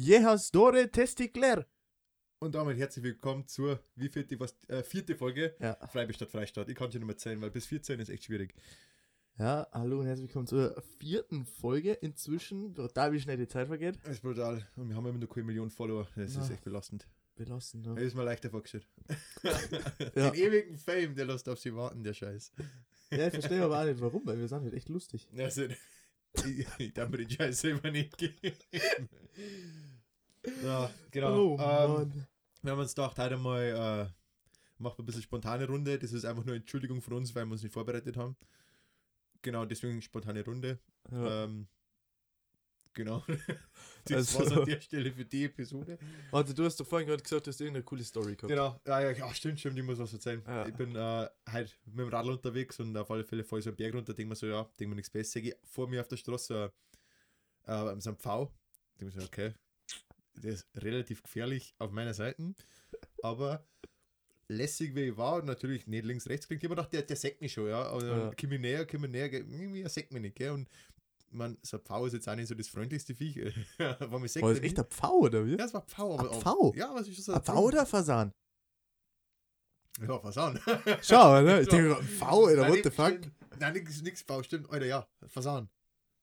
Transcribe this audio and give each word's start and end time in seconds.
Jehastore 0.00 0.88
Testikler. 0.92 1.66
Und 2.38 2.54
damit 2.54 2.78
herzlich 2.78 3.02
willkommen 3.04 3.48
zur 3.48 3.80
wie 3.96 4.08
vierte, 4.08 4.38
was, 4.38 4.54
äh, 4.68 4.84
vierte 4.84 5.16
Folge 5.16 5.56
Ja. 5.58 5.74
Freiburg 5.88 6.14
statt 6.14 6.30
Freistaat. 6.30 6.68
Ich 6.68 6.76
kann 6.76 6.92
schon 6.92 7.00
nicht 7.00 7.08
mehr 7.08 7.16
zählen, 7.16 7.40
weil 7.40 7.50
bis 7.50 7.66
14 7.66 7.98
ist 7.98 8.08
echt 8.08 8.22
schwierig. 8.22 8.54
Ja, 9.38 9.66
hallo 9.72 9.98
und 9.98 10.06
herzlich 10.06 10.28
willkommen 10.28 10.46
zur 10.46 10.80
vierten 11.00 11.44
Folge. 11.44 11.94
Inzwischen, 11.94 12.74
brutal 12.74 13.12
wie 13.12 13.18
schnell 13.20 13.38
die 13.38 13.48
Zeit 13.48 13.66
vergeht. 13.66 13.98
Das 14.04 14.12
ist 14.12 14.22
brutal. 14.22 14.64
Und 14.76 14.88
wir 14.88 14.94
haben 14.94 15.04
immer 15.04 15.18
nur 15.18 15.28
keine 15.28 15.46
Million 15.46 15.68
Follower. 15.68 16.06
Das 16.14 16.30
ist 16.30 16.36
Na. 16.48 16.54
echt 16.54 16.62
belastend. 16.62 17.08
Belassen, 17.34 17.82
Das 17.82 17.94
ne? 17.96 18.00
ist 18.02 18.14
mir 18.14 18.22
leichter 18.24 18.50
vorgestellt. 18.50 18.86
Ja. 20.14 20.30
Den 20.30 20.34
ewigen 20.34 20.78
Fame, 20.78 21.16
der 21.16 21.24
lässt 21.26 21.48
auf 21.48 21.58
sie 21.58 21.74
warten, 21.74 22.04
der 22.04 22.14
Scheiß. 22.14 22.52
Ja, 23.10 23.26
ich 23.26 23.32
verstehe 23.32 23.62
aber 23.64 23.80
auch 23.80 23.84
nicht 23.84 24.00
warum, 24.00 24.24
weil 24.26 24.38
wir 24.38 24.46
sind 24.46 24.62
halt 24.62 24.74
echt 24.74 24.88
lustig. 24.90 25.28
Also, 25.36 25.62
ich, 26.46 26.66
ich 26.78 26.94
darf 26.94 27.08
mir 27.10 27.16
den 27.18 27.30
Scheiß 27.30 27.60
selber 27.62 27.90
nicht 27.90 28.16
geben. 28.16 28.56
ja, 30.64 30.90
genau. 31.10 31.54
Oh, 31.54 31.58
ähm, 31.60 32.26
wir 32.62 32.72
haben 32.72 32.80
uns 32.80 32.94
gedacht, 32.94 33.18
heute 33.18 33.36
mal 33.36 33.62
äh, 33.62 34.04
machen 34.82 34.98
wir 34.98 35.02
ein 35.02 35.06
bisschen 35.06 35.22
spontane 35.22 35.66
Runde. 35.66 35.98
Das 35.98 36.12
ist 36.12 36.24
einfach 36.24 36.44
nur 36.44 36.56
Entschuldigung 36.56 37.00
von 37.02 37.14
uns, 37.14 37.34
weil 37.34 37.44
wir 37.46 37.52
uns 37.52 37.62
nicht 37.62 37.72
vorbereitet 37.72 38.16
haben. 38.16 38.36
Genau, 39.42 39.64
deswegen 39.64 40.02
spontane 40.02 40.44
Runde. 40.44 40.78
Ja. 41.10 41.44
Ähm, 41.44 41.68
genau. 42.92 43.24
das 44.04 44.36
Also- 44.36 44.38
war's 44.38 44.52
an 44.52 44.64
der 44.64 44.80
Stelle 44.80 45.12
für 45.12 45.24
die 45.24 45.44
Episode. 45.44 45.98
Warte, 46.30 46.54
du 46.54 46.64
hast 46.64 46.78
doch 46.80 46.86
vorhin 46.86 47.06
gerade 47.06 47.22
gesagt, 47.22 47.46
du 47.46 47.50
hast 47.50 47.60
irgendeine 47.60 47.84
coole 47.84 48.02
Story 48.02 48.34
gehabt. 48.34 48.48
Genau. 48.48 48.80
Ja, 48.86 49.00
ja, 49.00 49.10
ja 49.12 49.34
stimmt, 49.34 49.60
stimmt, 49.60 49.78
ich 49.78 49.84
muss 49.84 49.98
was 49.98 50.12
erzählen. 50.12 50.42
Ja. 50.46 50.66
Ich 50.66 50.74
bin 50.74 50.94
äh, 50.96 51.28
halt 51.48 51.78
mit 51.86 51.98
dem 52.00 52.08
Radl 52.08 52.30
unterwegs 52.30 52.80
und 52.80 52.96
auf 52.96 53.10
alle 53.10 53.24
Fälle 53.24 53.44
fahre 53.44 53.60
ich 53.60 53.64
so 53.64 53.70
einen 53.70 53.76
Berg 53.76 53.94
runter, 53.94 54.14
denke 54.14 54.30
mir 54.30 54.36
so, 54.36 54.46
ja, 54.46 54.64
denke 54.78 54.90
mir 54.90 54.96
nichts 54.96 55.10
Besseres. 55.10 55.32
Sehe 55.32 55.42
ich 55.42 55.54
vor 55.68 55.88
mir 55.88 56.00
auf 56.00 56.08
der 56.08 56.16
Straße 56.16 56.72
äh, 57.66 57.72
äh, 57.72 58.00
so 58.00 58.10
ein 58.10 58.16
Pfau. 58.16 58.52
Denke 59.00 59.14
mir 59.14 59.20
so, 59.20 59.26
okay, 59.26 59.54
der 60.38 60.52
ist 60.52 60.66
relativ 60.76 61.22
gefährlich 61.22 61.74
auf 61.78 61.90
meiner 61.90 62.14
Seite, 62.14 62.54
aber 63.22 63.64
lässig 64.48 64.94
wie 64.94 65.08
ich 65.10 65.16
war, 65.16 65.42
natürlich 65.42 65.86
nicht 65.86 66.04
links, 66.04 66.26
rechts 66.28 66.46
klingt, 66.46 66.62
ich 66.62 66.68
hab 66.68 66.70
mir 66.70 66.76
gedacht, 66.76 66.92
der, 66.92 67.02
der 67.02 67.16
sägt 67.16 67.40
mich 67.40 67.52
schon, 67.52 67.68
ja. 67.68 67.82
Aber 67.82 68.04
Ja. 68.06 68.30
komm 68.40 68.52
ich 68.52 68.60
näher, 68.60 68.86
komm 68.86 69.04
ich 69.04 69.10
näher, 69.10 69.32
irgendwie 69.32 69.82
er 69.82 69.88
sägt 69.90 70.12
mich 70.12 70.22
nicht, 70.22 70.36
gell. 70.36 70.52
Und 70.52 70.68
man, 71.30 71.58
so 71.62 71.76
ein 71.76 71.82
Pfau 71.84 72.06
ist 72.06 72.14
jetzt 72.14 72.28
auch 72.28 72.34
nicht 72.34 72.48
so 72.48 72.54
das 72.54 72.68
freundlichste 72.68 73.14
Viech. 73.14 73.36
War 73.78 74.18
mir 74.18 74.28
sägt 74.28 74.42
War 74.44 74.54
das 74.54 74.62
echt 74.62 74.78
ein 74.78 74.86
Pfau, 74.86 75.18
oder 75.18 75.44
wie? 75.46 75.56
Ja, 75.58 75.64
es 75.66 75.74
war 75.74 75.82
Pfau, 75.82 76.18
aber. 76.18 76.32
Ein 76.32 76.40
Pfau? 76.40 76.72
Ja, 76.74 76.98
es 76.98 77.08
ist 77.08 77.16
schon 77.16 77.24
so. 77.24 77.32
Ein 77.34 77.42
Pfau 77.42 77.62
oder 77.64 77.84
Fasan? 77.84 78.32
Ja, 80.00 80.18
Fasan. 80.20 80.60
Schau, 81.02 81.42
ne? 81.42 81.60
Ich 81.60 81.66
So. 81.70 81.70
denke, 81.76 82.02
Pfau, 82.04 82.46
Nein, 82.48 82.70
what 82.70 82.84
the 82.84 82.90
fuck? 82.90 83.18
Nein, 83.58 83.72
nix, 83.72 84.00
nix 84.02 84.22
Pfau, 84.22 84.42
stimmt. 84.42 84.70
Alter, 84.70 84.86
ja, 84.86 85.06
Fasan. 85.26 85.68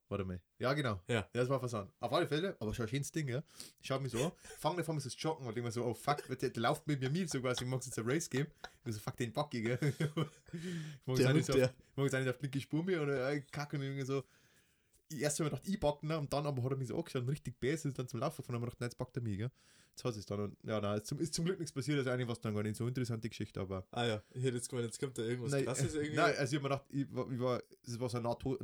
Warte 0.08 0.24
mal. 0.24 0.40
Ja, 0.60 0.74
genau. 0.74 1.02
Ja. 1.08 1.16
Ja, 1.16 1.28
das 1.34 1.50
war 1.50 1.60
Fasan. 1.60 1.92
Auf 2.00 2.14
alle 2.14 2.28
Fälle, 2.28 2.56
aber 2.60 2.74
schon 2.74 2.86
ein 2.86 2.90
schönes 2.90 3.12
Ding, 3.12 3.28
ja. 3.28 3.42
Ich 3.82 3.88
schau 3.88 4.00
mich 4.00 4.12
so 4.12 4.24
an, 4.24 4.32
fange 4.60 4.78
davon 4.78 5.00
zu 5.00 5.10
joggen 5.10 5.48
und 5.48 5.56
denke 5.56 5.68
mir 5.68 5.72
so, 5.72 5.84
oh 5.84 5.94
fuck, 5.96 6.24
der, 6.28 6.50
der 6.52 6.62
läuft 6.62 6.86
mit 6.88 7.02
mir 7.02 7.10
mit, 7.10 7.30
so 7.30 7.42
quasi, 7.42 7.64
ich 7.64 7.70
mag 7.70 7.84
jetzt 7.84 7.98
ein 7.98 8.06
Race 8.08 8.30
geben. 8.30 8.52
Ich 8.86 8.94
so, 8.94 9.00
fuck 9.00 9.18
den 9.18 9.34
Backi, 9.34 9.62
gell. 9.64 9.80
ich 9.98 10.00
mag 11.06 11.18
jetzt 11.18 11.34
nicht 11.34 11.50
auf- 11.52 11.56
ich 11.58 11.98
mag 11.98 12.04
jetzt 12.06 12.16
auch 12.16 12.20
nicht 12.20 12.30
auf 12.30 12.38
die 12.38 12.44
linke 12.44 12.62
Spur 12.62 12.84
mehr 12.84 13.02
oder 13.02 13.32
äh, 13.32 13.42
kacke 13.42 13.78
und 13.78 13.84
irgendwie 13.84 14.06
so. 14.06 14.24
Ich 15.10 15.22
erst 15.22 15.40
habe 15.40 15.50
ich 15.50 15.52
gedacht, 15.54 15.68
ich 15.68 15.80
backen, 15.80 16.12
und 16.12 16.34
dann 16.34 16.46
aber 16.48 16.64
hat 16.64 16.72
er 16.72 16.78
mich 16.78 16.88
so 16.88 16.98
angeschaut 16.98 17.22
und 17.24 17.30
richtig 17.30 17.60
bäse 17.60 17.88
ist 17.90 17.98
dann 18.00 18.08
zum 18.08 18.20
Laufen 18.20 18.44
von 18.44 18.56
und 18.56 18.62
hab 18.62 18.62
mir 18.62 18.66
gedacht, 18.68 18.82
nein, 18.82 18.88
jetzt 18.90 18.98
packt 18.98 19.16
er 19.18 19.24
mich, 19.24 19.38
gell. 19.38 19.52
Jetzt 19.92 20.04
hat 20.04 20.16
es 20.18 20.26
dann 20.26 20.40
und 20.42 20.58
ja, 20.64 20.82
nein, 20.82 20.98
ist 20.98 21.06
zum, 21.08 21.20
ist 21.20 21.34
zum 21.34 21.46
Glück 21.46 21.58
nichts 21.60 21.72
passiert, 21.72 21.98
also 22.00 22.10
eigentlich 22.10 22.28
war 22.28 22.34
es 22.34 22.42
dann 22.42 22.54
gar 22.54 22.64
nicht 22.64 22.76
so 22.76 22.88
interessante 22.88 23.30
Geschichte, 23.30 23.60
aber. 23.62 23.86
Ah 23.92 24.06
ja, 24.06 24.24
ich 24.34 24.44
hätte 24.44 24.58
jetzt 24.58 24.68
gemeint, 24.70 24.88
jetzt 24.88 25.00
kommt 25.00 25.18
da 25.18 25.22
irgendwas 25.22 25.52
Nein, 25.52 25.64
krasses 25.66 25.94
irgendwie. 25.96 26.16
Nein, 26.16 26.36
also 26.38 26.56
ich 26.58 26.62
hab 26.64 26.70
mir 26.70 26.70
gedacht, 26.70 26.86
ich 26.90 27.16
war, 27.16 27.32
ich 27.32 27.40
war, 27.40 27.64
das 27.86 28.00
war 28.00 28.10
so 28.10 28.18
eine 28.18 28.28
Nahto- 28.28 28.58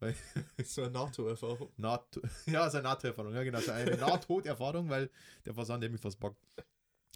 Nahtoderfahrung. 0.00 0.14
So 0.64 0.82
eine 0.82 0.90
NATO-Erfahrung. 0.92 1.72
Naht 1.76 2.20
ja, 2.46 2.70
so 2.70 2.78
eine 2.78 2.88
Nahtoderfahrung, 2.88 3.34
ja 3.34 3.42
genau, 3.42 3.60
so 3.60 3.72
eine 3.72 3.96
Nahtoderfahrung, 3.96 4.88
weil 4.88 5.10
der 5.44 5.54
Versand 5.54 5.82
der 5.82 5.90
mich 5.90 6.00
fast 6.00 6.18
packt. 6.20 6.36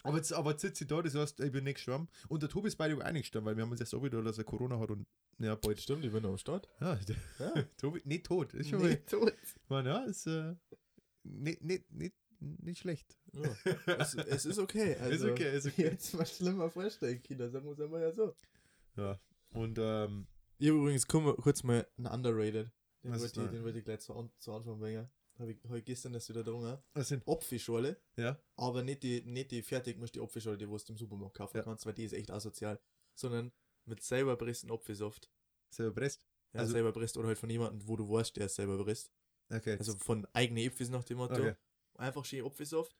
Aber 0.04 0.16
jetzt, 0.16 0.32
aber 0.32 0.50
jetzt 0.50 0.62
sitze 0.62 0.84
ich 0.84 0.88
da, 0.88 1.00
das 1.00 1.14
heißt, 1.14 1.40
ich 1.40 1.52
bin 1.52 1.64
nicht 1.64 1.76
gestorben. 1.76 2.08
Und 2.28 2.42
der 2.42 2.48
Tobi 2.50 2.68
ist 2.68 2.76
beide 2.76 2.96
auch 2.96 3.12
nicht 3.12 3.22
gestorben, 3.22 3.46
weil 3.46 3.56
wir 3.56 3.62
haben 3.62 3.70
uns 3.70 3.80
erst 3.80 3.94
auch 3.94 4.02
wieder, 4.02 4.20
dass 4.22 4.36
er 4.38 4.44
Corona 4.44 4.78
hat 4.80 4.90
und 4.90 5.06
ja, 5.38 5.54
bald. 5.54 5.80
Stimmt, 5.80 6.04
ich 6.04 6.12
bin 6.12 6.24
am 6.24 6.36
Start. 6.38 6.68
Ja, 6.80 6.98
Ja. 7.38 7.52
Tobi, 7.76 8.02
nicht 8.04 8.26
tot, 8.26 8.52
ist 8.54 8.70
schon 8.70 8.80
Nee, 8.80 8.88
mal, 8.88 8.96
tot. 8.96 9.32
man, 9.68 9.86
ja, 9.86 10.04
ist 10.04 10.26
äh, 10.26 10.54
nicht, 11.22 11.62
nicht, 11.62 11.90
nicht, 11.92 12.14
nicht 12.40 12.80
schlecht. 12.80 13.16
Ja. 13.32 13.94
Es, 13.98 14.14
es 14.14 14.44
ist 14.44 14.58
okay. 14.58 14.96
Also, 14.96 15.26
ist 15.26 15.32
okay, 15.32 15.56
ist 15.56 15.66
okay. 15.66 15.82
Jetzt 15.84 16.14
mal 16.14 16.26
schlimmer 16.26 16.68
vorstellen, 16.68 17.22
Kinder, 17.22 17.48
sagen 17.48 17.64
wir 17.66 17.72
es 17.72 17.80
einmal 17.80 18.02
ja 18.02 18.12
so. 18.12 18.34
Ja. 18.96 19.20
Und 19.50 19.78
ähm, 19.80 20.26
Ich 20.62 20.68
habe 20.68 20.78
übrigens 20.78 21.08
kurz 21.08 21.64
mal 21.64 21.84
einen 21.98 22.06
Underrated. 22.06 22.70
Den 23.02 23.10
wollte 23.10 23.26
ich, 23.26 23.32
da? 23.32 23.46
den 23.48 23.64
wollte 23.64 23.78
ich 23.80 23.84
gleich 23.84 23.98
zu, 23.98 24.30
zu 24.38 24.52
Anfang 24.52 24.78
bringen. 24.78 25.10
Habe 25.40 25.50
ich, 25.50 25.58
ich 25.64 25.84
gestern 25.84 26.12
das 26.12 26.28
wieder 26.28 26.44
drungen. 26.44 26.78
was 26.94 27.08
sind, 27.08 27.26
Apfelschorle, 27.26 28.00
ja, 28.16 28.40
aber 28.54 28.84
nicht 28.84 29.02
die, 29.02 29.22
nicht 29.24 29.50
die 29.50 29.60
fertig 29.62 29.98
musst 29.98 30.14
die 30.14 30.20
Apfelschorle, 30.20 30.56
die 30.56 30.66
du 30.66 30.76
im 30.76 30.96
Supermarkt 30.96 31.36
kaufen 31.36 31.56
Ja. 31.56 31.62
kannst, 31.64 31.84
weil 31.84 31.94
die 31.94 32.04
ist 32.04 32.12
echt 32.12 32.30
asozial. 32.30 32.78
Sondern 33.16 33.50
mit 33.86 34.04
selber 34.04 34.36
pressten 34.36 34.70
Apfelsaft. 34.70 35.28
selber 35.68 35.94
presst. 35.96 36.24
Ja, 36.52 36.60
Also- 36.60 36.72
selber 36.74 36.92
presst 36.92 37.16
oder 37.16 37.26
halt 37.26 37.38
von 37.38 37.50
jemandem, 37.50 37.88
wo 37.88 37.96
du 37.96 38.08
weißt, 38.08 38.36
der 38.36 38.46
es 38.46 38.54
selber 38.54 38.80
presst. 38.84 39.10
Okay. 39.50 39.76
Also 39.78 39.96
von 39.96 40.28
eigenen 40.32 40.62
Äpfel 40.64 40.88
nach 40.90 41.02
dem 41.02 41.16
Motto. 41.16 41.34
okay. 41.34 41.56
Einfach 41.94 42.24
schön 42.24 42.44
Apfelsaft 42.46 42.96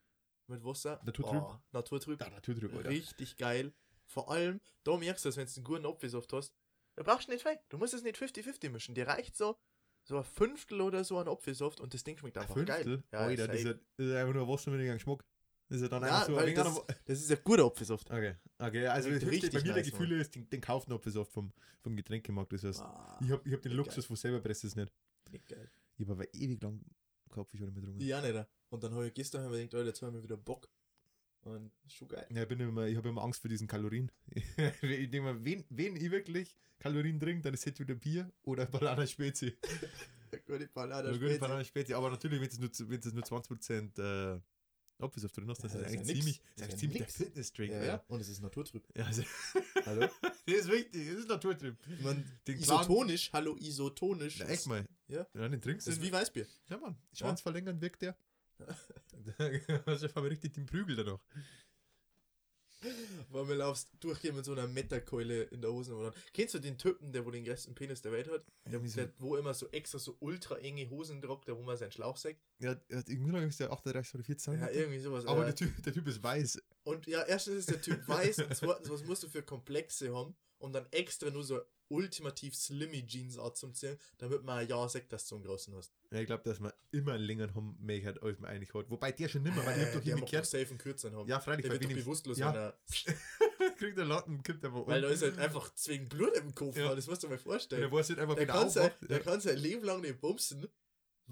mit 0.49 0.65
Wasser. 0.65 1.01
Naturtrüb. 1.05 1.41
Oh, 1.43 1.59
Naturtrüb. 1.71 2.19
Drüber, 2.19 2.79
Alter. 2.79 2.89
Richtig 2.91 3.37
geil. 3.37 3.73
Vor 4.07 4.33
allem, 4.33 4.61
da 4.83 4.97
merkst 4.97 5.25
du 5.25 5.29
es, 5.29 5.37
wenn 5.37 5.47
du 5.47 5.53
einen 5.55 5.65
guten 5.65 5.87
Apfelsaft 5.87 6.33
hast. 6.33 6.53
Da 6.97 7.03
brauchst 7.03 7.29
du 7.29 7.33
nicht 7.33 7.43
viel. 7.43 7.59
Du 7.69 7.79
musst 7.79 7.95
es 7.95 8.03
nicht 8.03 8.17
50-50 8.17 8.71
mischen. 8.71 8.95
Dir 8.95 9.07
reicht 9.09 9.37
so, 9.37 9.57
so 10.05 10.19
ein 10.19 10.25
Fünftel 10.25 10.81
oder 10.81 11.05
so 11.05 11.19
an 11.19 11.29
Apfelsaft 11.29 11.81
und 11.81 11.95
das 11.95 12.05
Ding 12.05 12.19
schmeckt 12.19 12.37
einfach 12.39 12.55
geil. 12.65 12.85
Fünftel? 12.85 13.05
Ja, 13.13 13.19
Alter, 13.21 13.43
ist 13.45 13.49
das 13.49 13.57
ist, 13.59 13.65
ja 13.65 13.71
ja, 13.71 13.79
das 13.97 14.07
ist 14.07 14.15
einfach 14.15 14.35
nur 14.35 14.49
Wasser 14.49 14.71
mit 14.71 14.81
dem 14.81 14.93
Geschmack. 14.93 15.25
Das 15.69 15.77
ist 15.77 15.83
ja 15.85 15.89
dann 15.89 16.03
Ja, 16.03 16.09
einfach 16.09 16.27
so 16.27 16.37
ein 16.37 16.55
das, 16.55 16.67
an- 16.67 16.83
das 17.07 17.19
ist 17.21 17.31
ein 17.33 17.39
guter 17.45 17.65
Apfelsaft. 17.65 18.11
Okay, 18.11 18.35
okay, 18.59 18.87
also 18.89 19.11
das 19.11 19.25
richtig 19.25 19.53
bei 19.53 19.59
mir 19.61 19.65
der 19.73 19.77
nice, 19.77 19.91
Gefühle 19.91 20.21
ist, 20.21 20.35
den, 20.35 20.51
den 20.51 20.61
kaufen 20.61 20.93
Apfelsaft 20.93 21.33
vom, 21.33 21.51
vom 21.81 21.97
Getränkemarkt. 21.97 22.53
Das 22.53 22.65
heißt, 22.65 22.81
Ah, 22.81 23.19
ich 23.23 23.31
habe 23.31 23.43
ich 23.49 23.53
hab 23.55 23.63
den 23.63 23.71
geil. 23.71 23.77
Luxus 23.79 24.05
von 24.05 24.17
selber 24.17 24.41
presst 24.41 24.65
es 24.65 24.77
nicht. 24.77 24.93
nicht 25.31 25.47
geil. 25.47 25.71
Ich 25.97 26.05
habe 26.07 26.13
aber 26.21 26.35
ewig 26.35 26.63
lang 26.63 26.85
Kopfschorle 27.31 27.67
mit 27.73 27.77
getrunken. 27.77 28.03
Ja, 28.07 28.21
nicht. 28.21 28.47
Und 28.69 28.85
dann 28.85 28.93
habe 28.95 29.07
ich 29.07 29.15
gestern 29.15 29.45
hab 29.45 29.53
ich 29.53 29.61
gedacht, 29.63 29.75
Alter, 29.77 29.87
jetzt 29.89 30.03
haben 30.03 30.15
wir 30.15 30.23
wieder 30.23 30.37
Bock. 30.37 30.69
Und 31.43 31.73
schon 31.89 32.09
geil. 32.09 32.27
Ja, 32.31 32.43
ich, 32.43 32.49
bin 32.49 32.61
immer, 32.61 32.87
ich 32.87 32.97
habe 32.97 33.09
immer 33.09 33.23
Angst 33.23 33.41
vor 33.41 33.49
diesen 33.49 33.67
Kalorien. 33.67 34.11
ich 34.37 34.55
denke 35.11 35.23
mal, 35.23 35.45
wen, 35.45 35.65
wen 35.71 35.97
ich 35.97 36.11
wirklich 36.11 36.57
Kalorien 36.79 37.19
trinke, 37.19 37.43
dann 37.43 37.55
ist 37.55 37.67
es 37.67 37.79
wieder 37.79 37.95
Bier 37.95 38.31
oder 38.43 38.67
Banana 38.67 39.07
Spezi. 39.07 39.57
Gute 40.47 40.69
Oder 40.75 41.19
gute 41.19 41.39
Banana 41.39 41.65
Spezi. 41.65 41.95
Aber 41.95 42.11
natürlich, 42.11 42.41
wenn 42.41 42.49
es 42.49 42.59
nur, 42.59 42.71
wenn 42.91 43.01
es 43.01 43.13
nur 43.13 43.25
20% 43.25 44.37
äh, 44.37 44.41
Apfelsaft 44.99 45.37
drin 45.37 45.49
hast, 45.51 45.65
dann 45.65 45.71
Ja, 45.73 45.79
ist 45.79 45.85
das 45.85 45.93
das 45.93 45.93
ist 45.93 45.99
eigentlich 45.99 46.17
ja 46.17 46.23
ziemlich, 46.23 46.41
Das 46.41 46.55
das 46.57 46.69
ist 46.75 46.79
ziemlich 46.79 46.99
der. 47.03 47.09
Fitness-Drink. 47.09 47.73
Ja, 47.73 47.85
Ja. 47.85 48.05
Und 48.07 48.21
es 48.21 48.29
ist 48.29 48.41
naturtrüb. 48.41 48.85
ja. 48.97 49.05
also, 49.05 49.23
Hallo? 49.87 50.09
das 50.23 50.55
ist 50.55 50.71
wichtig, 50.71 51.09
das 51.09 51.19
ist 51.21 51.29
Naturtrip. 51.29 51.77
Man, 52.03 52.25
Den 52.47 52.59
isotonisch, 52.59 53.31
hallo, 53.33 53.57
isotonisch. 53.57 54.39
Na, 54.39 54.47
echt 54.49 54.67
mal. 54.69 54.85
Ja. 55.09 55.27
Ja, 55.35 55.49
den 55.49 55.61
trinkst 55.61 55.87
Das 55.89 55.95
ist 55.95 56.03
du. 56.03 56.07
wie 56.07 56.13
Weißbier. 56.13 56.47
Ja, 56.71 56.79
Mann. 56.79 56.97
Schwanz 57.13 57.41
verlängern 57.41 57.81
wirkt 57.81 58.03
der. 58.03 58.17
da 59.39 59.83
hast 59.87 60.03
du 60.03 60.07
einfach 60.07 60.23
richtig 60.25 60.55
den 60.55 60.67
Prügel 60.67 60.97
danach. 60.97 61.21
Weil 63.31 63.47
wir 63.49 63.55
laufst 63.55 63.91
durchgehen 64.01 64.35
mit 64.35 64.45
so 64.45 64.53
einer 64.53 64.67
Metterkeule 64.67 65.45
in 65.45 65.63
der 65.63 65.71
Hose. 65.71 65.95
Oder? 65.95 66.13
Kennst 66.33 66.55
du 66.55 66.59
den 66.59 66.77
Typen, 66.79 67.13
der 67.13 67.25
wo 67.25 67.31
den 67.31 67.45
größten 67.45 67.77
Penis 67.77 68.03
der 68.03 68.11
Welt 68.11 68.29
hat? 68.29 68.45
Der, 68.65 68.85
so- 68.85 68.97
der, 68.97 69.13
wo 69.19 69.37
immer 69.37 69.55
so 69.55 69.69
extra 69.71 70.01
so 70.01 70.17
ultra 70.19 70.57
enge 70.59 70.91
Hosen 70.91 71.23
tragt, 71.23 71.49
da 71.49 71.57
wo 71.57 71.63
man 71.63 71.77
seinen 71.77 71.93
Schlauch 71.93 72.17
sagt? 72.17 72.41
Ja, 72.59 72.75
er 72.89 72.99
hat 72.99 73.09
irgendwie 73.09 73.31
noch 73.31 73.41
ist 73.41 73.61
der 73.61 73.71
38 73.71 74.15
oder 74.17 74.25
40 74.25 74.55
Ja, 74.61 74.69
irgendwie 74.71 74.99
sowas. 74.99 75.27
Aber 75.27 75.43
äh, 75.43 75.47
der 75.47 75.55
typ, 75.55 75.81
der 75.85 75.93
typ 75.93 76.09
ist 76.09 76.23
weiß. 76.25 76.61
und 76.83 77.07
ja, 77.07 77.23
erstens 77.23 77.55
ist 77.55 77.71
der 77.71 77.81
Typ 77.81 78.07
weiß 78.09 78.39
und 78.41 78.57
zweitens, 78.57 78.91
was 78.91 79.05
musst 79.05 79.23
du 79.23 79.29
für 79.29 79.43
Komplexe 79.45 80.13
haben, 80.13 80.35
um 80.59 80.73
dann 80.73 80.87
extra 80.91 81.31
nur 81.31 81.45
so 81.45 81.61
ultimativ 81.93 82.55
slimmy 82.57 83.05
Jeans 83.07 83.39
anzuziehen, 83.39 83.99
damit 84.19 84.43
man 84.43 84.59
ein 84.59 84.69
Jahr 84.69 84.89
sagt, 84.89 85.13
dass 85.13 85.27
du 85.29 85.37
einen 85.37 85.45
großen 85.45 85.75
hast. 85.77 85.93
Ja, 86.11 86.19
ich 86.21 86.27
glaube, 86.27 86.43
dass 86.45 86.59
man 86.61 86.73
immer 86.91 87.17
längeren 87.19 87.55
haben 87.55 87.77
möchte, 87.81 88.21
als 88.23 88.39
man 88.39 88.51
eigentlich 88.51 88.73
hat. 88.75 88.91
Wobei 88.91 89.13
der 89.13 89.29
schon 89.29 89.43
nimmer, 89.43 89.65
weil 89.65 89.79
ich 89.79 89.87
hab 89.87 89.95
Äh, 89.95 89.99
doch 90.11 90.21
doch 90.21 90.31
gehört. 90.31 90.47
safe 90.47 90.69
einen 90.69 90.79
kürzeren 90.79 91.17
haben. 91.17 91.29
Ja, 91.29 91.41
freilich, 91.41 91.63
der 91.63 91.71
weil 91.73 91.81
wird 91.81 91.91
doch 91.91 91.97
bewusstlos, 91.97 92.39
ja. 92.39 92.49
wenn 92.53 92.61
er, 92.61 93.73
kriegt 93.79 93.99
der 93.99 94.05
Latten, 94.05 94.43
kippt 94.43 94.65
aber 94.65 94.83
um. 94.83 94.87
weil 94.87 95.01
da 95.03 95.09
ist 95.09 95.23
halt 95.23 95.39
einfach 95.39 95.75
zwingend 95.75 96.09
Blut 96.11 96.37
im 96.37 96.55
Kopf, 96.55 96.77
Ja. 96.77 96.95
das 96.95 97.07
musst 97.07 97.23
du 97.23 97.27
dir 97.27 97.33
mal 97.33 97.37
Und 97.39 97.43
vorstellen. 97.43 97.81
der 97.83 97.93
weiß 97.93 98.11
einfach, 98.19 98.35
Der 98.35 98.45
wieder 98.45 98.53
kann, 98.53 98.71
sein, 98.71 98.91
der 99.03 99.21
kann 99.21 99.41
sein 99.41 99.59
Leben 99.59 99.85
lang 99.85 100.01
nicht 100.01 100.21
bumsen, 100.21 100.67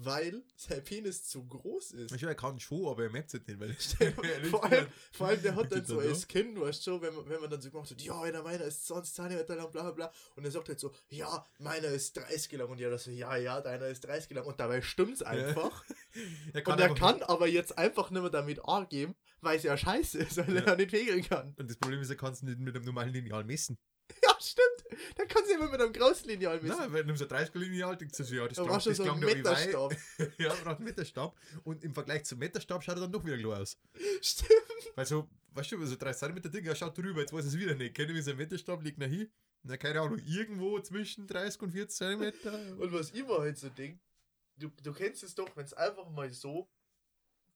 weil 0.05 0.43
sein 0.55 0.83
Penis 0.83 1.23
zu 1.25 1.45
groß 1.47 1.91
ist. 1.91 2.11
Ich 2.13 2.23
er 2.23 2.35
kann 2.35 2.59
schon, 2.59 2.87
aber 2.87 3.03
er 3.03 3.09
merkt 3.09 3.33
es 3.33 3.45
nicht, 3.45 3.59
weil 3.59 3.73
vor, 4.49 4.63
allem, 4.63 4.87
vor 5.11 5.27
allem, 5.27 5.41
der 5.41 5.55
hat 5.55 5.71
dann 5.71 5.85
so 5.85 5.99
als 5.99 6.27
Kind, 6.27 6.59
weißt 6.59 6.85
du, 6.87 7.01
wenn 7.01 7.13
man, 7.15 7.27
wenn 7.29 7.41
man 7.41 7.49
dann 7.49 7.61
so 7.61 7.69
gemacht 7.71 7.89
hat, 7.91 8.01
ja, 8.01 8.13
Alter, 8.13 8.43
meiner 8.43 8.63
ist 8.65 8.87
20 8.87 9.13
cm 9.13 9.47
lang, 9.57 9.71
bla 9.71 9.81
bla 9.83 9.91
bla. 9.91 10.11
Und 10.35 10.45
er 10.45 10.51
sagt 10.51 10.69
halt 10.69 10.79
so, 10.79 10.91
ja, 11.09 11.45
meiner 11.59 11.87
ist 11.89 12.15
30 12.17 12.51
lang. 12.53 12.69
Und 12.69 12.79
ja, 12.79 12.89
das 12.89 13.03
so, 13.05 13.11
ja, 13.11 13.35
ja, 13.37 13.61
deiner 13.61 13.87
ist 13.87 14.01
30 14.01 14.31
lang. 14.31 14.45
Und 14.45 14.59
dabei 14.59 14.81
stimmt's 14.81 15.21
einfach. 15.21 15.83
er 16.53 16.67
und 16.67 16.79
er 16.79 16.89
einfach- 16.89 16.95
kann 16.95 17.23
aber 17.23 17.47
jetzt 17.47 17.77
einfach 17.77 18.09
nicht 18.11 18.21
mehr 18.21 18.29
damit 18.31 18.63
angeben, 18.65 19.15
weil 19.41 19.57
es 19.57 19.63
ja 19.63 19.75
scheiße 19.77 20.19
ist, 20.19 20.37
weil 20.37 20.57
er 20.57 20.67
Ja. 20.67 20.75
nicht 20.75 20.93
regeln 20.93 21.23
kann. 21.23 21.53
Und 21.57 21.69
das 21.69 21.77
Problem 21.77 22.01
ist, 22.01 22.09
er 22.09 22.15
kann 22.15 22.33
es 22.33 22.43
nicht 22.43 22.59
mit 22.59 22.75
einem 22.75 22.85
normalen 22.85 23.13
Lineal 23.13 23.43
messen. 23.43 23.77
Stimmt. 24.41 24.99
Da 25.15 25.25
kannst 25.25 25.49
du 25.49 25.55
immer 25.55 25.69
mit 25.69 25.79
einem 25.79 25.93
Großlineal 25.93 26.61
messen. 26.61 26.77
Nein, 26.77 26.93
wenn 26.93 27.07
du 27.07 27.15
so 27.15 27.25
30 27.25 27.53
Lineal 27.55 27.95
denkst 27.95 28.17
du 28.17 28.23
ja, 28.23 28.47
das 28.47 28.57
Da 28.57 28.63
klang- 28.63 28.73
das 28.83 28.97
so 28.97 29.03
klang 29.03 29.21
doch 29.21 29.27
wie 29.27 29.43
weit. 29.43 30.33
Ja, 30.37 30.53
braucht 30.55 30.77
einen 30.77 30.83
Meterstab. 30.85 31.37
Und 31.63 31.83
im 31.83 31.93
Vergleich 31.93 32.23
zum 32.25 32.39
Meterstab 32.39 32.83
schaut 32.83 32.95
er 32.95 33.01
dann 33.01 33.11
doch 33.11 33.23
wieder 33.23 33.37
klar 33.37 33.59
aus. 33.61 33.77
Stimmt. 34.21 34.51
Weil 34.95 35.05
so, 35.05 35.29
weißt 35.53 35.71
du, 35.71 35.85
so 35.85 35.95
30 35.95 36.19
cm 36.19 36.51
Ding, 36.51 36.65
er 36.65 36.75
schaut 36.75 36.97
drüber, 36.97 37.21
jetzt 37.21 37.33
weiß 37.33 37.45
es 37.45 37.57
wieder 37.57 37.75
nicht. 37.75 37.93
Kennt 37.95 38.09
ihr, 38.09 38.15
wie 38.15 38.21
so 38.21 38.31
ein 38.31 38.37
Meterstab 38.37 38.83
liegt 38.83 38.97
nach 38.97 39.07
hin? 39.07 39.31
Na, 39.63 39.77
keine 39.77 40.01
Ahnung, 40.01 40.19
irgendwo 40.25 40.79
zwischen 40.79 41.27
30 41.27 41.61
und 41.61 41.71
40 41.71 41.95
cm. 41.97 42.33
Und 42.79 42.91
was 42.93 43.11
immer 43.11 43.39
halt 43.39 43.57
so 43.57 43.69
Ding, 43.69 43.99
du, 44.57 44.69
du 44.81 44.91
kennst 44.91 45.23
es 45.23 45.35
doch, 45.35 45.55
wenn 45.55 45.65
es 45.65 45.73
einfach 45.73 46.09
mal 46.09 46.31
so 46.33 46.67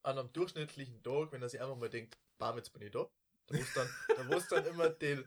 an 0.04 0.20
einem 0.20 0.32
durchschnittlichen 0.32 1.02
Tag, 1.02 1.32
wenn 1.32 1.42
er 1.42 1.50
sich 1.50 1.60
einfach 1.60 1.76
mal 1.76 1.90
denkt, 1.90 2.16
bam, 2.38 2.58
jetzt 2.58 2.72
bin 2.74 2.84
ich 2.84 2.92
da. 2.92 3.10
Da 3.48 3.58
musst 3.58 3.76
dann, 3.76 3.88
da 4.08 4.62
dann 4.62 4.66
immer 4.74 4.90
den, 4.90 5.24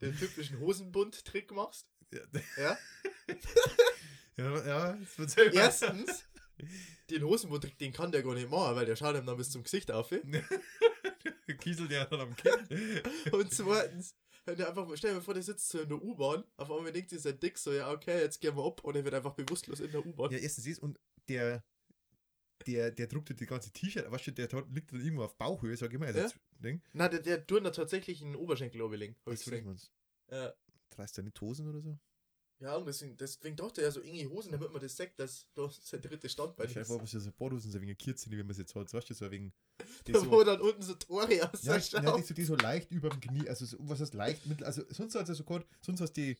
den 0.00 0.16
typischen 0.16 0.60
Hosenbund-Trick 0.60 1.52
machst. 1.52 1.86
Ja, 2.12 2.20
Ja? 2.56 2.78
ja, 4.36 4.66
ja 4.66 4.92
das 4.92 5.18
wird 5.18 5.30
selber. 5.30 5.54
Erstens, 5.54 6.24
den 7.10 7.24
Hosenbund-Trick, 7.24 7.78
den 7.78 7.92
kann 7.92 8.12
der 8.12 8.22
gar 8.22 8.34
nicht 8.34 8.50
machen, 8.50 8.76
weil 8.76 8.86
der 8.86 8.96
schaut 8.96 9.16
ihm 9.16 9.26
dann 9.26 9.36
bis 9.36 9.50
zum 9.50 9.62
Gesicht 9.62 9.90
auf. 9.90 10.10
Kieselt 11.60 11.90
ja 11.90 12.04
dann 12.04 12.20
am 12.20 12.36
Kinn. 12.36 13.02
Und 13.32 13.52
zweitens, 13.52 14.14
wenn 14.44 14.56
der 14.56 14.68
einfach, 14.68 14.86
stell 14.94 15.14
dir 15.14 15.20
vor, 15.20 15.34
der 15.34 15.42
sitzt 15.42 15.68
so 15.68 15.80
in 15.80 15.88
der 15.88 16.02
U-Bahn, 16.02 16.44
auf 16.56 16.70
einmal 16.70 16.92
denkt 16.92 17.10
dieser 17.10 17.32
Dick 17.32 17.58
so, 17.58 17.72
ja, 17.72 17.90
okay, 17.90 18.20
jetzt 18.20 18.40
gehen 18.40 18.56
wir 18.56 18.64
ab, 18.64 18.82
und 18.84 18.96
er 18.96 19.04
wird 19.04 19.14
einfach 19.14 19.34
bewusstlos 19.34 19.80
in 19.80 19.90
der 19.90 20.04
U-Bahn. 20.04 20.30
Ja, 20.30 20.38
erstens 20.38 20.66
ist, 20.66 20.82
und 20.82 20.98
der, 21.28 21.64
der, 22.66 22.90
der 22.90 23.06
druckt 23.06 23.38
die 23.38 23.46
ganze 23.46 23.72
T-Shirt, 23.72 24.10
weißt 24.10 24.28
du, 24.28 24.32
der 24.32 24.48
liegt 24.72 24.92
dann 24.92 25.00
irgendwo 25.00 25.24
auf 25.24 25.36
Bauchhöhe, 25.36 25.76
sag 25.76 25.92
ich 25.92 25.98
mal. 25.98 26.06
Also 26.06 26.20
Ja. 26.20 26.30
Ding. 26.60 26.82
Na, 26.92 27.08
der, 27.08 27.20
der 27.20 27.46
tut 27.46 27.64
da 27.64 27.70
tatsächlich 27.70 28.22
einen 28.22 28.34
Oberschenkel 28.34 28.82
oberlegen, 28.82 29.16
hab 29.24 29.32
ich 29.32 29.44
gesehen. 29.44 29.78
Ja. 30.30 30.52
Reißt 30.96 31.18
er 31.18 31.24
nicht 31.24 31.40
Hosen 31.40 31.68
oder 31.68 31.80
so? 31.80 31.98
Ja, 32.60 32.74
und 32.74 32.86
deswegen, 32.86 33.16
deswegen 33.16 33.54
dachte 33.54 33.80
er 33.80 33.86
ja 33.86 33.90
so 33.92 34.00
enge 34.00 34.28
Hosen, 34.28 34.50
damit 34.50 34.72
man 34.72 34.82
das 34.82 34.96
sagt, 34.96 35.20
dass 35.20 35.46
da 35.54 35.70
sein 35.70 36.02
drittes 36.02 36.32
Standbein 36.32 36.68
ist. 36.68 36.88
vor, 36.88 37.00
was 37.00 37.12
ja 37.12 37.20
so 37.20 37.30
Badhosen 37.30 37.70
so 37.70 37.80
wegen 37.80 37.96
Kürzen, 37.96 38.32
wie 38.32 38.36
man 38.38 38.50
es 38.50 38.58
jetzt 38.58 38.74
hat, 38.74 38.92
weißt 38.92 39.10
du, 39.10 39.14
so 39.14 39.30
wegen. 39.30 39.52
Da 40.06 40.18
so, 40.18 40.30
wo 40.30 40.42
dann 40.42 40.60
unten 40.60 40.82
so 40.82 40.94
Tore 40.94 41.48
aus 41.48 41.62
ja, 41.62 41.76
ja, 41.76 42.16
die, 42.16 42.22
so, 42.22 42.34
die 42.34 42.44
so 42.44 42.56
leicht 42.56 42.90
über 42.90 43.10
dem 43.10 43.20
Knie, 43.20 43.48
also 43.48 43.64
so, 43.64 43.76
was 43.80 44.00
heißt 44.00 44.14
leicht, 44.14 44.44
mittel, 44.46 44.64
also 44.64 44.82
sonst 44.88 45.14
hat 45.14 45.22
es 45.22 45.28
ja 45.28 45.34
so 45.36 45.44
gehabt, 45.44 45.68
sonst 45.80 46.00
hast 46.00 46.14
du 46.14 46.20
die, 46.20 46.36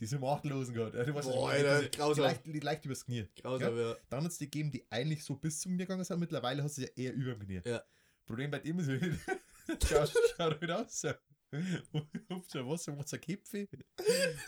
die, 0.00 0.06
so 0.06 0.18
machtlosen 0.18 0.74
gehabt. 0.74 0.94
Ja, 0.94 1.04
du 1.04 1.14
weißt, 1.14 1.28
was 1.28 1.34
ich 1.34 1.40
Boah, 1.40 1.48
meine, 1.48 1.58
Alter, 1.68 1.78
diese- 1.78 1.90
die, 1.90 1.96
grausam. 1.98 2.24
leicht, 2.24 2.46
die 2.46 2.60
leicht 2.60 2.84
übers 2.84 3.04
Knie. 3.04 3.28
Grausam, 3.36 3.78
ja. 3.78 3.96
Dann 4.10 4.24
hat 4.24 4.30
es 4.32 4.38
die 4.38 4.46
gegeben, 4.46 4.70
die 4.70 4.86
eigentlich 4.90 5.24
so 5.24 5.36
bis 5.36 5.60
zum 5.60 5.72
Knie 5.72 5.78
gegangen 5.84 6.04
sind, 6.04 6.18
mittlerweile 6.20 6.62
hast 6.62 6.76
du 6.78 6.82
ja 6.82 6.88
eher 6.96 7.12
über 7.14 7.34
dem 7.34 7.40
Knie. 7.46 7.60
Ja. 7.64 7.82
Problem 8.26 8.50
bei 8.50 8.58
dem 8.58 8.78
ist 8.78 8.88
schaut, 9.88 10.12
schaut 10.36 10.60
halt 10.60 10.70
aus. 10.70 11.02
Hupft 12.30 12.50
so 12.50 12.68
Wasser, 12.68 12.92
macht 12.96 13.08
so 13.08 13.16
ein 13.16 13.20
Köpfe. 13.22 13.68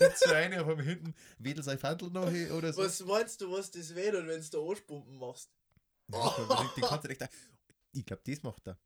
Hupft 0.01 0.19
so 0.19 0.33
eine, 0.33 0.61
auf 0.61 0.69
einmal 0.69 0.85
hinten 0.85 1.15
wedelt 1.39 1.65
sein 1.65 1.79
Fandel 1.79 2.11
noch 2.11 2.27
oder 2.57 2.73
so. 2.73 2.83
Was 2.83 3.01
meinst 3.05 3.41
du, 3.41 3.51
was 3.53 3.71
das 3.71 3.95
wäre, 3.95 4.27
wenn 4.27 4.41
du 4.41 4.49
da 4.51 4.59
Arschpumpen 4.59 5.17
machst? 5.19 5.51
Ja, 6.13 6.35
den, 6.37 6.49
den 6.77 6.85
kannst 6.85 7.05
du. 7.09 7.29
Ich 7.93 8.05
glaube, 8.05 8.23
das 8.27 8.43
macht 8.43 8.67
er. 8.67 8.79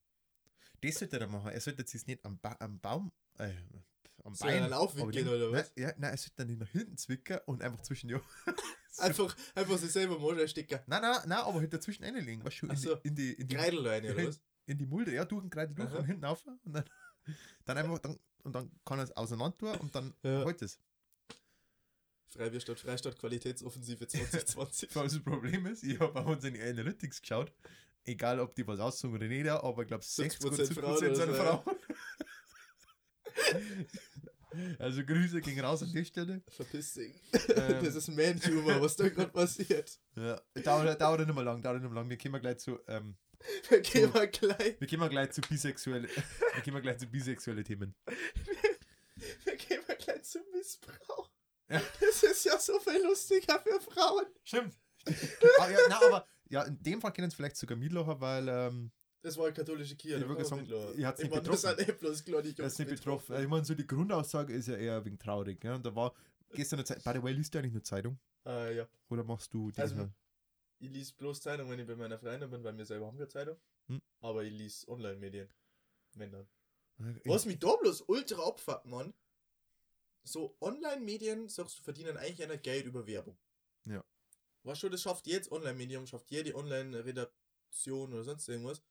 Das 0.83 0.95
sollte 0.99 1.19
er 1.21 1.27
machen. 1.29 1.51
Er 1.51 1.61
sollte 1.61 1.87
sich 1.87 2.07
nicht 2.07 2.25
am, 2.25 2.39
ba 2.39 2.57
am 2.61 2.79
Baum. 2.81 3.11
Äh, 3.39 3.53
am 4.25 4.35
Soll 4.35 4.51
dann 4.51 4.73
aufwickeln 4.73 5.29
oder 5.29 5.53
was? 5.53 5.73
Nein, 5.77 5.89
ja, 5.89 5.95
nein, 5.99 6.11
er 6.13 6.17
sollte 6.17 6.37
dann 6.37 6.47
nicht 6.49 6.61
nach 6.61 6.69
hinten 6.69 6.97
zwicken 6.97 7.39
und 7.47 7.63
einfach 7.63 7.83
zwischen 7.83 8.09
die 8.09 8.17
Einfach, 8.99 9.37
einfach 9.55 9.79
sich 9.79 9.93
selber 9.93 10.19
mal 10.19 10.49
stecken. 10.49 10.81
Nein, 10.87 11.03
nein, 11.03 11.19
nein, 11.27 11.39
aber 11.39 11.61
halt 11.61 11.73
dazwischen 11.73 12.05
reinlegen. 12.05 12.45
Weißt 12.45 12.63
du, 12.63 12.67
in, 12.67 12.77
so. 12.77 12.95
die, 12.97 13.09
in 13.09 13.15
die, 13.15 13.33
in 13.35 13.49
die, 13.49 13.55
Kreidel 13.55 13.87
rein, 13.87 14.05
oder 14.05 14.27
was? 14.27 14.41
in 14.67 14.79
die 14.79 14.87
Mulde, 14.87 15.15
ja, 15.15 15.25
durch 15.25 15.43
den 15.43 15.51
Kreide 15.51 15.75
durch 15.75 15.89
Aha. 15.89 15.99
und 15.99 16.05
hinten 16.05 16.25
auf 16.25 16.45
und 16.47 16.73
dann, 16.73 16.85
dann 17.65 17.79
einfach, 17.79 17.99
dann, 18.01 18.19
und 18.43 18.55
dann 18.55 18.71
kann 18.85 18.99
er 18.99 19.05
es 19.05 19.17
auseinander 19.17 19.57
tun 19.57 19.75
und 19.77 19.95
dann 19.95 20.15
Ja. 20.23 20.45
halt 20.45 20.63
es. 20.63 20.79
Freibier 22.29 22.61
statt 22.61 22.79
Freistadt 22.79 23.19
Qualitätsoffensive 23.19 24.07
2020. 24.07 24.95
Was 24.95 25.13
das 25.15 25.23
Problem 25.23 25.67
ist, 25.67 25.83
ich 25.83 25.99
habe 25.99 26.13
bei 26.13 26.23
uns 26.23 26.45
in 26.45 26.55
die 26.55 26.63
Analytics 26.63 27.23
geschaut, 27.23 27.53
egal 28.05 28.39
ob 28.39 28.55
die 28.55 28.67
was 28.67 28.79
aussagen 28.79 29.15
oder 29.15 29.27
nicht, 29.27 29.49
aber 29.49 29.83
ich 29.83 29.89
glaube 29.89 30.05
60 30.05 30.45
oder 30.47 30.57
70% 30.57 30.69
70% 30.69 30.75
Frauen 30.75 31.15
sind 31.15 31.29
ja. 31.29 31.35
Frauen. 31.35 31.77
Also 34.79 35.05
Grüße 35.05 35.41
gehen 35.41 35.61
raus 35.61 35.83
an 35.83 35.93
die 35.93 36.05
Stelle. 36.05 36.43
Verpiss 36.49 36.95
dich. 36.95 37.15
Ähm. 37.49 37.85
Das 37.85 37.95
ist 37.95 38.09
Man-Humor, 38.09 38.81
was 38.81 38.97
da 38.97 39.09
gerade 39.09 39.31
passiert. 39.31 39.99
Ja. 40.17 40.41
Dauert, 40.63 41.01
dauert 41.01 41.27
nicht 41.27 41.35
mehr 41.35 41.45
lang, 41.45 41.63
dauert 41.63 41.81
nicht 41.81 41.91
mehr 41.91 42.01
lang. 42.01 42.11
Wir 42.11 42.19
kommen 42.19 42.41
gleich 42.41 42.59
zu, 42.59 42.79
ähm, 42.89 43.17
Wir 43.69 43.81
gehen 43.81 44.11
mal 44.13 44.29
gleich. 44.29 44.81
wir 44.81 44.89
kommen 44.89 45.09
gleich 45.09 45.31
zu 45.31 45.41
bisexuelle, 45.41 46.09
wir 46.55 46.63
kommen 46.63 46.83
gleich 46.83 46.99
zu 46.99 47.07
bisexuelle 47.07 47.65
Themen. 47.65 47.95
Wir 49.45 49.57
gehen 49.57 49.81
mal 49.87 49.97
gleich 49.97 50.23
zum 50.25 50.43
Missbrauch. 50.53 51.31
Ja. 51.69 51.81
Das 52.01 52.23
ist 52.23 52.45
ja 52.45 52.59
so 52.59 52.79
viel 52.81 53.03
lustiger 53.03 53.61
für 53.61 53.81
Frauen. 53.81 54.27
Stimmt. 54.45 54.75
ah, 55.59 55.71
ja, 55.71 55.79
na, 55.89 56.01
aber 56.07 56.27
ja, 56.49 56.63
in 56.65 56.83
dem 56.83 57.01
Fall 57.01 57.13
kennen 57.13 57.29
es 57.29 57.35
vielleicht 57.35 57.57
sogar 57.57 57.77
Mietlacher, 57.79 58.21
weil 58.21 58.49
ähm, 58.49 58.91
Das 59.23 59.37
war 59.37 59.45
eine 59.47 59.55
katholische 59.55 59.97
Kirche. 59.97 60.23
Ich 60.23 60.29
würde 60.29 60.45
sagen, 60.45 60.67
ihr 60.97 61.07
hat's 61.07 61.21
ich 61.21 61.29
meine, 61.29 61.43
das 61.43 61.61
sind 61.61 61.79
eh 61.79 61.93
bloß 61.93 62.25
Jungs 62.27 62.59
ist 62.59 62.79
nicht 62.79 62.89
betroffen. 62.91 63.41
Ich 63.43 63.49
meine, 63.49 63.65
so 63.65 63.75
die 63.75 63.87
Grundaussage 63.87 64.55
ist 64.55 64.69
ja 64.69 64.77
eher 64.77 65.05
wegen 65.05 65.19
traurig. 65.19 65.63
Ja? 65.63 65.75
Und 65.75 65.85
da 65.85 65.95
war 65.95 66.15
gestern 66.55 66.79
eine 66.79 66.85
Zeit, 66.87 67.05
by 67.05 67.13
the 67.15 67.23
way, 67.23 67.33
liest 67.33 67.55
du 67.55 67.59
eigentlich 67.59 67.73
nur 67.75 67.83
Zeitung? 67.85 68.19
Ah, 68.45 68.69
ja. 68.69 68.89
Oder 69.11 69.23
machst 69.25 69.53
du 69.53 69.71
die 69.71 69.81
Also, 69.81 70.09
Ich 70.79 70.91
lese 70.91 71.13
bloß 71.15 71.41
Zeitung, 71.43 71.69
wenn 71.71 71.79
ich 71.79 71.87
bei 71.87 71.97
meiner 71.97 72.19
Freundin 72.19 72.51
bin, 72.51 72.65
weil 72.65 72.77
wir 72.79 72.87
selber 72.87 73.07
haben 73.07 73.19
keine 73.19 73.29
Zeitung. 73.29 73.57
Hm. 73.89 74.01
Aber 74.21 74.43
ich 74.43 74.53
lese 74.53 74.89
Online-Medien. 74.89 75.49
Wenn 76.15 76.33
dann. 76.33 76.49
Ich- 77.23 77.31
Was 77.31 77.45
mich 77.45 77.59
da 77.59 77.77
bloß 77.77 78.03
ultra 78.09 78.43
abfuckt, 78.47 78.87
Mann. 78.87 79.13
So 80.23 80.57
Online-Medien, 80.61 81.49
sagst 81.49 81.79
du, 81.79 81.83
verdienen 81.83 82.17
eigentlich 82.17 82.43
einer 82.43 82.57
Geld 82.57 82.87
über 82.87 83.07
Werbung. 83.07 83.37
Ja. 83.87 84.03
Weißt 84.63 84.83
du, 84.83 84.89
das 84.89 85.03
schafft 85.03 85.27
jetzt 85.27 85.51
Online-Medium, 85.53 86.07
schafft 86.07 86.31
jede 86.31 86.55
Online-Redaktion 86.55 88.13
oder 88.13 88.25
sonst 88.25 88.49
irgendwas. 88.49 88.83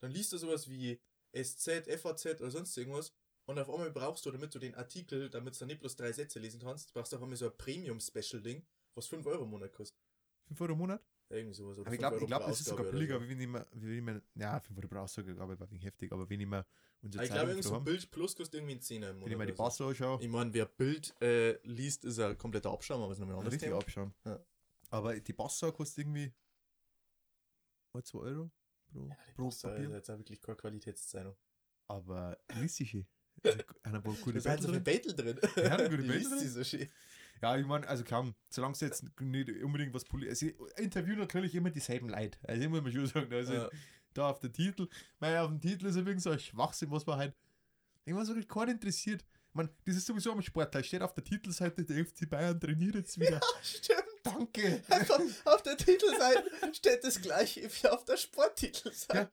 Dann 0.00 0.10
liest 0.10 0.32
du 0.32 0.38
sowas 0.38 0.68
wie 0.68 1.00
SZ, 1.32 1.86
FAZ 2.00 2.26
oder 2.40 2.50
sonst 2.50 2.76
irgendwas. 2.76 3.12
Und 3.46 3.58
auf 3.58 3.70
einmal 3.70 3.90
brauchst 3.90 4.26
du, 4.26 4.30
damit 4.30 4.54
du 4.54 4.58
den 4.58 4.74
Artikel, 4.74 5.30
damit 5.30 5.54
du 5.54 5.58
dann 5.60 5.68
nicht 5.68 5.80
bloß 5.80 5.96
drei 5.96 6.12
Sätze 6.12 6.38
lesen 6.38 6.60
kannst, 6.60 6.92
brauchst 6.92 7.12
du 7.12 7.16
auf 7.16 7.22
einmal 7.22 7.36
so 7.36 7.46
ein 7.46 7.56
Premium-Special-Ding, 7.56 8.66
was 8.94 9.06
5 9.06 9.24
Euro 9.26 9.44
im 9.44 9.50
Monat 9.50 9.72
kostet. 9.72 9.98
5 10.48 10.60
Euro 10.60 10.72
im 10.72 10.78
Monat? 10.78 11.02
Irgendwie 11.30 11.54
sowas. 11.54 11.78
Aber 11.78 11.86
ich 11.92 11.98
5 11.98 11.98
glaube, 11.98 12.26
glaub, 12.26 12.46
das 12.46 12.60
ist 12.60 12.66
sogar 12.66 12.86
billiger, 12.86 13.18
so. 13.18 13.24
wie 13.24 13.28
wenn 13.30 13.40
ich 13.40 13.48
mir, 13.48 13.66
wie 13.72 13.86
wenn 13.86 13.96
ich 13.96 14.02
mir, 14.02 14.22
ja, 14.34 14.60
5 14.60 14.78
Euro 14.78 14.88
pro 14.88 14.98
Aussage, 14.98 15.36
aber 15.38 15.58
war 15.58 15.70
wegen 15.70 15.82
heftig, 15.82 16.12
aber 16.12 16.28
wenn 16.28 16.40
ich 16.40 16.46
mir 16.46 16.66
unsere 17.00 17.24
Ich 17.24 17.30
glaube, 17.30 17.62
so 17.62 17.74
ein 17.74 17.84
Bild 17.84 18.10
Plus 18.10 18.36
kostet 18.36 18.56
irgendwie 18.60 18.74
ein 18.74 18.80
10 18.80 19.02
im 19.02 19.08
Monat. 19.08 19.24
wenn 19.24 19.32
ich 19.32 19.38
mir 19.38 19.46
die 19.46 19.52
oder 19.52 19.70
so. 19.70 19.88
Anschaue, 19.88 20.22
Ich 20.22 20.28
meine, 20.28 20.52
wer 20.52 20.66
Bild 20.66 21.14
äh, 21.22 21.58
liest, 21.66 22.04
ist 22.04 22.18
ein 22.18 22.36
kompletter 22.36 22.70
Abschaum, 22.70 23.02
aber 23.02 23.12
ist 23.12 23.18
nochmal 23.18 23.36
ein 23.36 23.38
anderes 23.38 23.54
richtig 23.54 23.68
Thema. 23.68 23.80
abschauen. 23.80 24.14
Ja. 24.24 24.44
Aber 24.90 25.18
die 25.18 25.32
Passe 25.32 25.72
kostet 25.72 25.98
irgendwie 25.98 26.34
mal 27.94 28.02
2 28.02 28.18
Euro 28.18 28.50
pro, 28.92 29.06
Ja, 29.08 29.16
pro 29.36 29.48
ist 29.48 29.62
Papier. 29.62 29.90
jetzt 29.90 30.10
auch 30.10 30.18
wirklich 30.18 30.40
keine 30.40 30.56
Qualitätszeitung. 30.56 31.36
Aber 31.86 32.36
listige. 32.60 33.06
Einer 33.84 34.04
war 34.04 34.14
gute 34.14 34.40
Da 34.40 34.40
sind 34.40 34.62
so 34.62 34.68
viele 34.68 34.80
Bälle 34.80 35.00
Beitel 35.14 35.14
drin. 35.14 35.38
Ja, 35.64 35.76
gute 35.88 35.96
liest 36.02 36.32
drin. 36.32 36.48
so 36.48 36.64
schön. 36.64 36.88
Ja, 37.40 37.56
ich 37.56 37.64
meine, 37.66 37.86
also 37.86 38.02
kaum, 38.02 38.34
solange 38.50 38.72
es 38.74 38.80
jetzt 38.80 39.04
nicht 39.20 39.62
unbedingt 39.62 39.94
was 39.94 40.04
Poli 40.04 40.34
Sie 40.34 40.56
interviewen 40.76 41.18
natürlich 41.20 41.54
immer 41.54 41.70
dieselben 41.70 42.08
Leute. 42.08 42.36
Also, 42.42 42.62
ich 42.62 42.68
muss 42.68 42.82
mal 42.82 42.90
schon 42.92 43.06
sagen, 43.06 43.32
also 43.32 43.52
Ja. 43.52 43.70
da 44.12 44.30
auf 44.30 44.40
der 44.40 44.52
Titel, 44.52 44.88
weil 45.20 45.36
auf 45.38 45.48
dem 45.48 45.60
Titel 45.60 45.86
ist 45.86 45.94
ja 45.96 46.04
wegen 46.04 46.18
so 46.18 46.30
ein 46.30 46.38
Schwachsinn, 46.40 46.90
was 46.90 47.06
man 47.06 47.18
halt, 47.18 47.34
irgendwas 48.04 48.26
wirklich 48.28 48.48
keinen 48.48 48.70
interessiert. 48.70 49.24
Man, 49.52 49.68
das 49.84 49.94
ist 49.96 50.06
sowieso 50.06 50.32
am 50.32 50.42
Sportteil, 50.42 50.82
steht 50.82 51.00
auf 51.02 51.14
der 51.14 51.22
Titelseite, 51.24 51.84
der 51.84 52.04
FC 52.04 52.28
Bayern 52.28 52.58
trainiert 52.58 52.96
jetzt 52.96 53.18
wieder. 53.20 53.40
Stimmt. 53.62 54.02
Danke! 54.22 54.82
Einfach 54.88 55.20
auf 55.44 55.62
der 55.62 55.76
Titelseite 55.76 56.50
steht 56.74 57.04
das 57.04 57.20
gleiche 57.20 57.62
wie 57.70 57.88
auf 57.88 58.04
der 58.04 58.16
Sporttitelseite. 58.16 59.18
Ja. 59.18 59.30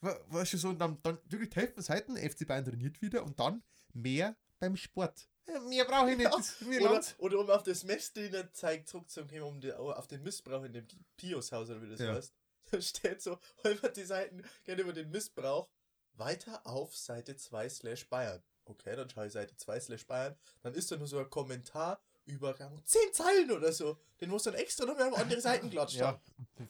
Wa- 0.00 0.20
Weißt 0.28 0.52
du 0.52 0.58
so, 0.58 0.68
und 0.68 0.78
dann, 0.78 0.98
dann 1.02 1.18
wirklich 1.26 1.50
die 1.50 1.56
Hälfte 1.60 1.82
Seiten, 1.82 2.16
FC 2.16 2.46
Bayern 2.46 2.64
trainiert 2.64 3.00
wieder 3.02 3.24
und 3.24 3.38
dann 3.40 3.62
mehr 3.92 4.36
beim 4.60 4.76
Sport. 4.76 5.28
Mehr 5.66 5.84
brauche 5.86 6.10
ich 6.10 6.16
nicht, 6.18 6.30
Ja, 6.30 6.90
Oder, 6.90 7.02
oder 7.18 7.38
um 7.40 7.50
auf 7.50 7.62
das 7.62 7.82
Messdiener 7.82 8.52
zeigt 8.52 8.88
zurückzukommen, 8.88 9.42
um 9.42 9.60
die, 9.60 9.72
auf 9.72 10.06
den 10.06 10.22
Missbrauch 10.22 10.62
in 10.64 10.74
dem 10.74 10.86
Pius-Haus 11.16 11.70
oder 11.70 11.80
wie 11.82 11.88
das 11.88 12.00
Ja. 12.00 12.14
heißt. 12.14 12.34
Da 12.70 12.82
steht 12.82 13.22
so, 13.22 13.38
häufig 13.64 13.92
die 13.92 14.04
Seiten 14.04 14.42
gehen 14.64 14.78
über 14.78 14.92
den 14.92 15.10
Missbrauch 15.10 15.70
weiter 16.12 16.66
auf 16.66 16.94
Seite 16.94 17.34
2 17.34 17.66
slash 17.70 18.08
Bayern. 18.10 18.42
Okay, 18.66 18.94
dann 18.94 19.08
schaue 19.08 19.26
ich 19.28 19.32
Seite 19.32 19.56
2 19.56 19.80
slash 19.80 20.06
Bayern. 20.06 20.36
Dann 20.60 20.74
ist 20.74 20.92
da 20.92 20.96
nur 20.96 21.06
so 21.08 21.18
ein 21.18 21.30
Kommentar 21.30 21.98
über 22.28 22.54
keine 22.54 22.70
Ahnung, 22.70 22.84
10 22.84 23.12
Zeilen 23.12 23.50
oder 23.50 23.72
so. 23.72 23.98
Den 24.20 24.30
muss 24.30 24.44
dann 24.44 24.54
extra 24.54 24.84
noch 24.84 24.96
mehr 24.96 25.08
auf 25.08 25.18
andere 25.18 25.40
Seiten 25.40 25.70
klatscht. 25.70 25.96
Ja, 25.96 26.20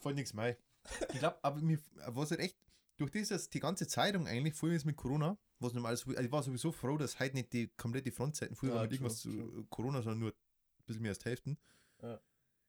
voll 0.00 0.14
nichts 0.14 0.32
mehr. 0.32 0.56
Ich 1.12 1.18
glaube, 1.18 1.38
aber 1.42 1.60
mir 1.60 1.78
was 2.06 2.30
halt 2.30 2.40
echt, 2.40 2.56
durch 2.96 3.10
das, 3.10 3.28
dass 3.28 3.50
die 3.50 3.60
ganze 3.60 3.86
Zeitung 3.86 4.26
eigentlich, 4.26 4.54
vorher 4.54 4.76
ist 4.76 4.84
mit 4.84 4.96
Corona, 4.96 5.38
was 5.60 5.72
normal 5.72 5.94
ist, 5.94 6.06
also 6.06 6.20
ich 6.20 6.32
war 6.32 6.42
sowieso 6.42 6.72
froh, 6.72 6.96
dass 6.96 7.18
heute 7.20 7.36
nicht 7.36 7.52
die 7.52 7.68
komplette 7.76 8.12
Frontseiten 8.12 8.56
früher 8.56 8.70
Ja, 8.70 8.76
war 8.76 8.82
mit 8.82 8.92
irgendwas 8.92 9.18
zu. 9.18 9.66
Corona, 9.70 10.02
sondern 10.02 10.20
nur 10.20 10.30
ein 10.30 10.84
bisschen 10.86 11.02
mehr 11.02 11.10
als 11.10 11.18
die 11.18 11.28
Hälften. 11.28 11.58
Ja. 12.02 12.20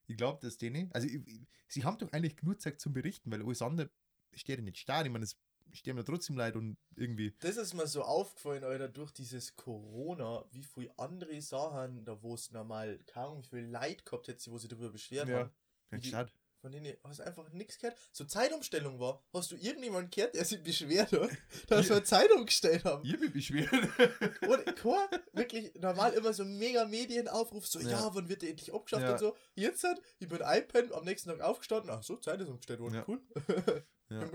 Ich 0.08 0.18
glaube, 0.18 0.40
dass 0.42 0.58
denen, 0.58 0.92
also 0.92 1.08
ich, 1.08 1.16
ich, 1.28 1.48
sie 1.68 1.84
haben 1.84 1.98
doch 1.98 2.12
eigentlich 2.12 2.36
genug 2.36 2.62
Zeit 2.62 2.80
zum 2.80 2.94
Berichten, 2.94 3.32
weil 3.32 3.44
alles 3.44 3.62
andere 3.62 3.90
steht 4.34 4.60
ja 4.60 4.64
nicht 4.64 4.78
stark. 4.78 5.06
Ich 5.06 5.12
meine, 5.12 5.26
es 5.26 5.38
sterben 5.74 6.00
ja 6.00 6.04
trotzdem 6.04 6.36
Leid 6.38 6.56
und 6.56 6.78
irgendwie. 6.96 7.36
Das 7.40 7.58
ist 7.58 7.74
mir 7.74 7.88
so 7.88 8.04
aufgefallen, 8.04 8.64
Alter, 8.64 8.88
durch 8.90 9.12
dieses 9.12 9.56
Corona, 9.56 10.46
wie 10.52 10.64
viele 10.64 10.92
andere 10.98 11.42
Sachen, 11.42 12.04
da 12.06 12.22
wo 12.22 12.34
es 12.36 12.52
normal 12.52 13.00
kaum 13.08 13.44
wie 13.44 13.48
viel 13.48 13.66
Leid 13.66 14.06
gehabt 14.06 14.28
hätte, 14.28 14.52
wo 14.52 14.58
sie 14.58 14.68
darüber 14.68 14.90
beschwert 14.90 15.30
haben. 15.30 15.52
Ja, 15.92 15.98
die- 15.98 16.10
schade. 16.10 16.32
Von 16.62 16.74
denen 16.74 16.94
hast 17.06 17.20
du 17.20 17.24
einfach 17.26 17.50
nichts 17.54 17.80
gehört. 17.80 17.98
So 18.12 18.26
Zeitumstellung 18.26 19.00
war. 19.00 19.24
Hast 19.32 19.50
du 19.50 19.56
irgendjemanden 19.56 20.12
gehört, 20.12 20.36
der 20.36 20.44
sich 20.44 20.62
beschwert 20.62 21.10
hat, 21.14 21.30
dass 21.70 21.88
wir 21.88 21.96
eine 21.96 22.04
Zeitung 22.04 22.46
gestellt 22.46 22.84
haben? 22.84 23.06
Ich 23.06 23.18
bin 23.18 23.32
beschwert. 23.32 23.72
Und 24.42 24.66
kein, 24.76 25.22
wirklich 25.32 25.74
normal 25.76 26.12
immer 26.16 26.34
so 26.34 26.44
mega 26.44 26.84
Medienaufruf, 26.84 27.66
so, 27.66 27.80
ja, 27.80 27.92
Ja. 27.92 28.10
wann 28.14 28.28
wird 28.28 28.42
der 28.42 28.50
endlich 28.50 28.74
abgeschafft 28.74 29.04
Ja. 29.04 29.12
und 29.14 29.20
so. 29.20 29.38
Jetzt 29.56 29.86
hat, 29.86 30.02
ich 30.20 30.28
bin 30.28 30.42
iPad 30.44 30.92
am 30.92 31.06
nächsten 31.06 31.30
Tag 31.30 31.40
aufgestanden, 31.40 31.92
ach 31.92 32.04
so, 32.04 32.18
Zeit 32.18 32.42
ist 32.42 32.50
umgestellt 32.50 32.82
worden, 32.82 32.96
Ja. 32.96 33.06
cool. 33.08 33.22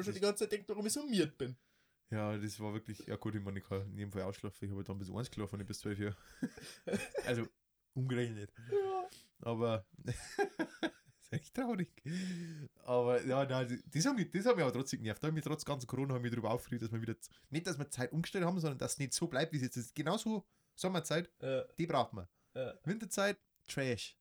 ja, 0.05 0.11
man 0.11 0.15
schon 0.15 0.15
die 0.15 0.21
ganze 0.21 0.45
Zeit 0.45 0.53
denkt, 0.53 0.69
warum 0.69 0.87
ich 0.87 0.93
summiert 0.93 1.37
bin. 1.39 1.57
ja, 2.11 2.37
das 2.37 2.61
war 2.61 2.73
wirklich, 2.73 2.99
ja 3.07 3.17
gut, 3.17 3.35
ich 3.35 3.43
meine, 3.43 3.59
ich 3.59 3.65
kann 3.65 3.83
in 3.91 3.99
jedem 3.99 4.13
Fall 4.13 4.23
ausschlafen. 4.23 4.65
Ich 4.65 4.71
habe 4.71 4.85
dann 4.85 4.99
bis 4.99 5.11
1 5.11 5.29
geschlafen, 5.31 5.61
ich 5.61 5.67
bis 5.67 5.79
12 5.81 5.99
Jahre. 5.99 6.17
also, 7.27 7.47
umgerechnet. 7.95 8.53
Ja. 8.71 9.09
Aber, 9.41 9.87
ist 11.21 11.33
echt 11.33 11.55
traurig. 11.55 11.91
Aber, 12.85 13.23
ja, 13.25 13.45
nein, 13.45 13.83
das 13.93 14.07
hat 14.07 14.17
mich, 14.17 14.31
das 14.31 14.47
hat 14.47 14.57
mich 14.57 14.65
aber 14.65 14.73
trotzdem 14.73 15.01
genervt. 15.01 15.23
Da 15.23 15.27
habe 15.27 15.33
ich 15.39 15.45
mich 15.45 15.53
trotz 15.53 15.65
ganzen 15.65 15.87
Corona 15.87 16.19
mich 16.19 16.31
darüber 16.31 16.51
aufgeregt, 16.51 16.83
dass 16.83 16.93
wir 16.93 17.01
wieder, 17.03 17.17
nicht, 17.51 17.67
dass 17.67 17.79
wir 17.79 17.91
Zeit 17.91 18.13
umgestellt 18.13 18.45
haben, 18.45 18.61
sondern 18.61 18.79
dass 18.79 18.93
es 18.93 18.99
nicht 18.99 19.13
so 19.13 19.27
bleibt, 19.27 19.53
wie 19.53 19.57
es 19.57 19.63
jetzt 19.63 19.77
ist. 19.77 19.95
Genauso 19.95 20.47
Sommerzeit, 20.77 21.31
Äh, 21.41 21.65
die 21.79 21.87
braucht 21.87 22.13
man. 22.13 22.27
äh. 22.55 22.73
Winterzeit, 22.85 23.39
Trash. 23.67 24.17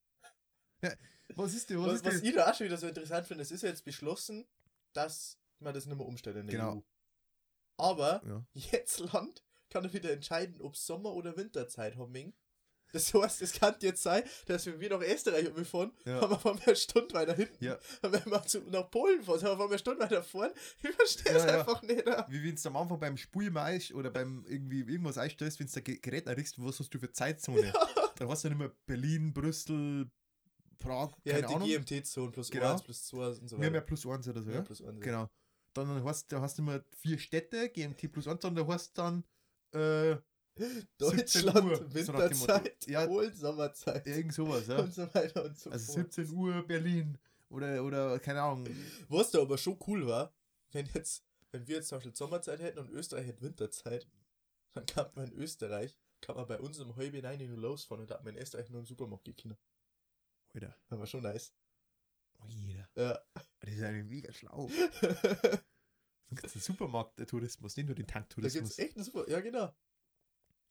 Ja, 0.81 0.93
was 1.35 1.53
ist 1.53 1.69
denn, 1.69 1.79
was, 1.79 1.87
Was, 1.87 1.95
ist 1.95 2.05
was 2.05 2.21
ich 2.21 2.35
da 2.35 2.49
auch 2.51 2.55
schon 2.55 2.65
wieder 2.65 2.77
so 2.77 2.87
interessant 2.87 3.25
finde, 3.27 3.41
es 3.43 3.51
ist 3.51 3.61
ja 3.63 3.69
jetzt 3.69 3.85
beschlossen, 3.85 4.45
dass 4.93 5.39
man 5.63 5.73
das 5.73 5.85
nicht 5.85 5.97
mehr 5.97 6.05
umstellt 6.07 6.35
in 6.37 6.47
der 6.47 6.55
Genau. 6.57 6.75
EU. 6.77 6.81
Aber 7.77 8.21
Ja. 8.27 8.45
jetzt 8.53 8.99
Land 9.13 9.43
kann 9.69 9.83
er 9.85 9.93
wieder 9.93 10.11
entscheiden, 10.11 10.61
ob 10.61 10.75
Sommer- 10.77 11.13
oder 11.13 11.35
Winterzeit 11.35 11.95
haben. 11.97 12.13
wir. 12.13 12.31
Das 12.91 13.11
heißt, 13.11 13.41
es 13.41 13.53
kann 13.53 13.73
jetzt 13.79 14.03
sein, 14.03 14.21
dass 14.45 14.67
wenn 14.67 14.79
wir 14.79 14.91
nach 14.91 15.01
Österreich 15.01 15.51
umfahren, 15.51 15.91
Ja. 16.05 16.21
haben 16.21 16.29
wir 16.29 16.35
auf 16.35 16.45
einmal 16.45 16.61
eine 16.63 16.75
Stunde 16.75 17.11
weiter 17.15 17.33
hinten. 17.33 17.63
Ja. 17.65 17.79
Und 18.03 18.11
wenn 18.13 18.25
wir 18.31 18.43
zu, 18.43 18.59
nach 18.69 18.91
Polen 18.91 19.23
fahren, 19.23 19.37
haben 19.37 19.43
wir 19.45 19.49
auf 19.49 19.53
einmal 19.53 19.67
eine 19.69 19.79
Stunde 19.79 20.03
weiter 20.03 20.21
vorne. 20.21 20.53
Ich 20.83 20.89
verstehe 20.95 21.33
es 21.33 21.43
Ja, 21.43 21.47
ja. 21.53 21.59
einfach 21.61 21.81
nicht. 21.81 22.05
Wie 22.29 22.43
wenn 22.43 22.55
du 22.55 22.69
am 22.69 22.77
Anfang 22.77 22.99
beim 22.99 23.17
Spulmais 23.17 23.91
oder 23.93 24.11
beim 24.11 24.45
irgendwie 24.47 24.81
irgendwas 24.81 25.17
einstellst, 25.17 25.59
wenn 25.59 25.65
du 25.65 25.79
ein 25.91 26.01
Gerät 26.03 26.27
errichst, 26.27 26.63
was 26.63 26.79
hast 26.79 26.93
du 26.93 26.99
für 26.99 27.11
Zeitzone? 27.11 27.73
Dann 28.17 28.29
hast 28.29 28.43
du 28.43 28.49
dann 28.49 28.59
immer 28.59 28.71
Berlin, 28.85 29.33
Brüssel, 29.33 30.11
Prag, 30.77 31.13
Ja, 31.23 31.33
keine 31.33 31.47
die 31.47 31.53
Ahnung. 31.55 31.67
GMT-Zone 31.67 32.31
plus 32.31 32.51
Genau. 32.51 32.73
1 32.73 32.83
plus 32.83 33.05
2 33.05 33.17
und 33.27 33.47
so 33.49 33.57
Wir 33.57 33.65
haben 33.65 33.73
ja 33.73 33.79
weiter. 33.79 33.87
plus 33.87 34.05
eins 34.05 34.27
oder 34.27 34.43
so, 34.43 34.49
Ja, 34.51 34.57
ja? 34.57 34.61
plus 34.61 34.81
1. 34.83 34.99
Genau. 35.01 35.29
Dann 35.73 36.03
hast 36.03 36.31
du 36.31 36.39
hast 36.39 36.59
immer 36.59 36.83
vier 36.97 37.17
Städte, 37.17 37.69
GMT 37.69 38.11
plus 38.11 38.27
eins, 38.27 38.45
und 38.45 38.55
da 38.55 38.67
hast 38.67 38.97
dann 38.97 39.23
äh, 39.71 40.15
17 40.55 40.87
Deutschland, 40.99 41.65
Uhr, 41.65 41.75
so. 41.77 41.93
Winterzeit, 41.93 42.87
Ja. 42.87 43.07
Polen, 43.07 43.35
Sommerzeit 43.35 44.05
irgend 44.05 44.33
sowas, 44.33 44.67
ja. 44.67 44.79
und 44.79 44.93
so 44.93 45.13
weiter 45.13 45.45
und 45.45 45.57
so 45.57 45.71
Also 45.71 45.93
fort. 45.93 46.13
17 46.13 46.35
Uhr 46.35 46.61
Berlin 46.67 47.17
oder, 47.49 47.83
oder 47.83 48.19
keine 48.19 48.41
Ahnung. 48.41 48.67
Was 49.09 49.31
da 49.31 49.41
aber 49.41 49.57
schon 49.57 49.79
cool 49.87 50.05
war, 50.05 50.33
wenn 50.71 50.87
jetzt, 50.93 51.23
wenn 51.51 51.67
wir 51.67 51.77
jetzt 51.77 51.89
zum 51.89 51.97
Beispiel 51.97 52.15
Sommerzeit 52.15 52.59
hätten 52.61 52.79
und 52.79 52.89
Österreich 52.91 53.27
hätte 53.27 53.41
Winterzeit, 53.41 54.07
dann 54.73 54.85
kann 54.85 55.11
man 55.15 55.31
in 55.31 55.33
Österreich, 55.33 55.97
kann 56.21 56.35
man 56.35 56.47
bei 56.47 56.59
uns 56.59 56.79
um 56.79 56.95
halb 56.95 57.13
neun 57.13 57.47
nur 57.47 57.57
losfahren 57.59 58.01
und 58.01 58.11
da 58.11 58.15
hat 58.15 58.23
man 58.23 58.35
in 58.35 58.41
Österreich 58.41 58.69
nur 58.69 58.79
im 58.79 58.85
Supermarkt 58.85 59.25
gekriegt. 59.25 59.55
Alter. 60.53 60.75
Das 60.89 60.99
war 60.99 61.07
schon 61.07 61.23
nice. 61.23 61.53
Jeder. 62.47 62.89
Ja. 62.95 63.19
Das 63.59 63.73
ist 63.73 63.83
eigentlich 63.83 64.05
mega 64.05 64.31
schlau. 64.33 64.69
da 65.01 65.07
Dann 66.33 66.35
gibt 66.35 66.45
es 66.45 66.53
den 66.53 66.61
Supermarkt-Tourismus, 66.61 67.77
nicht 67.77 67.85
nur 67.85 67.95
den 67.95 68.07
Tanktourismus. 68.07 68.79
echt 68.79 68.95
einen 68.95 69.05
Super, 69.05 69.29
ja 69.29 69.39
genau. 69.39 69.73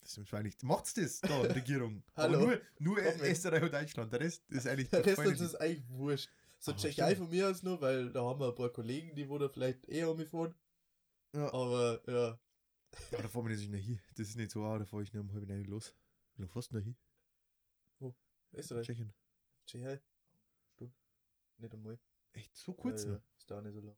Das 0.00 0.10
ist 0.10 0.18
wahrscheinlich. 0.18 0.60
Macht's 0.62 0.94
das 0.94 1.20
da, 1.20 1.40
Regierung? 1.42 2.02
Hallo? 2.16 2.38
Aber 2.38 2.46
nur, 2.46 2.60
nur. 2.78 2.98
Österreich 2.98 3.62
und 3.62 3.72
Deutschland. 3.72 4.12
Der 4.12 4.20
Rest 4.20 4.50
ist 4.50 4.66
eigentlich. 4.66 4.90
Der 4.90 5.06
Rest 5.06 5.18
uns 5.18 5.40
ist 5.40 5.54
eigentlich 5.54 5.88
wurscht. 5.88 6.28
So 6.58 6.72
Aber 6.72 6.80
Tschechei 6.80 7.16
von 7.16 7.28
mir 7.28 7.48
aus 7.48 7.62
nur, 7.62 7.80
weil 7.80 8.10
da 8.10 8.22
haben 8.24 8.40
wir 8.40 8.48
ein 8.48 8.54
paar 8.54 8.70
Kollegen, 8.70 9.14
die 9.14 9.28
wo 9.28 9.38
da 9.38 9.48
vielleicht 9.48 9.84
eher 9.86 10.10
umgefahren. 10.10 10.54
Ja. 11.34 11.52
Aber 11.52 12.00
ja, 12.06 12.40
Ja, 13.10 13.22
da 13.22 13.28
fahren 13.28 13.48
wir 13.48 13.56
nicht 13.56 13.84
hin. 13.84 14.00
Das 14.16 14.28
ist 14.28 14.36
nicht 14.36 14.50
so, 14.50 14.64
ah, 14.64 14.78
da 14.78 14.84
fahre 14.84 15.02
ich 15.02 15.12
nur 15.12 15.22
um 15.22 15.32
halb 15.32 15.48
neun 15.48 15.64
los. 15.64 15.94
Wie 16.34 16.42
lange 16.42 16.52
fährst 16.52 16.72
du 16.72 16.76
noch 16.76 16.84
hin? 16.84 16.96
Österreich, 18.54 18.86
Tschechien. 18.86 19.14
Tschechei. 19.66 20.00
Nicht 21.62 21.74
einmal. 21.74 21.98
Echt 22.32 22.56
so 22.56 22.74
kurz 22.74 23.04
ja, 23.04 23.12
ja, 23.12 23.22
Ist 23.38 23.50
da 23.50 23.62
nicht 23.62 23.74
so 23.74 23.80
lang. 23.80 23.96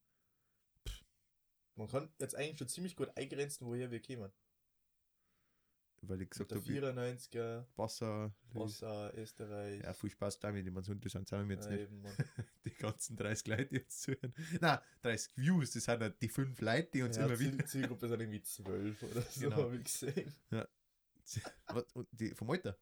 Man 1.77 1.89
kann 1.89 2.13
jetzt 2.19 2.37
eigentlich 2.37 2.59
schon 2.59 2.69
ziemlich 2.69 2.95
gut 2.95 3.11
eingrenzen, 3.17 3.67
woher 3.67 3.91
wir 3.91 4.01
kämen. 4.01 4.31
Weil 6.03 6.21
ich 6.21 6.29
gesagt 6.31 6.53
habe, 6.53 6.61
94er, 6.61 7.65
Wasser. 7.77 8.35
Wasser, 8.53 9.13
Österreich. 9.17 9.83
Ja, 9.83 9.95
viel 9.95 10.11
Spaß 10.11 10.39
damit. 10.39 10.67
Ich 10.67 10.73
meine, 10.73 10.85
so 10.85 10.93
interessant 10.93 11.27
sind 11.27 11.49
wir 11.49 11.57
jetzt 11.57 11.71
ja, 11.71 11.77
nicht. 11.77 11.83
eben. 11.85 12.05
Die 12.67 12.75
ganzen 12.75 13.17
30 13.17 13.47
Leute 13.47 13.67
die 13.67 13.77
jetzt 13.77 14.03
zuhören. 14.03 14.35
Nein, 14.61 14.79
30 15.03 15.37
Views, 15.37 15.71
das 15.73 15.85
sind 15.85 16.03
ja 16.03 16.11
die 16.11 16.29
fünf 16.29 16.61
Leute, 16.61 16.91
die 16.93 17.03
uns 17.03 17.17
ja, 17.17 17.25
immer 17.25 17.37
Ziel, 17.37 17.53
wieder. 17.55 17.67
Zielgruppe 17.67 18.09
sind 18.09 18.21
irgendwie 18.21 18.43
12 18.43 19.03
oder 19.03 19.23
so, 19.31 19.41
Genau. 19.41 19.57
habe 19.57 19.77
ich 19.77 19.85
gesehen. 19.85 20.33
Was, 21.69 21.85
die, 22.13 22.35
vom 22.35 22.51
Alter. 22.51 22.77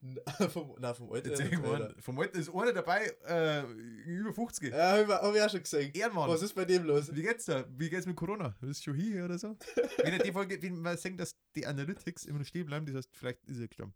Na, 0.00 0.48
vom, 0.48 0.76
na, 0.78 0.92
vom 0.94 1.12
Alter. 1.12 1.30
Jetzt 1.30 2.04
vom 2.04 2.18
Alter 2.18 2.38
ist 2.38 2.50
einer 2.54 2.72
dabei, 2.72 3.06
äh, 3.26 3.62
über 4.04 4.32
50. 4.34 4.72
Ja, 4.72 4.92
habe 4.92 5.02
ich, 5.02 5.08
hab 5.08 5.34
ich 5.34 5.42
auch 5.42 5.50
schon 5.50 5.62
gesehen. 5.62 5.92
Ehrenmann. 5.94 6.28
Was 6.28 6.42
ist 6.42 6.54
bei 6.54 6.64
dem 6.64 6.84
los? 6.84 7.14
Wie 7.14 7.22
geht's 7.22 7.46
da? 7.46 7.64
Wie 7.70 7.88
geht's 7.88 8.06
mit 8.06 8.16
Corona? 8.16 8.54
Ist 8.62 8.84
schon 8.84 8.94
hier 8.94 9.24
oder 9.24 9.38
so? 9.38 9.56
wenn 9.98 10.12
er 10.12 10.18
die 10.18 10.32
Folge, 10.32 10.60
wenn 10.62 10.80
wir 10.82 10.96
sagen, 10.96 11.16
dass 11.16 11.34
die 11.54 11.66
Analytics 11.66 12.26
immer 12.26 12.44
stehen 12.44 12.66
bleiben, 12.66 12.86
das 12.86 12.96
heißt, 12.96 13.16
vielleicht 13.16 13.44
ist 13.46 13.60
er 13.60 13.68
gestorben. 13.68 13.94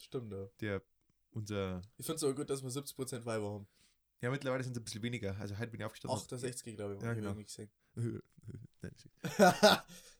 Stimmt, 0.00 0.32
ja. 0.32 0.48
Der, 0.60 0.82
unser, 1.32 1.82
Ich 1.98 2.06
finde 2.06 2.16
es 2.16 2.24
aber 2.24 2.34
gut, 2.34 2.50
dass 2.50 2.62
wir 2.62 2.70
70% 2.70 3.24
Weiber 3.26 3.52
haben. 3.52 3.68
ja, 4.20 4.30
mittlerweile 4.30 4.64
sind 4.64 4.72
es 4.76 4.80
ein 4.80 4.84
bisschen 4.84 5.02
weniger. 5.02 5.36
Also 5.38 5.56
heute 5.58 5.70
bin 5.70 5.80
ich 5.80 5.86
aufgestanden. 5.86 6.16
68, 6.18 6.76
glaube 6.76 6.94
ich, 6.96 7.02
Ja, 7.02 7.10
ich 7.12 7.16
genau. 7.18 7.30
irgendwie 7.30 7.44
gesehen. 7.44 7.70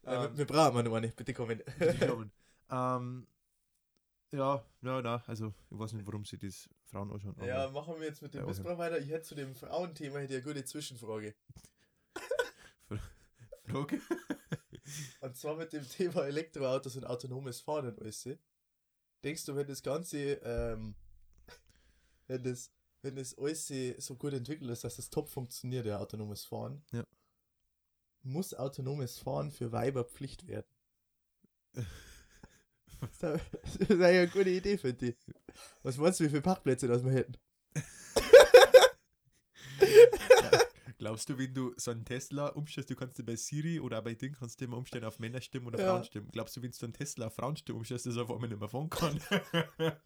Nein, 0.05 0.31
wir, 0.33 0.39
wir 0.39 0.45
brauchen 0.45 0.75
mal 0.75 0.83
noch 0.83 0.95
eine, 0.95 1.09
bitte 1.09 1.33
kommen. 1.33 1.63
Ähm, 2.73 3.27
ja, 4.33 4.65
ja, 4.81 5.03
na, 5.03 5.23
also 5.27 5.53
ich 5.71 5.79
weiß 5.79 5.93
nicht, 5.93 6.07
warum 6.07 6.25
sie 6.25 6.39
das 6.39 6.69
Frauen 6.85 7.13
anschauen. 7.13 7.37
Ja, 7.45 7.69
machen 7.71 7.97
wir 8.01 8.07
jetzt 8.07 8.23
mit 8.23 8.33
dem 8.33 8.41
Ja. 8.41 8.47
Missbrauch 8.47 8.79
weiter. 8.79 8.99
Ich 8.99 9.11
hätte 9.11 9.25
zu 9.25 9.35
dem 9.35 9.55
Frauenthema 9.55 10.19
hätte 10.21 10.35
eine 10.35 10.43
gute 10.43 10.65
Zwischenfrage. 10.65 11.35
Frage. 13.67 14.01
Und 15.21 15.37
zwar 15.37 15.57
mit 15.57 15.73
dem 15.73 15.89
Thema 15.89 16.25
Elektroautos 16.27 16.97
und 16.97 17.05
autonomes 17.07 17.61
Fahren 17.61 17.87
und 17.87 18.01
alles. 18.01 18.29
Denkst 19.23 19.45
du, 19.47 19.55
wenn 19.55 19.67
das 19.67 19.83
Ganze, 19.83 20.19
ähm, 20.43 20.95
wenn 22.27 22.43
das, 22.43 22.73
wenn 23.03 23.17
das 23.17 23.39
alles 23.39 23.69
so 23.99 24.17
gut 24.17 24.33
entwickelt 24.33 24.71
ist, 24.71 24.83
dass 24.85 24.97
das 24.97 25.09
top 25.11 25.29
funktioniert, 25.29 25.87
ja, 25.87 25.99
autonomes 25.99 26.45
Fahren, 26.45 26.85
Ja. 26.93 27.07
muss 28.23 28.53
autonomes 28.55 29.19
Fahren 29.19 29.51
für 29.53 29.71
Weiber 29.73 30.05
Pflicht 30.05 30.47
werden? 30.49 30.67
Das 33.21 33.41
ist 33.79 33.91
eine 33.91 34.29
gute 34.29 34.51
Idee, 34.51 34.77
finde 34.79 35.09
ich. 35.09 35.17
Was 35.83 35.97
meinst 35.97 36.21
du, 36.21 36.25
wie 36.25 36.29
viele 36.29 36.43
Parkplätze 36.43 36.87
das 36.87 37.05
wir 37.05 37.13
hätten? 37.13 37.35
Glaubst 40.99 41.29
du, 41.29 41.37
wenn 41.37 41.53
du 41.53 41.75
so 41.77 41.91
einen 41.91 42.05
Tesla 42.05 42.47
umstellst, 42.49 42.89
du 42.91 42.95
kannst 42.95 43.19
dir 43.19 43.25
bei 43.25 43.35
Siri 43.35 43.81
oder 43.81 44.01
bei 44.03 44.15
Ding 44.15 44.35
kannst 44.39 44.61
du 44.61 44.67
immer 44.67 44.77
umstellen 44.77 45.05
auf 45.05 45.19
Männerstimmen 45.19 45.67
oder 45.67 45.81
Ja. 45.81 45.87
Frauenstimmen. 45.89 46.31
Glaubst 46.31 46.57
du, 46.57 46.63
wenn 46.63 46.71
du 46.71 46.77
so 46.77 46.87
einen 46.87 46.93
Tesla 46.93 47.27
auf 47.27 47.35
Frauenstimmen 47.35 47.81
umstellst, 47.81 48.07
dass 48.07 48.15
er 48.17 48.23
auf 48.23 48.31
einmal 48.31 48.49
nicht 48.49 48.61
mehr 48.61 48.69
fahren 48.69 48.89
kann? 48.89 49.21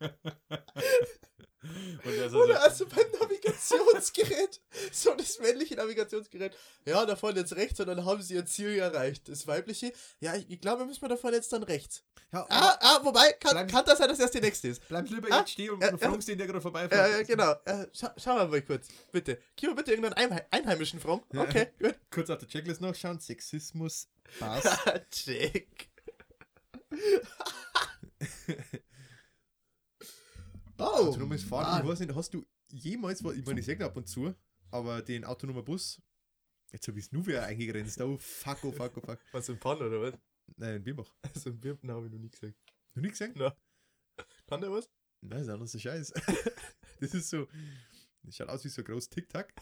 Und 2.04 2.14
er 2.14 2.30
so, 2.30 2.38
Oder 2.42 2.62
also 2.62 2.86
beim 2.86 3.06
Navigationsgerät. 3.20 4.60
So 4.92 5.14
das 5.14 5.38
männliche 5.40 5.74
Navigationsgerät. 5.74 6.56
Ja, 6.84 7.04
da 7.06 7.16
vorne 7.16 7.40
jetzt 7.40 7.54
rechts 7.56 7.80
und 7.80 7.86
dann 7.86 8.04
haben 8.04 8.22
sie 8.22 8.34
ihr 8.34 8.44
Ziel 8.46 8.78
erreicht. 8.78 9.28
Das 9.28 9.46
weibliche. 9.46 9.92
Ja, 10.20 10.34
ich, 10.36 10.48
ich 10.50 10.60
glaube, 10.60 10.84
müssen 10.86 11.00
wir 11.02 11.08
da 11.08 11.16
vorne 11.16 11.36
jetzt 11.36 11.52
dann 11.52 11.62
rechts. 11.62 12.02
ja, 12.32 12.46
Ah, 12.48 12.76
ah, 12.80 13.00
wobei, 13.02 13.32
kann, 13.32 13.52
Bleib- 13.52 13.70
kann 13.70 13.84
das 13.84 13.98
sein, 13.98 14.08
dass 14.08 14.18
das 14.18 14.30
die 14.30 14.40
nächste 14.40 14.68
ist? 14.68 14.86
bleib 14.88 15.08
lieber 15.10 15.28
Ah, 15.30 15.40
jetzt 15.40 15.50
stehen 15.52 15.70
und 15.70 15.80
ja, 15.82 15.90
du 15.90 15.96
ja. 15.96 16.10
fragst 16.10 16.28
den, 16.28 16.38
der 16.38 16.46
gerade 16.46 16.60
vorbeifährt. 16.60 17.10
Ja, 17.10 17.16
ja, 17.18 17.22
genau. 17.24 17.52
Äh, 17.64 17.86
scha 17.92 18.14
schau 18.16 18.34
mal, 18.34 18.48
mal 18.48 18.62
kurz. 18.62 18.88
Bitte. 19.12 19.38
Gib 19.56 19.70
mir 19.70 19.76
bitte 19.76 19.92
irgendeinen 19.92 20.30
Einhe 20.32 20.46
Einheimischen. 20.50 21.00
Ja. 21.32 21.42
Okay, 21.42 21.68
gut. 21.80 21.94
Kurz 22.10 22.30
auf 22.30 22.38
der 22.38 22.48
Checklist 22.48 22.80
nachschauen. 22.80 23.18
Sexismus, 23.20 24.08
Spaß. 24.36 24.64
Check. 25.10 25.88
oh. 30.78 31.08
autonomes 31.08 31.44
Fahren. 31.44 31.78
Ich 31.78 31.84
Mann. 31.84 31.88
weiß 31.92 32.00
nicht, 32.00 32.14
hast 32.14 32.34
du 32.34 32.44
jemals, 32.68 33.20
ich 33.20 33.44
meine, 33.46 33.60
ich 33.60 33.66
sehe 33.66 33.80
ab 33.84 33.96
und 33.96 34.08
zu, 34.08 34.34
aber 34.70 35.02
den 35.02 35.24
autonomen 35.24 35.64
Bus, 35.64 36.00
jetzt 36.72 36.88
habe 36.88 36.98
ich 36.98 37.06
es 37.06 37.12
nur 37.12 37.26
wieder 37.26 37.44
eingegrenzt. 37.44 38.00
Oh 38.00 38.16
fuck, 38.18 38.58
oh 38.64 38.72
fuck, 38.72 38.96
oh 38.96 39.00
fuck. 39.00 39.18
Was 39.32 39.48
im 39.48 39.58
Pan 39.58 39.78
oder 39.78 40.00
was? 40.00 40.14
Nein, 40.56 40.76
in 40.76 40.84
Bimbach. 40.84 41.12
Also 41.34 41.50
im 41.50 41.60
Birpen 41.60 41.90
habe 41.90 42.06
ich 42.06 42.12
noch 42.12 42.18
nie 42.18 42.30
gesehen. 42.30 42.54
Noch 42.94 43.02
nie 43.02 43.10
gesehen? 43.10 43.34
Kann 44.46 44.60
der 44.60 44.70
was? 44.70 44.88
Nein, 45.20 45.30
das 45.30 45.42
ist 45.42 45.48
anders 45.48 45.72
der 45.72 45.78
Scheiß. 45.80 46.12
Das 47.00 47.12
ist 47.12 47.28
so, 47.28 47.46
das 48.22 48.36
schaut 48.36 48.48
aus 48.48 48.64
wie 48.64 48.70
so 48.70 48.80
ein 48.80 48.86
großes 48.86 49.10
Tic-Tac. 49.10 49.52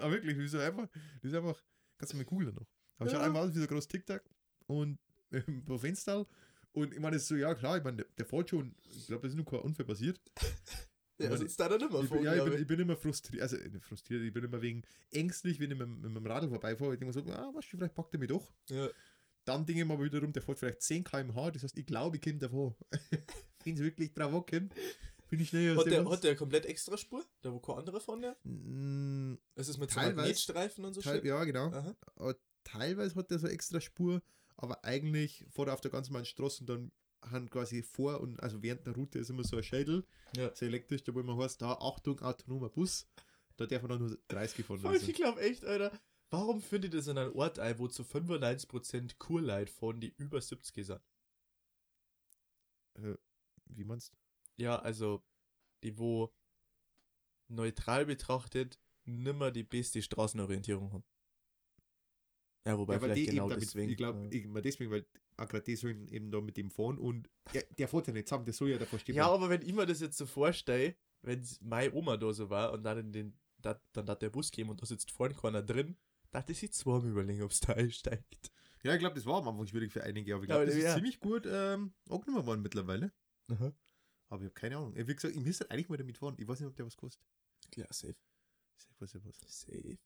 aber 0.00 0.12
wirklich, 0.12 0.38
wie 0.38 0.48
so 0.48 0.58
einfach, 0.58 0.88
das 1.20 1.30
ist 1.32 1.34
einfach, 1.34 1.62
kannst 1.98 2.14
du 2.14 2.16
mal 2.16 2.24
googeln 2.24 2.54
noch. 2.54 2.66
Aber 2.96 3.10
schaut 3.10 3.20
Ja. 3.20 3.26
einfach 3.26 3.40
aus 3.40 3.50
wie 3.54 3.58
so 3.58 3.64
ein 3.64 3.68
großes 3.68 3.88
TikTok 3.88 4.22
und 4.66 4.98
ähm, 5.32 5.64
auf 5.68 5.84
Insta. 5.84 6.26
Und 6.72 6.92
ich 6.94 7.00
meine, 7.00 7.16
das 7.16 7.22
ist 7.22 7.28
so, 7.28 7.36
ja 7.36 7.54
klar, 7.54 7.78
ich 7.78 7.84
meine, 7.84 7.98
der, 7.98 8.06
der 8.18 8.26
fährt 8.26 8.50
schon, 8.50 8.74
ich 8.96 9.06
glaube, 9.06 9.26
es 9.26 9.32
ist 9.32 9.36
nur 9.36 9.46
kein 9.46 9.60
Unfall 9.60 9.86
passiert. 9.86 10.20
Ja, 11.20 11.26
Aber 11.26 11.36
sitzt 11.36 11.60
da 11.60 11.68
dann 11.68 11.82
immer 11.82 12.00
Ich 12.02 12.08
vor, 12.08 12.16
bin, 12.16 12.24
ja, 12.24 12.34
ich 12.34 12.44
bin, 12.50 12.60
ich 12.62 12.66
bin 12.66 12.80
immer 12.80 12.96
frustriert, 12.96 13.42
also 13.42 13.58
frustriert, 13.80 14.22
ich 14.22 14.32
bin 14.32 14.42
immer 14.42 14.62
wegen 14.62 14.82
ängstlich, 15.10 15.60
wenn 15.60 15.70
ich 15.70 15.76
mit, 15.76 15.86
mit 15.86 16.10
meinem 16.10 16.26
Radl 16.26 16.48
vorbeifahre. 16.48 16.94
Ich 16.94 16.98
denke 16.98 17.14
mir 17.14 17.22
so, 17.22 17.30
ah, 17.30 17.50
was, 17.52 17.66
vielleicht 17.66 17.94
packt 17.94 18.14
er 18.14 18.20
mich 18.20 18.30
doch. 18.30 18.50
Ja. 18.70 18.88
Dann 19.44 19.66
denke 19.66 19.82
ich 19.82 19.86
mir 19.86 20.02
wiederum, 20.02 20.32
der 20.32 20.40
fährt 20.42 20.58
vielleicht 20.58 20.80
10 20.80 21.04
km/h, 21.04 21.50
das 21.50 21.62
heißt, 21.62 21.76
ich 21.76 21.84
glaube, 21.84 22.16
ich 22.16 22.22
komme 22.22 22.38
davon. 22.38 22.74
Wenn 23.64 23.74
es 23.74 23.80
wirklich 23.80 24.14
drauf 24.14 24.32
ankommt, 24.32 24.74
bin 25.28 25.40
ich 25.40 25.50
schneller 25.50 25.78
Hat 25.78 25.86
der, 25.86 26.08
hat 26.10 26.24
der 26.24 26.36
komplett 26.36 26.64
extra 26.64 26.96
Spur? 26.96 27.22
Da 27.42 27.52
wo 27.52 27.60
kein 27.60 27.76
anderer 27.76 28.00
von 28.00 28.22
der? 28.22 28.36
Mm, 28.44 29.36
Es 29.56 29.68
ist 29.68 29.76
mit 29.76 29.90
so 29.90 29.96
Teilweise. 30.00 30.16
Magnetstreifen 30.16 30.84
und 30.86 30.94
so 30.94 31.02
Teil, 31.02 31.24
ja, 31.26 31.44
genau. 31.44 31.66
Aha. 31.66 31.96
Aber 32.16 32.34
teilweise 32.64 33.14
hat 33.16 33.30
der 33.30 33.38
so 33.38 33.46
extra 33.46 33.78
Spur, 33.78 34.22
aber 34.62 34.84
eigentlich 34.84 35.44
vor 35.50 35.72
auf 35.72 35.80
der 35.80 35.90
ganz 35.90 36.08
normalen 36.08 36.26
Straße 36.26 36.60
und 36.60 36.66
dann 36.68 36.92
haben 37.22 37.50
quasi 37.50 37.82
vor 37.82 38.20
und 38.20 38.40
also 38.42 38.62
während 38.62 38.86
der 38.86 38.94
Route 38.94 39.18
ist 39.18 39.28
immer 39.30 39.44
so 39.44 39.56
ein 39.56 39.62
Schädel, 39.62 40.06
Ja. 40.36 40.54
so 40.54 40.64
elektrisch, 40.64 41.02
da 41.04 41.14
wo 41.14 41.22
man 41.22 41.36
heißt, 41.38 41.60
da 41.60 41.72
Achtung, 41.74 42.20
autonomer 42.20 42.70
Bus, 42.70 43.06
da 43.56 43.66
darf 43.66 43.82
man 43.82 43.90
dann 43.90 43.98
nur 44.08 44.18
30 44.28 44.64
fahren. 44.64 44.80
Voll, 44.80 44.96
Ich 44.96 45.14
glaube 45.14 45.40
echt, 45.42 45.64
Alter. 45.64 45.98
Warum 46.30 46.62
findet 46.62 46.94
es 46.94 47.08
in 47.08 47.18
einem 47.18 47.34
Ort 47.34 47.58
ein, 47.58 47.78
wo 47.78 47.88
zu 47.88 48.04
95% 48.04 49.18
Kurleit 49.18 49.68
von 49.68 50.00
die 50.00 50.14
über 50.16 50.40
70 50.40 50.86
sind? 50.86 51.00
Wie 53.66 53.84
meinst 53.84 54.12
du? 54.12 54.16
Ja, 54.62 54.78
also 54.78 55.22
die 55.82 55.98
wo 55.98 56.32
neutral 57.48 58.06
betrachtet 58.06 58.78
nimmer 59.04 59.50
die 59.50 59.64
beste 59.64 60.00
Straßenorientierung 60.02 60.92
haben. 60.92 61.04
Ja, 62.66 62.78
wobei 62.78 62.94
Ja, 62.94 63.00
vielleicht 63.00 63.22
die 63.22 63.26
genau 63.26 63.48
damit, 63.48 63.62
deswegen. 63.64 63.90
ich 63.90 63.96
glaube, 63.96 64.28
ja. 64.32 64.60
deswegen, 64.60 64.90
weil 64.90 65.06
gerade 65.36 65.62
die 65.62 65.76
sollen 65.76 66.06
eben 66.08 66.30
da 66.30 66.40
mit 66.40 66.56
dem 66.56 66.70
fahren 66.70 66.98
und 66.98 67.30
der, 67.54 67.64
der 67.78 67.88
fährt 67.88 68.06
ja 68.08 68.12
nicht 68.12 68.28
zusammen, 68.28 68.44
der 68.44 68.54
soll 68.54 68.68
ja 68.70 68.78
davor 68.78 68.98
stehen. 68.98 69.14
ja, 69.14 69.26
aber 69.28 69.48
wenn 69.48 69.62
ich 69.62 69.72
mir 69.72 69.86
das 69.86 70.00
jetzt 70.00 70.18
so 70.18 70.26
vorstelle, 70.26 70.94
wenn 71.22 71.46
meine 71.60 71.92
Oma 71.94 72.16
da 72.18 72.32
so 72.32 72.50
war 72.50 72.72
und 72.72 72.82
dann 72.82 72.98
in 72.98 73.12
den, 73.12 73.38
da, 73.58 73.80
dann 73.92 74.06
hat 74.08 74.20
der 74.22 74.30
Bus 74.30 74.50
käme 74.50 74.70
und 74.70 74.82
da 74.82 74.86
sitzt 74.86 75.10
vorne 75.10 75.34
keiner 75.34 75.62
drin, 75.62 75.96
dachte 76.30 76.52
ich 76.52 76.72
zweimal 76.72 77.08
überlegen, 77.10 77.42
ob 77.42 77.50
es 77.50 77.60
da 77.60 77.72
einsteigt. 77.74 78.50
ja, 78.82 78.92
ich 78.92 78.98
glaube, 78.98 79.14
das 79.14 79.24
war 79.26 79.38
am 79.38 79.48
Anfang 79.48 79.66
schwierig 79.66 79.92
für 79.92 80.02
einige, 80.04 80.34
aber 80.34 80.44
ich 80.44 80.50
Ja, 80.50 80.56
glaube, 80.56 80.70
das 80.70 80.82
ja. 80.82 80.90
ist 80.90 80.94
ziemlich 80.96 81.18
gut 81.20 81.46
ähm, 81.50 81.94
angenommen 82.08 82.46
worden 82.46 82.62
mittlerweile. 82.62 83.12
Aber 83.48 84.42
ich 84.42 84.46
habe 84.46 84.50
keine 84.50 84.76
Ahnung. 84.76 84.94
Wie 84.94 85.14
gesagt, 85.14 85.34
ich 85.34 85.42
müsste 85.42 85.70
eigentlich 85.70 85.88
mal 85.88 85.96
damit 85.96 86.16
fahren. 86.18 86.36
Ich 86.38 86.46
weiß 86.46 86.60
nicht, 86.60 86.68
ob 86.68 86.76
der 86.76 86.86
was 86.86 86.96
kostet. 86.96 87.24
Ja, 87.74 87.86
safe. 87.90 88.14
Weiß 88.98 89.14
nicht 89.14 89.26
was. 89.26 89.36
Safe. 89.60 89.98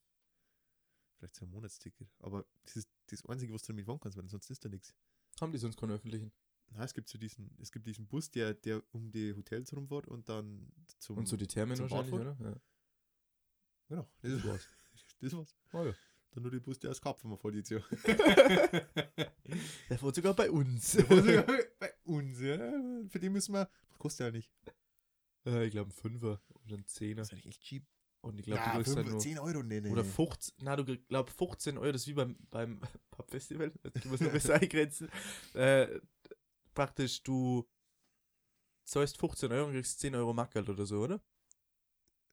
Vielleicht 1.24 1.36
so 1.36 1.46
ein 1.46 1.50
Monatsticket. 1.52 2.06
Aber 2.18 2.44
das 2.64 2.76
ist 2.76 2.90
das 3.06 3.24
Einzige, 3.24 3.54
was 3.54 3.62
du 3.62 3.72
damit 3.72 3.86
fahren 3.86 3.98
kannst, 3.98 4.18
weil 4.18 4.28
sonst 4.28 4.50
ist 4.50 4.62
da 4.62 4.68
nichts. 4.68 4.94
Haben 5.40 5.52
die 5.52 5.58
sonst 5.58 5.78
keinen 5.78 5.92
öffentlichen? 5.92 6.30
Na, 6.72 6.84
es 6.84 6.92
gibt 6.92 7.08
so 7.08 7.16
diesen, 7.16 7.50
es 7.62 7.72
gibt 7.72 7.86
diesen 7.86 8.06
Bus, 8.06 8.30
der, 8.30 8.52
der 8.52 8.82
um 8.92 9.10
die 9.10 9.32
Hotels 9.34 9.74
rumfährt 9.74 10.06
und 10.06 10.28
dann 10.28 10.70
zum. 10.98 11.16
Und 11.16 11.26
so 11.26 11.38
die 11.38 11.46
Thermen 11.46 11.78
wahrscheinlich, 11.78 12.10
Badfahren? 12.10 12.38
oder? 12.38 12.50
Ja. 12.50 12.60
Genau. 13.88 14.08
Das 14.20 14.44
war's. 14.44 14.68
Das 15.20 15.32
war's. 15.32 15.56
Oh 15.72 15.84
ja. 15.84 15.94
Dann 16.32 16.42
nur 16.42 16.52
die 16.52 16.60
Bus, 16.60 16.78
der 16.78 16.90
aus 16.90 17.00
Kapfen 17.00 17.34
vor 17.38 17.52
die 17.52 17.62
Tür. 17.62 17.82
Der 19.88 19.98
fährt 19.98 20.14
sogar 20.14 20.34
bei 20.34 20.50
uns. 20.50 20.96
Bei 21.78 21.94
uns, 22.04 22.40
ja. 22.40 22.58
Für 23.08 23.18
die 23.18 23.30
müssen 23.30 23.54
wir. 23.54 23.70
Was 23.88 23.98
kostet 23.98 24.26
ja 24.26 24.30
nicht? 24.30 24.52
äh, 25.46 25.64
ich 25.64 25.70
glaube, 25.70 25.88
ein 25.88 25.92
Fünfer 25.92 26.42
oder 26.66 26.76
ein 26.76 26.86
Zehner. 26.86 27.22
Das 27.22 27.28
ist 27.28 27.32
eigentlich 27.32 27.46
echt 27.46 27.62
cheap. 27.62 27.86
Und 28.24 28.38
ich 28.38 28.46
glaube, 28.46 28.60
Ja, 28.62 28.70
du 28.72 28.76
kriegst 28.82 28.94
fünf- 28.94 29.10
nur. 29.10 29.18
10 29.18 29.38
Euro, 29.38 29.62
nee, 29.62 29.80
nee. 29.80 29.90
Oder 29.90 30.04
15, 30.04 30.54
na, 30.62 30.76
du 30.76 30.84
glaub 30.84 31.28
15 31.30 31.76
Euro, 31.78 31.92
das 31.92 32.02
ist 32.02 32.08
wie 32.08 32.14
beim, 32.14 32.36
beim 32.50 32.80
Pub-Festival. 33.10 33.70
Du 33.70 34.08
musst 34.08 34.22
noch 34.22 34.32
besser 34.32 34.54
eingrenzen. 34.60 35.08
Äh, 35.52 36.00
praktisch, 36.72 37.22
du 37.22 37.68
zahlst 38.86 39.18
15 39.18 39.52
Euro 39.52 39.66
und 39.66 39.72
kriegst 39.74 40.00
10 40.00 40.14
Euro 40.14 40.32
Mackerl 40.32 40.68
oder 40.68 40.86
so, 40.86 41.00
oder? 41.00 41.22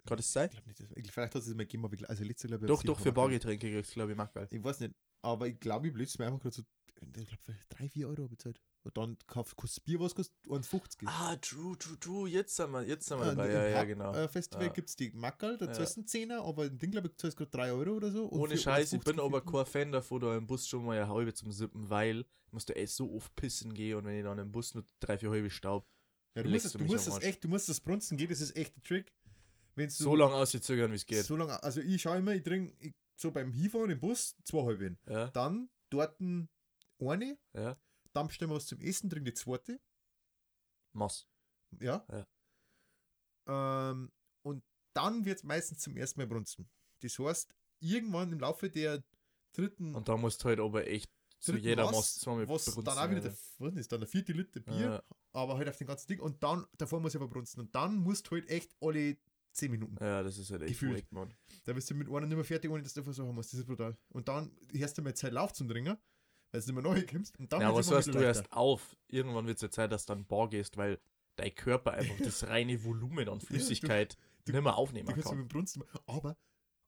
Kann 0.08 0.18
das 0.18 0.32
sein? 0.32 0.46
Ich 0.50 0.52
glaube 0.54 0.68
nicht, 0.70 0.80
das, 0.80 0.88
ich, 0.96 1.12
vielleicht 1.12 1.36
hat 1.36 1.42
es 1.42 1.48
mal 1.50 1.58
gegeben, 1.60 1.86
aber 1.86 1.94
ich, 1.94 2.10
also 2.10 2.24
letztes 2.24 2.50
Jahr 2.50 2.58
glaube 2.60 2.74
ich. 2.74 2.80
Doch, 2.80 2.84
doch, 2.84 3.00
für. 3.00 3.12
Bargetränke 3.12 3.70
kriegst 3.72 3.92
du, 3.92 3.96
glaube 3.96 4.12
ich, 4.12 4.18
Mackerl. 4.18 4.48
Ich 4.50 4.64
weiß 4.64 4.80
nicht, 4.80 4.96
aber 5.22 5.48
ich 5.48 5.60
glaube, 5.60 5.88
ich 5.88 5.94
habe 5.94 6.00
letztes 6.02 6.20
Mal 6.20 6.28
einfach 6.28 6.40
gerade 6.40 6.56
so, 6.56 6.64
ich 6.88 6.96
glaube, 6.96 7.28
vielleicht 7.44 7.80
3, 7.80 7.90
4 7.90 8.08
Euro 8.10 8.28
bezahlt. 8.28 8.60
Und 8.84 8.98
dann 8.98 9.18
kauf- 9.28 9.56
kostet 9.56 9.78
das 9.78 9.86
Bier, 9.86 10.00
was 10.00 10.16
kostet 10.16 10.36
1,50. 10.48 11.04
Ah, 11.06 11.36
true, 11.36 11.78
true, 11.78 12.00
true. 12.00 12.28
Jetzt 12.30 12.56
sind 12.56 12.72
wir, 12.72 12.82
jetzt 12.84 13.06
sind 13.08 13.20
wir 13.20 13.28
dabei. 13.28 13.48
im 13.48 13.54
Ja, 13.54 13.68
ja, 13.68 13.84
genau. 13.84 14.12
Äh, 14.14 14.28
Festival 14.28 14.66
Ja. 14.68 14.72
gibt 14.74 14.90
es 14.90 14.96
die 14.96 15.12
Mackerl, 15.12 15.58
da 15.58 15.66
Ja. 15.68 15.74
zahlst 15.74 15.98
du 15.98 16.00
einen 16.02 16.08
Zehner, 16.08 16.44
aber 16.44 16.66
in 16.66 16.80
Ding 16.80 16.90
glaube 16.92 17.08
ich, 17.10 17.18
zahlst 17.18 17.40
du 17.40 17.46
gerade 17.46 17.52
3 17.52 17.72
Euro 17.74 17.92
oder 17.98 18.12
so. 18.12 18.28
Ohne 18.32 18.58
Scheiß, 18.58 18.94
ich 18.94 19.02
bin 19.02 19.18
1,50 19.20 19.24
aber 19.26 19.42
kein 19.46 19.66
Fan 19.68 19.92
davon, 19.92 20.20
da 20.22 20.36
im 20.36 20.48
Bus 20.48 20.68
schon 20.68 20.84
mal 20.84 20.98
eine 20.98 21.08
halbe 21.08 21.32
zum 21.34 21.52
Sippen, 21.52 21.90
weil 21.92 22.22
ich 22.48 22.54
musste 22.54 22.76
echt 22.76 22.94
so 22.94 23.14
oft 23.14 23.36
pissen 23.36 23.74
gehen 23.74 23.98
und 23.98 24.06
wenn 24.06 24.18
ich 24.18 24.24
dann 24.24 24.40
im 24.40 24.52
Bus 24.52 24.74
nur 24.74 24.84
drei, 25.00 25.18
vier 25.20 25.30
halbe 25.30 25.50
Staub, 25.52 25.88
Ja, 26.36 26.42
du 26.44 26.50
musst, 26.50 26.66
es, 26.66 26.74
du 26.74 26.84
musst 26.86 27.08
das 27.08 27.22
echt, 27.22 27.44
du 27.44 27.50
musst 27.50 27.70
das 27.70 27.80
Brunzen 27.82 28.18
gehen, 28.18 28.30
das 28.30 28.42
ist 28.42 28.56
echt 28.56 28.76
ein 28.78 28.82
Trick. 28.84 29.14
Wenn's 29.76 29.98
so 29.98 30.16
lange 30.16 30.34
auszuzögern, 30.34 30.92
wie 30.92 30.96
es 30.96 31.06
geht. 31.06 31.24
So 31.24 31.36
lange, 31.38 31.62
also 31.62 31.82
ich 31.82 32.02
schaue 32.02 32.18
immer, 32.18 32.34
ich 32.34 32.44
trinke 32.44 32.94
so 33.16 33.32
beim 33.32 33.52
Hinfahren 33.54 33.92
im 33.92 34.00
Bus 34.00 34.36
zwei 34.44 34.64
halbe. 34.66 34.98
Ja, 35.08 35.28
Dann 35.28 35.70
dort 35.92 36.20
ein- 36.20 36.50
eine, 37.00 37.38
ja. 37.54 37.78
Dann 38.14 38.28
bestellen 38.28 38.52
wir 38.52 38.56
was 38.56 38.68
zum 38.68 38.80
Essen, 38.82 39.10
trinken 39.10 39.26
die 39.26 39.34
zweite. 39.34 39.80
Mass. 40.94 41.28
Ja. 41.80 42.06
Ja. 42.12 43.92
Ähm, 43.92 44.12
und 44.44 44.64
dann 44.94 45.26
wird 45.26 45.38
es 45.38 45.44
meistens 45.44 45.80
zum 45.80 45.96
ersten 45.98 46.20
Mal 46.20 46.28
brunzen. 46.28 46.70
Das 47.00 47.18
heißt, 47.18 47.54
irgendwann 47.80 48.32
im 48.32 48.40
Laufe 48.40 48.70
der 48.70 49.04
dritten, 49.54 49.96
Und 49.96 50.08
da 50.08 50.18
musst 50.18 50.44
du 50.44 50.50
halt 50.50 50.60
aber 50.60 50.88
echt 50.88 51.10
zu 51.40 51.56
jeder 51.58 51.86
was, 51.86 51.92
Mast 51.94 52.22
zweimal 52.22 52.48
was 52.48 52.66
brunzen, 52.66 52.84
dann 52.84 52.98
auch 52.98 53.10
wieder 53.10 53.22
der, 53.22 53.36
was 53.58 53.76
ist 53.76 53.92
dann 53.92 54.02
der 54.02 54.08
vierte 54.10 54.32
Liter 54.34 54.60
Bier, 54.60 54.80
Ja, 54.80 55.04
aber 55.34 55.58
halt 55.58 55.68
auf 55.70 55.78
den 55.78 55.88
ganzen 55.88 56.08
Ding 56.08 56.20
und 56.20 56.44
dann, 56.44 56.68
davor 56.78 57.00
muss 57.00 57.16
ich 57.16 57.22
aber 57.22 57.30
brunzen 57.30 57.62
und 57.62 57.74
dann 57.74 57.96
musst 57.96 58.28
du 58.28 58.36
halt 58.36 58.48
echt 58.50 58.76
alle 58.80 59.18
10 59.54 59.72
Minuten. 59.72 59.98
ja, 60.00 60.22
das 60.24 60.38
ist 60.38 60.52
halt 60.52 60.62
echt 60.62 60.74
Gefühlt. 60.74 60.92
korrekt, 60.92 61.12
Mann. 61.12 61.34
Da 61.64 61.74
bist 61.74 61.90
du 61.90 61.96
mit 61.96 62.08
einer 62.08 62.28
nicht 62.28 62.36
mehr 62.36 62.46
fertig, 62.46 62.70
ohne 62.70 62.84
dass 62.84 62.94
du 62.94 63.04
versuchen 63.04 63.34
musst. 63.34 63.52
Das 63.52 63.60
ist 63.60 63.66
brutal. 63.66 63.98
Und 64.10 64.28
dann 64.28 64.56
hörst 64.72 64.98
du 64.98 65.02
mal 65.02 65.14
Zeit 65.16 65.34
Lauf 65.34 65.52
zum 65.52 65.68
Dringen, 65.68 65.98
weil 66.52 66.62
du 66.62 66.74
nicht 66.74 66.84
mehr 66.84 66.94
neu 66.94 67.06
kommst. 67.06 67.38
Und 67.40 67.52
dann 67.52 67.62
Ja, 67.62 67.68
aber 67.70 67.78
wird's 67.78 67.88
so 67.88 67.94
immer 67.94 68.00
hast 68.00 68.08
ein 68.08 68.14
du 68.14 68.20
erst 68.24 68.52
auf. 68.52 68.96
Irgendwann 69.08 69.48
wird 69.48 69.58
es 69.58 69.62
ja 69.62 69.70
Zeit, 69.70 69.92
dass 69.92 70.06
du 70.06 70.14
dann 70.14 70.26
Bar 70.26 70.50
gehst, 70.50 70.78
weil 70.78 71.00
dein 71.38 71.54
Körper 71.56 71.94
einfach 71.94 72.16
das 72.24 72.48
reine 72.48 72.84
Volumen 72.84 73.28
an 73.30 73.42
Flüssigkeit 73.42 74.18
du- 74.46 74.52
nicht 74.52 74.62
mehr 74.64 74.72
Du 74.74 74.78
aufnehmen 74.78 75.08
kannst 75.08 75.24
kann. 75.30 75.38
mit 75.38 75.46
dem 75.46 75.48
Brunsten, 75.50 75.84
aber, 76.06 76.38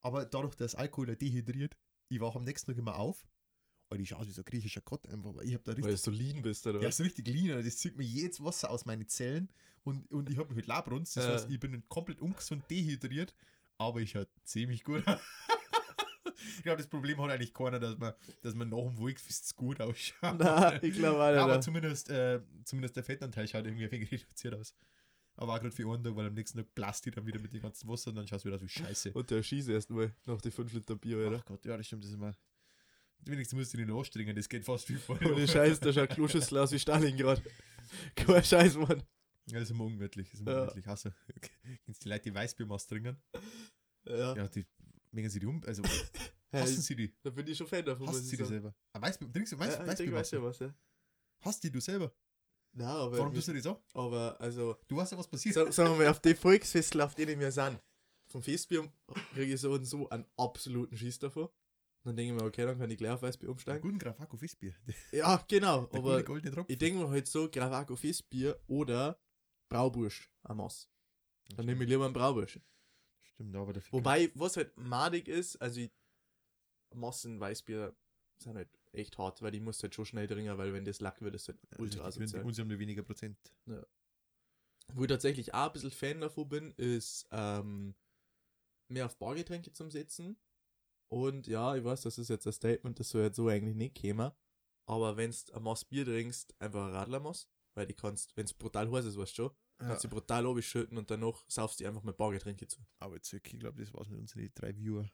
aber 0.02 0.26
dadurch, 0.26 0.56
dass 0.56 0.76
Alkohol 0.76 1.10
ja 1.10 1.16
dehydriert, 1.16 1.78
ich 2.10 2.20
wache 2.20 2.38
am 2.38 2.44
nächsten 2.44 2.72
Tag 2.72 2.78
immer 2.78 2.98
auf 2.98 3.26
und 3.90 4.00
ich 4.00 4.10
schaue 4.10 4.26
wie 4.28 4.32
so 4.32 4.42
ein 4.42 4.46
griechischer 4.46 4.82
Gott 4.82 5.08
einfach, 5.08 5.34
weil 5.36 5.46
ich 5.48 5.54
habe 5.54 5.64
da 5.64 5.72
Weil 5.72 5.84
richtig, 5.84 6.04
du 6.04 6.12
so 6.12 6.18
lean 6.18 6.42
bist, 6.42 6.66
oder? 6.68 6.82
ja, 6.82 6.92
so 6.92 7.04
richtig 7.04 7.28
lean, 7.28 7.52
Alter. 7.52 7.64
das 7.64 7.78
zieht 7.78 7.96
mir 7.96 8.04
jedes 8.04 8.44
Wasser 8.44 8.70
aus 8.70 8.86
meinen 8.86 9.08
Zellen 9.08 9.50
und, 9.84 10.12
und 10.12 10.30
ich 10.30 10.38
habe 10.38 10.50
mich 10.50 10.58
halt 10.58 10.68
Labrunz, 10.68 11.14
das 11.14 11.26
Äh. 11.26 11.32
heißt, 11.34 11.50
ich 11.52 11.60
bin 11.60 11.84
komplett 11.90 12.20
ungesund 12.22 12.64
dehydriert, 12.70 13.34
aber 13.78 14.02
ich 14.02 14.16
halt 14.16 14.30
ziemlich 14.44 14.84
gut. 14.84 15.04
ich 16.58 16.64
glaube, 16.64 16.78
das 16.78 16.88
Problem 16.88 17.22
hat 17.22 17.32
eigentlich 17.32 17.54
keiner, 17.54 17.80
dass 17.80 17.98
man, 17.98 18.14
dass 18.42 18.54
man 18.56 18.70
nach 18.70 18.78
dem 18.84 18.98
Wolkfest 18.98 19.56
gut 19.56 19.80
ausschaut. 19.82 20.36
Na, 20.40 20.82
ich 20.82 20.94
glaube, 20.96 21.18
Ja, 21.20 21.44
aber 21.44 21.54
Alter. 21.54 21.62
zumindest, 21.62 22.10
äh, 22.10 22.42
zumindest 22.66 22.96
der 22.96 23.04
Fettanteil 23.04 23.48
schaut 23.48 23.66
irgendwie 23.66 23.86
ein 23.86 23.92
wenig 23.92 24.12
reduziert 24.12 24.56
aus. 24.56 24.76
Aber 25.36 25.54
auch 25.56 25.60
gerade 25.60 25.72
für 25.72 25.92
einen 25.92 26.04
Tag, 26.04 26.16
weil 26.16 26.28
am 26.28 26.34
nächsten 26.36 26.60
Tag 26.60 26.76
blast 26.76 27.08
dann 27.16 27.26
wieder 27.26 27.40
mit 27.40 27.52
dem 27.54 27.62
ganzen 27.62 27.88
Wasser 27.90 28.10
und 28.12 28.18
dann 28.18 28.28
schaust 28.28 28.46
du 28.46 28.50
wieder 28.50 28.56
aus 28.58 28.62
wie 28.62 28.70
Scheiße. 28.70 29.14
Und 29.14 29.30
der 29.32 29.42
schießt 29.42 29.68
erst 29.70 29.90
mal 29.90 30.14
nach 30.26 30.40
die 30.42 30.52
5 30.52 30.72
Liter 30.74 30.96
Bier, 30.96 31.18
Alter. 31.18 31.38
Ach 31.42 31.46
Gott, 31.46 31.66
ja, 31.66 31.76
das 31.76 31.88
stimmt, 31.88 32.04
das 32.04 32.12
ist 32.12 32.18
immer. 32.18 32.36
Wenigstens 33.26 33.58
musst 33.58 33.74
du 33.74 33.78
nicht 33.78 33.90
anstrengen, 33.90 34.36
das 34.36 34.48
geht 34.50 34.64
fast 34.66 34.90
wie 34.90 34.96
vor. 34.96 35.18
Ohne 35.26 35.48
Scheiß, 35.48 35.80
da 35.80 35.92
schaut 35.94 36.10
Kloschüssel 36.10 36.58
aus 36.58 36.72
wie 36.72 36.78
Stalingrad. 36.80 37.42
Kein 38.16 38.44
Scheiß, 38.44 38.76
Mann. 38.76 39.02
Ja, 39.48 39.54
das 39.60 39.64
ist 39.64 39.72
immer 39.72 39.86
ungemütlich. 39.86 40.30
Das 40.30 40.36
ist 40.36 40.42
immer 40.42 40.52
Ja. 40.52 40.60
ungemütlich. 40.62 40.88
Also, 40.88 41.10
kennst 41.86 42.04
die 42.06 42.10
Leute, 42.10 42.24
die 42.24 42.36
Weißbiermaß 42.36 42.88
trinken? 42.88 43.18
Ja. 44.06 44.36
Ja, 44.36 44.48
die 44.50 44.66
mengen 45.12 45.30
sie 45.30 45.40
die 45.40 45.46
um. 45.46 45.62
Also, 45.66 45.82
Hassen 46.62 46.82
sie 46.82 46.96
die? 46.96 47.14
da 47.24 47.30
bin 47.30 47.48
ich 47.48 47.58
schon 47.58 47.68
Fan 47.68 47.86
davon, 47.86 48.14
sie 48.14 48.32
ich 48.32 48.38
die 48.38 48.46
selber? 48.46 48.76
Ah, 48.94 49.02
Weißbier, 49.02 49.32
trinkst 49.34 49.54
du 49.54 49.60
Weiß, 49.60 49.68
Ja, 49.68 49.74
ich 49.74 49.80
denke, 49.80 49.92
Weißbiermaß? 49.92 50.20
weißt 50.22 50.34
du 50.34 50.44
was, 50.44 50.60
ja. 50.60 50.74
Hast 51.42 51.64
die 51.64 51.72
du 51.72 51.80
selber? 51.82 52.14
Nein, 52.76 52.88
aber, 52.88 53.18
Warum 53.20 53.34
tust 53.34 53.48
du 53.50 53.54
das 53.54 53.66
auch? 53.68 53.82
aber 53.94 54.40
also, 54.42 54.78
Du 54.88 54.96
weißt 54.98 55.12
ja, 55.12 55.18
was 55.18 55.28
passiert. 55.28 55.56
sa- 55.56 55.72
sagen 55.72 55.92
wir 55.92 55.98
mal, 56.06 56.08
auf 56.08 56.20
die 56.20 56.34
Volksfestel, 56.36 57.02
auf 57.02 57.16
denen 57.16 57.40
wir 57.40 57.52
sind, 57.52 57.80
vom 58.28 58.42
Festbier 58.42 58.92
kriege 59.34 59.54
ich 59.54 59.62
so 59.62 59.74
und 59.74 59.86
so 59.86 60.10
einen 60.10 60.26
absoluten 60.38 60.98
Schieß 60.98 61.20
davon. 61.20 61.50
Dann 62.04 62.16
denke 62.16 62.34
ich 62.36 62.42
mir, 62.42 62.48
okay, 62.48 62.66
dann 62.66 62.78
kann 62.78 62.90
ich 62.92 62.98
gleich 62.98 63.12
auf 63.12 63.22
Weißbier 63.22 63.48
Einen 63.48 63.54
umsteigen. 63.54 63.82
guten 63.82 64.00
Grafako 64.00 64.38
Festbier. 64.38 64.74
Ja, 65.12 65.44
genau, 65.48 65.86
der 65.86 66.00
aber 66.00 66.24
ich 66.68 66.78
denke 66.80 67.00
mir 67.00 67.10
halt 67.10 67.28
so, 67.28 67.50
Gravaco 67.50 67.96
Festbier 67.96 68.60
oder 68.68 69.20
Braubursch 69.70 70.30
am 70.44 70.58
Maß. 70.58 70.90
Dann 71.56 71.66
nehme 71.68 71.84
ich 71.84 71.90
lieber 71.90 72.06
einen 72.06 72.14
Braubursch. 72.14 72.60
Stimmt, 73.22 73.56
aber 73.56 73.74
der 73.74 73.84
Wobei, 73.92 74.32
was 74.36 74.58
halt 74.58 74.76
madig 74.78 75.28
ist, 75.28 75.56
also 75.62 75.80
ich, 75.82 75.92
Massen 76.96 77.40
Weißbier 77.40 77.96
sind 78.38 78.56
halt 78.56 78.70
echt 78.92 79.18
hart, 79.18 79.42
weil 79.42 79.52
die 79.52 79.60
musst 79.60 79.82
halt 79.84 79.96
schon 79.96 80.06
schnell 80.06 80.28
trinken, 80.28 80.58
weil 80.58 80.74
wenn 80.74 80.86
das 80.86 81.00
Lack 81.00 81.22
wird, 81.22 81.36
ist 81.36 81.48
halt 81.48 81.58
ultra 81.78 82.00
die, 82.00 82.06
asozial. 82.06 82.44
Uns 82.44 82.60
haben 82.60 82.68
nur 82.68 82.80
weniger 82.80 83.04
Prozent. 83.04 83.38
Wo 84.94 85.04
ich 85.04 85.08
tatsächlich 85.08 85.54
auch 85.54 85.68
ein 85.68 85.74
bisschen 85.74 85.92
Fan 85.92 86.22
davon 86.22 86.50
bin, 86.50 86.72
ist 86.74 87.28
ähm, 87.32 87.96
mehr 88.90 89.06
auf 89.06 89.18
Bargetränke 89.18 89.72
zum 89.72 89.90
Setzen 89.90 90.38
Und 91.10 91.48
ja, 91.48 91.76
ich 91.76 91.84
weiß, 91.84 92.02
das 92.02 92.18
ist 92.18 92.30
jetzt 92.30 92.46
ein 92.48 92.54
Statement, 92.54 93.00
das 93.00 93.10
soll 93.10 93.24
jetzt 93.24 93.38
so 93.38 93.48
eigentlich 93.48 93.76
nicht 93.76 93.96
kämen. 93.96 94.32
Aber 94.86 95.16
wenn 95.16 95.32
du 95.32 95.54
ein 95.54 95.64
Maß 95.64 95.86
Bier 95.86 96.06
trinkst, 96.06 96.54
einfach 96.60 96.86
ein 96.88 96.92
Radler 96.94 97.20
machst, 97.22 97.50
weil 97.76 97.88
die 97.88 97.94
kannst, 97.94 98.36
wenn 98.36 98.46
es 98.46 98.54
brutal 98.54 98.92
heiß 98.92 99.06
ist, 99.06 99.18
weißt 99.18 99.32
du 99.38 99.44
schon, 99.44 99.52
Ja. 99.80 99.88
kannst 99.88 100.04
du 100.04 100.10
brutal 100.10 100.46
abschütten 100.46 100.98
und 100.98 101.10
danach 101.10 101.46
saufst 101.48 101.80
du 101.80 101.88
einfach 101.88 102.04
mit 102.04 102.18
Bargetränke 102.18 102.68
zu. 102.68 102.86
Aber 103.00 103.16
jetzt, 103.16 103.32
ich 103.32 103.42
glaube, 103.44 103.80
das 103.82 103.94
war's 103.94 104.10
mit 104.10 104.20
unseren 104.20 104.52
drei 104.54 104.76
Viewer. 104.76 105.10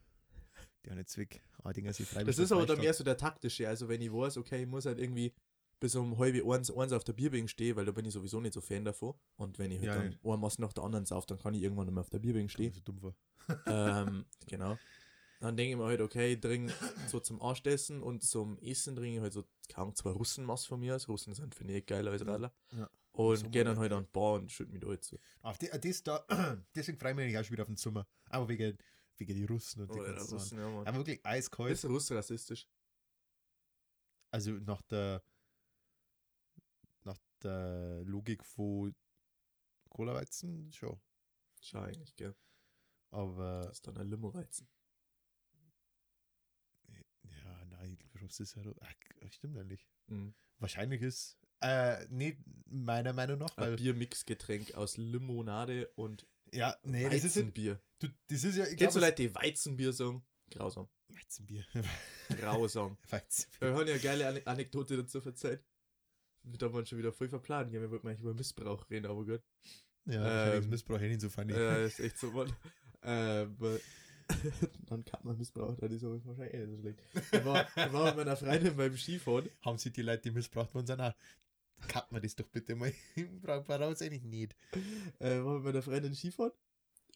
Die 0.85 0.91
haben 0.91 0.97
jetzt 0.97 1.17
weg. 1.17 1.41
Ah, 1.63 1.73
sich 1.73 2.07
freiwillig. 2.07 2.27
Das 2.27 2.39
ist 2.39 2.51
aber 2.51 2.65
dann 2.65 2.79
mehr 2.79 2.93
so 2.93 3.03
der 3.03 3.17
taktische. 3.17 3.67
Also, 3.67 3.89
wenn 3.89 4.01
ich 4.01 4.11
weiß, 4.11 4.37
okay, 4.37 4.61
ich 4.61 4.67
muss 4.67 4.85
halt 4.85 4.99
irgendwie 4.99 5.33
bis 5.79 5.95
um 5.95 6.17
halb 6.17 6.35
eins, 6.45 6.71
eins 6.71 6.93
auf 6.93 7.03
der 7.03 7.13
Bierbank 7.13 7.49
stehen, 7.49 7.75
weil 7.75 7.85
da 7.85 7.91
bin 7.91 8.05
ich 8.05 8.13
sowieso 8.13 8.39
nicht 8.41 8.53
so 8.53 8.61
Fan 8.61 8.85
davon. 8.85 9.13
Und 9.37 9.59
wenn 9.59 9.71
ich 9.71 9.79
halt 9.79 9.87
Ja, 9.87 9.95
dann 9.95 10.17
ja. 10.21 10.33
ein 10.33 10.39
Maß 10.39 10.59
nach 10.59 10.73
der 10.73 10.83
anderen 10.83 11.05
sauf, 11.05 11.25
dann 11.25 11.37
kann 11.39 11.53
ich 11.53 11.61
irgendwann 11.63 11.85
nicht 11.85 11.93
mehr 11.93 12.01
auf 12.01 12.09
der 12.09 12.19
Bierbank 12.19 12.51
stehen. 12.51 12.73
so 12.73 12.81
dumm 12.81 13.01
war. 13.01 13.15
ähm, 13.65 14.25
genau. 14.47 14.77
Dann 15.39 15.55
denke 15.55 15.71
ich 15.71 15.77
mir 15.77 15.85
halt, 15.85 16.01
okay, 16.01 16.35
trinke 16.35 16.73
so 17.07 17.19
zum 17.21 17.41
Arschdessen 17.41 18.03
und 18.03 18.23
zum 18.23 18.57
Essen 18.59 18.95
trinke 18.95 19.15
ich 19.15 19.21
halt 19.21 19.33
so, 19.33 19.45
kaum 19.69 19.95
zwei 19.95 20.09
Russenmaß 20.11 20.65
von 20.65 20.81
mir 20.81 20.95
aus. 20.95 21.07
Russen 21.07 21.33
sind, 21.33 21.55
finde 21.55 21.77
ich, 21.77 21.85
geiler 21.85 22.11
als 22.11 22.25
Radler. 22.25 22.53
Ja. 22.75 22.89
Und 23.13 23.51
gehe 23.51 23.63
dann 23.63 23.79
halt, 23.79 23.91
an 23.91 24.03
die 24.03 24.09
Bar 24.11 24.33
und 24.33 24.51
schütte 24.51 24.71
mich 24.71 24.81
da 24.81 24.87
halt 24.87 25.03
so. 25.03 25.17
Auf 25.41 25.57
die, 25.57 25.69
äh, 25.69 25.79
das 25.79 26.03
da, 26.03 26.25
deswegen 26.75 26.97
freue 26.97 27.11
ich 27.11 27.17
mich 27.17 27.37
auch 27.37 27.43
schon 27.43 27.53
wieder 27.53 27.63
auf 27.63 27.67
den 27.69 27.77
Sommer. 27.77 28.05
Aber 28.29 28.47
wegen, 28.49 28.77
wegen 29.19 29.35
die 29.35 29.45
Russen 29.45 29.81
und 29.83 29.93
die 29.93 29.99
Oh, 29.99 30.05
ja, 30.05 30.13
ganzen. 30.13 30.33
Russen, 30.33 30.57
ja, 30.59 30.69
Mann. 30.69 30.87
Aber 30.87 30.97
wirklich 30.97 31.25
eiskalt. 31.25 31.71
Ist 31.73 31.85
Russ 31.85 32.11
rassistisch? 32.11 32.67
Also 34.31 34.51
nach 34.51 34.81
der 34.83 35.23
nach 37.03 37.17
der 37.43 38.03
Logik 38.05 38.43
von 38.45 38.95
Cola-Weizen 39.89 40.71
schon. 40.71 40.99
Schau 41.61 41.81
eigentlich, 41.81 42.15
gell. 42.15 42.35
Aber 43.11 43.61
Das 43.63 43.77
ist 43.77 43.87
dann 43.87 43.97
ein 43.97 44.07
Limo-Weizen. 44.07 44.67
ja, 47.23 47.65
nein, 47.65 47.97
Russ 48.21 48.39
ist 48.39 48.55
ja. 48.55 48.63
Ach, 48.81 48.93
stimmt 49.31 49.57
eigentlich. 49.57 49.85
Mhm. 50.07 50.33
Wahrscheinlich 50.59 51.01
ist. 51.01 51.37
Äh, 51.61 52.05
nicht 52.07 52.39
meiner 52.67 53.13
Meinung 53.13 53.39
nach, 53.39 53.57
Ein 53.57 53.63
weil. 53.63 53.75
Biermixgetränk 53.77 54.75
aus 54.75 54.97
Limonade 54.97 55.89
und 55.95 56.25
Ja, 56.53 56.75
nee, 56.83 57.03
das 57.09 57.23
ist, 57.23 57.35
ja, 57.35 57.41
Weizenbier. 57.41 57.81
du, 57.99 58.07
das 58.27 58.43
ist 58.43 58.55
ja. 58.55 58.65
Ich 58.67 58.77
Kennst 58.77 58.95
du 58.95 58.99
Leute, 58.99 59.15
die 59.27 59.35
Weizenbier 59.35 59.93
sagen? 59.93 60.23
Grausam. 60.51 60.87
es- 61.09 61.15
Weizenbier. 61.17 61.65
Grausam. 62.39 62.97
Weizenbier. 63.09 63.59
Wir 63.61 63.73
haben 63.77 63.87
ja 63.87 63.93
eine 63.93 64.01
geile 64.01 64.27
Ane- 64.29 64.45
Anekdote 64.47 64.97
dazu 64.97 65.21
verzeiht. 65.21 65.63
Da 66.43 66.71
waren 66.73 66.85
schon 66.85 66.97
wieder 66.97 67.11
voll 67.11 67.29
verplanen. 67.29 67.71
Ja, 67.73 67.81
wir 67.81 67.91
wollten 67.91 68.07
eigentlich 68.07 68.21
über 68.21 68.33
Missbrauch 68.33 68.89
reden, 68.89 69.05
aber 69.07 69.25
gut. 69.25 69.41
Ja, 70.05 70.53
Ähm, 70.55 70.69
Missbrauch 70.69 70.99
nicht 70.99 71.21
so 71.21 71.29
funny. 71.29 71.53
Ja, 71.53 71.75
ist 71.85 71.99
echt 71.99 72.17
so, 72.17 72.31
Mann. 72.31 72.51
Ähm, 73.03 73.57
dann 74.87 75.03
kann 75.05 75.19
man 75.23 75.37
Missbrauch, 75.37 75.75
dann 75.77 75.91
ist 75.91 76.03
aber 76.03 76.23
wahrscheinlich 76.25 76.53
eh 76.53 76.65
nicht 76.65 76.69
so 76.75 76.81
schlecht. 76.81 76.99
Ich 77.33 77.45
war, 77.45 77.67
ich 77.67 77.93
war 77.93 78.05
mit 78.07 78.15
meiner 78.17 78.37
Freundin 78.37 78.75
beim 78.75 78.95
Skifahren. 78.97 79.49
Haben 79.61 79.77
sie 79.77 79.91
die 79.91 80.01
Leute, 80.01 80.23
die 80.23 80.31
missbraucht 80.31 80.73
worden 80.73 80.87
sind, 80.87 81.01
auch. 81.01 81.13
Cut 81.87 82.11
mir 82.11 82.21
das 82.21 82.35
doch 82.35 82.47
bitte 82.47 82.75
mal. 82.75 82.93
Braucht 83.41 83.67
man 83.67 83.81
raus 83.83 84.01
eigentlich 84.01 84.23
nicht. 84.23 84.55
Äh, 85.19 85.43
war 85.43 85.55
mit 85.55 85.63
meiner 85.63 85.81
Freundin 85.81 86.13
Skifahren. 86.15 86.51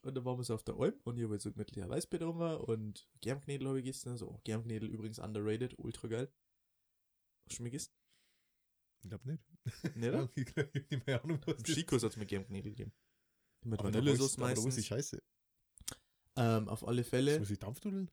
Und 0.03 0.15
dann 0.15 0.25
waren 0.25 0.37
wir 0.37 0.43
so 0.43 0.53
auf 0.55 0.63
der 0.63 0.75
Alm 0.75 0.99
und 1.05 1.17
ich 1.17 1.23
habe 1.23 1.33
jetzt 1.35 1.43
so 1.43 1.51
gemütlich 1.51 1.81
ein 1.83 1.89
Weißbier 1.89 2.19
getrunken 2.19 2.57
und 2.65 3.07
Germknädel 3.21 3.67
habe 3.69 3.79
ich 3.79 3.85
gegessen. 3.85 4.09
Also 4.09 4.29
auch 4.29 4.43
Germknädel 4.43 4.89
übrigens 4.89 5.19
underrated, 5.19 5.75
ultra 5.79 6.07
geil. 6.09 6.27
Hast 7.45 7.51
du 7.51 7.55
schon 7.55 7.63
mal 7.63 7.69
gegessen? 7.69 7.93
Ich 9.01 9.09
glaube 9.09 9.29
nicht. 9.31 9.43
Nee, 9.95 10.09
oder? 10.09 10.29
Ich 10.35 10.45
glaube 10.45 10.71
nicht 10.89 11.07
mehr 11.07 11.23
Ahnung, 11.23 11.39
was 11.45 11.55
Im 11.59 11.65
Skikurs 11.65 12.03
hat 12.03 12.11
es 12.11 12.17
mir 12.17 12.25
Germknädel 12.25 12.71
gegeben. 12.73 12.91
Mit 13.65 13.81
Vanillesoße 13.81 14.37
weiß- 14.41 14.43
aber 14.43 14.51
ich 14.59 14.63
meistens. 14.65 14.85
scheiße. 14.87 15.23
Ähm, 16.35 16.67
auf 16.67 16.85
alle 16.85 17.01
Das 17.01 17.09
Fälle. 17.09 17.39
muss 17.39 17.49
ich 17.51 17.59
Dampfnudeln? 17.59 18.11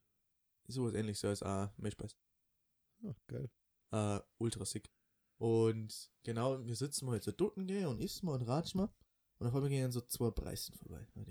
Sowas 0.69 0.95
ähnliches 0.95 1.25
als 1.25 1.43
auch 1.43 1.77
Milchspeis. 1.77 2.17
Ja, 3.03 3.15
geil. 3.27 3.51
Äh, 3.93 4.21
ultra 4.39 4.65
sick. 4.65 4.89
Und 5.41 6.11
genau, 6.23 6.63
wir 6.67 6.77
sitzen 6.77 7.07
mal 7.07 7.15
jetzt 7.15 7.25
so 7.25 7.33
dort 7.33 7.55
gell, 7.57 7.87
und 7.87 7.99
essen 8.03 8.27
mal 8.27 8.35
und 8.35 8.43
ratschen 8.43 8.83
mal. 8.83 8.91
Und 9.39 9.47
auf 9.47 9.55
einmal 9.55 9.71
gehen 9.71 9.83
dann 9.83 9.93
so 9.93 10.03
zwei 10.03 10.31
Preisen 10.31 10.75
vorbei. 10.75 11.07
Oh 11.15 11.25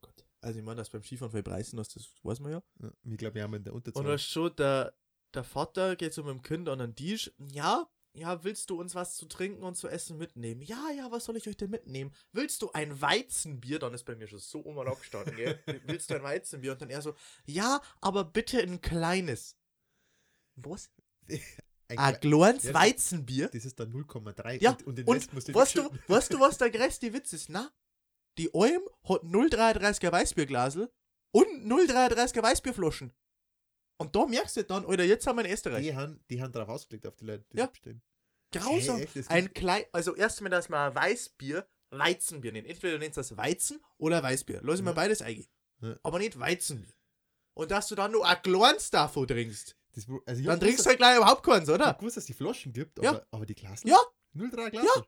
Gott. 0.00 0.24
Also 0.40 0.58
ich 0.58 0.64
meine, 0.64 0.76
dass 0.76 0.88
beim 0.88 1.02
Skifahren 1.02 1.30
für 1.30 1.42
Preisen 1.42 1.78
hast, 1.78 1.94
das 1.94 2.10
weiß 2.22 2.40
man 2.40 2.52
ja. 2.52 2.62
Ja, 2.80 2.90
ich 3.04 3.18
glaube, 3.18 3.34
wir 3.34 3.42
haben 3.42 3.52
in 3.52 3.64
der 3.64 3.74
Unterzahl. 3.74 4.00
Und 4.00 4.08
da 4.08 4.14
ist 4.14 4.24
schon, 4.24 4.56
der, 4.56 4.94
der 5.34 5.44
Vater 5.44 5.94
geht 5.96 6.14
so 6.14 6.24
mit 6.24 6.32
dem 6.32 6.42
Kind 6.42 6.70
an 6.70 6.78
den 6.78 6.96
Tisch. 6.96 7.30
Ja, 7.52 7.86
ja, 8.14 8.42
willst 8.42 8.70
du 8.70 8.80
uns 8.80 8.94
was 8.94 9.16
zu 9.16 9.26
trinken 9.26 9.62
und 9.62 9.76
zu 9.76 9.88
essen 9.88 10.16
mitnehmen? 10.16 10.62
Ja, 10.62 10.90
ja, 10.96 11.10
was 11.10 11.26
soll 11.26 11.36
ich 11.36 11.46
euch 11.46 11.58
denn 11.58 11.68
mitnehmen? 11.68 12.14
Willst 12.32 12.62
du 12.62 12.72
ein 12.72 12.98
Weizenbier? 13.02 13.78
Dann 13.78 13.92
ist 13.92 14.04
bei 14.04 14.16
mir 14.16 14.26
schon 14.26 14.38
so 14.38 14.60
um 14.60 14.78
und 14.78 14.88
abgestanden, 14.88 15.36
gell? 15.36 15.62
Willst 15.84 16.08
du 16.08 16.14
ein 16.14 16.22
Weizenbier? 16.22 16.72
Und 16.72 16.80
dann 16.80 16.88
er 16.88 17.02
so, 17.02 17.14
ja, 17.44 17.82
aber 18.00 18.24
bitte 18.24 18.58
ein 18.62 18.80
kleines. 18.80 19.58
Was? 20.56 20.90
Ein 21.90 21.98
Ein 21.98 22.14
Kle- 22.14 22.20
kleines 22.20 22.64
Ja, 22.64 22.74
Weizenbier? 22.74 23.48
das 23.48 23.64
ist 23.64 23.78
dann 23.80 23.92
0,3 23.92 24.62
Ja, 24.62 24.70
und, 24.72 24.86
und 24.86 24.98
den 24.98 25.06
Und 25.06 25.16
Rest 25.16 25.32
musst 25.32 25.48
du 25.48 25.54
weißt 25.54 25.76
du, 25.76 25.90
weißt 26.08 26.32
du, 26.32 26.40
was 26.40 26.58
der 26.58 26.70
größte 26.70 27.12
Witz 27.12 27.32
ist? 27.32 27.48
Na, 27.48 27.70
die 28.38 28.50
Alm 28.54 28.82
hat 29.04 29.22
0,33er 29.22 30.12
Weißbierglasel 30.12 30.90
und 31.34 31.46
0,33er 31.66 32.42
Weißbierflaschen. 32.42 33.12
Und 34.00 34.16
da 34.16 34.24
merkst 34.26 34.56
du 34.56 34.64
dann, 34.64 34.86
Alter, 34.86 35.04
jetzt 35.04 35.26
haben 35.26 35.36
wir 35.38 35.44
in 35.44 35.52
Österreich. 35.52 35.82
Die 35.82 35.94
haben, 35.94 36.24
die 36.30 36.40
haben 36.40 36.52
drauf 36.52 36.68
ausgelegt 36.68 37.06
auf 37.06 37.16
die 37.16 37.24
Leute, 37.26 37.44
die 37.52 37.58
Ja. 37.58 37.64
das 37.66 37.72
bestellen. 37.72 38.02
Grausam. 38.52 38.96
Hey, 38.96 39.08
echt? 39.14 39.30
Ein 39.30 39.52
klein, 39.52 39.84
also 39.92 40.14
erstmal, 40.16 40.50
dass 40.50 40.68
man 40.68 40.94
Weißbier, 40.94 41.68
Weizenbier 41.90 42.52
nennt. 42.52 42.66
Entweder 42.66 42.94
du 42.94 42.98
nennst 43.00 43.18
das 43.18 43.36
Weizen 43.36 43.80
oder 43.98 44.22
Weißbier. 44.22 44.60
Lass 44.62 44.80
ich 44.80 44.86
Ja. 44.86 44.92
beides 44.92 45.22
eingehen. 45.22 45.48
Ja. 45.82 45.96
Aber 46.02 46.18
nicht 46.18 46.38
Weizenbier. 46.38 46.92
Und 47.54 47.70
dass 47.70 47.88
du 47.88 47.94
dann 47.94 48.12
nur 48.12 48.26
ein 48.26 48.40
kleines 48.42 48.90
davon 48.90 49.26
trinkst. 49.28 49.76
Das, 49.92 50.06
also 50.26 50.40
ich 50.40 50.46
Dann 50.46 50.60
trinkst 50.60 50.84
du 50.84 50.88
halt 50.88 50.98
gleich 50.98 51.16
überhaupt 51.16 51.42
keins, 51.44 51.68
ich 51.68 51.74
hab 51.74 51.80
oder? 51.80 51.94
gewusst, 51.94 52.16
dass 52.16 52.22
es 52.22 52.26
die 52.26 52.34
Flaschen 52.34 52.72
gibt, 52.72 53.02
Ja. 53.02 53.10
aber, 53.10 53.26
aber 53.30 53.46
die 53.46 53.54
Glas 53.54 53.82
Ja. 53.84 53.98
0,3 54.36 54.70
Glas. 54.70 54.84
Ja. 54.84 55.04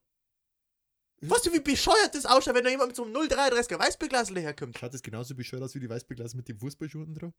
Weißt 1.29 1.47
du, 1.47 1.53
wie 1.53 1.61
bescheuert 1.61 2.15
das 2.15 2.27
ausschaut, 2.27 2.55
wenn 2.57 2.65
da 2.65 2.71
jemand 2.71 2.89
mit 2.89 2.97
so 2.97 3.05
einem 3.05 3.13
0,33er 3.15 3.79
Weißbierglasel 3.79 4.35
daherkommt? 4.35 4.77
Schaut 4.77 4.93
das 4.93 5.03
genauso 5.03 5.37
bescheuert 5.37 5.63
aus 5.63 5.75
wie 5.77 5.81
die 5.81 5.89
Weißbierglas 5.89 6.35
mit 6.35 6.49
dem 6.49 6.59
Fußballschuh 6.59 6.99
unten 7.03 7.15
drauf? 7.15 7.33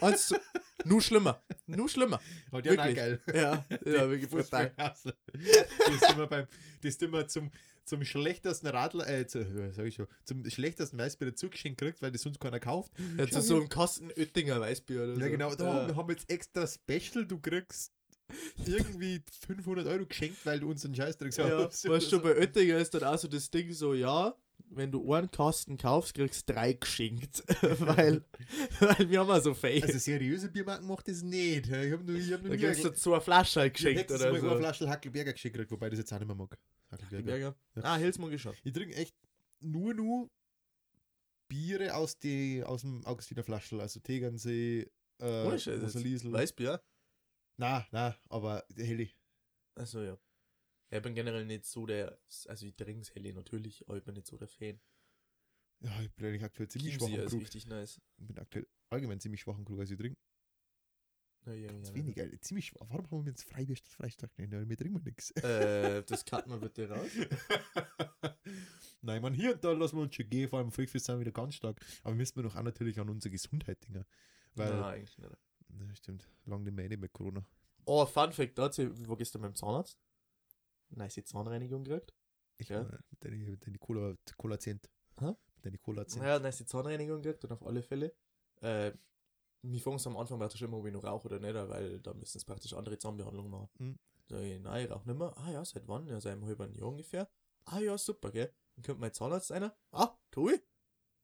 Und 0.00 0.18
so, 0.18 0.36
nur 0.84 1.00
schlimmer. 1.00 1.42
Nur 1.66 1.88
schlimmer. 1.88 2.20
Oh, 2.52 2.60
die 2.60 2.70
haben 2.70 2.78
auch 2.78 2.94
geil. 2.94 3.20
Ja, 3.32 3.64
ja, 3.84 4.08
wirklich 4.10 4.28
brutal. 4.30 4.72
Das 4.76 5.04
ist 5.34 6.10
immer 6.10 6.26
beim, 6.26 6.46
das 6.82 6.90
ist 6.90 7.02
immer 7.02 7.26
zum, 7.26 7.50
zum 7.84 8.04
schlechtesten 8.04 8.66
Radler, 8.66 9.08
äh, 9.08 9.26
zu, 9.26 9.72
sag 9.72 9.86
ich 9.86 9.94
schon, 9.94 10.06
zum 10.24 10.44
schlechtesten 10.48 10.98
Weißbier 10.98 11.34
zugeschenkt 11.34 11.80
kriegt, 11.80 12.02
weil 12.02 12.12
das 12.12 12.22
sonst 12.22 12.40
keiner 12.40 12.60
kauft. 12.60 12.92
Ja, 13.16 13.26
zu 13.28 13.40
so 13.40 13.56
einem 13.56 13.68
Kasten 13.68 14.10
Oettinger 14.10 14.60
Weißbier 14.60 15.04
oder 15.04 15.14
so. 15.14 15.20
Ja, 15.20 15.28
genau, 15.28 15.54
da 15.54 15.82
Ja. 15.82 15.88
wir 15.88 15.96
haben 15.96 16.10
jetzt 16.10 16.30
extra 16.30 16.66
Special, 16.66 17.26
du 17.26 17.38
kriegst 17.40 17.92
irgendwie 18.66 19.22
500 19.46 19.86
Euro 19.86 20.06
geschenkt, 20.06 20.44
weil 20.44 20.60
du 20.60 20.70
uns 20.70 20.84
einen 20.84 20.94
Scheißdreck 20.94 21.36
Ja, 21.36 21.68
weißt 21.68 22.12
du, 22.12 22.20
bei 22.20 22.36
Oettinger 22.36 22.78
ist 22.78 22.94
dann 22.94 23.04
auch 23.04 23.18
so 23.18 23.28
das 23.28 23.50
Ding 23.50 23.72
so, 23.72 23.94
ja, 23.94 24.34
wenn 24.70 24.90
du 24.90 25.12
einen 25.12 25.30
Kasten 25.30 25.76
kaufst, 25.76 26.14
kriegst 26.14 26.48
du 26.48 26.52
drei 26.52 26.72
geschenkt. 26.72 27.42
weil, 27.80 28.24
weil 28.80 29.10
wir 29.10 29.20
haben 29.20 29.28
ja 29.28 29.40
so 29.40 29.54
fake. 29.54 29.84
Also 29.84 29.98
seriöse 29.98 30.50
Biermarken 30.50 30.86
macht 30.86 31.08
das 31.08 31.22
nicht. 31.22 31.68
Ich 31.68 31.92
habe 31.92 32.04
nur, 32.04 32.16
ich 32.16 32.32
hab 32.32 32.42
nur 32.42 32.50
da 32.50 32.56
kriegst 32.56 32.84
du 32.84 32.92
zwei 32.92 33.20
Flaschen 33.20 33.62
halt 33.62 33.78
ich 33.78 33.84
geschenkt 33.84 34.10
oder 34.10 34.32
mal 34.32 34.38
eine 34.38 34.50
so. 34.50 34.56
Flasche 34.56 34.88
Hackelberger 34.88 35.32
geschenkt 35.32 35.70
wobei 35.70 35.86
ich 35.86 35.90
das 35.90 36.00
jetzt 36.00 36.12
auch 36.12 36.18
nicht 36.18 36.26
mehr 36.26 36.36
mag. 36.36 36.58
Hackelberger. 36.90 37.24
Berger. 37.24 37.56
Ja. 37.76 37.82
Ah, 37.82 37.96
Hills 37.96 38.18
mag 38.18 38.32
ich. 38.32 38.46
Ich 38.64 38.72
trinke 38.72 38.94
echt 38.94 39.14
nur 39.60 39.94
nur 39.94 40.30
Biere 41.48 41.94
aus, 41.94 42.18
die, 42.18 42.62
aus 42.64 42.80
dem 42.80 43.04
Augustiner 43.04 43.44
Flaschel, 43.44 43.80
also 43.80 44.00
Tegernsee, 44.00 44.90
äh. 45.20 45.24
Weißbier? 45.44 46.82
Na, 47.56 47.86
na, 47.92 48.16
aber 48.28 48.64
Heli. 48.76 49.14
Achso, 49.76 50.02
ja. 50.02 50.18
Ja, 50.94 50.98
Ich 50.98 51.02
bin 51.02 51.14
generell 51.16 51.44
nicht 51.44 51.64
so 51.64 51.86
der, 51.86 52.16
also 52.46 52.66
ich 52.66 52.76
trinke 52.76 53.12
Helle 53.14 53.34
natürlich, 53.34 53.84
aber 53.88 53.98
ich 53.98 54.04
bin 54.04 54.14
nicht 54.14 54.28
so 54.28 54.36
der 54.38 54.46
Fan. 54.46 54.80
Ja, 55.80 56.00
ich 56.00 56.12
bin 56.14 56.26
eigentlich 56.28 56.44
aktuell 56.44 56.68
ziemlich 56.68 56.94
schwach 56.94 57.08
Chiemsee 57.08 57.20
am 57.20 57.26
ist 57.26 57.30
Krug. 57.32 57.40
richtig 57.42 57.66
nice. 57.66 58.00
Ich 58.16 58.26
bin 58.28 58.38
aktuell 58.38 58.68
allgemein 58.90 59.18
ziemlich 59.18 59.40
schwach 59.40 59.56
am 59.56 59.64
Krug, 59.64 59.80
also 59.80 59.92
ich 59.92 59.98
trinke 59.98 60.20
Ja, 61.46 61.52
ja, 61.52 61.66
ganz 61.72 61.88
ja. 61.88 61.94
wenig. 61.96 62.20
Alter. 62.20 62.40
Ziemlich 62.40 62.66
schwach. 62.66 62.86
Warum 62.88 63.10
haben 63.10 63.24
wir 63.24 63.32
jetzt 63.32 63.42
Freibier 63.42 63.74
statt 63.74 63.90
Freistag? 63.90 64.30
Weil 64.36 64.68
Wir 64.68 64.76
trinken 64.76 65.02
nichts. 65.02 65.32
Äh, 65.32 66.04
das 66.04 66.24
cutten 66.24 66.52
wir 66.52 66.58
bitte 66.58 66.88
raus. 66.88 67.10
Nein, 69.02 69.20
man, 69.20 69.34
hier 69.34 69.52
und 69.54 69.64
da 69.64 69.72
lassen 69.72 69.96
wir 69.96 70.02
uns 70.02 70.14
schon 70.14 70.30
gehen, 70.30 70.48
vor 70.48 70.60
allem 70.60 70.70
Freakfest 70.70 71.06
sind 71.06 71.16
wir 71.16 71.20
wieder 71.20 71.32
ganz 71.32 71.56
stark. 71.56 71.78
Aber 72.04 72.14
müssen 72.14 72.36
wir 72.36 72.44
doch 72.44 72.54
auch 72.56 72.62
natürlich 72.62 72.98
an 73.00 73.08
unsere 73.10 73.30
Gesundheit 73.32 73.82
denken. 73.82 74.06
Weil, 74.54 74.70
Nein, 74.70 74.84
eigentlich 74.84 75.18
nicht. 75.18 75.36
na, 75.68 75.94
stimmt, 75.96 76.28
lange 76.44 76.64
nicht 76.64 76.74
mehr 76.74 76.88
nicht 76.88 77.00
mit 77.00 77.12
Corona. 77.12 77.44
Oh, 77.84 78.06
Fun 78.06 78.32
Fact 78.32 78.56
dazu, 78.56 78.82
ich 78.82 79.08
war 79.08 79.16
gestern 79.16 79.42
beim 79.42 79.54
Zahnarzt. 79.54 79.98
Nice 80.96 81.24
Zahnreinigung 81.24 81.84
gekriegt. 81.84 82.14
Ich 82.58 82.68
Ja. 82.68 82.82
mit 82.82 83.24
deine, 83.24 83.36
mit 83.36 83.66
deine 83.66 83.78
Cola, 83.78 84.14
Cola 84.36 84.58
10. 84.58 84.80
Hä? 85.18 85.26
Mit 85.26 85.64
deine 85.64 85.78
Cola 85.78 86.06
10. 86.06 86.22
Ja, 86.22 86.38
nice 86.38 86.64
Zahnreinigung 86.66 87.20
gekriegt 87.22 87.44
und 87.44 87.52
auf 87.52 87.64
alle 87.66 87.82
Fälle. 87.82 88.14
Äh, 88.60 88.92
wir 89.62 89.80
fangen 89.80 89.96
es 89.96 90.06
am 90.06 90.16
Anfang 90.16 90.38
praktisch 90.38 90.62
immer, 90.62 90.76
ob 90.76 90.86
ich 90.86 90.92
noch 90.92 91.04
rauche 91.04 91.26
oder 91.26 91.40
nicht, 91.40 91.54
weil 91.54 92.00
da 92.00 92.12
müssen 92.14 92.38
es 92.38 92.44
praktisch 92.44 92.72
andere 92.74 92.98
Zahnbehandlungen 92.98 93.50
machen. 93.50 93.68
Mhm. 93.78 93.98
Ich, 94.28 94.60
nein, 94.60 94.84
ich 94.84 94.90
rauche 94.90 95.08
nicht 95.08 95.18
mehr. 95.18 95.36
Ah 95.36 95.50
ja, 95.50 95.64
seit 95.64 95.86
wann? 95.88 96.06
Ja, 96.06 96.20
seit 96.20 96.32
einem 96.32 96.46
halben 96.46 96.72
Jahr 96.74 96.88
ungefähr. 96.88 97.28
Ah 97.66 97.78
ja, 97.78 97.96
super, 97.98 98.30
gell. 98.30 98.52
Dann 98.76 98.84
kommt 98.84 99.00
mein 99.00 99.12
Zahnarzt 99.12 99.52
einer. 99.52 99.76
Ah, 99.90 100.16
tu 100.30 100.50
ich. 100.50 100.60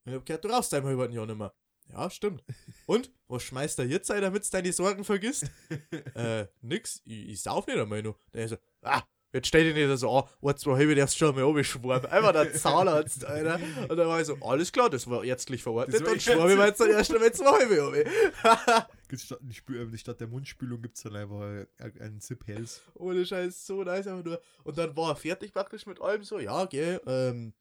Ich 0.04 0.14
hab 0.14 0.24
gehört, 0.24 0.44
du 0.44 0.48
rauchst 0.48 0.70
seit 0.70 0.82
einem 0.82 0.98
halben 0.98 1.12
Jahr 1.12 1.26
nicht 1.26 1.36
mehr. 1.36 1.54
Ja, 1.88 2.08
stimmt. 2.10 2.42
Und, 2.86 3.12
was 3.28 3.42
schmeißt 3.42 3.78
er 3.80 3.86
jetzt 3.86 4.10
ein, 4.10 4.22
damit 4.22 4.44
du 4.44 4.50
deine 4.50 4.72
Sorgen 4.72 5.04
vergisst? 5.04 5.50
äh, 6.14 6.46
nix, 6.60 7.02
ich, 7.04 7.28
ich 7.30 7.42
sauf 7.42 7.66
nicht 7.66 7.78
einmal 7.78 8.02
noch. 8.02 8.18
Der 8.32 8.48
so, 8.48 8.56
ah, 8.82 9.02
jetzt 9.32 9.48
stell 9.48 9.64
dich 9.64 9.74
nicht 9.74 9.98
so 9.98 10.10
an, 10.10 10.24
ein, 10.42 10.56
zwei 10.56 10.76
halbe 10.76 10.94
darfst 10.94 11.20
du 11.20 11.26
schon 11.26 11.34
mal 11.34 11.44
abschwärmen. 11.58 12.06
Einfach 12.06 12.32
der 12.32 12.52
Zahnarzt, 12.54 13.24
Alter. 13.24 13.58
Und 13.88 13.96
dann 13.96 14.08
war 14.08 14.20
ich 14.20 14.26
so, 14.26 14.36
alles 14.40 14.72
klar, 14.72 14.90
das 14.90 15.08
war 15.08 15.24
ärztlich 15.24 15.62
verordnet, 15.62 16.00
war 16.00 16.08
dann 16.10 16.20
schwärme 16.20 16.52
ich 16.52 16.58
mir 16.58 16.66
jetzt 16.66 16.80
dann 16.80 16.90
erst 16.90 17.12
einmal 17.14 17.32
zwei 17.32 17.46
halbe 17.58 18.06
ab. 18.42 18.90
Statt, 19.16 19.40
äh, 19.70 19.98
statt 19.98 20.20
der 20.20 20.28
Mundspülung 20.28 20.80
gibt 20.82 20.96
es 20.96 21.02
dann 21.02 21.16
einfach 21.16 21.40
ein- 21.40 21.66
einen 22.00 22.20
Zip 22.20 22.46
Hells. 22.46 22.80
Ohne 22.94 23.26
Scheiß, 23.26 23.66
so 23.66 23.82
nice 23.82 24.06
einfach 24.06 24.24
nur. 24.24 24.40
Und 24.62 24.78
dann 24.78 24.96
war 24.96 25.10
er 25.10 25.16
fertig 25.16 25.52
praktisch 25.52 25.84
mit 25.86 26.00
allem 26.00 26.22
so, 26.22 26.38
ja, 26.38 26.64
geh, 26.66 26.94
ähm, 27.06 27.52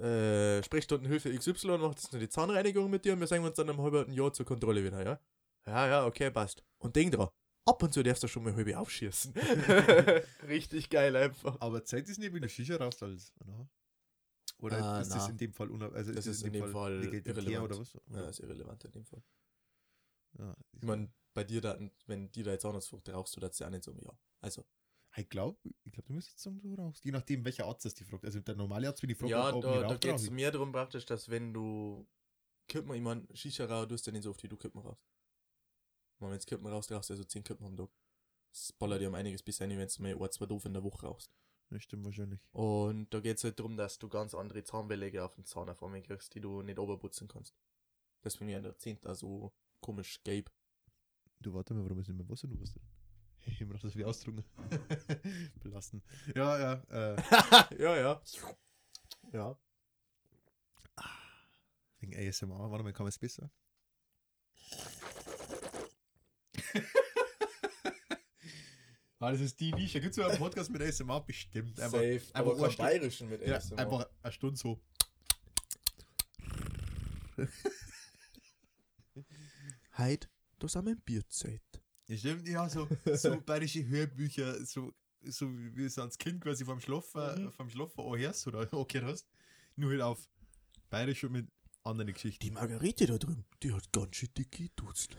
äh, 0.00 0.62
Sprechstundenhilfe 0.62 1.34
XY 1.36 1.76
macht 1.78 1.98
jetzt 2.00 2.12
nur 2.12 2.20
die 2.20 2.28
Zahnreinigung 2.30 2.88
mit 2.88 3.04
dir 3.04 3.12
und 3.12 3.20
wir 3.20 3.26
sehen 3.26 3.44
uns 3.44 3.56
dann 3.56 3.68
im 3.68 3.80
halben 3.82 4.10
Jahr 4.12 4.32
zur 4.32 4.46
Kontrolle 4.46 4.82
wieder, 4.82 5.04
ja? 5.04 5.20
Ja, 5.66 5.86
ja, 5.86 6.06
okay, 6.06 6.30
passt. 6.30 6.62
Und 6.78 6.96
denk 6.96 7.12
dran, 7.12 7.28
ab 7.66 7.82
und 7.82 7.92
zu 7.92 8.02
darfst 8.02 8.22
du 8.22 8.28
schon 8.28 8.42
mal 8.44 8.54
halbe 8.54 8.78
aufschießen. 8.78 9.32
Richtig 10.48 10.90
geil 10.90 11.14
einfach. 11.16 11.60
Aber 11.60 11.84
Zeit 11.84 12.08
ist 12.08 12.18
nicht, 12.18 12.32
wenn 12.32 12.42
du 12.42 12.48
Shisha 12.48 12.76
rauchst 12.76 13.02
als. 13.02 13.32
Oder, 13.40 13.68
oder 14.58 14.82
Ah, 14.84 15.00
ist 15.00 15.14
das 15.14 15.24
na. 15.24 15.30
in 15.30 15.38
dem 15.38 15.52
Fall 15.52 15.70
unab 15.70 15.92
also 15.94 16.12
Das 16.12 16.26
ist 16.26 16.42
in 16.42 16.52
dem 16.52 16.70
Fall 16.70 16.98
legitimär 16.98 17.36
irrelevant. 17.42 17.70
oder 17.72 17.78
was? 17.80 17.92
Ja, 18.10 18.28
ist 18.28 18.40
irrelevant 18.40 18.84
in 18.84 18.92
dem 18.92 19.04
Fall. 19.06 19.22
Ja, 20.38 20.56
Ich 20.72 20.82
meine, 20.82 21.12
bei 21.34 21.44
dir 21.44 21.60
da, 21.60 21.78
wenn 22.06 22.30
die 22.32 22.42
da 22.42 22.52
jetzt 22.52 22.62
Zahnarztfrucht 22.62 23.08
rauchst, 23.08 23.36
du 23.36 23.40
das 23.40 23.58
ja 23.58 23.66
auch 23.66 23.70
nicht 23.70 23.84
so, 23.84 23.92
ja. 23.92 24.12
Also, 24.40 24.64
ich 25.16 25.28
glaube, 25.28 25.58
ich 25.84 25.92
glaub, 25.92 26.06
du 26.06 26.12
müsstest 26.12 26.40
sagen, 26.40 26.60
du 26.60 26.74
rauchst. 26.74 27.04
Je 27.04 27.10
nachdem, 27.10 27.44
welcher 27.44 27.66
Arzt 27.66 27.84
das 27.84 27.94
die 27.94 28.04
fragt. 28.04 28.24
Also 28.24 28.40
der 28.40 28.54
normale 28.54 28.88
Arzt, 28.88 29.02
wenn 29.02 29.08
die 29.08 29.14
fragt, 29.14 29.30
ja, 29.30 29.52
ob 29.52 29.62
da, 29.62 29.80
da 29.80 29.86
rauche, 29.88 29.98
geht 29.98 30.14
es 30.16 30.30
mehr 30.30 30.50
darum 30.52 30.72
praktisch, 30.72 31.04
dass 31.06 31.28
wenn 31.28 31.52
du 31.52 32.06
Kippen, 32.68 32.94
ich 32.94 33.00
meine, 33.02 33.26
Shisha 33.34 33.64
rauch, 33.64 33.86
du 33.86 33.94
hast 33.94 34.06
ja 34.06 34.12
nicht 34.12 34.22
so 34.22 34.30
oft 34.30 34.42
wie 34.42 34.48
du 34.48 34.56
Kippen 34.56 34.80
raus. 34.80 34.98
Ich 36.20 36.26
wenn 36.26 36.38
du 36.38 36.44
Kippen 36.44 36.66
raus, 36.66 36.86
du 36.86 36.94
also 36.94 37.24
10 37.24 37.44
Kippen 37.44 37.66
am 37.66 37.76
Tag. 37.76 37.88
Das 38.50 38.72
ballert 38.72 39.00
dir 39.00 39.08
um 39.08 39.14
einiges 39.14 39.42
bis 39.42 39.62
ein, 39.62 39.70
wenn 39.70 39.88
du 39.88 40.02
mal 40.02 40.14
ein, 40.14 40.32
zwei 40.32 40.44
doof 40.44 40.66
in 40.66 40.74
der 40.74 40.82
Woche 40.82 41.06
rauchst. 41.06 41.32
Ja, 41.70 41.80
stimmt 41.80 42.04
wahrscheinlich. 42.04 42.40
Und 42.52 43.14
da 43.14 43.20
geht 43.20 43.38
es 43.38 43.44
halt 43.44 43.58
darum, 43.58 43.76
dass 43.76 43.98
du 43.98 44.08
ganz 44.08 44.34
andere 44.34 44.62
Zahnbeläge 44.62 45.24
auf 45.24 45.34
den 45.36 45.46
Zahn 45.46 45.70
auf 45.70 45.82
einmal 45.82 46.02
kriegst, 46.02 46.34
die 46.34 46.40
du 46.40 46.60
nicht 46.62 46.78
oberputzen 46.78 47.26
kannst. 47.26 47.54
Deswegen 48.22 48.50
ja 48.50 48.60
der 48.60 48.76
Zehnt 48.76 49.04
da 49.06 49.14
so 49.14 49.52
komisch 49.80 50.22
gelb. 50.22 50.50
Du 51.38 51.54
warte 51.54 51.72
mal, 51.72 51.84
warum 51.84 52.00
ist 52.00 52.08
nicht 52.08 52.18
mehr 52.18 52.28
Wasser 52.28 52.48
nur 52.48 52.60
was 52.60 52.72
drin? 52.74 52.82
Ich 53.46 53.64
muss 53.64 53.80
das 53.80 53.96
wie 53.96 54.04
ausdrücken. 54.04 54.44
Belasten. 55.62 56.02
Ja, 56.34 56.58
ja. 56.58 56.72
Äh, 56.90 57.16
ja, 57.78 57.96
ja. 57.96 58.22
Ja. 59.32 59.58
wegen 62.00 62.14
ASMR. 62.14 62.70
Warte 62.70 62.84
mal, 62.84 62.92
kann 62.92 63.04
man 63.04 63.08
es 63.08 63.18
besser? 63.18 63.50
ah, 69.18 69.32
das 69.32 69.40
ist 69.40 69.58
die 69.60 69.72
Nische. 69.72 70.00
Gibt 70.00 70.16
es 70.16 70.24
einen 70.24 70.38
Podcast 70.38 70.70
mit 70.70 70.80
ASMR? 70.82 71.20
Bestimmt. 71.22 71.78
Einfach, 71.80 71.98
Safe. 71.98 72.22
einfach 72.34 72.58
Aber 72.58 72.68
Bayerischen 72.76 73.28
mit 73.28 73.46
ja, 73.46 73.56
ASMR. 73.56 73.78
einfach 73.78 74.06
eine 74.22 74.32
Stunde 74.32 74.56
so. 74.56 74.80
Heid, 79.98 80.28
da 80.58 80.68
sind 80.68 80.84
wir 80.86 80.92
im 80.92 81.00
Bierzeit. 81.00 81.62
Ja, 82.06 82.16
stimmt, 82.16 82.48
ja, 82.48 82.68
so, 82.68 82.88
so 83.14 83.40
bayerische 83.46 83.86
Hörbücher, 83.86 84.64
so, 84.64 84.92
so 85.22 85.46
wie 85.74 85.84
es 85.84 85.98
als 85.98 86.18
Kind 86.18 86.40
quasi 86.42 86.64
vom 86.64 86.80
Schlafen, 86.80 87.44
Mhm. 87.46 87.52
vom 87.52 87.70
Schlafen 87.70 88.04
anhörst 88.04 88.46
oder 88.46 88.60
angehört 88.72 89.04
hast. 89.04 89.26
Nur 89.76 89.90
halt 89.90 90.02
auf 90.02 90.28
bayerisch 90.90 91.24
und 91.24 91.32
mit 91.32 91.48
anderen 91.84 92.12
Geschichten. 92.12 92.40
Die 92.44 92.50
Margarete 92.50 93.06
da 93.06 93.18
drüben, 93.18 93.44
die 93.62 93.72
hat 93.72 93.92
ganz 93.92 94.16
schön 94.16 94.28
dicke 94.36 94.68
Dutzend. 94.76 95.16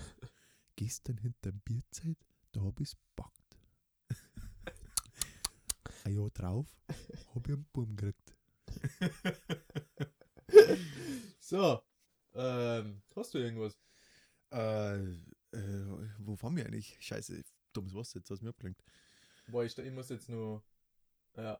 Gestern 0.81 1.19
hinterm 1.19 1.59
Bierzeit, 1.63 2.17
da 2.53 2.61
hab 2.61 2.79
ich's 2.79 2.97
packt. 3.15 3.55
Ein 6.05 6.15
Jahr 6.15 6.31
drauf 6.31 6.75
hab 7.35 7.47
ich 7.47 7.53
einen 7.53 7.67
Baum 7.71 7.95
gekriegt. 7.95 8.35
So, 11.39 11.81
ähm, 12.33 13.01
hast 13.13 13.33
du 13.33 13.37
irgendwas? 13.39 13.77
Äh, 14.51 14.95
äh, 15.51 16.09
wo 16.19 16.41
waren 16.41 16.55
wir 16.55 16.65
eigentlich? 16.65 16.97
Scheiße, 17.01 17.43
dummes 17.73 17.93
Wasser, 17.93 18.19
jetzt 18.19 18.31
hast 18.31 18.39
du 18.39 18.45
mir 18.45 18.51
abgelenkt. 18.51 18.81
Boah, 19.47 19.65
ich, 19.65 19.77
ich 19.77 19.91
muss 19.91 20.09
jetzt 20.09 20.29
nur. 20.29 20.63
Ja. 21.35 21.59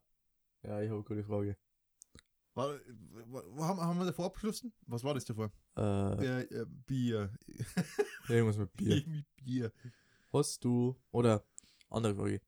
Ja, 0.64 0.82
ich 0.82 0.90
habe 0.90 0.96
eine 0.96 1.04
gute 1.04 1.24
Frage. 1.26 1.58
War, 2.70 2.80
wo 3.50 3.64
haben, 3.64 3.80
haben 3.82 4.00
wir 4.00 4.06
davor 4.06 4.26
abgeschlossen? 4.26 4.74
Was 4.88 5.04
war 5.04 5.14
das 5.14 5.26
davor? 5.26 5.52
Äh, 5.78 6.42
Äh, 6.44 6.66
Bier. 6.86 7.34
irgendwas 8.30 8.58
mit 8.58 8.74
Bier. 8.74 8.98
Irgendwie 8.98 9.26
Bier. 9.36 9.72
Hast 10.34 10.64
du, 10.64 10.96
oder 11.12 11.46
andere 11.90 12.16
Frage. 12.16 12.42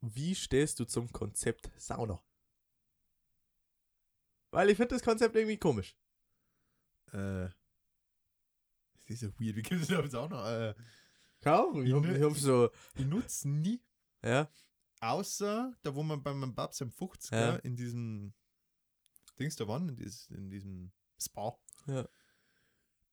Wie 0.00 0.34
stehst 0.34 0.78
du 0.80 0.84
zum 0.84 1.10
Konzept 1.12 1.70
Sauna? 1.76 2.22
Weil 4.50 4.70
ich 4.70 4.76
finde 4.76 4.94
das 4.94 5.02
Konzept 5.02 5.34
irgendwie 5.34 5.56
komisch. 5.58 5.96
Äh, 7.12 7.48
das 9.06 9.08
ist 9.08 9.22
ja 9.22 9.28
weird, 9.38 9.56
wie 9.56 9.62
gibt 9.62 9.82
es 9.82 9.88
das 9.88 10.14
auch 10.14 10.28
noch? 10.30 10.46
Äh, 10.46 10.74
Ahnung, 11.44 11.84
ich 11.84 11.92
hab, 11.92 12.04
ich 12.06 12.22
hab 12.22 12.32
so, 12.36 12.70
ich 12.96 13.04
nutze 13.04 13.48
nie, 13.50 13.82
ja, 14.22 14.48
außer 15.00 15.74
da, 15.82 15.94
wo 15.94 16.02
man 16.02 16.22
bei 16.22 16.32
meinem 16.32 16.54
Babs 16.54 16.80
am 16.80 16.88
50er 16.88 17.34
Ja. 17.36 17.56
in 17.56 17.76
diesem 17.76 18.32
Dings 19.38 19.56
da 19.56 19.66
waren, 19.68 19.88
in, 19.88 19.96
dieses, 19.96 20.28
in 20.30 20.50
diesem 20.50 20.92
Spa. 21.20 21.56
Ja. 21.86 22.00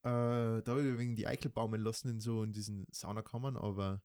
Äh, 0.04 0.62
da 0.62 0.64
habe 0.66 0.82
ich 0.88 0.98
wegen 0.98 1.14
die 1.14 1.26
Eichel 1.26 1.50
baumeln 1.50 1.82
lassen 1.82 2.08
in 2.08 2.20
so 2.20 2.42
in 2.42 2.52
diesen 2.52 2.86
Saunakammern, 2.90 3.56
aber 3.56 4.02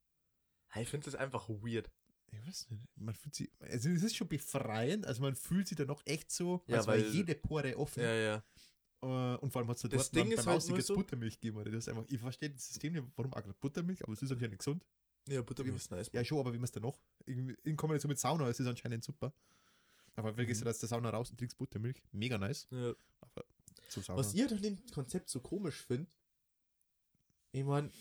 ich 0.76 0.90
finde 0.90 1.06
das 1.06 1.16
einfach 1.16 1.50
weird. 1.50 1.90
ich 2.32 2.46
weiß 2.46 2.70
nicht, 2.70 2.84
man 2.98 3.16
fühlt 3.16 3.34
sich, 3.36 3.50
also 3.60 3.90
es 3.90 4.04
ist 4.04 4.16
schon 4.16 4.28
befreiend, 4.28 5.08
also 5.08 5.22
man 5.24 5.36
fühlt 5.36 5.68
sich 5.68 5.78
dann 5.78 5.88
noch 5.88 6.02
echt 6.06 6.30
so, 6.32 6.64
Ja, 6.68 6.78
als 6.78 6.88
weil- 6.88 7.08
jede 7.08 7.34
Pore 7.36 7.76
offen. 7.78 8.04
Ja, 8.04 8.14
ja. 8.14 8.44
Äh, 9.02 9.38
und 9.38 9.52
vor 9.52 9.62
allem 9.62 9.70
hat 9.70 9.78
es 9.78 9.84
da 9.84 9.88
Das 9.88 10.12
dort 10.12 10.28
Ding 10.28 10.36
beim 10.36 10.46
halt 10.46 10.64
jetzt 10.70 10.88
so- 10.88 10.96
Buttermilch 10.96 11.40
gegeben, 11.40 11.58
oder? 11.58 11.72
Das 11.72 11.88
einfach, 11.88 12.06
ich 12.10 12.20
verstehe 12.20 12.50
das 12.52 12.68
System 12.68 12.94
nicht, 12.94 13.06
warum 13.16 13.34
auch 13.34 13.42
Buttermilch, 13.60 14.04
aber 14.04 14.14
es 14.14 14.22
ist 14.22 14.32
anscheinend 14.32 14.60
gesund. 14.60 14.86
Ja, 15.28 15.42
Buttermilch 15.42 15.76
ist 15.78 15.90
nice. 15.92 16.10
Ja, 16.14 16.24
schon, 16.24 16.40
aber 16.40 16.54
wie 16.54 16.58
man 16.58 16.66
es 16.66 16.72
dann 16.72 16.84
noch? 16.84 17.00
In, 17.26 17.50
in 17.64 17.76
Kombination 17.76 18.10
mit 18.10 18.20
Sauna, 18.20 18.48
es 18.50 18.60
ist 18.60 18.68
anscheinend 18.68 19.04
super. 19.04 19.34
Aber 20.18 20.32
Mhm. 20.34 20.38
du, 20.62 20.66
dass 20.66 20.80
der 20.80 20.90
Sauna 20.90 21.10
raus 21.12 21.30
und 21.32 21.38
trinkst 21.38 21.58
Buttermilch. 21.58 22.02
Mega 22.12 22.38
nice. 22.38 22.68
Ja. 22.72 22.94
Aber 23.22 23.46
zum 23.88 24.04
Sauna. 24.04 24.20
Was 24.20 24.34
ihr 24.34 24.52
an 24.52 24.62
dem 24.62 24.86
Konzept 24.92 25.30
so 25.30 25.40
komisch 25.40 25.82
findet, 25.86 26.12
ich 27.52 27.64
mein, 27.64 27.92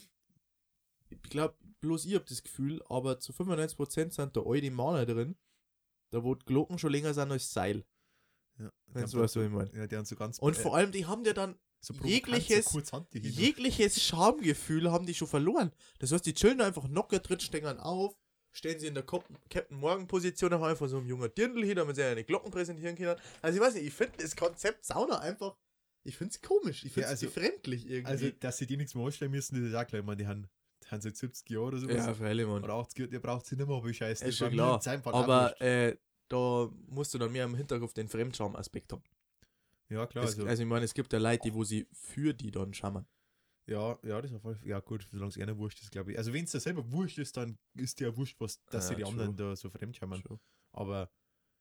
ich 1.11 1.23
glaube, 1.23 1.57
bloß 1.81 2.05
ihr 2.07 2.19
habt 2.19 2.31
das 2.31 2.43
Gefühl, 2.43 2.83
aber 2.89 3.21
zu 3.21 3.33
95% 3.33 4.13
sind 4.15 4.37
da 4.37 4.41
die 4.43 4.71
Mana 4.71 5.05
drin, 5.05 5.37
da 6.11 6.23
wo 6.25 6.35
die 6.35 6.45
Glocken 6.45 6.79
schon 6.79 6.93
länger 6.93 7.15
sind 7.15 7.31
als 7.31 7.53
Seil. 7.53 7.85
ja, 8.59 8.73
Wenn 8.87 9.05
du 9.05 9.19
weißt, 9.21 9.37
was 9.37 9.37
ich 9.37 9.51
mein. 9.51 9.67
so, 9.69 9.77
Ja, 9.77 9.87
die 9.87 9.97
haben 9.97 10.05
so 10.05 10.17
ganz. 10.17 10.39
Und 10.39 10.57
äh, 10.57 10.61
vor 10.61 10.75
allem, 10.75 10.91
die 10.93 11.07
haben 11.07 11.25
ja 11.25 11.33
dann 11.33 11.59
so 11.81 11.95
jegliches- 12.03 12.65
So 12.71 12.81
jegliches 13.13 14.03
Schamgefühl 14.03 14.91
haben 14.91 15.07
die 15.07 15.15
schon 15.15 15.29
verloren. 15.29 15.73
Das 15.99 16.11
heißt, 16.13 16.25
die 16.27 16.35
chillen 16.35 16.61
einfach 16.63 16.85
knocker 16.87 17.19
drin, 17.21 17.39
stehen 17.41 17.79
auf, 17.79 18.17
stellen 18.57 18.79
sie 18.79 18.87
in 18.87 18.95
der 18.95 19.03
Captain 19.05 19.77
Morgan 19.79 20.07
Position 20.07 20.53
auf 20.53 20.63
einmal 20.63 20.77
von 20.77 20.89
so 20.89 20.97
einem 20.97 21.07
jungen 21.07 21.31
Dirndl 21.35 21.63
hier, 21.65 21.75
damit 21.75 21.97
sie 21.97 22.03
eine 22.05 22.25
Glocken 22.25 22.51
präsentieren 22.51 22.97
können. 22.97 23.17
Also 23.43 23.59
ich 23.59 23.65
weiß 23.65 23.75
nicht, 23.75 23.87
ich 23.87 23.93
finde 23.93 24.15
das 24.19 24.35
Konzept 24.35 24.85
Sauna 24.85 25.19
einfach, 25.19 25.57
ich 26.05 26.17
finde 26.17 26.33
es 26.35 26.41
komisch, 26.41 26.85
ich 26.85 26.93
finde 26.93 27.09
Ja, 27.09 27.15
es 27.15 27.23
also- 27.23 27.27
befremdlich 27.27 27.89
irgendwie. 27.89 28.11
Also, 28.11 28.31
dass 28.41 28.57
sie 28.59 28.67
die 28.67 28.77
nichts 28.77 28.95
mehr 28.95 29.05
anstellen 29.05 29.31
müssen, 29.31 29.61
das 29.61 29.69
ist 29.71 29.75
auch 29.75 29.87
klar. 29.87 30.01
Ich 30.01 30.07
meine, 30.07 30.17
die 30.17 30.27
haben, 30.27 30.49
die 30.85 30.89
haben 30.89 31.01
seit 31.03 31.17
70 31.17 31.51
Jahren 31.51 31.65
oder 31.69 31.79
so. 31.79 31.89
ja, 31.89 32.15
freilich, 32.15 32.47
Mann. 32.47 32.65
Oder 32.65 32.75
80 32.75 32.99
Jahre, 32.99 33.11
der 33.11 33.19
braucht 33.21 33.47
sie 33.47 33.57
nicht 33.57 33.69
mehr 33.69 33.81
bescheißen. 33.81 34.27
Ist 34.27 34.39
schon 34.39 34.51
klar. 34.53 34.81
Aber 35.07 35.61
äh, 35.61 35.97
da 36.29 36.71
musst 36.89 37.13
du 37.13 37.19
dann 37.19 37.33
mehr 37.33 37.45
im 37.45 37.55
Hinterkopf 37.57 37.93
den 37.93 38.09
Fremdscham-Aspekt 38.09 38.93
haben. 38.93 39.03
ja, 39.91 40.07
klar. 40.07 40.25
es, 40.25 40.31
Also, 40.31 40.47
also 40.47 40.63
ich 40.63 40.69
meine, 40.69 40.85
es 40.85 40.95
gibt 40.95 41.13
ja 41.13 41.19
Leute, 41.19 41.43
die, 41.45 41.55
wo 41.55 41.63
sie 41.65 41.87
für 41.93 42.33
die 42.33 42.51
dann 42.51 42.73
schammern. 42.73 43.07
Ja, 43.67 43.99
ja, 44.03 44.21
das 44.21 44.31
ist 44.31 44.37
auf 44.37 44.45
jeden 44.45 44.57
Fall. 44.57 44.69
Ja, 44.69 44.81
gut, 44.81 45.07
solange 45.11 45.31
es 45.31 45.39
einer 45.39 45.57
wurscht 45.59 45.81
ist, 45.83 45.91
glaube 45.91 46.13
ich. 46.13 46.19
Also, 46.19 46.33
wenn 46.33 46.45
es 46.45 46.53
dir 46.53 46.61
selber 46.61 46.91
wurscht 46.93 47.19
ist, 47.19 47.37
dann 47.37 47.59
ist 47.75 47.99
dir 48.01 48.09
ja 48.09 48.17
wurscht, 48.17 48.41
was, 48.41 48.65
dass 48.67 48.85
Ja, 48.85 48.89
sie 48.91 48.97
die 48.97 49.03
true. 49.03 49.13
anderen 49.13 49.37
da 49.37 49.57
so 49.57 49.71
fremd. 49.71 49.97
Schon. 49.97 50.41
Aber 50.73 51.11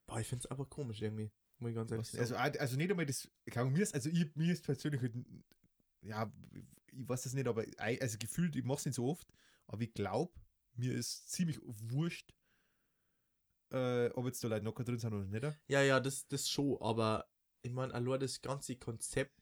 Boah, 0.08 0.20
ich 0.20 0.28
finde 0.28 0.46
es 0.46 0.52
einfach 0.52 0.70
komisch 0.70 1.02
irgendwie. 1.02 1.32
Muss 1.60 1.70
ich 1.70 1.76
ganz 1.76 1.92
ehrlich 1.92 2.06
Was, 2.08 2.12
sagen. 2.12 2.42
also, 2.42 2.60
also 2.60 2.78
nicht 2.78 2.92
einmal 2.92 3.06
das, 3.06 3.30
Ahnung, 3.56 3.74
mir 3.74 3.82
ist, 3.82 3.94
also 3.96 4.10
ich, 4.10 4.36
mir 4.36 4.52
ist 4.54 4.64
persönlich, 4.64 5.02
halt, 5.02 5.16
ja, 6.02 6.32
ich 6.92 7.10
weiß 7.10 7.24
das 7.24 7.34
nicht, 7.34 7.48
aber 7.48 7.66
also 7.78 8.18
gefühlt, 8.18 8.56
ich 8.56 8.64
mache 8.64 8.80
es 8.80 8.86
nicht 8.86 8.96
so 8.96 9.10
oft, 9.10 9.28
aber 9.68 9.82
ich 9.82 9.94
glaube, 9.94 10.34
mir 10.76 10.94
ist 10.94 11.30
ziemlich 11.30 11.60
wurscht, 11.64 12.34
äh, 13.72 14.10
ob 14.12 14.26
jetzt 14.26 14.44
da 14.44 14.48
Leute 14.50 14.66
noch 14.66 14.76
drin 14.76 15.00
sind 15.00 15.14
oder 15.14 15.26
nicht. 15.26 15.60
Ja, 15.68 15.82
ja, 15.82 16.00
das, 16.00 16.28
das 16.28 16.50
schon, 16.50 16.78
aber 16.82 17.28
ich 17.64 17.72
meine, 17.72 17.94
allein 17.94 18.20
das 18.20 18.42
ganze 18.42 18.76
Konzept, 18.76 19.34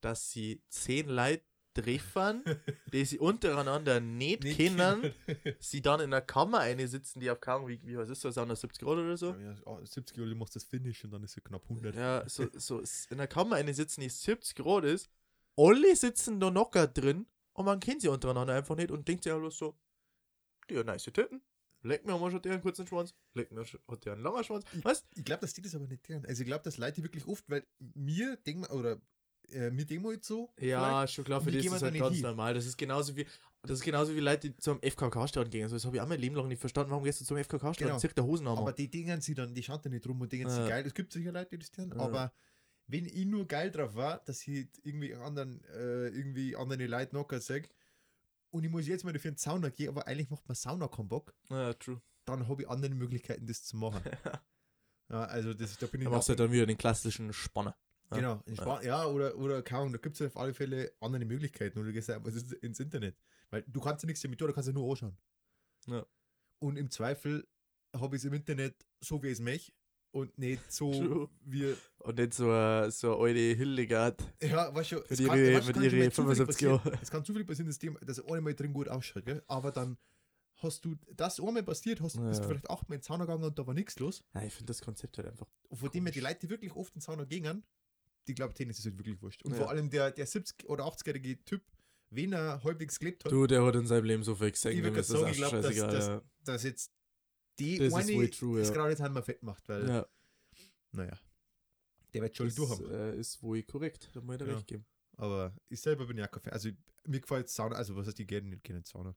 dass 0.00 0.30
sie 0.30 0.62
zehn 0.68 1.08
Leute 1.08 1.44
treffen, 1.82 2.42
die 2.92 3.04
sie 3.04 3.18
untereinander 3.18 4.00
nicht, 4.00 4.42
kennen, 4.42 5.12
sie 5.58 5.82
dann 5.82 6.00
in 6.00 6.06
einer 6.12 6.20
Kammer 6.20 6.60
eine 6.60 6.88
sitzen, 6.88 7.20
die 7.20 7.30
auf 7.30 7.40
kaum, 7.40 7.68
wie, 7.68 7.80
wie 7.84 7.96
was 7.96 8.08
ist 8.10 8.24
das, 8.24 8.34
70 8.34 8.78
Grad 8.80 8.98
oder 8.98 9.16
so? 9.16 9.34
Ja, 9.34 9.54
ja, 9.54 9.86
70 9.86 10.18
Euro, 10.18 10.28
du 10.30 10.36
machst 10.36 10.56
das 10.56 10.64
Finish 10.64 11.04
und 11.04 11.10
dann 11.12 11.22
ist 11.22 11.36
es 11.36 11.44
knapp 11.44 11.62
100. 11.64 11.94
Ja, 11.94 12.28
so, 12.28 12.46
so 12.54 12.80
in 12.80 12.86
einer 13.18 13.26
Kammer 13.26 13.56
eine 13.56 13.74
sitzen, 13.74 14.00
die 14.00 14.08
70 14.08 14.54
Grad 14.54 14.84
ist 14.84 15.10
alle 15.56 15.96
sitzen 15.96 16.38
da 16.38 16.48
locker 16.48 16.86
drin 16.86 17.26
und 17.52 17.64
man 17.64 17.80
kennt 17.80 18.00
sie 18.02 18.08
untereinander 18.08 18.54
einfach 18.54 18.76
nicht 18.76 18.90
und 18.92 19.08
denkt 19.08 19.24
sich 19.24 19.32
einfach 19.32 19.50
so, 19.50 19.76
die 20.70 20.78
hat 20.78 20.86
nice 20.86 21.04
Titten. 21.04 21.42
Leck 21.82 22.04
mir 22.04 22.18
mal 22.18 22.30
schon 22.30 22.42
der 22.42 22.52
einen 22.52 22.62
kurzen 22.62 22.86
Schwanz. 22.86 23.14
Leck 23.34 23.52
mir 23.52 23.64
schon- 23.64 23.80
hat 23.88 24.04
der 24.04 24.12
einen 24.14 24.22
langen 24.22 24.42
Schwanz. 24.44 24.64
Weißt 24.82 25.06
Ich 25.14 25.24
glaube, 25.24 25.40
dass 25.42 25.54
die 25.54 25.62
das 25.62 25.74
aber 25.74 25.86
nicht 25.86 26.08
deren. 26.08 26.24
Also 26.26 26.42
ich 26.42 26.46
glaube, 26.46 26.62
dass 26.64 26.76
Leute 26.76 27.02
wirklich 27.02 27.26
oft, 27.26 27.48
weil 27.48 27.64
mir 27.94 28.36
denken 28.36 28.62
wir, 28.62 28.72
oder 28.72 29.00
äh, 29.50 29.70
denken 29.70 30.04
wir 30.04 30.12
jetzt 30.12 30.26
so. 30.28 30.52
Ja, 30.58 31.06
schon 31.06 31.24
klar, 31.24 31.40
für 31.40 31.50
die 31.50 31.58
ist 31.58 31.72
das 31.72 31.82
halt 31.82 31.94
da 31.94 31.98
ganz 31.98 32.14
hin. 32.16 32.22
normal. 32.22 32.54
Das 32.54 32.66
ist 32.66 32.76
genauso 32.76 33.16
wie, 33.16 33.26
das 33.62 33.72
ist 33.78 33.82
genauso 33.84 34.14
wie 34.14 34.20
Leute, 34.20 34.50
die 34.50 34.56
zum 34.56 34.80
FKK-Stadion 34.80 35.50
gehen. 35.50 35.62
Also 35.64 35.76
das 35.76 35.84
habe 35.84 35.96
ich 35.96 36.02
auch 36.02 36.06
mein 36.08 36.20
Leben 36.20 36.36
lang 36.36 36.48
nicht 36.48 36.60
verstanden. 36.60 36.90
Warum 36.90 37.04
gehst 37.04 37.20
du 37.20 37.24
zum 37.24 37.36
FKK-Stadion? 37.36 37.88
Genau. 37.90 37.98
Zirk 37.98 38.14
der 38.14 38.24
Hosen 38.24 38.46
Aber 38.46 38.60
aber 38.60 38.72
die 38.72 38.88
dingen 38.90 39.20
sie 39.20 39.34
dann, 39.34 39.54
die 39.54 39.62
schauen 39.62 39.80
da 39.82 39.88
nicht 39.90 40.06
rum 40.06 40.20
und 40.20 40.30
denken 40.32 40.48
Ja. 40.48 40.62
sie 40.64 40.68
geil. 40.68 40.84
Es 40.86 40.94
gibt 40.94 41.12
sicher 41.12 41.32
Leute, 41.32 41.50
die 41.50 41.58
das 41.58 41.70
tun, 41.70 41.90
Ja. 41.94 42.00
aber 42.00 42.32
wenn 42.86 43.04
ich 43.04 43.26
nur 43.26 43.46
geil 43.46 43.70
drauf 43.70 43.94
war, 43.94 44.18
dass 44.24 44.46
ich 44.48 44.68
irgendwie 44.82 45.14
anderen, 45.14 45.62
äh, 45.64 46.08
irgendwie 46.08 46.56
andere 46.56 46.86
Leute 46.86 47.10
knocker 47.10 47.40
sag 47.40 47.68
und 48.50 48.64
ich 48.64 48.70
muss 48.70 48.86
jetzt 48.86 49.04
mal 49.04 49.12
dafür 49.12 49.30
in 49.30 49.34
die 49.36 49.42
Sauna 49.42 49.68
gehen, 49.68 49.88
aber 49.90 50.06
eigentlich 50.06 50.30
macht 50.30 50.46
man 50.48 50.54
Sauna 50.54 50.88
keinen 50.88 51.08
Bock, 51.08 51.34
Ja, 51.50 51.74
true. 51.74 52.00
dann 52.24 52.48
habe 52.48 52.62
ich 52.62 52.68
andere 52.68 52.94
Möglichkeiten, 52.94 53.46
das 53.46 53.64
zu 53.64 53.76
machen. 53.76 54.00
ja, 55.10 55.24
also 55.24 55.52
das, 55.52 55.76
da 55.78 55.86
bin 55.86 56.00
ich 56.00 56.04
Da 56.06 56.10
noch- 56.10 56.16
machst 56.16 56.28
du 56.28 56.30
halt 56.30 56.40
dann 56.40 56.52
wieder 56.52 56.64
den 56.66 56.78
klassischen 56.78 57.32
Spanner. 57.34 57.76
Ja. 58.10 58.16
Genau, 58.16 58.42
in 58.46 58.56
Span 58.56 58.84
ja, 58.84 59.04
oder, 59.06 59.36
oder 59.36 59.62
keine 59.62 59.80
Ahnung, 59.82 59.92
da 59.92 59.98
gibt 59.98 60.18
es 60.18 60.22
auf 60.26 60.36
alle 60.36 60.54
Fälle 60.54 60.92
andere 61.00 61.24
Möglichkeiten. 61.26 61.78
Oder 61.78 61.88
du 61.88 61.92
gehst 61.92 62.08
einfach 62.10 62.30
ins- 62.30 62.52
ins 62.52 62.80
Internet. 62.80 63.16
Weil 63.50 63.62
du 63.66 63.80
kannst 63.80 64.02
ja 64.02 64.06
nichts 64.06 64.22
damit 64.22 64.38
tun, 64.38 64.48
du 64.48 64.54
kannst 64.54 64.66
ja 64.68 64.72
nur 64.72 64.90
anschauen. 64.90 65.16
Ja. 65.86 66.06
Und 66.60 66.76
im 66.76 66.90
Zweifel 66.90 67.46
habe 67.96 68.16
ich 68.16 68.22
es 68.22 68.26
im 68.26 68.34
Internet 68.34 68.86
so, 69.00 69.22
wie 69.22 69.28
es 69.28 69.40
möchte 69.40 69.72
und 70.12 70.36
nicht 70.38 70.72
so, 70.72 70.90
True. 70.92 71.28
wie. 71.44 71.74
Und 71.98 72.16
nicht 72.18 72.34
so, 72.34 72.50
eine- 72.50 72.90
so 72.90 73.14
eine 73.18 73.24
alte 73.28 73.40
Hildegard. 73.56 74.22
Ja, 74.42 74.74
weißt 74.74 74.92
du, 74.92 74.96
es 75.08 75.18
kann- 75.24 75.38
ihre- 75.38 75.54
weißt 75.56 75.66
mit 75.66 75.74
kann 75.76 75.84
schon 75.84 75.92
ihre 75.92 76.04
mal 76.04 76.12
zufällig 76.12 76.14
75 76.14 76.46
passieren- 76.46 76.80
Jahren. 76.84 76.98
Es 77.02 77.10
kann 77.10 77.24
zufällig 77.24 77.46
passieren, 77.46 77.66
dass, 77.68 77.78
die, 77.78 77.92
dass 78.06 78.24
einmal 78.26 78.54
drin 78.54 78.72
gut 78.72 78.88
ausschaut, 78.88 79.26
gell? 79.26 79.42
aber 79.46 79.70
dann 79.70 79.98
hast 80.60 80.84
du 80.84 80.96
das 81.14 81.38
einmal 81.40 81.62
passiert, 81.62 82.00
hast, 82.00 82.14
bist 82.20 82.38
du 82.40 82.42
Ja. 82.42 82.48
vielleicht 82.48 82.68
auch 82.70 82.88
mal 82.88 82.96
in 82.96 83.00
die 83.02 83.06
Sauna 83.06 83.24
gegangen 83.26 83.44
und 83.44 83.58
da 83.58 83.66
war 83.66 83.74
nichts 83.74 83.98
los. 84.00 84.24
Ja, 84.34 84.42
ich 84.42 84.52
finde 84.52 84.66
das 84.72 84.80
Konzept 84.80 85.16
halt 85.18 85.28
einfach. 85.28 85.46
Und 85.68 85.76
von 85.76 85.90
dem 85.90 86.04
her 86.04 86.12
die 86.12 86.20
Komisch. 86.20 86.32
Leute, 86.34 86.48
wirklich 86.50 86.72
oft 86.74 86.94
in 86.94 87.00
die 87.00 87.04
Sauna 87.04 87.24
gehen, 87.24 87.62
die 88.28 88.34
glauben, 88.34 88.54
denen 88.54 88.70
ist 88.70 88.78
es 88.78 88.84
halt 88.84 88.98
wirklich 88.98 89.20
wurscht. 89.22 89.42
Und 89.44 89.52
Ja. 89.52 89.58
vor 89.58 89.70
allem 89.70 89.90
der, 89.90 90.10
der 90.12 90.26
70- 90.26 90.66
oder 90.66 90.84
80-jährige 90.84 91.44
Typ, 91.44 91.62
wenn 92.10 92.32
er 92.32 92.62
halbwegs 92.62 92.98
gelebt 92.98 93.24
hat, 93.24 93.32
Du, 93.32 93.46
der 93.46 93.62
hat 93.64 93.74
in 93.76 93.86
seinem 93.86 94.04
Leben 94.04 94.22
so 94.22 94.34
viel 94.34 94.50
gesehen, 94.50 94.82
dem 94.82 94.94
ist 94.94 95.10
das 95.10 95.22
auch 95.22 95.30
glaub, 95.32 95.50
dass- 95.50 95.62
scheißegal. 95.64 95.90
dass- 95.92 96.06
ja. 96.06 96.22
dass 96.44 96.62
jetzt 96.62 96.92
die 97.58 97.78
Das 97.78 97.88
ist 97.88 97.94
eine 97.94 98.14
wohl 98.14 98.30
true, 98.30 98.58
das 98.60 98.68
ja. 98.68 98.74
gerade 98.74 98.90
jetzt 98.90 99.00
einmal 99.00 99.22
fett 99.22 99.42
macht, 99.42 99.68
weil, 99.68 99.88
ja. 99.88 100.06
naja, 100.92 101.18
der 102.14 102.22
wird 102.22 102.36
schon 102.36 102.48
Das 102.48 102.80
äh, 102.80 103.18
ist 103.18 103.42
wohl 103.42 103.62
korrekt. 103.64 104.08
Da 104.14 104.20
muss 104.20 104.34
ich 104.36 104.38
dir 104.42 104.48
Ja. 104.48 104.54
recht 104.54 104.66
geben. 104.66 104.86
Aber 105.16 105.54
ich 105.68 105.80
selber 105.80 106.06
bin 106.06 106.16
ja 106.16 106.28
kein 106.28 106.40
Fan. 106.42 106.52
Also 106.52 106.70
mir 107.04 107.20
gefällt 107.20 107.48
Sauna, 107.50 107.74
also 107.76 107.96
was 107.96 108.06
heißt, 108.06 108.18
die 108.18 108.26
gehen 108.26 108.48
nicht 108.48 108.62
gerne 108.62 108.78
in 108.78 108.84
die 108.84 108.88
Sauna. 108.88 109.14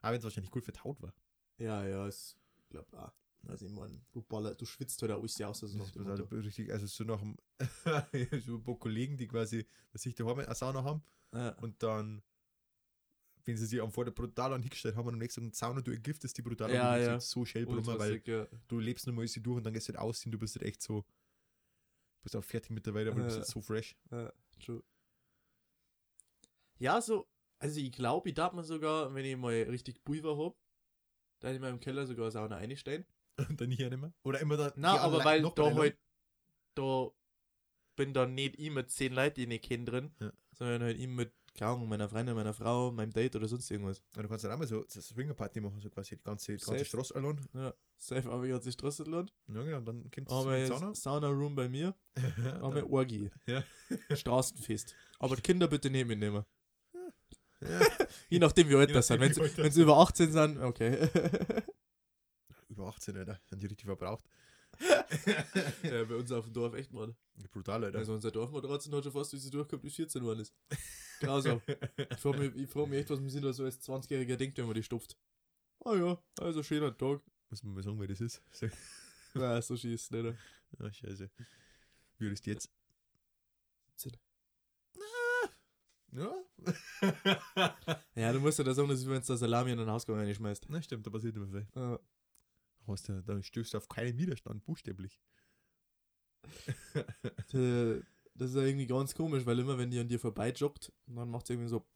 Aber 0.00 0.12
wenn 0.12 0.18
es 0.18 0.24
wahrscheinlich 0.24 0.50
gut 0.50 0.64
vertaut 0.64 1.00
war. 1.00 1.14
Ja, 1.58 1.86
ja, 1.86 2.06
ich 2.08 2.36
glaube 2.68 2.98
auch. 2.98 3.12
Also 3.48 3.66
ich 3.66 3.72
meine, 3.72 4.00
du, 4.12 4.22
baller, 4.22 4.54
du 4.54 4.64
schwitzt 4.66 5.00
halt 5.02 5.12
auch 5.12 5.20
alles 5.20 5.40
aus. 5.40 5.62
Also 5.62 5.78
Das 5.78 5.88
ist 5.88 5.96
Motto. 5.96 6.24
richtig, 6.24 6.72
also 6.72 6.86
so 6.86 7.04
nach 7.04 7.20
dem, 7.20 7.36
so 8.44 8.56
ein 8.56 8.62
paar 8.64 8.78
Kollegen, 8.78 9.16
die 9.16 9.28
quasi, 9.28 9.66
was 9.92 10.02
sich 10.02 10.14
daheim 10.14 10.38
eine 10.38 10.54
Sauna 10.54 10.82
haben 10.84 11.02
Ja. 11.32 11.50
und 11.60 11.82
dann, 11.82 12.22
wenn 13.44 13.56
sie 13.56 13.66
sich 13.66 13.80
am 13.80 13.92
Vorder 13.92 14.10
brutal 14.10 14.52
an 14.52 14.62
hingestellt 14.62 14.96
haben 14.96 15.06
und 15.06 15.14
am 15.14 15.18
nächsten 15.20 15.44
Tag 15.52 15.54
Sauna, 15.54 15.80
du 15.80 15.92
entgiftest 15.92 16.36
die 16.36 16.42
brutal 16.42 16.72
Ja, 16.72 16.94
und 16.94 16.98
du 17.00 17.02
ja. 17.04 17.20
so 17.20 17.44
schnell 17.44 17.66
brummer, 17.66 17.98
weil 17.98 18.20
ja. 18.26 18.46
du 18.68 18.78
lebst 18.80 19.06
nochmal 19.06 19.28
sie 19.28 19.42
durch 19.42 19.58
und 19.58 19.64
dann 19.64 19.72
gehst 19.72 19.88
du 19.88 19.92
halt 19.92 20.00
ausziehen, 20.02 20.32
du 20.32 20.38
bist 20.38 20.56
halt 20.56 20.66
echt 20.66 20.82
so, 20.82 21.04
bist 22.22 22.34
auch 22.34 22.44
fertig 22.44 22.70
mit 22.70 22.84
der 22.86 22.94
Welt, 22.94 23.06
aber 23.08 23.20
du 23.20 23.24
bist 23.24 23.36
Ja. 23.36 23.42
halt 23.42 23.48
so 23.50 23.60
fresh. 23.60 23.96
Ja, 24.10 24.32
true. 24.60 24.82
Ja, 26.78 27.00
so, 27.00 27.26
also 27.58 27.80
ich 27.80 27.92
glaube, 27.92 28.28
ich 28.28 28.34
darf 28.34 28.52
mir 28.52 28.64
sogar, 28.64 29.14
wenn 29.14 29.24
ich 29.24 29.36
mal 29.36 29.52
richtig 29.62 30.02
Pulver 30.04 30.36
hab, 30.36 30.56
dann 31.40 31.54
in 31.54 31.60
meinem 31.62 31.80
Keller 31.80 32.06
sogar 32.06 32.24
eine 32.26 32.32
Sauna 32.32 32.56
einstellen. 32.56 33.06
Und 33.48 33.60
dann 33.60 33.70
hier 33.70 33.90
nicht 33.90 34.00
mehr. 34.00 34.12
Oder 34.22 34.40
immer 34.40 34.56
da. 34.56 34.72
Na, 34.76 34.94
die 34.94 34.98
aber 35.00 35.24
weil 35.24 35.42
da 35.42 35.50
den 35.50 35.74
halt, 35.78 35.98
da 36.74 37.08
bin 37.96 38.12
dann 38.14 38.34
nicht 38.34 38.58
ich 38.58 38.70
mit 38.70 38.90
zehn 38.90 39.12
Leuten, 39.12 39.34
die 39.36 39.42
ich 39.42 39.48
nicht 39.48 39.64
kenne 39.64 39.84
drin, 39.84 40.14
Ja. 40.20 40.32
sondern 40.52 40.82
halt 40.82 40.98
ich 40.98 41.06
mit, 41.08 41.32
keine 41.54 41.76
meiner 41.86 42.08
Freundin, 42.08 42.34
meiner 42.34 42.52
Frau, 42.52 42.92
meinem 42.92 43.12
Date 43.12 43.34
oder 43.36 43.48
sonst 43.48 43.70
irgendwas. 43.70 44.02
Ja, 44.14 44.22
du 44.22 44.28
kannst 44.28 44.44
dann 44.44 44.52
auch 44.52 44.58
mal 44.58 44.66
so 44.66 44.84
so 44.88 45.00
Swingerparty 45.00 45.60
machen, 45.60 45.80
so 45.80 45.88
quasi 45.88 46.16
die 46.16 46.22
ganze, 46.22 46.56
die 46.56 46.62
ganze. 46.64 46.84
Straße 46.84 47.14
allein. 47.14 47.40
Ja, 47.54 47.72
safe, 47.96 48.30
aber 48.30 48.44
ich 48.44 48.52
hat 48.52 48.62
sich 48.62 48.74
Straße 48.74 49.04
lernt. 49.04 49.32
Ja, 49.48 49.62
genau, 49.62 49.78
und 49.78 49.84
dann 49.86 50.10
kommt 50.10 50.30
es 50.30 50.68
jetzt 50.70 51.02
Sauna-Room 51.02 51.54
bei 51.54 51.68
mir, 51.68 51.94
aber 52.60 52.82
dann, 52.82 52.90
Orgie. 52.90 53.30
Ja. 53.46 53.64
Straßenfest. 54.14 54.94
Aber 55.18 55.36
die 55.36 55.42
Kinder 55.42 55.66
bitte 55.68 55.88
nicht 55.88 56.06
mitnehmen. 56.06 56.44
ja, 56.92 57.00
Je 58.28 58.38
nachdem, 58.38 58.68
wie 58.68 58.74
alt 58.76 58.94
das 58.94 59.06
sind. 59.06 59.20
Wenn 59.20 59.72
sie 59.72 59.82
über 59.82 59.96
18 59.96 60.32
sind, 60.32 60.58
okay. 60.58 61.08
über 62.76 62.88
18, 62.88 63.16
Alter. 63.16 63.40
Sind 63.46 63.62
die 63.62 63.66
richtig 63.66 63.86
verbraucht. 63.86 64.24
ja, 65.82 66.04
bei 66.04 66.16
uns 66.16 66.30
auf 66.32 66.44
dem 66.44 66.52
Dorf 66.52 66.74
echt, 66.74 66.92
Mann. 66.92 67.16
Brutal, 67.50 67.84
Alter. 67.84 67.98
Also 67.98 68.12
unser 68.14 68.30
Dorfmatratze 68.30 68.90
hat 68.90 69.04
schon 69.04 69.12
fast 69.12 69.32
wie 69.32 69.38
sie 69.38 69.50
durchkommt, 69.50 69.82
bis 69.82 69.94
14 69.94 70.20
geworden 70.20 70.40
ist. 70.40 70.54
Grausam. 71.20 71.62
ich 71.96 72.18
frage 72.18 72.38
mich, 72.38 72.54
ich 72.56 72.68
frag 72.68 72.88
mich 72.88 73.00
echt, 73.00 73.10
was 73.10 73.20
man 73.20 73.30
sich 73.30 73.42
da 73.42 73.52
so 73.52 73.64
als 73.64 73.80
20-Jähriger 73.82 74.36
denkt, 74.36 74.58
wenn 74.58 74.66
man 74.66 74.74
die 74.74 74.82
stopft. 74.82 75.16
Ah 75.84 75.94
ja, 75.94 76.22
also 76.40 76.62
schöner 76.62 76.96
Tag. 76.96 77.22
Muss 77.48 77.62
man 77.62 77.74
mal 77.74 77.82
sagen, 77.82 77.98
wer 78.00 78.08
das 78.08 78.20
ist. 78.20 78.42
So. 78.52 78.68
Na, 79.40 79.60
so 79.60 79.76
schießt 79.76 80.12
nicht. 80.12 80.34
Ah, 80.78 80.90
scheiße. 80.90 81.30
Wie 82.18 82.28
ist 82.28 82.46
jetzt? 82.46 82.70
17. 83.96 84.18
Ja. 86.12 86.32
Ja, 88.14 88.32
du 88.32 88.40
musst 88.40 88.58
ja 88.58 88.64
da 88.64 88.72
sagen, 88.72 88.88
dass 88.88 89.06
wenn 89.06 89.20
du 89.20 89.26
da 89.26 89.36
Salami 89.36 89.72
in 89.72 89.78
den 89.78 89.90
Hausgang 89.90 90.16
reinschmeißt. 90.16 90.66
Na 90.70 90.80
stimmt, 90.80 91.06
da 91.06 91.10
passiert 91.10 91.36
immer 91.36 91.48
viel. 91.48 91.66
Ja. 91.74 92.00
Hast 92.86 93.08
du, 93.08 93.22
da 93.22 93.42
stößt 93.42 93.74
du 93.74 93.78
auf 93.78 93.88
keinen 93.88 94.18
Widerstand, 94.18 94.64
buchstäblich. 94.64 95.20
Äh, 97.54 98.00
Das 98.34 98.50
ist 98.50 98.56
ja 98.56 98.62
irgendwie 98.62 98.86
ganz 98.86 99.14
komisch, 99.14 99.46
weil 99.46 99.58
immer 99.58 99.78
wenn 99.78 99.90
die 99.90 99.98
an 99.98 100.08
dir 100.08 100.20
vorbei 100.20 100.50
joggt, 100.50 100.92
dann 101.06 101.30
macht 101.30 101.44
es 101.44 101.50
irgendwie 101.50 101.70
so. 101.70 101.86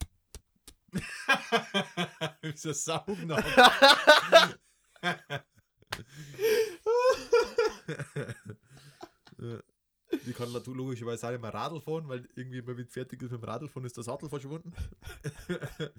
Ist 2.43 2.67
ein 2.67 2.75
Saugen. 2.75 3.31
Die 10.27 10.33
kann 10.33 10.51
natürlich 10.53 10.77
logischerweise 10.77 11.29
auch 11.29 11.41
mehr 11.41 11.55
Radl 11.55 11.81
fahren, 11.81 12.09
weil 12.09 12.29
irgendwie 12.35 12.63
mal 12.63 12.75
mit 12.75 12.91
fertig 12.91 13.23
ist 13.23 13.31
mit 13.31 13.43
dem 13.43 13.45
Radlfahren 13.45 13.85
ist 13.85 13.97
der 13.97 14.05
Sattel 14.05 14.29
verschwunden. 14.29 14.73
das 15.23 15.91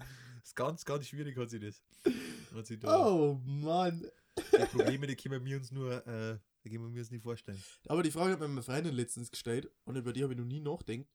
ist 0.44 0.54
ganz, 0.56 0.84
ganz 0.84 1.06
schwierig 1.06 1.36
hat 1.38 1.48
sie 1.50 1.60
das. 1.60 1.82
Hat 2.54 2.66
sie 2.66 2.78
da 2.78 3.06
Oh 3.06 3.40
Mann. 3.44 4.04
Die 4.52 4.66
Probleme, 4.66 5.06
die 5.06 5.16
können 5.16 5.44
wir 5.44 5.56
uns 5.56 5.70
nur, 5.72 6.06
äh, 6.06 6.38
die 6.64 6.70
können 6.70 6.92
wir 6.94 7.00
uns 7.00 7.10
nicht 7.10 7.22
vorstellen. 7.22 7.62
Aber 7.88 8.02
die 8.02 8.10
Frage 8.10 8.32
hat 8.32 8.40
mir 8.40 8.48
meine 8.48 8.62
Freundin 8.62 8.94
letztens 8.94 9.30
gestellt 9.30 9.70
und 9.84 9.96
über 9.96 10.12
die 10.12 10.22
habe 10.22 10.32
ich 10.34 10.38
noch 10.38 10.46
nie 10.46 10.60
nachgedacht. 10.60 11.08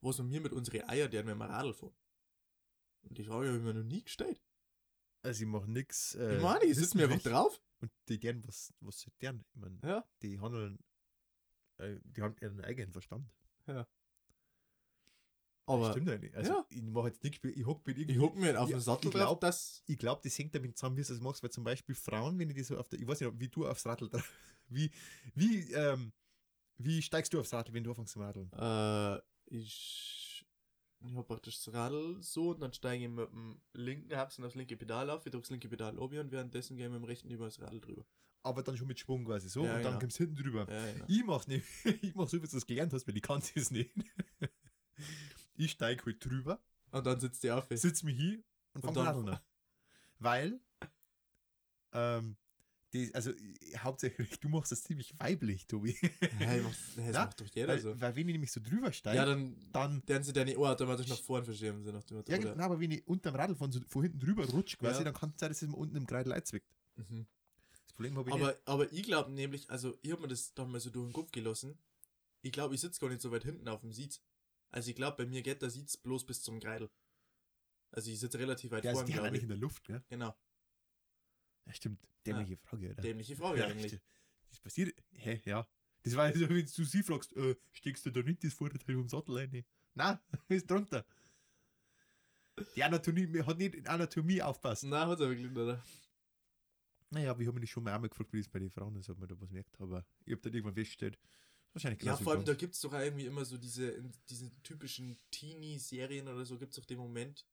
Was 0.00 0.18
wir 0.18 0.40
mit 0.40 0.52
unseren 0.52 0.88
Eier, 0.88 1.08
die 1.08 1.24
wir 1.26 1.34
mal 1.34 1.48
Radl 1.50 1.74
fahren. 1.74 1.94
Und 3.02 3.18
die 3.18 3.24
Frage 3.24 3.48
habe 3.48 3.58
ich 3.58 3.64
mir 3.64 3.74
noch 3.74 3.82
nie 3.84 4.02
gestellt. 4.04 4.40
Also, 5.22 5.38
sie 5.38 5.46
machen 5.46 5.72
nichts. 5.72 6.14
Äh, 6.14 6.36
ich 6.36 6.42
meine, 6.42 6.64
ich 6.64 6.76
sitze 6.76 6.96
mir 6.96 7.04
einfach 7.08 7.22
drauf. 7.22 7.60
Und 7.80 7.90
die 8.08 8.18
deren, 8.18 8.46
was, 8.46 8.72
was 8.80 9.00
sie 9.00 9.10
deren? 9.20 9.44
Ich 9.52 9.60
meine, 9.60 9.78
Ja. 9.82 10.08
die 10.22 10.38
handeln, 10.40 10.78
äh, 11.78 11.98
die 12.04 12.22
haben 12.22 12.36
ihren 12.40 12.60
eigenen 12.60 12.92
Verstand. 12.92 13.28
Aber 15.68 15.90
Stimmt 15.92 16.08
eigentlich. 16.08 16.34
Also, 16.36 16.52
ja. 16.52 16.66
ich 16.70 16.82
mache 16.82 17.08
jetzt 17.08 17.22
nichts, 17.22 17.44
ich 17.44 17.66
hock 17.66 17.86
mit 17.86 17.96
ich 17.98 18.02
irgendwie. 18.02 18.20
huck 18.20 18.36
mir 18.36 18.46
halt 18.46 18.56
auf 18.56 18.68
Ja, 18.70 18.76
den 18.76 18.80
Sattel 18.82 19.08
ich 19.08 19.14
glaub, 19.14 19.40
dass. 19.40 19.82
Ich 19.86 19.98
glaube, 19.98 20.20
das 20.24 20.38
hängt 20.38 20.54
damit 20.54 20.76
zusammen, 20.76 20.96
wie 20.96 21.02
du 21.02 21.08
das 21.08 21.20
machst, 21.20 21.42
weil 21.42 21.50
zum 21.50 21.64
Beispiel 21.64 21.94
Frauen, 21.94 22.38
wenn 22.38 22.48
die 22.48 22.62
so 22.62 22.78
auf 22.78 22.88
der, 22.88 22.98
ich 22.98 23.06
weiß 23.06 23.20
nicht, 23.20 23.32
wie 23.38 23.48
du 23.48 23.66
aufs 23.66 23.84
Radl 23.86 24.08
drauf, 24.08 24.32
wie, 24.68 24.90
wie, 25.34 25.70
ähm, 25.72 26.12
wie 26.78 27.02
steigst 27.02 27.32
du 27.32 27.40
aufs 27.40 27.52
Radl, 27.52 27.72
wenn 27.74 27.84
du 27.84 27.90
anfängst 27.90 28.12
zu 28.12 28.20
radeln? 28.20 28.50
Äh, 28.52 29.20
ich. 29.46 30.24
Ich 31.00 31.14
habe 31.14 31.22
praktisch 31.22 31.62
das 31.62 31.72
Radl 31.72 32.16
so 32.20 32.50
und 32.50 32.60
dann 32.60 32.72
steige 32.72 33.04
ich 33.04 33.08
mit 33.10 33.30
dem 33.30 33.60
linken 33.72 34.16
Hapsen 34.16 34.44
aufs 34.44 34.56
linke 34.56 34.76
Pedal 34.76 35.10
auf, 35.10 35.24
ich 35.24 35.30
drücke 35.30 35.42
das 35.42 35.50
linke 35.50 35.68
Pedal 35.68 35.96
oben 35.96 36.18
und 36.18 36.32
währenddessen 36.32 36.76
gehe 36.76 36.86
ich 36.86 36.90
mit 36.92 37.00
dem 37.00 37.04
rechten 37.04 37.30
über 37.30 37.44
das 37.44 37.60
Radl 37.60 37.80
drüber. 37.80 38.04
Aber 38.42 38.64
dann 38.64 38.76
schon 38.76 38.88
mit 38.88 38.98
Schwung 38.98 39.24
quasi 39.24 39.48
so 39.48 39.64
Ja, 39.64 39.76
und 39.76 39.82
dann 39.82 39.92
genau. 39.92 39.98
kommst 40.00 40.18
du 40.18 40.24
hinten 40.24 40.42
drüber. 40.42 40.66
Ja, 40.68 40.92
genau. 40.92 41.04
Ich 41.06 41.24
mach's 41.24 41.46
nicht, 41.46 41.64
ich 42.02 42.14
mach 42.16 42.28
so, 42.28 42.38
wie 42.42 42.46
du 42.46 42.52
das 42.52 42.66
gelernt 42.66 42.92
hast, 42.92 43.06
weil 43.06 43.16
ich 43.16 43.22
kann 43.22 43.40
es 43.54 43.70
nicht. 43.70 43.92
ich 45.58 45.72
steig 45.72 46.04
halt 46.06 46.24
drüber, 46.24 46.60
Und 46.90 47.06
dann 47.06 47.20
sitzt 47.20 47.42
die 47.42 47.50
auf. 47.50 47.66
sitz 47.70 48.02
mich 48.02 48.16
hin 48.16 48.42
und 48.74 48.84
Und 48.84 48.96
dann- 48.96 49.06
Radeln 49.06 49.28
an. 49.28 49.40
Weil, 50.20 50.60
ähm, 51.92 52.36
die, 52.94 53.14
also 53.14 53.32
ich- 53.32 53.78
hauptsächlich, 53.82 54.40
du 54.40 54.48
machst 54.48 54.72
das 54.72 54.82
ziemlich 54.82 55.12
weiblich, 55.20 55.66
Tobi. 55.66 55.94
Ja, 56.40 56.56
ich 56.56 56.62
mach's, 56.62 56.78
das 56.96 57.04
Ja, 57.14 57.24
macht 57.24 57.40
doch 57.40 57.46
jeder 57.46 57.68
weil, 57.68 57.80
so. 57.80 58.00
weil 58.00 58.16
wenn 58.16 58.28
ich 58.28 58.32
nämlich 58.32 58.50
so 58.52 58.60
drüber 58.60 58.92
steige, 58.92 59.16
Ja, 59.18 59.26
dann 59.26 59.54
dann 59.72 60.02
werden 60.08 60.22
sie 60.22 60.32
deine 60.32 60.56
Ohr 60.58 60.70
automatisch 60.70 61.06
nach 61.08 61.20
vorn 61.20 61.44
verschieben. 61.44 61.84
Sie 61.84 61.92
nach 61.92 62.02
dem 62.04 62.16
Motto, 62.18 62.32
Ja, 62.32 62.38
genau, 62.38 62.64
aber 62.64 62.80
wenn 62.80 62.90
ich 62.90 63.06
unterm 63.06 63.34
Radl 63.36 63.54
von, 63.54 63.70
so, 63.70 63.80
von 63.86 64.02
hinten 64.04 64.18
drüber 64.20 64.46
rutsche, 64.48 64.76
quasi, 64.78 64.98
Ja. 65.00 65.04
dann 65.04 65.14
kann 65.14 65.30
es 65.34 65.40
sein, 65.40 65.50
dass 65.50 65.60
es 65.62 65.68
mir 65.68 65.76
unten 65.76 65.96
im 65.96 66.06
Kreidel 66.06 66.32
einzwickt. 66.32 66.66
Mhm. 66.96 67.26
Das 67.84 67.92
Problem 67.92 68.16
habe 68.16 68.30
ich 68.30 68.34
nicht. 68.36 68.44
Aber, 68.44 68.56
aber 68.64 68.92
ich 68.92 69.02
glaube 69.02 69.30
nämlich, 69.32 69.68
also 69.70 69.98
ich 70.02 70.10
habe 70.12 70.22
mir 70.22 70.28
das 70.28 70.54
dann 70.54 70.70
mal 70.70 70.80
so 70.80 70.88
durch 70.90 71.06
den 71.08 71.12
Kopf 71.12 71.30
gelassen. 71.30 71.76
Ich 72.40 72.52
glaube, 72.52 72.74
ich 72.74 72.80
sitze 72.80 73.00
gar 73.00 73.08
nicht 73.10 73.20
so 73.20 73.30
weit 73.32 73.44
hinten 73.44 73.68
auf 73.68 73.80
dem 73.82 73.92
Sitz. 73.92 74.22
Also 74.70 74.90
ich 74.90 74.96
glaube, 74.96 75.16
bei 75.16 75.26
mir 75.26 75.42
geht 75.42 75.62
der 75.62 75.70
Sitz 75.70 75.96
bloß 75.96 76.26
bis 76.26 76.42
zum 76.42 76.60
Kreidel. 76.60 76.90
Also 77.90 78.10
ich 78.10 78.20
sitze 78.20 78.38
relativ 78.38 78.70
weit 78.70 78.84
Der 78.84 78.92
ist 78.92 78.98
vorne, 78.98 79.08
haben 79.08 79.12
glaube 79.14 79.28
eigentlich 79.28 79.38
ich. 79.38 79.42
in 79.44 79.48
der 79.48 79.58
Luft, 79.58 79.84
gell? 79.84 80.02
Genau. 80.08 80.36
Ja, 81.66 81.72
stimmt. 81.72 82.06
Dämliche 82.26 82.56
Frage, 82.58 82.90
oder? 82.90 83.02
Dämliche 83.02 83.36
Frage 83.36 83.64
eigentlich. 83.66 83.92
sti- 83.94 84.00
Das 84.50 84.60
passiert. 84.60 84.94
Hä, 85.14 85.40
ja. 85.44 85.66
Das 86.02 86.14
war 86.16 86.32
so, 86.32 86.48
wenn 86.48 86.66
du 86.66 86.84
sie 86.84 87.02
fragst, 87.02 87.34
äh, 87.36 87.56
steckst 87.72 88.04
du 88.06 88.10
da 88.10 88.22
nicht 88.22 88.44
das 88.44 88.54
Vorderteil 88.54 88.94
vom 88.96 89.08
Sattel 89.08 89.36
rein? 89.36 89.64
Nein, 89.94 90.18
ist 90.48 90.70
drunter. 90.70 91.04
Die 92.74 92.82
Anatomie 92.82 93.42
hat 93.42 93.58
nicht 93.58 93.74
in 93.74 93.86
Anatomie 93.86 94.42
aufpassen. 94.42 94.90
Nein, 94.90 95.06
hat 95.08 95.20
er 95.20 95.28
wirklich 95.28 95.46
nicht. 95.48 95.56
oder? 95.56 95.82
Naja, 97.10 97.38
wir 97.38 97.46
haben 97.46 97.58
mich 97.60 97.70
schon 97.70 97.84
mal 97.84 97.94
einmal 97.94 98.10
gefragt, 98.10 98.32
wie 98.32 98.38
das 98.38 98.48
bei 98.48 98.58
den 98.58 98.70
Frauen 98.70 98.96
ist, 98.96 99.08
ob 99.08 99.18
man 99.18 99.28
da 99.28 99.40
was 99.40 99.50
merkt, 99.50 99.80
aber 99.80 100.04
ich 100.26 100.32
habe 100.32 100.42
dann 100.42 100.52
irgendwann 100.52 100.74
festgestellt, 100.74 101.18
wahrscheinlich 101.78 102.02
Ja, 102.02 102.16
vor 102.16 102.32
allem, 102.32 102.44
da 102.44 102.54
gibt 102.54 102.74
es 102.74 102.80
doch 102.80 102.92
irgendwie 102.92 103.26
immer 103.26 103.44
so 103.44 103.56
diese, 103.56 103.88
in 103.90 104.12
diesen 104.28 104.62
typischen 104.62 105.18
Teenie-Serien 105.30 106.28
oder 106.28 106.44
so, 106.44 106.58
gibt 106.58 106.72
es 106.72 106.76
doch 106.76 106.86
den 106.86 106.98
Moment, 106.98 107.46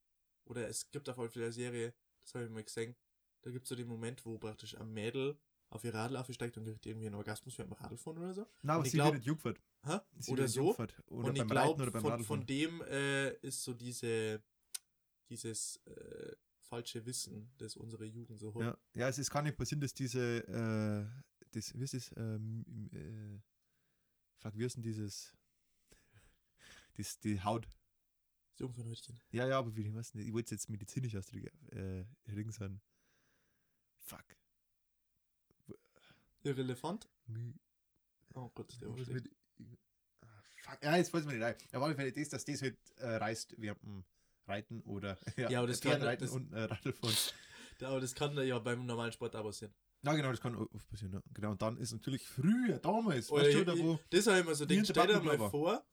oder 0.46 0.68
es 0.68 0.92
gibt 0.92 1.10
auf 1.10 1.18
jeden 1.18 1.32
Fall 1.32 1.44
eine 1.44 1.52
Serie, 1.52 1.94
das 2.24 2.34
habe 2.36 2.46
ich 2.46 2.52
mal 2.52 2.64
gesehen, 2.64 2.96
da 3.42 3.52
gibt 3.52 3.66
es 3.66 3.70
so 3.70 3.76
den 3.76 3.88
Moment, 3.88 4.26
wo 4.26 4.38
praktisch 4.38 4.76
ein 4.78 4.92
Mädel 4.92 5.38
auf 5.70 5.84
ihr 5.84 5.94
Radl 5.94 6.18
aufsteigt 6.18 6.58
und 6.58 6.66
kriegt 6.66 6.86
irgendwie 6.86 7.08
einen 7.08 7.16
Orgasmus 7.16 7.58
während 7.58 7.74
dem 7.74 7.78
Radlfahren 7.78 8.18
oder 8.20 8.34
so. 8.34 8.48
Nein, 8.62 8.76
aber 8.76 8.86
ich 8.86 8.92
sie 8.92 8.98
glaub- 8.98 9.44
wird. 9.44 9.62
Hä? 9.84 10.00
Sie 10.18 10.32
Oder 10.32 10.48
so. 10.48 10.66
Jungfahrt. 10.66 10.96
Oder 11.08 11.28
und 11.30 11.36
ich 11.36 11.42
beim 11.42 11.52
Reiten 11.52 11.76
glaube, 11.76 11.84
oder 11.84 11.92
beim 11.92 12.02
von, 12.02 12.24
von 12.24 12.46
dem 12.46 12.82
äh, 12.82 13.34
ist 13.38 13.64
so 13.64 13.74
diese, 13.74 14.42
dieses 15.30 15.80
äh, 15.86 16.36
falsche 16.58 17.06
Wissen, 17.06 17.52
das 17.58 17.76
unsere 17.76 18.06
Jugend 18.06 18.40
so 18.40 18.54
hat. 18.56 18.62
Ja, 18.62 18.78
ja 18.96 19.10
es, 19.10 19.18
es 19.18 19.30
kann 19.30 19.44
nicht 19.44 19.58
passieren, 19.58 19.82
dass 19.82 19.94
diese, 19.94 20.40
äh, 20.48 21.06
das, 21.52 21.78
wie 21.78 21.84
ist 21.84 21.94
das, 21.94 22.12
ähm, 22.18 22.90
äh, 22.94 23.40
fuck, 24.38 24.58
wie 24.58 24.66
ist 24.66 24.76
denn 24.76 24.84
dieses, 24.84 25.34
das, 26.96 27.20
die 27.20 27.42
Haut. 27.42 27.68
Das 28.52 28.60
Jungfernhäutchen. 28.60 29.20
Ja, 29.32 29.46
ja, 29.48 29.58
aber 29.60 29.76
wie, 29.76 29.88
ich 29.88 29.94
weiß 29.94 30.14
nicht, 30.14 30.28
ich 30.28 30.34
wollte 30.34 30.46
es 30.46 30.52
jetzt 30.52 30.70
medizinisch 30.70 31.16
ausdrücken, 31.16 31.68
äh, 31.70 32.06
Ring 32.32 32.52
sein. 32.52 32.80
Fuck. 34.00 34.24
Irrelevant? 36.44 37.10
Mi- 37.28 37.56
Oh 38.34 38.50
Gott, 38.54 38.80
der 38.82 38.90
war 38.90 38.98
mit- 38.98 39.32
Ah, 40.22 40.28
fuck. 40.62 40.84
Ja, 40.84 40.98
jetzt 40.98 41.14
weiß 41.14 41.26
man 41.26 41.36
nicht 41.36 41.44
rein. 41.44 41.56
Aber 41.72 41.86
auf 41.86 41.90
jeden 41.90 42.00
Fall 42.02 42.12
das, 42.12 42.30
dass 42.30 42.46
das 42.46 42.62
halt 42.62 42.78
äh, 42.98 43.16
reißt 43.16 43.56
während 43.58 43.82
dem 43.84 44.04
Reiten 44.46 44.82
oder 44.84 45.18
Ja, 45.38 45.60
aber 45.60 45.68
das 45.68 45.82
kann- 45.82 46.02
reiten 46.02 46.24
das- 46.26 46.32
und 46.34 46.52
äh, 46.54 46.64
Radlfahren. 46.64 47.16
Ja, 47.80 47.90
Aber 47.90 48.00
das 48.00 48.16
kann 48.16 48.38
ja 48.38 48.58
beim 48.60 48.86
normalen 48.86 49.12
Sport 49.12 49.36
auch 49.36 49.44
passieren. 49.44 49.74
Ja, 50.06 50.14
genau, 50.14 50.30
das 50.32 50.40
kann 50.40 50.56
oft 50.56 50.88
passieren. 50.88 51.14
Ja. 51.14 51.22
Genau, 51.34 51.52
und 51.52 51.62
dann 51.62 51.78
ist 51.78 51.92
natürlich 51.92 52.26
früher, 52.28 52.78
damals, 52.80 53.32
Oder 53.32 53.44
weißt 53.44 53.56
du, 53.56 53.60
ich- 53.60 53.66
da 53.66 53.78
wo, 53.80 54.00
Das 54.10 54.28
habe 54.28 54.40
ich 54.40 54.46
mir 54.46 54.56
so 54.56 54.66
gedacht, 54.68 54.88
stell 54.90 55.08
dir 55.08 55.20
mal 55.22 55.40
war. 55.40 55.50
vor, 55.50 55.86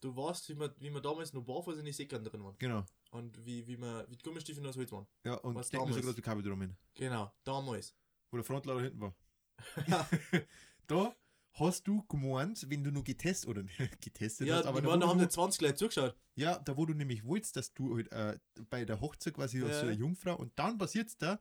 du 0.00 0.16
warst, 0.16 0.48
wie 0.48 0.58
wir, 0.58 0.74
wie 0.78 0.90
wir 0.90 1.00
damals 1.00 1.32
noch 1.32 1.42
barfuß 1.42 1.76
in 1.78 1.84
die 1.84 1.92
Säckern 1.92 2.24
drin 2.24 2.42
waren. 2.42 2.56
genau. 2.58 2.84
Und 3.10 3.42
wie, 3.46 3.66
wie 3.66 3.78
wir, 3.78 4.06
wie 4.10 4.16
die 4.16 4.22
Gummistiefel 4.22 4.62
noch 4.62 4.72
so 4.72 4.80
Holz 4.80 4.92
waren. 4.92 5.06
Ja, 5.24 5.34
und 5.36 5.54
Was 5.54 5.70
denken 5.70 5.86
so 5.86 5.92
damals? 5.94 6.06
groß 6.06 6.16
wie 6.18 6.22
Kabel 6.22 6.42
drum 6.42 6.60
hin. 6.60 6.76
Genau, 6.94 7.32
damals. 7.44 7.94
Wo 8.30 8.36
der 8.36 8.44
Frontlader 8.44 8.80
hinten 8.82 9.00
war. 9.00 9.14
Da 10.86 11.14
hast 11.52 11.86
du 11.86 12.02
gemeint, 12.08 12.64
wenn 12.70 12.82
du 12.84 12.90
nur 12.90 13.04
getestet 13.04 13.48
oder 13.50 13.62
getestet 14.00 14.46
ja, 14.46 14.56
hast, 14.56 14.66
aber 14.66 14.80
da, 14.80 14.90
haben 15.06 15.18
du, 15.18 15.24
die 15.24 15.28
20 15.30 15.60
Leute 15.60 15.74
zugeschaut. 15.74 16.14
ja, 16.36 16.58
da 16.58 16.76
wo 16.76 16.86
du 16.86 16.94
nämlich 16.94 17.24
wolltest, 17.24 17.56
dass 17.56 17.74
du 17.74 17.96
halt, 17.96 18.10
äh, 18.12 18.38
bei 18.70 18.84
der 18.84 19.00
Hochzeit 19.00 19.34
quasi 19.34 19.60
als 19.62 19.72
Ja. 19.72 19.80
so 19.80 19.86
eine 19.86 19.94
Jungfrau 19.96 20.36
und 20.36 20.52
dann 20.58 20.78
passiert 20.78 21.08
es 21.08 21.16
da, 21.18 21.38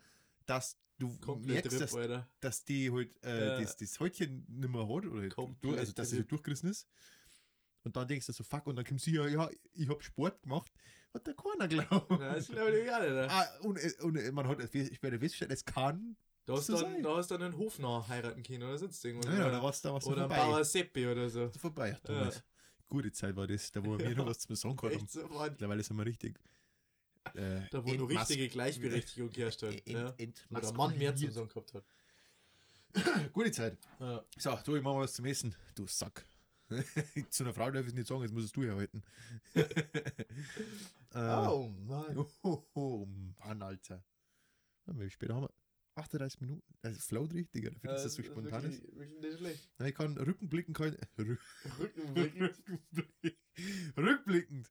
dass 0.48 0.78
du 0.98 1.16
Komplett 1.20 1.54
merkst, 1.66 1.72
Ripp, 1.74 1.80
dass, 1.80 1.96
Alter. 1.96 2.30
dass 2.40 2.66
die 2.66 2.92
halt 2.92 3.24
äh, 3.24 3.48
Ja. 3.48 3.62
das, 3.62 3.78
das 3.78 4.00
Häutchen 4.00 4.46
nicht 4.48 4.70
mehr 4.70 4.82
hat 4.82 5.06
oder 5.06 5.22
halt 5.22 5.36
durch, 5.62 5.78
also 5.78 5.92
dass 5.94 6.08
es 6.08 6.14
Ripp. 6.14 6.20
halt 6.22 6.32
durchgerissen 6.32 6.70
ist. 6.70 6.88
Und 7.84 7.96
dann 7.96 8.08
denkst 8.08 8.26
du 8.26 8.34
so, 8.34 8.44
fuck, 8.44 8.66
und 8.68 8.76
dann 8.76 8.84
kommst 8.86 9.06
du 9.08 9.12
ja, 9.12 9.28
ja, 9.28 9.50
ich 9.74 9.88
hab 9.88 10.04
Sport 10.04 10.42
gemacht, 10.42 10.72
hat 11.14 11.26
der 11.28 11.36
keiner 11.36 11.68
glaubt. 11.68 12.12
Ja, 12.12 12.34
das 12.36 12.48
glaube 12.48 12.72
ich 12.80 12.92
auch 12.92 13.00
nicht. 13.00 13.10
Alter. 13.12 13.28
Ah, 13.32 13.48
und, 13.62 13.80
und 14.02 14.32
man 14.34 14.48
hat 14.48 14.60
ich 14.76 15.02
werde 15.04 15.20
feststellen, 15.20 15.54
es 15.54 15.64
kann. 15.64 16.18
Da 16.46 16.54
hast 16.54 16.68
so 16.68 16.78
du 16.78 16.82
dann, 16.84 17.04
da 17.04 17.16
hast 17.18 17.30
du 17.32 17.38
dann 17.38 17.52
einen 17.52 17.58
Hofnarr 17.58 18.08
heiraten 18.08 18.42
können 18.42 18.64
oder 18.64 18.78
sonst 18.78 19.04
irgendwas. 19.06 19.32
Ja, 19.34 19.40
ja, 19.40 19.46
oder 19.48 19.52
da 19.58 19.64
war's 19.64 19.82
da 19.82 19.94
was 19.94 20.06
oder 20.06 20.22
vorbei. 20.22 20.38
Bauer 20.38 20.64
Seppi 20.66 21.06
oder 21.08 21.30
so. 21.30 21.50
vorbei. 21.60 21.90
Ja, 21.92 22.00
damals. 22.04 22.44
Gute 22.88 23.12
Zeit 23.12 23.36
war 23.36 23.48
das, 23.48 23.70
da 23.72 23.84
wo 23.86 23.98
wir 24.00 24.10
Ja. 24.10 24.16
noch 24.16 24.26
was 24.28 24.40
zum 24.40 24.56
Song. 24.56 24.80
Echt 24.90 25.10
so, 25.12 25.28
Mann. 25.28 25.52
Mittlerweile 25.52 25.84
sind 25.84 25.98
wir 25.98 26.06
richtig. 26.06 26.40
Äh, 27.36 27.68
Da 27.72 27.86
wo 27.86 27.94
nur 27.94 28.10
richtige 28.10 28.48
Gleichberechtigung 28.50 29.30
ent- 29.32 29.88
ja. 29.88 30.10
ent- 30.18 30.46
Wo 30.50 30.60
der 30.60 30.74
Mann 30.74 30.98
mehr 30.98 31.10
entmaskuliniert. 31.10 31.34
Song 31.34 31.48
gehabt 31.48 31.74
hat. 31.74 31.84
Gute 33.34 33.52
Zeit. 33.52 33.78
Ja. 34.00 34.24
So, 34.38 34.58
du, 34.64 34.76
ich 34.76 34.84
mach 34.84 34.94
mal 34.94 35.02
was 35.02 35.14
zum 35.14 35.26
Essen. 35.26 35.54
Du 35.76 35.86
Sack. 35.88 36.26
Zu 37.30 37.44
einer 37.44 37.54
Frau 37.54 37.72
darf 37.72 37.84
ich 37.84 37.90
es 37.90 37.94
nicht 37.94 38.08
sagen, 38.08 38.22
jetzt 38.24 38.34
musst 38.34 38.56
du 38.56 38.64
ja 38.64 38.76
halten. 38.76 39.02
äh, 39.54 39.64
Oh 41.14 41.70
Mann. 41.88 42.18
Oh, 42.44 42.64
oh, 42.74 43.08
Mann, 43.40 43.62
Alter. 43.62 44.04
Ja, 44.86 45.00
wie 45.00 45.10
spät 45.10 45.30
haben 45.30 45.44
wir? 45.44 45.52
38 45.96 46.42
Minuten. 46.42 46.62
Das 46.82 47.06
float 47.06 47.34
richtig, 47.34 47.66
oder? 47.68 47.76
Findest 47.80 48.04
du 48.04 48.08
das 48.08 48.14
so 48.16 48.24
spontan 48.24 48.66
ist? 48.66 48.82
Wirklich, 48.84 48.96
wirklich 49.00 49.20
nicht 49.22 49.38
schlecht. 49.40 49.70
Ja, 49.80 49.86
ich 49.88 49.96
kann 49.96 50.18
rückenblicken, 50.18 50.74
kann 50.74 50.96
Rü 51.18 51.38
Rückenblickend. 51.80 52.54
Rückblickend 53.98 54.70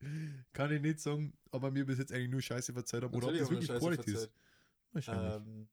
kann 0.53 0.73
ich 0.73 0.81
nicht 0.81 1.01
sagen, 1.01 1.33
aber 1.51 1.71
mir 1.71 1.85
bis 1.85 1.99
jetzt 1.99 2.13
eigentlich 2.13 2.31
nur 2.31 2.41
Scheiße 2.41 2.73
verzeiht 2.73 3.03
haben 3.03 3.15
oder 3.15 3.29
ob 3.29 3.39
das 3.39 3.51
wirklich 3.51 3.69
Quality 3.69 4.13
ist. 4.13 4.31
Wahrscheinlich. 4.93 5.35
Ähm, 5.35 5.69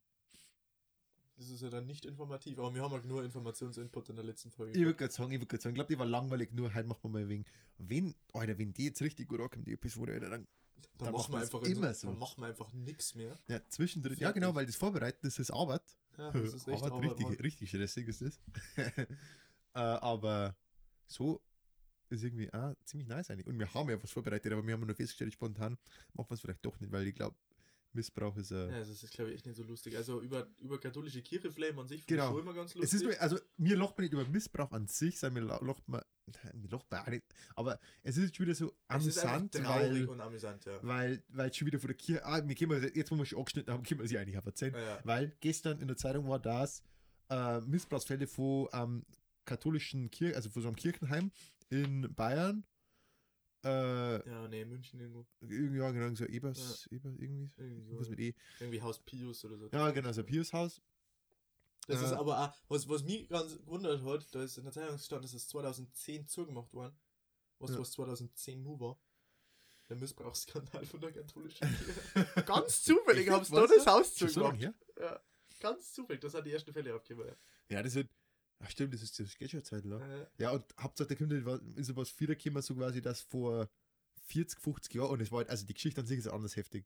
das 1.36 1.50
ist 1.50 1.62
ja 1.62 1.70
dann 1.70 1.86
nicht 1.88 2.06
informativ, 2.06 2.60
aber 2.60 2.74
wir 2.74 2.82
haben 2.82 2.92
halt 2.92 3.06
nur 3.06 3.24
Informationsinput 3.24 4.10
in 4.10 4.16
der 4.16 4.26
letzten 4.26 4.52
Folge. 4.52 4.78
ich 4.78 4.86
würde 4.86 4.96
gerade 4.96 5.14
sagen, 5.14 5.32
ich 5.32 5.40
würde 5.40 5.48
gerade 5.48 5.64
sagen, 5.64 5.74
ich 5.74 5.78
glaube, 5.78 5.94
die 5.94 6.00
war 6.00 6.06
langweilig, 6.06 6.52
nur 6.54 6.74
heute 6.74 6.88
machen 6.88 7.00
wir 7.04 7.10
mal 7.10 7.28
wegen. 7.28 7.46
Wenn, 7.78 8.14
Alter, 8.34 8.58
wenn 8.58 8.74
die 8.74 8.86
jetzt 8.86 9.02
richtig 9.02 9.28
gut 9.28 9.42
ankommt, 9.42 9.68
die 9.68 9.74
Episode, 9.74 10.14
Alter, 10.14 10.30
dann 10.30 10.48
dann, 10.98 11.06
dann 11.06 11.14
machen 11.14 11.34
wir 11.34 11.40
einfach 11.40 11.62
in 11.64 11.78
immer 11.78 11.94
so. 11.94 12.08
Dann 12.08 12.20
machen 12.20 12.42
wir 12.42 12.48
einfach 12.48 12.72
nichts 12.74 13.16
mehr. 13.16 13.38
ja, 13.48 13.60
zwischendrin. 13.68 14.18
Ja, 14.20 14.32
genau, 14.32 14.54
weil 14.54 14.66
das 14.66 14.76
Vorbereiten, 14.76 15.20
das 15.24 15.40
ist 15.40 15.52
Arbeit. 15.52 15.82
Ja, 16.18 16.32
das 16.32 16.54
ist 16.54 16.68
echt 16.68 16.84
Arbeit, 16.84 17.12
Arbeit, 17.12 17.20
richtig, 17.20 17.44
richtig 17.44 17.70
stressig 17.70 18.08
ist 18.08 18.22
das. 18.22 18.40
äh, 18.78 19.80
aber 19.80 20.56
so 21.08 21.42
ist 22.14 22.24
irgendwie 22.24 22.52
auch 22.54 22.74
ziemlich 22.86 23.08
nice 23.10 23.30
eigentlich. 23.30 23.48
Und 23.48 23.60
wir 23.60 23.74
haben 23.74 23.90
ja 23.90 24.02
was 24.02 24.12
vorbereitet, 24.12 24.52
aber 24.54 24.66
wir 24.66 24.74
haben 24.74 24.86
nur 24.86 24.96
festgestellt, 24.96 25.34
spontan 25.34 25.78
machen 26.14 26.30
wir 26.30 26.36
es 26.36 26.42
vielleicht 26.42 26.66
doch 26.66 26.80
nicht, 26.80 26.92
weil 26.92 27.08
ich 27.08 27.16
glaube, 27.16 27.36
Missbrauch 27.96 28.36
ist. 28.38 28.52
Äh, 28.52 28.72
Ja, 28.72 28.80
das 28.80 28.90
ist, 28.90 29.12
glaube 29.14 29.30
ich, 29.30 29.36
echt 29.36 29.46
nicht 29.46 29.56
so 29.56 29.64
lustig. 29.64 29.96
Also 29.96 30.20
über, 30.22 30.48
über 30.60 30.80
katholische 30.80 31.22
Kirche 31.22 31.52
flame 31.52 31.80
an 31.82 31.88
sich 31.88 32.06
Genau. 32.08 32.24
ich 32.24 32.30
schon 32.32 32.40
immer 32.42 32.54
ganz 32.54 32.72
Es 32.72 32.76
lustig. 32.76 32.94
ist 33.02 33.04
nur, 33.04 33.22
also 33.22 33.40
mir 33.58 33.78
lacht 33.78 33.98
man 33.98 34.04
nicht 34.06 34.14
über 34.14 34.26
Missbrauch 34.28 34.72
an 34.72 34.88
sich, 34.88 35.20
sondern 35.20 35.44
mir 35.46 35.50
lacht 35.68 35.88
man, 35.88 36.02
mir 36.54 36.70
lacht 36.70 36.90
man 36.90 37.02
auch 37.02 37.08
nicht, 37.08 37.24
aber 37.56 37.80
es 38.02 38.18
ist 38.18 38.36
schon 38.36 38.46
wieder 38.48 38.56
so 38.56 38.74
es 38.88 39.06
ist 39.06 39.20
amüsant, 39.24 39.54
traurig 39.54 39.92
weil, 39.92 40.10
und 40.10 40.22
amüsant, 40.22 40.66
ja. 40.66 40.80
weil, 40.82 41.22
weil 41.30 41.54
schon 41.54 41.68
wieder 41.68 41.80
von 41.80 41.88
der 41.90 41.98
Kirche, 41.98 42.26
ah, 42.26 42.42
wir 42.48 42.56
können 42.56 42.72
wir, 42.82 42.96
jetzt 42.96 43.12
wo 43.12 43.16
wir 43.16 43.26
schon 43.26 43.38
angeschnitten 43.40 43.72
haben, 43.74 43.84
können 43.84 44.00
wir 44.00 44.08
sie 44.08 44.18
eigentlich 44.18 44.38
auch 44.40 44.46
erzählen, 44.46 44.74
Ja, 44.74 44.82
ja. 44.82 45.00
weil 45.04 45.36
gestern 45.40 45.80
in 45.80 45.88
der 45.88 45.98
Zeitung 45.98 46.28
war 46.28 46.40
das 46.40 46.82
äh, 47.30 47.60
Missbrauchsfälle 47.62 48.26
von 48.26 48.70
ähm, 48.74 49.06
katholischen 49.46 50.10
Kirche, 50.10 50.36
also 50.36 50.50
von 50.50 50.62
so 50.62 50.68
einem 50.70 50.78
Kirchenheim 50.78 51.32
in 51.74 52.14
Bayern, 52.16 52.66
äh, 53.64 54.30
Ja, 54.30 54.48
nee, 54.48 54.66
München 54.66 55.00
irgendwo. 55.00 55.26
irgendwie, 55.42 55.78
ja, 55.80 55.92
genau, 55.92 56.14
so 56.16 56.26
Ebers, 56.26 56.88
Ebers, 56.92 57.16
irgendwie, 57.18 57.52
Irgendwie, 57.58 57.98
was 57.98 58.10
mit 58.10 58.20
E, 58.20 58.36
irgendwie 58.60 58.82
Haus 58.82 59.00
Pius 59.00 59.44
oder 59.46 59.58
so. 59.58 59.70
ja, 59.72 59.92
genau, 59.92 60.12
so 60.12 60.22
ein 60.22 60.26
Piershaus, 60.26 60.82
Das 61.88 62.02
ist 62.02 62.12
Äh. 62.12 62.16
aber 62.16 62.40
auch, 62.40 62.54
was, 62.70 62.88
was 62.88 63.04
mich 63.04 63.28
ganz 63.30 63.58
gewundert 63.58 64.04
hat, 64.04 64.34
da 64.36 64.44
ist 64.44 64.58
in 64.58 64.64
der 64.64 64.74
Zeitung 64.74 64.96
gestanden, 64.98 65.24
dass 65.24 65.34
es 65.34 65.48
2010 65.50 66.28
zugemacht 66.28 66.74
worden. 66.74 66.98
Was, 67.60 67.72
Ja. 67.72 67.80
was 67.80 67.92
2010 67.92 68.62
nur 68.64 68.80
war. 68.80 69.00
Der 69.90 69.98
Missbrauchsskandal 69.98 70.86
von 70.86 71.02
der 71.02 71.12
katholischen 71.12 71.68
Kirche. 72.16 72.44
ganz 72.46 72.84
zufällig 72.84 73.30
haben 73.30 73.44
sie 73.44 73.54
da 73.54 73.68
das 73.68 73.86
Haus 73.86 74.18
Schon 74.18 74.28
so 74.30 74.34
zugemacht. 74.42 74.62
her? 74.62 74.74
Ja, 75.00 75.22
ganz 75.60 75.94
zufällig, 75.94 76.22
das 76.22 76.34
hat 76.34 76.46
die 76.46 76.52
ersten 76.52 76.72
Fälle 76.74 76.96
aufgegeben. 76.96 77.36
Ja, 77.70 77.84
das 77.84 77.96
wird, 77.96 78.10
ach 78.60 78.70
stimmt, 78.70 78.94
das 78.94 79.02
ist 79.02 79.20
das 79.20 79.36
geht 79.38 79.52
schon 79.52 79.64
Zeit 79.64 79.86
lang. 79.86 80.00
Ja. 80.02 80.28
Ja, 80.38 80.52
und 80.52 80.66
Hauptsache, 80.80 81.10
halt 81.18 81.46
was- 81.46 81.62
ist 81.76 81.96
was 81.96 82.10
viel 82.10 82.28
gekommen, 82.28 82.62
so 82.62 82.76
quasi, 82.76 83.02
dass 83.02 83.22
vor 83.22 83.70
40, 84.26 84.60
50 84.62 84.94
Jahren, 84.94 85.12
und 85.12 85.22
es 85.22 85.32
war 85.32 85.40
halt, 85.40 85.50
also 85.50 85.66
die 85.66 85.74
Geschichte 85.74 86.02
an 86.02 86.08
sich 86.08 86.20
ist 86.20 86.28
anders 86.28 86.56
heftig. 86.56 86.86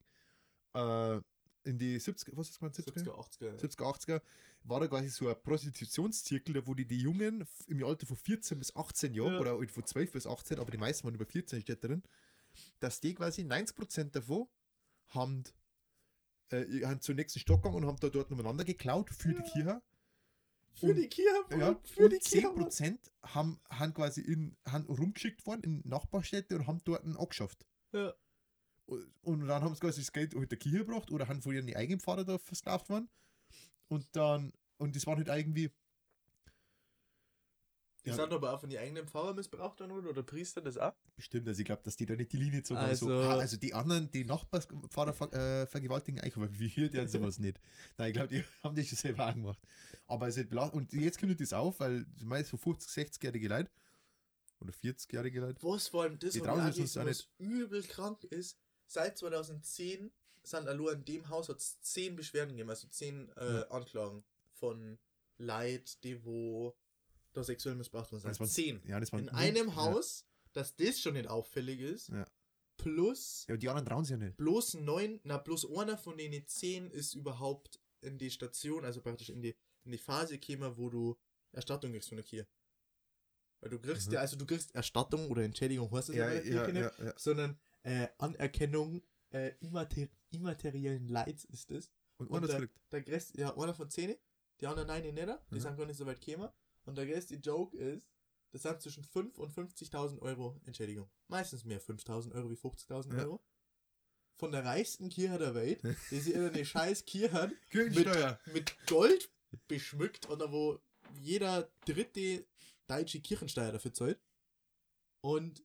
Äh, 0.74 1.22
in 1.64 1.78
die 1.78 2.00
70er, 2.00 2.36
was 2.38 2.50
ist 2.50 2.62
das, 2.62 2.72
70er? 2.78 3.04
70er, 3.04 3.18
80er. 3.20 3.60
70er, 3.60 3.84
80er, 3.86 4.22
war 4.64 4.80
da 4.80 4.88
quasi 4.88 5.10
so 5.10 5.28
ein 5.28 5.36
Prostitutionszirkel, 5.44 6.54
da 6.54 6.66
wo 6.66 6.74
die, 6.74 6.86
die 6.86 7.00
Jungen 7.00 7.46
im 7.68 7.84
Alter 7.84 8.06
von 8.08 8.16
14 8.18 8.58
bis 8.58 8.76
18 8.76 9.14
Jahren, 9.14 9.34
Ja. 9.34 9.40
oder 9.40 9.58
halt 9.58 9.72
von 9.72 9.86
12 9.86 10.12
bis 10.14 10.26
18, 10.28 10.60
aber 10.60 10.72
die 10.72 10.78
meisten 10.78 11.04
waren 11.06 11.16
über 11.16 11.26
14, 11.26 11.62
steht 11.62 11.84
drin, 11.84 12.04
dass 12.80 13.00
die 13.02 13.14
quasi 13.14 13.42
90% 13.44 14.16
davon 14.16 14.48
haben, 15.10 15.44
äh, 16.52 16.86
haben 16.86 17.02
zum 17.02 17.16
nächsten 17.16 17.40
Stock 17.40 17.62
gegangen 17.64 17.84
und 17.84 17.88
haben 17.88 18.00
da 18.00 18.10
dort 18.10 18.32
umeinander 18.32 18.64
geklaut 18.64 19.10
für 19.10 19.30
die 19.34 19.36
Ja. 19.36 19.42
Kirche. 19.44 19.82
Für 20.80 20.94
die 20.94 21.08
Kirche, 21.08 21.30
Ja, 21.58 21.80
für 21.84 22.04
und 22.06 22.14
die 22.14 22.20
Kirche. 22.20 22.52
Mann. 22.54 22.70
10% 22.70 22.98
haben, 23.24 23.60
haben 23.70 23.94
quasi 23.94 24.22
in, 24.22 24.56
haben 24.66 24.86
rumgeschickt 24.86 25.46
worden 25.46 25.64
in 25.64 25.82
Nachbarstädte 25.90 26.56
und 26.56 26.68
haben 26.68 26.82
dort 26.86 27.04
einen 27.04 27.18
angeschafft. 27.18 27.66
Ja. 27.94 28.14
Und, 28.86 29.12
und 29.22 29.48
dann 29.48 29.64
haben 29.64 29.74
sie 29.74 29.82
quasi 29.82 30.02
das 30.02 30.12
Geld 30.12 30.36
halt 30.36 30.52
der 30.52 30.60
Kirche 30.60 30.80
gebracht 30.80 31.12
oder 31.12 31.28
haben 31.28 31.42
von 31.42 31.54
ihren 31.54 31.74
eigenen 31.76 32.00
Pfarrer 32.00 32.24
da 32.26 32.38
versklavt 32.38 32.90
worden. 32.90 33.10
Und 33.90 34.08
dann, 34.16 34.54
und 34.78 34.96
das 34.96 35.06
waren 35.08 35.18
halt 35.18 35.28
irgendwie, 35.28 35.72
Ja. 38.10 38.16
sind 38.16 38.32
aber 38.34 38.54
auch 38.54 38.60
von 38.60 38.70
den 38.70 38.80
eigenen 38.80 39.08
Pfarrer 39.08 39.34
missbraucht 39.34 39.80
worden 39.80 40.08
oder 40.08 40.24
Priester, 40.24 40.62
das 40.62 40.78
auch. 40.78 40.94
Bestimmt, 41.16 41.48
also 41.48 41.60
ich 41.60 41.66
glaube, 41.66 41.82
dass 41.84 41.96
die 41.96 42.06
da 42.06 42.16
nicht 42.16 42.32
die 42.32 42.38
Linie 42.38 42.64
zogen. 42.64 42.80
Also- 42.80 43.08
so, 43.08 43.14
ah, 43.14 43.38
also 43.40 43.58
die 43.58 43.74
anderen, 43.74 44.10
die 44.12 44.24
Nachbarspfarrer 44.26 45.14
ver 45.14 45.34
äh, 45.34 45.66
vergewaltigen 45.68 46.20
eigentlich, 46.20 46.38
aber 46.38 46.50
wir, 46.60 46.90
die 46.90 46.98
haben 46.98 47.08
sowas 47.08 47.40
nicht. 47.40 47.60
Nein, 47.98 48.08
ich 48.10 48.14
glaube, 48.14 48.30
die 48.30 48.44
haben 48.64 48.76
das 48.76 48.88
schon 48.88 48.98
selber 48.98 49.28
auch 49.30 49.34
gemacht. 49.34 49.60
Aber 50.08 50.28
es 50.28 50.38
ist 50.38 50.50
bela- 50.50 50.68
und 50.68 50.94
jetzt 50.94 51.20
kommt 51.20 51.40
das 51.40 51.54
auf, 51.54 51.80
weil 51.80 52.06
meist 52.20 52.50
so 52.50 52.58
50, 52.58 52.90
60-jährige 52.90 53.48
Leute 53.48 53.72
oder 54.60 54.72
40-jährige 54.72 55.40
Leute. 55.42 55.62
Was 55.64 55.88
vor 55.90 56.04
allem 56.04 56.18
das 56.20 56.34
Die 56.34 56.40
trauen 56.42 56.72
sich 56.72 56.84
das 56.86 56.94
gelesen, 56.94 57.02
auch 57.02 57.06
was 57.08 57.28
übel 57.38 57.84
krank 57.84 58.24
ist. 58.26 58.58
Seit 58.88 59.18
2010 59.18 60.12
sind 60.44 60.68
allein 60.68 60.96
in 61.00 61.06
dem 61.06 61.30
Haus 61.30 61.50
hat 61.50 61.58
es 61.58 61.80
10 61.82 62.16
Beschwerden 62.16 62.52
gegeben, 62.52 62.70
also 62.70 62.88
10 62.88 63.30
äh, 63.36 63.46
Ja. 63.54 63.62
Anklagen 63.70 64.24
von 64.54 64.98
Leid, 65.38 66.04
die 66.04 66.24
wo 66.24 66.76
da 67.38 67.44
sexuell 67.44 67.76
missbraucht 67.76 68.12
worden 68.12 68.24
Das 68.24 68.38
sind. 68.38 68.40
waren- 68.42 68.50
10. 68.50 68.82
Ja, 68.90 69.00
das 69.00 69.12
waren 69.12 69.22
In 69.24 69.30
einem 69.30 69.68
ja. 69.70 69.76
Haus, 69.76 70.26
dass 70.54 70.76
das 70.76 71.00
schon 71.00 71.14
nicht 71.14 71.28
auffällig 71.30 71.80
ist. 71.80 72.10
Ja. 72.10 72.26
Plus 72.78 73.46
Ja, 73.48 73.56
und 73.56 73.64
die 73.64 73.70
anderen 73.70 73.88
trauen 73.88 74.06
sich 74.06 74.12
ja 74.12 74.18
nicht. 74.18 74.38
bloß 74.38 74.76
neun, 74.76 75.20
na 75.24 75.38
bloß 75.38 75.70
einer 75.76 75.98
von 75.98 76.18
den 76.18 76.46
zehn 76.48 76.92
ist 76.92 77.14
überhaupt 77.16 77.80
in 78.02 78.18
die 78.20 78.30
Station, 78.30 78.86
also 78.86 79.02
praktisch 79.02 79.30
in 79.30 79.42
die, 79.42 79.56
in 79.84 79.92
die 79.92 79.98
Phase 79.98 80.38
gekommen, 80.38 80.78
wo 80.78 80.90
du 80.90 81.18
Erstattung 81.54 81.92
kriegst 81.92 82.10
von 82.10 82.18
der 82.18 82.26
Kirche. 82.26 82.48
Weil 83.62 83.72
du 83.72 83.80
kriegst 83.80 84.08
Mhm. 84.08 84.14
ja, 84.14 84.20
also 84.20 84.36
du 84.38 84.46
kriegst 84.46 84.76
Erstattung 84.76 85.30
oder 85.32 85.44
Entschädigung, 85.44 85.90
heißt 85.92 86.10
das 86.10 86.16
Ja, 86.16 86.32
ja, 86.32 86.68
nicht, 86.68 86.78
ja, 87.00 87.06
ja. 87.06 87.14
sondern 87.18 87.58
äh, 87.84 88.08
Anerkennung 88.20 89.02
äh, 89.32 89.54
immater 89.60 90.08
immateriellen 90.30 91.08
Leids 91.08 91.46
ist 91.46 91.72
es. 91.72 91.92
Und 92.18 92.28
Und 92.30 92.38
einer 92.38 92.48
der, 92.48 92.56
zurück. 92.58 92.72
der 92.92 93.08
Rest, 93.08 93.36
ja, 93.38 93.56
einer 93.58 93.74
von 93.74 93.90
zehn, 93.90 94.16
die 94.62 94.68
anderen 94.68 94.88
nein, 94.88 95.04
die 95.04 95.12
nicht, 95.12 95.28
die 95.52 95.56
Mhm. 95.56 95.60
sind 95.60 95.78
gar 95.78 95.86
nicht 95.86 95.98
so 95.98 96.06
weit 96.06 96.24
gekommen. 96.24 96.50
Und 96.88 96.98
der 96.98 97.06
die 97.06 97.36
Joke 97.36 97.78
ist, 97.78 98.08
das 98.52 98.62
sind 98.64 98.82
zwischen 98.82 99.04
5 99.04 99.38
und 99.38 99.52
50.000 99.54 100.20
Euro 100.22 100.60
Entschädigung. 100.66 101.10
Meistens 101.28 101.66
mehr 101.66 101.82
5.000 101.82 102.34
Euro 102.34 102.50
wie 102.50 102.56
50.000 102.56 103.14
Ja. 103.14 103.24
Euro. 103.24 103.44
Von 104.38 104.52
der 104.52 104.64
reichsten 104.64 105.10
Kirche 105.10 105.38
der 105.38 105.54
Welt, 105.54 105.82
die 106.12 106.20
sie 106.20 106.32
in 106.32 106.44
eine 106.48 106.64
scheiß 106.66 107.04
Kirche 107.06 107.34
hat, 107.34 107.52
Kirchensteuer. 107.70 108.40
mit 108.54 108.76
Gold 108.88 109.30
beschmückt 109.68 110.30
oder 110.30 110.52
wo 110.52 110.80
jeder 111.20 111.70
dritte 111.86 112.46
deutsche 112.88 113.20
Kirchensteuer 113.20 113.72
dafür 113.74 113.94
zahlt. 113.94 114.20
Und, 115.22 115.64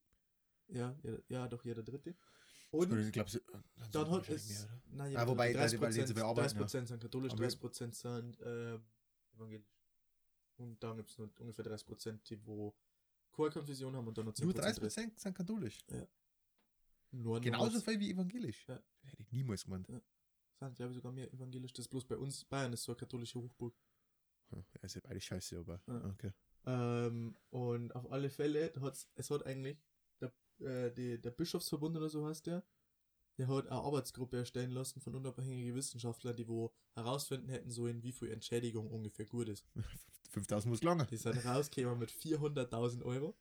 ja, 0.68 0.96
ja, 1.02 1.18
ja 1.28 1.48
doch 1.48 1.64
jeder 1.64 1.82
dritte. 1.82 2.16
Und 2.70 2.98
Ich 2.98 3.12
glaube, 3.12 3.30
dann 3.92 4.10
hat 4.10 4.28
es. 4.30 4.66
Nein, 4.90 5.14
Ah, 5.16 5.26
wobei, 5.28 5.48
weil- 5.48 5.52
30 5.54 5.80
weil 5.80 5.92
die 5.92 6.00
so 6.06 6.14
viel 6.14 6.22
arbeiten, 6.22 6.58
30 6.58 6.88
sind 6.88 7.00
katholisch, 7.00 7.32
Aber- 7.32 7.42
30% 7.46 7.94
sind 7.94 8.40
äh, 8.40 8.78
evangelisch. 9.36 9.66
Und 10.56 10.82
dann 10.82 10.96
gibt 10.96 11.10
es 11.10 11.18
nur 11.18 11.30
ungefähr 11.40 11.64
30% 11.64 12.18
die 12.28 12.44
wo 12.46 12.74
Chorkonfession 13.32 13.96
haben 13.96 14.06
und 14.06 14.16
dann 14.16 14.26
noch 14.26 14.34
10 14.34 14.46
Nur 14.46 14.54
30% 14.54 15.18
sind 15.18 15.34
katholisch. 15.34 15.78
Nur 17.10 17.40
Genauso 17.40 17.72
nur 17.72 17.82
viel 17.82 18.00
wie 18.00 18.10
evangelisch. 18.10 18.66
Ja. 18.68 18.80
Hätte 19.02 19.22
ich 19.22 19.32
niemals 19.32 19.64
gemeint. 19.64 19.86
sind, 19.86 20.74
glaube 20.76 20.92
ich, 20.92 20.96
sogar 20.96 21.12
mehr 21.12 21.32
evangelisch. 21.32 21.72
Das 21.72 21.86
ist 21.86 21.90
bloß 21.90 22.04
bei 22.06 22.16
uns, 22.16 22.44
Bayern 22.44 22.72
ist 22.72 22.84
so 22.84 22.92
eine 22.92 22.98
katholische 22.98 23.38
Hochburg. 23.38 23.74
Ja, 24.50 24.64
ist 24.82 24.94
ja 24.94 25.00
beide 25.02 25.20
scheiße, 25.20 25.58
aber. 25.58 25.80
Ja. 25.86 26.04
Okay. 26.10 26.32
Ähm, 26.64 27.36
und 27.50 27.94
auf 27.94 28.10
alle 28.10 28.30
Fälle 28.30 28.72
hat's, 28.80 29.08
es 29.14 29.30
hat 29.30 29.44
eigentlich 29.46 29.78
der, 30.20 30.32
äh, 30.60 30.92
die, 30.92 31.20
der 31.20 31.30
Bischofsverbund 31.30 31.96
oder 31.96 32.08
so 32.08 32.26
heißt 32.26 32.46
der, 32.46 32.64
der 33.38 33.48
hat 33.48 33.68
eine 33.68 33.80
Arbeitsgruppe 33.80 34.36
erstellen 34.36 34.70
lassen 34.70 35.00
von 35.00 35.14
unabhängigen 35.14 35.74
Wissenschaftlern, 35.74 36.36
die 36.36 36.46
wo 36.48 36.72
herausfinden 36.94 37.48
hätten 37.48 37.70
sollen, 37.70 38.02
wie 38.02 38.12
viel 38.12 38.30
Entschädigung 38.30 38.90
ungefähr 38.90 39.26
gut 39.26 39.48
ist. 39.48 39.64
5000 40.30 40.70
muss 40.70 40.82
lange. 40.82 41.06
Die 41.06 41.16
sind 41.16 41.44
rausgekommen 41.44 41.98
mit 41.98 42.10
400.000 42.10 43.02
Euro 43.04 43.36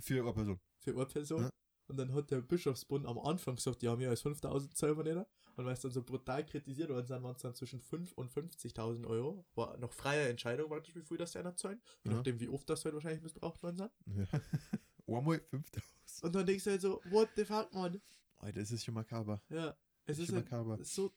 Für 0.00 0.22
eine 0.22 0.32
Person. 0.32 0.60
für 0.78 0.90
eine 0.94 1.06
Person. 1.06 1.42
Ja. 1.42 1.50
Und 1.88 1.96
dann 1.96 2.12
hat 2.14 2.30
der 2.30 2.40
Bischofsbund 2.42 3.06
am 3.06 3.18
Anfang 3.18 3.56
gesagt, 3.56 3.82
ja, 3.82 3.96
mehr 3.96 4.10
als 4.10 4.24
5.000 4.24 4.74
zahlen 4.74 4.96
wir 4.96 5.04
nicht. 5.04 5.26
Und 5.56 5.64
weil 5.64 5.72
es 5.72 5.80
dann 5.80 5.90
so 5.90 6.02
brutal 6.02 6.46
kritisiert 6.46 6.88
worden 6.90 7.06
sind, 7.06 7.22
waren 7.22 7.34
es 7.34 7.42
dann 7.42 7.54
zwischen 7.54 7.80
5 7.80 8.12
und 8.12 8.30
50.000 8.30 9.06
Euro. 9.06 9.44
War 9.54 9.76
noch 9.78 9.92
freie 9.92 10.28
Entscheidung, 10.28 10.68
praktisch, 10.68 10.94
wie 10.94 11.02
viel 11.02 11.16
das 11.16 11.34
einer 11.34 11.56
zahlen. 11.56 11.80
Je 12.04 12.10
Ja. 12.10 12.16
nachdem, 12.18 12.38
wie 12.40 12.48
oft 12.48 12.68
das 12.70 12.84
halt 12.84 12.94
wahrscheinlich 12.94 13.22
missbraucht 13.22 13.62
worden 13.62 13.76
sind. 13.76 13.90
Ja. 14.16 14.26
Einmal 15.08 15.40
5000. 15.40 15.84
Und 16.22 16.34
dann 16.34 16.46
denkst 16.46 16.64
du 16.64 16.70
halt 16.70 16.80
so, 16.82 17.00
what 17.10 17.28
the 17.36 17.44
fuck, 17.44 17.72
man? 17.74 18.00
Alter, 18.38 18.60
das 18.60 18.70
ist 18.70 18.84
schon 18.84 18.94
makaber. 18.94 19.42
Ja, 19.48 19.76
es 20.04 20.18
ist 20.18 20.32
halt 20.32 20.44
makaber. 20.50 20.78
so, 20.84 21.12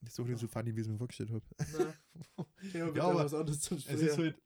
Das 0.00 0.10
ist 0.10 0.18
doch 0.18 0.24
nicht 0.26 0.38
so 0.40 0.48
funny, 0.48 0.74
wie 0.74 0.80
ich 0.80 0.86
es 0.86 0.92
mir 0.92 0.98
vorgestellt 0.98 1.30
habe. 1.30 1.44
na, 1.72 1.94
ich 2.62 2.74
Ja, 2.74 2.86
aber 3.04 3.24
was 3.24 3.34
anderes 3.34 3.60
zum 3.60 3.78
Es 3.78 3.86
ist 3.86 4.18
halt. 4.18 4.36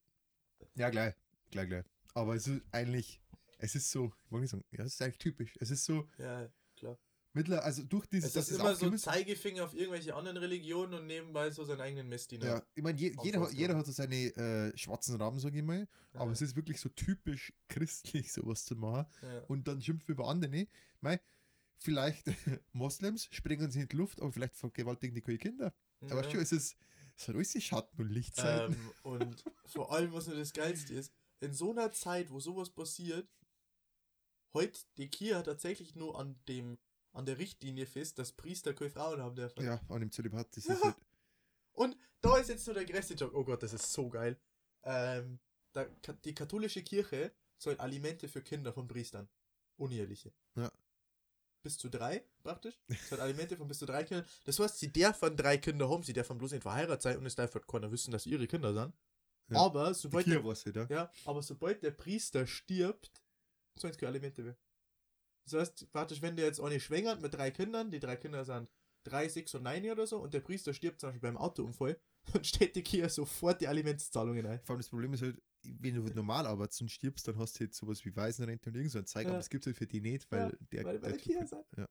Ja, 0.75 0.91
gleich. 0.91 1.15
Gleich, 1.51 1.69
gleich. 1.69 1.85
Aber 2.15 2.35
es 2.35 2.47
ist 2.47 2.63
eigentlich. 2.71 3.21
Es 3.59 3.75
ist 3.75 3.91
so. 3.91 4.13
Ich 4.25 4.31
mag 4.31 4.41
nicht 4.41 4.51
sagen. 4.51 4.65
Ja, 4.71 4.85
es 4.85 4.95
ist 4.95 5.03
eigentlich 5.03 5.19
typisch. 5.19 5.55
Es 5.61 5.71
ist 5.71 5.85
so. 5.85 6.09
Ja, 6.19 6.49
klar. 6.77 6.99
Mittler, 7.33 7.63
also 7.65 7.85
durch 7.85 8.07
dieses. 8.07 8.35
Es 8.35 8.51
ist 8.51 8.59
immer 8.59 8.75
so 8.75 8.89
ist- 8.91 9.03
Zeigefinger 9.05 9.65
auf 9.65 9.75
irgendwelche 9.75 10.15
anderen 10.17 10.37
Religionen 10.39 10.95
und 10.95 11.07
nebenbei 11.07 11.51
so 11.51 11.65
seinen 11.65 11.81
eigenen 11.81 12.09
Messdiener. 12.09 12.45
Ja, 12.47 12.63
ich 12.75 12.83
meine, 12.83 12.99
je, 12.99 13.15
jeder, 13.23 13.41
hat- 13.41 13.53
jeder 13.53 13.77
hat 13.77 13.87
so 13.87 13.93
seine 13.93 14.17
äh, 14.17 14.77
schwarzen 14.77 15.15
Raben, 15.17 15.39
sage 15.39 15.59
ich 15.59 15.63
mal. 15.65 15.87
Aber 16.15 16.27
Ja. 16.27 16.33
es 16.33 16.43
ist 16.43 16.57
wirklich 16.57 16.81
so 16.81 16.89
typisch 16.89 17.53
christlich, 17.69 18.33
sowas 18.33 18.65
zu 18.65 18.75
machen. 18.77 19.07
Ja. 19.23 19.41
Und 19.47 19.69
dann 19.69 19.81
schimpfen 19.81 20.09
wir 20.09 20.15
über 20.15 20.27
andere. 20.29 20.67
Mei, 21.01 21.21
vielleicht 21.81 22.25
Moslems 22.73 23.29
springen 23.33 23.71
sie 23.71 23.81
in 23.81 23.89
die 23.89 23.97
Luft, 23.97 24.21
aber 24.21 24.33
vielleicht 24.33 24.57
vergewaltigen 24.57 25.15
die 25.15 25.23
keine 25.23 25.39
Kinder. 25.39 25.75
Aber 26.03 26.23
Ja. 26.25 26.31
schon, 26.31 26.41
es 26.41 26.53
ist. 26.53 26.77
Es 27.17 27.29
alles 27.29 27.51
die 27.53 27.61
Schatten 27.61 28.01
und 28.01 28.09
Lichtseiten. 28.11 28.75
Ähm, 28.75 28.93
und 29.03 29.45
vor 29.67 29.93
allem, 29.93 30.13
was 30.13 30.27
nur 30.27 30.37
das 30.37 30.53
Geilste 30.55 30.95
ist, 30.95 31.13
in 31.41 31.53
so 31.53 31.71
einer 31.73 31.93
Zeit, 31.93 32.31
wo 32.31 32.41
sowas 32.41 32.71
passiert, 32.71 33.29
heute 34.55 34.81
die 34.97 35.09
Kirche 35.11 35.43
tatsächlich 35.43 35.95
nur 35.97 36.19
an 36.19 36.39
dem 36.49 36.79
an 37.13 37.27
der 37.27 37.39
Richtlinie 37.39 37.87
fest, 37.87 38.19
dass 38.21 38.31
Priester 38.33 38.73
keine 38.73 38.91
Frauen 38.91 39.21
haben 39.21 39.35
dürfen. 39.35 39.65
ja, 39.65 39.81
an 39.89 40.01
dem 40.01 40.13
Zölibat. 40.13 40.57
Das 40.57 40.65
Ja. 40.67 40.75
ist 40.75 40.85
halt, 40.85 40.97
Und 41.73 41.97
da 42.21 42.37
ist 42.37 42.49
jetzt 42.49 42.67
nur 42.67 42.75
der 42.75 42.85
größte 42.85 43.15
Joke. 43.15 43.37
Oh 43.37 43.45
Gott, 43.45 43.63
das 43.63 43.73
ist 43.73 43.93
so 43.93 44.09
geil. 44.09 44.39
Ähm, 44.85 45.41
da, 45.73 45.85
die 46.25 46.35
katholische 46.35 46.83
Kirche 46.83 47.33
soll 47.59 47.77
Alimente 47.79 48.29
für 48.29 48.43
Kinder 48.43 48.73
von 48.73 48.87
Priestern. 48.87 49.29
Uneheliche. 49.77 50.33
Ja. 50.57 50.71
Bis 51.63 51.77
zu 51.77 51.91
drei, 51.91 52.25
praktisch. 52.43 52.79
Soll 53.09 53.21
Alimente 53.21 53.57
von 53.57 53.69
bis 53.69 53.79
zu 53.79 53.87
drei 53.87 54.05
Kindern. 54.05 54.27
Das 54.45 54.59
heißt, 54.59 54.79
sie 54.79 54.93
dürfen 54.93 55.37
drei 55.37 55.59
Kinder 55.59 55.89
haben, 55.91 56.03
sie 56.03 56.15
dürfen 56.15 56.39
bloß 56.39 56.53
nicht 56.53 56.63
verheiratet 56.63 57.03
sein 57.03 57.19
und 57.19 57.27
es 57.27 57.35
darf 57.35 57.55
halt 57.55 57.67
keiner 57.67 57.93
wissen, 57.93 58.11
dass 58.11 58.23
sie 58.23 58.31
ihre 58.31 58.47
Kinder 58.47 58.73
sind. 58.73 58.95
Ja. 59.51 59.59
Aber 59.59 59.93
sobald 59.93 60.27
der, 60.27 60.45
was 60.45 60.65
halt, 60.65 60.91
ja. 60.91 61.13
aber 61.25 61.43
sobald 61.43 61.83
der 61.83 61.91
Priester 61.91 62.47
stirbt, 62.47 63.23
sollen 63.77 63.93
es 63.93 63.99
keine 63.99 64.11
Alimente 64.11 64.43
mehr. 64.43 64.57
Das 65.45 65.55
heißt, 65.55 65.93
praktisch, 65.93 66.23
wenn 66.23 66.37
der 66.37 66.47
jetzt 66.47 66.61
eine 66.61 66.81
schwängert 66.81 67.21
mit 67.21 67.35
drei 67.35 67.51
Kindern, 67.51 67.91
die 67.91 68.01
drei 68.01 68.17
Kinder 68.17 68.45
sind 68.45 68.71
drei, 69.05 69.29
sechs 69.29 69.55
und 69.55 69.63
neun 69.63 69.91
oder 69.91 70.07
so, 70.07 70.19
und 70.19 70.35
der 70.35 70.41
Priester 70.41 70.75
stirbt 70.75 71.01
zum 71.01 71.09
Beispiel 71.09 71.31
beim 71.31 71.37
Autounfall, 71.37 71.99
dann 72.33 72.45
steht 72.45 72.77
die 72.77 72.83
Kirche 72.83 73.09
sofort 73.09 73.61
die 73.61 73.69
Alimentszahlungen 73.69 74.47
ein. 74.47 74.61
Vor 74.61 74.75
allem 74.75 74.81
das 74.81 74.91
Problem 74.91 75.13
ist 75.15 75.23
halt, 75.23 75.41
wenn 75.63 75.95
du 75.95 76.03
halt 76.05 76.15
normal 76.15 76.47
arbeitest 76.47 76.81
und 76.83 76.91
stirbst, 76.91 77.27
dann 77.29 77.39
hast 77.39 77.59
du 77.59 77.65
jetzt 77.65 77.77
sowas 77.77 78.05
wie 78.05 78.15
Waisenrente 78.17 78.71
und 78.71 78.77
irgend 78.77 78.91
so 78.93 78.99
ein 78.99 79.07
Zeug, 79.07 79.25
Ja. 79.25 79.31
aber 79.31 79.41
es 79.41 79.51
gibt 79.51 79.67
halt 79.67 79.77
für 79.77 79.87
die 79.87 80.01
nicht, 80.01 80.31
weil 80.31 80.51
Ja, 80.51 80.57
der, 80.73 80.85
weil- 80.85 81.03
weil 81.03 81.13
der 81.13 81.21
Typ 81.21 81.33
sind. 81.49 81.53
halt- 81.53 81.67
ja. 81.77 81.89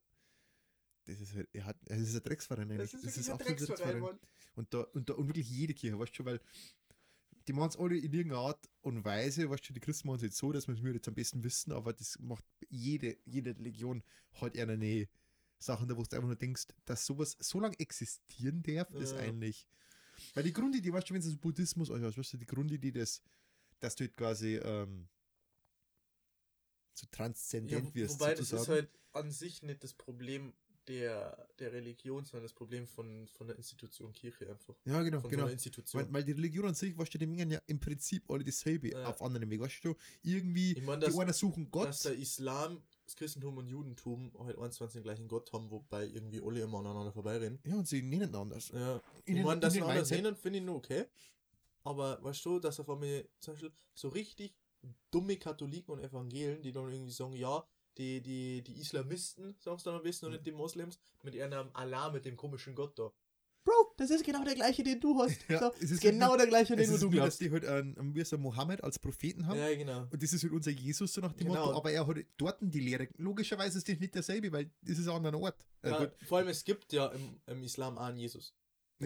Das 1.06 1.22
ist 1.22 1.34
halt, 1.34 1.50
er 1.54 1.66
hat, 1.66 1.78
es 1.86 2.02
ist 2.02 2.16
ein 2.16 2.24
Drecksverein 2.24 2.70
eigentlich. 2.72 2.92
Das 2.92 3.04
ist 3.04 3.28
wirklich 3.28 3.30
ein 3.30 3.38
Drecksverein, 3.58 4.00
Mann. 4.00 4.20
Und 4.56 4.74
da, 4.74 4.82
und 4.82 5.10
da, 5.10 5.14
und 5.16 5.28
wirklich 5.28 5.50
jede 5.50 5.74
Kirche, 5.74 5.98
weißt 5.98 6.12
du 6.12 6.16
schon, 6.18 6.26
weil 6.28 6.40
die 7.48 7.54
machen 7.54 7.70
es 7.70 7.78
alle 7.78 7.98
in 7.98 8.14
irgendeiner 8.14 8.42
Art 8.42 8.70
und 8.82 9.04
Weise, 9.04 9.50
weißt 9.50 9.70
du, 9.70 9.74
die 9.74 9.80
Christen 9.80 10.08
machen 10.08 10.18
es 10.18 10.24
jetzt 10.24 10.38
so, 10.38 10.52
dass 10.52 10.68
wir 10.68 10.76
es 10.76 10.82
mir 10.82 10.94
jetzt 10.94 11.08
am 11.08 11.16
besten 11.16 11.44
wissen, 11.44 11.72
aber 11.72 11.94
das 11.94 12.20
macht 12.20 12.44
jede, 12.70 13.18
jede 13.26 13.56
Religion 13.58 14.04
hat 14.34 14.56
eher 14.56 14.70
eine 14.70 15.08
Sachen, 15.58 15.88
da 15.88 15.98
wo 15.98 16.04
du 16.04 16.16
einfach 16.16 16.28
nur 16.28 16.36
denkst, 16.36 16.68
dass 16.86 17.06
sowas 17.06 17.36
so 17.40 17.60
lange 17.60 17.80
existieren 17.80 18.62
darf, 18.62 18.92
ist 18.94 19.14
Ja. 19.14 19.20
eigentlich. 19.20 19.68
Weil 20.36 20.44
die 20.44 20.54
Grundidee, 20.54 20.92
weißt 20.94 21.10
du, 21.10 21.14
wenn 21.16 21.22
es 21.22 21.28
so 21.28 21.38
Buddhismus 21.38 21.90
anschaust, 21.90 22.18
weißt 22.18 22.34
du, 22.34 22.38
die 22.38 22.46
Grundidee, 22.46 22.92
des, 22.92 23.22
dass 23.80 23.96
du 23.96 24.04
halt 24.06 24.16
quasi 24.18 24.56
ähm, 24.58 25.08
so 26.94 27.06
Ja, 27.06 27.12
transzendent 27.12 27.86
wo, 27.92 27.96
wirst, 27.96 28.20
wobei 28.20 28.32
das 28.32 28.42
ist 28.42 28.50
sozusagen. 28.50 28.74
halt 28.82 28.90
an 29.14 29.32
sich 29.32 29.64
nicht 29.64 29.84
das 29.84 29.94
Problem 29.94 30.54
der, 30.88 31.48
der 31.60 31.72
Religion, 31.72 32.26
sondern 32.26 32.44
das 32.46 32.54
Problem 32.54 32.88
von, 32.88 33.28
von 33.28 33.48
der 33.48 33.56
Institution 33.58 34.12
Kirche 34.12 34.50
einfach. 34.50 34.76
ja, 34.86 35.02
genau, 35.04 35.20
Von 35.20 35.30
so 35.30 35.30
genau. 35.30 35.44
einer 35.44 35.54
Institution. 35.54 36.02
Weil, 36.04 36.14
weil 36.14 36.24
die 36.24 36.32
Religion 36.32 36.66
an 36.66 36.74
sich, 36.74 36.98
weißt 36.98 37.14
du, 37.14 37.18
die 37.20 37.28
mengen 37.28 37.52
ja 37.52 37.62
im 37.68 37.80
Prinzip 37.80 38.30
alle 38.30 38.44
dasselbe 38.44 38.90
Ja. 38.90 39.06
auf 39.06 39.22
anderen 39.22 39.50
Weg. 39.52 39.60
Weißt 39.60 39.86
du, 39.86 39.96
irgendwie, 40.24 40.74
ich 40.74 40.84
meine, 40.84 41.00
die 41.06 41.06
dass, 41.12 41.20
einen 41.20 41.34
suchen 41.34 41.70
Gott. 41.70 41.90
dass 41.90 42.02
der 42.04 42.16
Islam, 42.16 42.82
das 43.06 43.16
Christentum 43.16 43.58
und 43.58 43.68
Judentum 43.68 44.32
halt 44.40 44.58
21 44.58 44.94
den 45.00 45.04
gleichen 45.04 45.28
Gott 45.28 45.54
haben, 45.54 45.70
wobei 45.70 46.06
irgendwie 46.08 46.42
alle 46.42 46.62
immer 46.62 46.80
aneinander 46.80 47.12
vorbeireden. 47.12 47.60
ja, 47.66 47.76
und 47.76 47.88
sie 47.88 48.02
nennen 48.02 48.34
anders. 48.34 48.70
Ja, 48.70 49.00
In 49.26 49.38
ich 49.38 49.44
meine, 49.44 49.62
dass 49.62 49.76
in 49.76 49.84
sie 49.84 49.88
anders 49.88 50.10
sehen, 50.10 50.36
finde 50.36 50.60
ich 50.60 50.66
nur 50.66 50.76
okay. 50.78 51.06
Aber 51.84 52.22
weißt 52.24 52.46
du, 52.46 52.60
dass 52.60 52.80
auf 52.80 52.90
einmal 52.90 53.28
zum 53.40 53.54
Beispiel 53.54 53.72
so 53.94 54.10
richtig 54.10 54.54
dumme 55.12 55.38
Katholiken 55.38 55.94
und 55.94 56.00
Evangelen, 56.00 56.62
die 56.62 56.72
dann 56.72 56.92
irgendwie 56.92 57.12
sagen, 57.12 57.34
ja, 57.34 57.66
die, 57.98 58.22
die, 58.22 58.62
die 58.64 58.80
Islamisten, 58.80 59.56
sagst 59.60 59.86
du 59.86 59.90
dann 59.90 59.98
am 60.00 60.04
besten, 60.04 60.28
und 60.28 60.32
nicht 60.34 60.46
die 60.46 60.52
Moslems, 60.52 61.00
mit 61.24 61.36
ihrem 61.36 61.70
Allah, 61.74 62.10
mit 62.12 62.26
dem 62.26 62.38
komischen 62.38 62.76
Gott 62.76 62.98
da. 62.98 63.12
Bro, 63.66 63.94
das 63.98 64.10
ist 64.10 64.24
genau 64.24 64.42
der 64.46 64.56
gleiche, 64.56 64.84
den 64.84 65.02
du 65.02 65.20
hast. 65.22 65.38
Ja, 65.50 65.60
so, 65.60 65.72
es 65.76 65.84
ist 65.84 65.92
ist 65.92 66.02
genau 66.02 66.30
halt 66.30 66.40
der 66.40 66.48
gleiche, 66.48 66.74
Es 66.76 66.86
den 66.88 66.94
ist 66.96 67.04
du 67.04 67.12
wie, 67.12 67.18
dass 67.18 67.38
glaubst. 67.38 67.42
die 67.42 67.52
halt 67.52 67.66
einen, 67.66 68.16
wie 68.16 68.24
so 68.24 68.38
Mohammed 68.38 68.82
als 68.84 68.98
Propheten 69.00 69.46
haben. 69.48 69.60
Ja, 69.60 69.76
genau. 69.76 70.08
Und 70.10 70.24
das 70.24 70.32
ist 70.32 70.44
halt 70.44 70.54
unser 70.54 70.72
Jesus, 70.72 71.14
so 71.14 71.20
nach 71.20 71.34
dem 71.34 71.48
Genau. 71.48 71.66
Motto. 71.66 71.78
Aber 71.78 71.92
er 71.92 72.08
hat 72.08 72.18
dort 72.38 72.58
die 72.62 72.80
Lehre. 72.80 73.10
Logischerweise 73.18 73.78
ist 73.80 73.90
das 73.90 74.00
nicht 74.00 74.16
derselbe, 74.16 74.50
weil 74.54 74.72
das 74.82 74.98
ist 74.98 75.08
ein 75.10 75.14
anderer 75.16 75.38
Ort. 75.42 75.66
Äh, 75.82 75.90
Ja, 75.90 76.06
gut. 76.06 76.12
vor 76.26 76.38
allem, 76.38 76.48
es 76.48 76.64
gibt 76.64 76.94
ja 76.94 77.08
im, 77.08 77.42
im 77.48 77.62
Islam 77.64 77.98
einen 77.98 78.18
Jesus. 78.18 78.56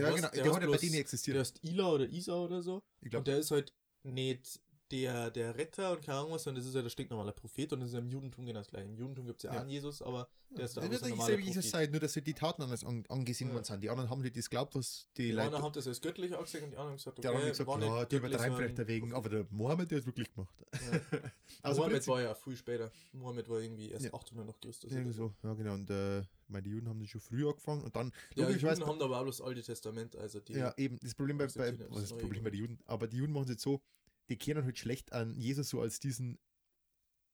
Ja, 0.01 0.07
hast- 0.07 0.15
genau. 0.15 0.29
der 0.29 0.43
Der, 0.43 0.53
hat 0.53 0.61
ja 0.61 0.67
bei 0.69 0.77
denen 0.77 0.91
Der 0.93 1.01
existiert. 1.01 1.37
ist 1.37 1.63
Ila 1.63 1.91
oder 1.91 2.05
Isa 2.09 2.35
oder 2.35 2.61
so. 2.61 2.81
Ich 3.01 3.05
Und 3.05 3.11
glaube, 3.11 3.23
der 3.25 3.37
ist 3.39 3.51
halt 3.51 3.73
nicht 4.03 4.59
der, 4.93 5.31
der 5.31 5.55
Retter 5.57 5.91
und 5.93 6.01
keine 6.03 6.19
Ahnung 6.19 6.33
was, 6.33 6.43
sondern 6.43 6.61
das 6.61 6.69
ist 6.69 6.75
halt 6.75 6.85
der 6.85 6.89
stinknormale 6.91 7.31
Prophet 7.33 7.73
und 7.73 7.79
das 7.79 7.89
ist 7.89 7.93
ja 7.95 7.99
im 7.99 8.07
Judentum 8.09 8.45
genau 8.45 8.59
das 8.59 8.69
gleiche. 8.69 8.85
Im 8.85 8.95
Judentum 8.95 9.25
gibt 9.25 9.39
es 9.39 9.43
ja, 9.43 9.53
Ja. 9.55 9.61
einen 9.61 9.69
Jesus, 9.71 10.01
aber 10.03 10.27
der 10.51 10.65
ist 10.65 10.75
der 10.77 10.83
wird 10.83 10.93
andere 10.93 11.09
normale 11.09 11.27
selber 11.31 11.41
Jesus 11.41 11.65
Prophet. 11.65 11.71
sein, 11.71 11.91
nur 11.91 11.99
dass 11.99 12.13
sie 12.13 12.21
die 12.21 12.33
Taten 12.35 12.61
anders 12.61 12.83
an, 12.83 13.03
angesehen 13.09 13.47
Ja. 13.49 13.55
worden 13.55 13.63
sind. 13.65 13.81
Die 13.83 13.89
anderen 13.89 14.09
haben 14.11 14.21
nicht 14.21 14.37
das 14.37 14.49
glaubt, 14.49 14.75
was 14.75 15.07
die, 15.17 15.23
Die 15.23 15.31
Leute. 15.31 15.47
anderen 15.47 15.63
haben 15.63 15.73
das 15.73 15.87
als 15.87 15.99
göttlich 15.99 16.35
angesehen 16.37 16.63
und 16.65 16.71
die 16.71 16.77
anderen 16.77 16.91
haben 16.91 16.97
gesagt, 16.97 17.17
okay, 17.19 17.27
Die 17.27 17.33
haben 17.35 17.47
gesagt, 17.47 17.81
ja, 17.81 18.05
die 18.05 18.15
übertreiben 18.17 18.57
vielleicht 18.57 18.87
wegen, 18.87 19.13
aber 19.13 19.29
der 19.29 19.47
Mohammed, 19.49 19.89
der 19.89 19.97
hat 19.97 20.05
wirklich 20.05 20.31
gemacht. 20.33 20.53
Ja. 20.73 21.01
Also 21.61 21.81
Mohammed 21.81 22.07
war 22.07 22.21
ja 22.21 22.35
viel 22.35 22.57
später. 22.57 22.91
Mohammed 23.13 23.47
war 23.47 23.59
irgendwie 23.61 23.89
erst 23.91 24.05
Ja. 24.05 24.13
800 24.13 24.45
nach 24.47 24.59
Christus. 24.59 24.91
Ja, 24.91 24.99
oder 25.01 25.13
so. 25.13 25.33
ja, 25.43 25.53
genau. 25.53 25.73
Und 25.75 25.89
äh, 25.89 26.21
meine, 26.49 26.63
die 26.63 26.71
Juden 26.71 26.89
haben 26.89 26.99
das 26.99 27.09
schon 27.09 27.21
früher 27.21 27.49
angefangen 27.51 27.83
und 27.83 27.95
dann, 27.95 28.11
Ja, 28.35 28.47
die 28.47 28.53
Juden 28.59 28.85
haben 28.85 29.01
aber 29.01 29.19
auch 29.21 29.25
das 29.25 29.39
Alte 29.39 29.61
Testament, 29.63 30.15
also 30.17 30.39
die. 30.41 30.53
ja, 30.53 30.73
eben, 30.77 30.99
das 31.01 31.15
Problem 31.15 31.37
bei, 31.37 31.47
bei 31.47 31.71
das 31.71 31.79
was 31.89 31.97
ist 31.97 32.03
das 32.03 32.11
Neue 32.11 32.19
Problem 32.21 32.43
bei 32.43 32.49
den 32.49 32.59
Juden? 32.59 32.79
Aber 32.85 33.07
die 33.07 33.17
Juden 33.17 33.31
machen 33.31 33.43
es 33.45 33.51
jetzt 33.51 33.63
so, 33.63 33.81
die 34.29 34.37
kennen 34.37 34.63
halt 34.63 34.77
schlecht 34.77 35.11
an 35.13 35.35
Jesus 35.39 35.69
so 35.69 35.81
als 35.81 35.99
diesen 35.99 36.39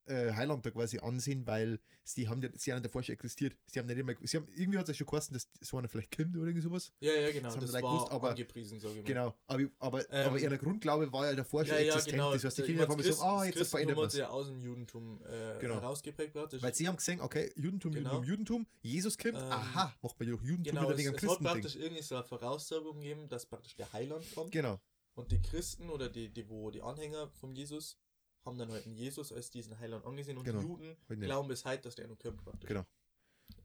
äh, 0.06 0.34
Heiland 0.34 0.66
da 0.66 0.72
quasi 0.72 0.98
ansehen, 0.98 1.46
weil 1.46 1.80
sie 2.04 2.28
haben 2.28 2.42
ja, 2.42 2.50
sie 2.56 2.74
haben 2.74 2.82
davor 2.82 3.04
schon 3.04 3.14
existiert. 3.14 3.56
Sie 3.68 3.78
haben 3.78 3.86
nicht 3.86 4.00
immer, 4.00 4.14
sie 4.24 4.38
haben, 4.38 4.48
irgendwie 4.56 4.80
hat 4.80 4.86
es 4.90 4.90
ja 4.90 4.94
schon 4.96 5.06
geheißen, 5.06 5.36
dass 5.36 5.48
so 5.62 5.78
einer 5.78 5.88
vielleicht 5.88 6.18
kommt 6.18 6.36
oder 6.36 6.48
irgendwie 6.48 6.64
sowas. 6.64 6.92
ja, 7.00 7.14
ja, 7.14 7.32
genau. 7.32 7.44
Das 7.50 7.58
haben 7.58 7.62
Das, 7.62 7.74
war 7.74 7.82
gewusst, 7.82 8.12
aber- 8.12 8.30
angepriesen, 8.32 8.80
sage 8.80 8.94
ich 8.96 9.02
mal. 9.02 9.08
Genau, 9.08 9.36
aber, 9.46 9.64
aber, 9.78 10.12
Ähm, 10.12 10.28
aber 10.30 10.40
ihr 10.40 10.58
Grundglaube 10.58 11.14
war 11.14 11.28
ja 11.30 11.36
davor 11.36 11.64
schon 11.64 11.76
Ja, 11.76 11.82
ja, 11.82 11.88
existent. 11.94 12.14
genau. 12.14 12.34
Das 12.34 12.44
heißt, 12.44 12.58
die 12.58 12.62
Kinder 12.64 12.88
haben 12.88 13.04
so, 13.04 13.22
ah, 13.22 13.46
jetzt 13.46 13.60
das 13.60 13.70
verändert 13.70 13.98
Christentum 14.00 14.20
man 14.24 14.30
ja 14.32 14.36
aus 14.36 14.48
dem 14.48 14.60
Judentum 14.62 15.22
äh, 15.26 15.60
Genau. 15.60 15.76
herausgeprägt 15.76 16.34
praktisch. 16.34 16.64
Weil 16.64 16.74
sie 16.74 16.88
haben 16.88 16.96
gesehen, 16.98 17.22
okay, 17.22 17.52
Judentum, 17.56 17.92
Genau. 17.92 18.10
Judentum, 18.14 18.30
Judentum, 18.30 18.68
Jesus 18.82 19.16
kommt, 19.16 19.36
Ähm, 19.36 19.44
aha, 19.44 19.94
macht 20.02 20.20
man 20.20 20.28
durch 20.28 20.42
Judentum 20.42 20.64
genau, 20.64 20.82
wieder 20.82 20.92
es, 20.94 20.98
wegen 20.98 21.16
es 21.16 21.22
hat 21.30 21.40
praktisch 21.40 21.76
irgendwie 21.76 22.02
so 22.02 22.16
eine 22.16 22.24
Voraussagung 22.24 23.00
gegeben, 23.00 23.30
dass 23.30 23.46
praktisch 23.46 23.76
der 23.76 23.94
Heiland 23.94 24.26
kommt. 24.34 24.52
Genau, 24.52 24.80
Und 25.20 25.32
die 25.32 25.42
Christen 25.42 25.90
oder 25.90 26.10
die, 26.10 26.30
die, 26.30 26.48
wo 26.50 26.72
die 26.72 26.82
Anhänger 26.82 27.28
von 27.30 27.54
Jesus 27.56 27.98
haben 28.46 28.58
dann 28.58 28.72
halt 28.72 28.86
einen 28.86 28.96
Jesus 28.96 29.32
als 29.32 29.50
diesen 29.50 29.78
Heiland 29.80 30.06
angesehen 30.06 30.38
und 30.38 30.46
Genau. 30.46 30.60
die 30.62 30.66
Juden 30.68 30.98
Halt 31.10 31.20
glauben 31.22 31.48
bis 31.50 31.66
heute, 31.66 31.84
dass 31.84 31.96
der 31.96 32.08
noch 32.08 32.18
kommt 32.18 32.42
praktisch. 32.44 32.68
Genau. 32.68 32.86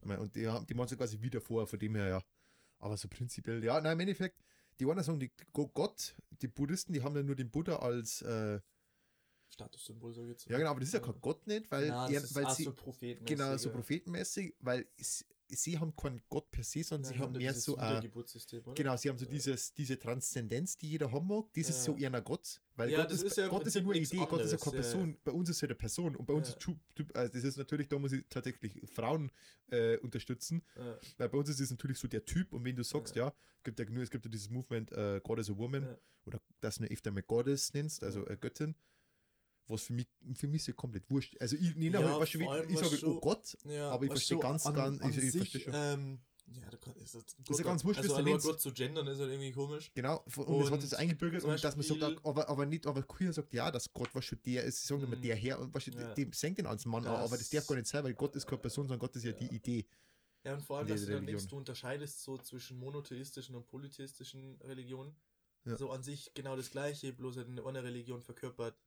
Mein, 0.03 0.19
Und 0.19 0.35
die, 0.35 0.47
haben- 0.47 0.65
die 0.65 0.73
machen 0.73 0.89
sie 0.89 0.97
quasi 0.97 1.21
wieder 1.21 1.39
vor, 1.41 1.65
von 1.65 1.79
dem 1.79 1.95
her 1.95 2.07
ja. 2.07 2.23
Aber 2.79 2.97
so 2.97 3.07
prinzipiell, 3.07 3.63
ja, 3.63 3.79
nein, 3.79 3.93
im 3.93 3.99
Endeffekt, 4.01 4.43
die 4.79 4.85
einen 4.85 5.01
sagen, 5.03 5.19
die 5.19 5.31
Go- 5.53 5.69
Gott, 5.69 6.15
die 6.41 6.47
Buddhisten, 6.49 6.91
die 6.93 7.01
haben 7.01 7.15
ja 7.15 7.23
nur 7.23 7.35
den 7.35 7.49
Buddha 7.49 7.77
als, 7.77 8.21
äh, 8.21 8.59
Statussymbol, 9.49 10.13
so 10.13 10.25
jetzt. 10.25 10.47
ja 10.49 10.57
genau, 10.57 10.71
aber 10.71 10.81
das 10.81 10.89
ist 10.89 10.93
ja 10.93 10.99
kein 10.99 11.21
Gott 11.21 11.47
nicht, 11.47 11.71
weil, 11.71 11.87
Nein, 11.87 12.13
er, 12.13 12.21
weil 12.35 12.49
sie, 12.51 12.63
so 12.65 12.73
genau, 13.23 13.55
so 13.55 13.69
ja. 13.69 13.75
prophetenmäßig, 13.75 14.55
weil 14.59 14.85
sie, 15.49 15.77
haben 15.77 15.95
keinen 15.95 16.21
Gott 16.29 16.49
per 16.51 16.63
se, 16.63 16.83
sondern 16.83 17.11
Ja, 17.11 17.17
sie 17.17 17.23
haben 17.23 17.33
ja 17.35 17.39
mehr 17.39 17.53
so, 17.53 17.73
oder? 17.77 18.01
genau, 18.75 18.97
sie 18.97 19.09
haben 19.09 19.17
so 19.17 19.25
Ja. 19.25 19.31
dieses, 19.31 19.73
diese 19.73 19.99
Transzendenz, 19.99 20.77
die 20.77 20.89
jeder 20.89 21.11
haben 21.11 21.27
mag, 21.27 21.45
das 21.53 21.69
ist 21.69 21.83
so 21.83 21.93
Ja. 21.97 22.09
eher 22.09 22.21
Gott, 22.21 22.61
weil 22.75 22.89
Ja, 22.89 23.01
Gott, 23.03 23.11
ist, 23.11 23.23
ist 23.23 23.37
ja 23.37 23.47
Gott 23.47 23.65
ist 23.67 23.75
ja 23.75 23.81
nur 23.81 23.93
eine 23.93 24.01
Idee, 24.01 24.17
Gott 24.17 24.41
ist 24.41 24.51
ja 24.51 24.57
keine 24.57 24.77
anderes, 24.77 24.93
ja. 24.93 24.97
Person, 24.99 25.17
bei 25.23 25.31
uns 25.31 25.49
ist 25.49 25.61
ja 25.61 25.67
eine 25.67 25.75
Person 25.75 26.15
und 26.15 26.25
bei 26.25 26.33
uns 26.33 26.47
Ja. 26.49 26.53
ist 26.55 26.59
Typ, 26.61 26.77
typ, 26.95 27.15
also 27.15 27.31
das 27.33 27.43
ist 27.43 27.57
natürlich, 27.57 27.87
da 27.87 27.99
muss 27.99 28.11
ich 28.11 28.25
tatsächlich 28.29 28.81
Frauen 28.89 29.31
äh, 29.69 29.97
unterstützen, 29.97 30.63
Ja. 30.75 30.97
Weil 31.17 31.29
bei 31.29 31.37
uns 31.37 31.49
ist 31.49 31.59
es 31.59 31.69
natürlich 31.71 31.97
so 31.99 32.07
der 32.07 32.23
Typ 32.25 32.53
und 32.53 32.63
wenn 32.63 32.75
du 32.75 32.83
sagst, 32.83 33.15
ja, 33.15 33.33
gibt 33.63 33.79
ja, 33.79 33.85
nur- 33.89 34.03
es 34.03 34.09
gibt 34.11 34.25
ja 34.25 34.29
dieses 34.31 34.49
Movement 34.49 34.91
äh, 34.91 35.19
God 35.23 35.39
is 35.39 35.49
a 35.49 35.57
Woman 35.57 35.83
Ja. 35.83 35.97
oder 36.25 36.41
das 36.61 36.77
du 36.77 36.85
öfter 36.85 37.11
mal 37.11 37.23
Goddess 37.23 37.73
nennst, 37.73 38.03
also 38.03 38.21
Ja. 38.25 38.31
äh, 38.31 38.37
Göttin, 38.37 38.75
was 39.67 39.83
für 39.83 39.93
mich, 39.93 40.07
für 40.35 40.47
mich 40.47 40.61
ist 40.61 40.67
ja 40.67 40.73
komplett 40.73 41.09
wurscht. 41.09 41.35
Also 41.39 41.55
ich, 41.55 41.75
ich, 41.75 41.83
Ja, 41.93 42.19
was 42.19 42.29
schon, 42.29 42.41
vor 42.41 42.53
allem 42.53 42.69
ich 42.69 42.75
was 42.81 42.89
sage, 42.91 43.07
oh 43.07 43.19
Gott, 43.19 43.57
Ja, 43.65 43.89
Aber 43.89 44.03
ich 44.05 44.11
was 44.11 44.19
verstehe 44.19 44.39
ganz, 44.39 44.65
an, 44.65 44.73
ganz- 44.75 45.01
an 45.01 45.09
ich- 45.11 45.17
ich 45.17 45.31
sich, 45.31 45.51
verstehe 45.51 45.61
schon. 45.61 45.73
Ähm, 45.75 46.19
ja, 46.47 46.69
da 46.69 46.77
kann, 46.77 46.95
ist, 46.97 47.15
das 47.15 47.23
Ist 47.49 47.57
ja 47.57 47.65
ganz 47.65 47.83
wurscht, 47.83 48.01
also 48.01 48.21
nennst. 48.21 48.45
Gott 48.45 48.61
zu 48.61 48.71
gendern 48.71 49.07
ist 49.07 49.17
halt 49.19 49.31
irgendwie 49.31 49.51
komisch. 49.51 49.91
genau, 49.95 50.23
und, 50.35 50.37
und 50.45 50.59
das 50.61 50.69
hat 50.71 50.81
sich 50.81 50.95
eingebürgert 50.95 51.43
und 51.43 51.63
dass 51.63 51.75
man 51.75 51.83
sagt, 51.83 52.23
aber, 52.23 52.47
aber 52.47 52.65
nicht, 52.67 52.85
aber 52.85 53.01
queer 53.01 53.33
sagt, 53.33 53.51
ja, 53.53 53.71
dass 53.71 53.91
Gott 53.91 54.09
was 54.13 54.25
schon 54.25 54.39
der 54.45 54.63
ist, 54.63 54.81
sie 54.81 54.87
sagen 54.87 55.01
immer 55.03 55.15
Mhm. 55.15 55.21
der 55.23 55.35
Herr 55.35 55.59
und 55.59 55.73
was 55.73 55.87
Ja. 55.87 56.13
dem 56.13 56.31
senkt 56.33 56.59
den 56.59 56.67
als 56.67 56.85
Mann, 56.85 57.03
an, 57.07 57.15
aber 57.15 57.35
das 57.37 57.49
darf 57.49 57.65
gar 57.65 57.75
nicht 57.75 57.87
sein, 57.87 58.03
weil 58.03 58.13
Gott 58.13 58.35
ist 58.35 58.45
keine 58.45 58.61
Person, 58.61 58.83
sondern 58.87 58.99
Gott 58.99 59.15
ist 59.15 59.23
ja, 59.23 59.31
die 59.31 59.47
Idee. 59.55 59.87
Ja, 60.43 60.53
und 60.53 60.61
vor 60.61 60.77
allem, 60.77 60.87
dass 60.87 61.03
du 61.03 61.11
dann 61.11 61.25
denkst, 61.25 61.47
du 61.47 61.57
unterscheidest 61.57 62.21
so 62.21 62.37
zwischen 62.37 62.77
monotheistischen 62.77 63.55
und 63.55 63.65
polytheistischen 63.65 64.61
Religionen. 64.61 65.15
Ja. 65.63 65.75
So 65.77 65.89
an 65.89 66.03
sich 66.03 66.31
genau 66.35 66.55
das 66.55 66.69
gleiche, 66.69 67.11
bloß 67.11 67.37
halt 67.37 67.47
in 67.47 67.55
der 67.55 67.65
einen 67.65 67.83
Religion 67.83 68.21
verkörpert 68.21 68.77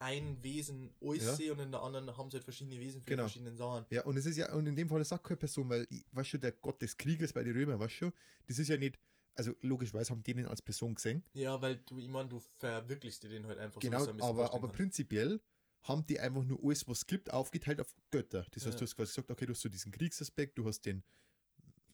ein 0.00 0.42
Wesen 0.42 0.90
alles 1.00 1.38
und 1.40 1.58
in 1.60 1.70
der 1.72 1.82
anderen 1.82 2.16
haben 2.16 2.30
sie 2.30 2.36
halt 2.36 2.44
verschiedene 2.44 2.80
Wesen 2.80 3.00
für 3.02 3.10
Genau. 3.10 3.24
verschiedene 3.24 3.54
Sachen. 3.54 3.84
Ja, 3.90 4.02
und 4.04 4.16
es 4.16 4.26
ist 4.26 4.36
ja, 4.36 4.52
und 4.54 4.66
in 4.66 4.74
dem 4.74 4.88
Fall 4.88 5.00
ist 5.00 5.12
auch 5.12 5.22
keine 5.22 5.36
Person, 5.36 5.68
weil, 5.68 5.86
weißt 6.12 6.32
du, 6.34 6.38
der 6.38 6.52
Gott 6.52 6.80
des 6.80 6.96
Krieges 6.96 7.32
bei 7.32 7.44
den 7.44 7.52
Römern, 7.54 7.78
weißt 7.78 8.00
du, 8.00 8.10
das 8.46 8.58
ist 8.58 8.68
ja 8.68 8.76
nicht, 8.76 8.98
also 9.36 9.54
logischerweise 9.60 10.10
haben 10.10 10.22
die 10.22 10.34
den 10.34 10.46
als 10.46 10.62
Person 10.62 10.94
gesehen, 10.94 11.22
Ja, 11.34 11.60
weil 11.60 11.76
du, 11.76 11.98
ich 11.98 12.08
meine, 12.08 12.28
du 12.28 12.40
verwirklichst 12.58 13.22
dir 13.22 13.28
den 13.28 13.46
halt 13.46 13.58
einfach 13.58 13.80
genau, 13.82 14.02
so, 14.04 14.10
ein 14.10 14.16
bisschen 14.16 14.30
aber, 14.36 14.52
aber 14.54 14.68
kann. 14.68 14.76
prinzipiell 14.76 15.40
haben 15.82 16.06
die 16.06 16.18
einfach 16.20 16.44
nur 16.44 16.62
alles, 16.64 16.86
was 16.88 16.98
es 16.98 17.06
gibt, 17.06 17.32
aufgeteilt 17.32 17.80
auf 17.80 17.94
Götter. 18.10 18.46
Das 18.50 18.66
heißt, 18.66 18.74
Ja. 18.74 18.80
du 18.80 18.84
hast 18.84 18.96
quasi 18.96 19.10
gesagt, 19.10 19.30
okay, 19.30 19.46
du 19.46 19.52
hast 19.52 19.60
so 19.60 19.68
diesen 19.68 19.92
Kriegsaspekt, 19.92 20.58
du 20.58 20.66
hast 20.66 20.82
den, 20.82 21.02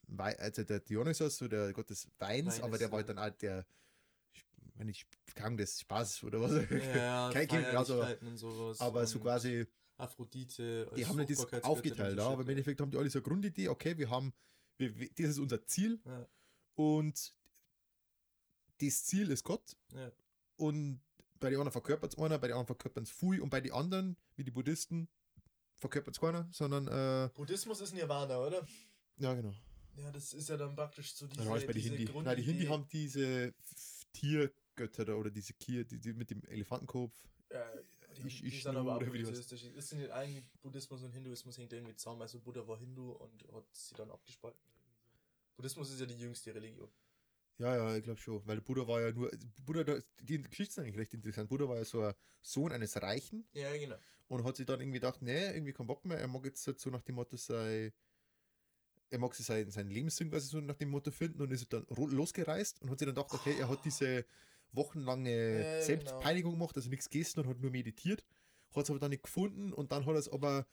Wei- 0.09 0.39
also 0.39 0.63
der 0.65 0.81
Dionysos, 0.81 1.37
so 1.39 1.49
der 1.49 1.73
Gott 1.73 1.91
des 1.91 2.09
Weins, 2.19 2.47
Weines, 2.47 2.61
aber 2.63 2.79
der 2.79 2.91
war 2.93 2.99
halt 2.99 3.09
ja. 3.09 3.15
dann 3.15 3.19
auch 3.33 3.37
der, 3.39 3.67
wenn 4.77 4.89
ich 4.89 5.07
kann 5.35 5.57
des 5.57 5.81
Spaß 5.81 6.25
oder 6.25 6.41
was. 6.41 6.53
Ja, 6.95 7.31
Kein 7.33 7.49
Kind, 7.49 7.67
also, 7.67 8.03
und 8.03 8.37
sowas. 8.39 8.81
aber 8.81 9.07
so 9.07 9.19
und 9.19 9.25
quasi, 9.25 9.67
Aphrodite. 9.99 10.91
die 10.97 11.07
haben 11.07 11.19
das 11.27 11.65
aufgeteilt, 11.65 12.17
ja, 12.19 12.25
so 12.25 12.31
aber 12.31 12.43
im 12.43 12.49
Endeffekt 12.51 12.81
haben 12.81 12.91
die 12.91 12.97
alle 12.99 13.09
so 13.11 13.19
eine 13.19 13.25
Grundidee, 13.25 13.69
okay, 13.69 13.97
wir 13.99 14.11
haben, 14.11 14.33
wir, 14.79 14.93
das 15.11 15.27
ist 15.31 15.39
unser 15.39 15.65
Ziel 15.67 16.01
Ja, 16.05 16.27
und 16.75 17.35
das 18.79 19.05
Ziel 19.05 19.31
ist 19.31 19.45
Gott 19.45 19.77
ja. 19.95 20.11
und 20.57 21.01
bei 21.41 21.49
den 21.51 21.59
anderen 21.59 21.73
verkörpert 21.73 22.13
es 22.15 22.19
einer, 22.19 22.39
bei 22.39 22.49
den 22.49 22.55
anderen 22.55 22.67
verkörpert 22.67 23.05
es 23.05 23.11
Fui 23.11 23.41
und 23.41 23.51
bei 23.51 23.61
den 23.61 23.73
anderen, 23.73 24.17
wie 24.37 24.45
die 24.45 24.51
Buddhisten, 24.51 25.09
verkörpert 25.77 26.15
es 26.15 26.21
keiner, 26.21 26.49
sondern, 26.53 26.87
äh, 26.89 27.31
Buddhismus 27.35 27.81
ist 27.81 27.95
Nirvana, 27.95 28.39
oder? 28.39 28.67
ja 29.19 29.35
genau. 29.35 29.55
Ja, 29.97 30.11
das 30.13 30.35
ist 30.35 30.51
ja 30.51 30.59
dann 30.59 30.75
praktisch 30.77 31.15
so 31.15 31.27
diese, 31.27 31.45
Ja, 31.45 31.57
diese 31.57 31.89
Hindi. 31.89 32.05
Grundidee. 32.05 32.25
Nein, 32.25 32.37
die 32.37 32.43
Hindi 32.43 32.67
haben 32.67 32.87
diese 32.93 33.47
F- 33.49 34.07
Tiergötter 34.77 35.05
da 35.05 35.15
oder 35.15 35.31
diese 35.31 35.55
Kier, 35.55 35.85
die, 35.85 35.99
die 35.99 36.13
mit 36.13 36.31
dem 36.31 36.43
Elefantenkopf. 36.45 37.15
Ja, 37.51 37.65
die, 38.17 38.27
Ich- 38.29 38.41
die 38.41 38.49
ich 38.49 38.63
sind 38.63 38.73
nur, 38.75 38.83
aber 38.83 38.97
auch 38.97 38.99
die 38.99 39.07
buddhistisch. 39.07 39.65
Ist 39.65 39.93
nicht 39.95 40.11
eigentlich 40.11 40.45
Buddhismus 40.63 41.03
und 41.03 41.13
Hinduismus 41.13 41.59
hängt 41.59 41.73
irgendwie 41.73 41.95
zusammen. 41.97 42.23
Also 42.23 42.39
Buddha 42.41 42.67
war 42.67 42.79
Hindu 42.79 43.13
und 43.13 43.45
hat 43.53 43.65
sie 43.73 43.95
dann 43.95 44.11
abgespalten. 44.11 44.61
Buddhismus 45.57 45.91
ist 45.91 46.01
ja 46.01 46.07
die 46.07 46.15
jüngste 46.19 46.55
Religion. 46.55 46.89
Ja, 47.59 47.75
ja, 47.75 47.97
ich 47.97 48.03
glaube 48.03 48.21
schon. 48.21 48.47
Weil 48.47 48.61
Buddha 48.61 48.87
war 48.87 49.01
ja 49.01 49.13
nur. 49.13 49.31
Buddha, 49.65 49.99
die 50.21 50.43
Geschichte 50.43 50.73
ist 50.73 50.79
eigentlich 50.79 50.99
recht 50.99 51.15
interessant. 51.15 51.49
Buddha 51.49 51.67
war 51.69 51.77
ja 51.77 51.85
so 51.85 52.03
ein 52.03 52.15
Sohn 52.43 52.71
eines 52.73 53.01
Reichen 53.01 53.47
Ja, 53.55 53.75
genau. 53.77 53.97
und 54.29 54.45
hat 54.45 54.57
sich 54.57 54.67
dann 54.67 54.81
irgendwie 54.81 54.99
gedacht, 54.99 55.23
nee, 55.23 55.47
irgendwie 55.55 55.73
keinen 55.73 55.87
Bock 55.87 56.05
mehr. 56.05 56.19
Er 56.19 56.29
mag 56.29 56.45
jetzt 56.45 56.67
halt 56.67 56.79
so 56.79 56.91
nach 56.91 57.03
dem 57.03 57.15
Motto 57.15 57.37
sei. 57.37 57.93
Er 59.09 59.19
mag 59.21 59.35
sich 59.35 59.47
sein, 59.47 59.71
sein 59.71 59.89
Lebenssinn 59.89 60.31
quasi 60.31 60.49
so 60.49 60.61
nach 60.61 60.75
dem 60.77 60.91
Motto 60.91 61.11
finden 61.13 61.41
und 61.41 61.51
ist 61.53 61.73
dann 61.73 61.87
losgereist 61.89 62.83
und 62.83 62.91
hat 62.91 62.99
sich 62.99 63.07
dann 63.07 63.15
gedacht, 63.15 63.33
okay, 63.33 63.57
er 63.59 63.69
hat 63.69 63.85
diese 63.85 64.27
wochenlange 64.77 65.79
Ja, 65.79 65.83
Selbstpeinigung 65.83 66.53
gemacht, 66.53 66.77
also 66.77 66.89
nichts 66.89 67.09
gegessen 67.09 67.41
und 67.41 67.49
hat 67.49 67.61
nur 67.61 67.71
meditiert. 67.71 68.25
Hat 68.75 68.85
es 68.85 68.91
aber 68.91 68.99
dann 68.99 69.11
nicht 69.11 69.23
gefunden 69.23 69.73
und 69.73 69.91
dann 69.93 70.05
hat 70.05 70.15
er 70.15 70.19
es 70.19 70.29
aber 70.29 70.67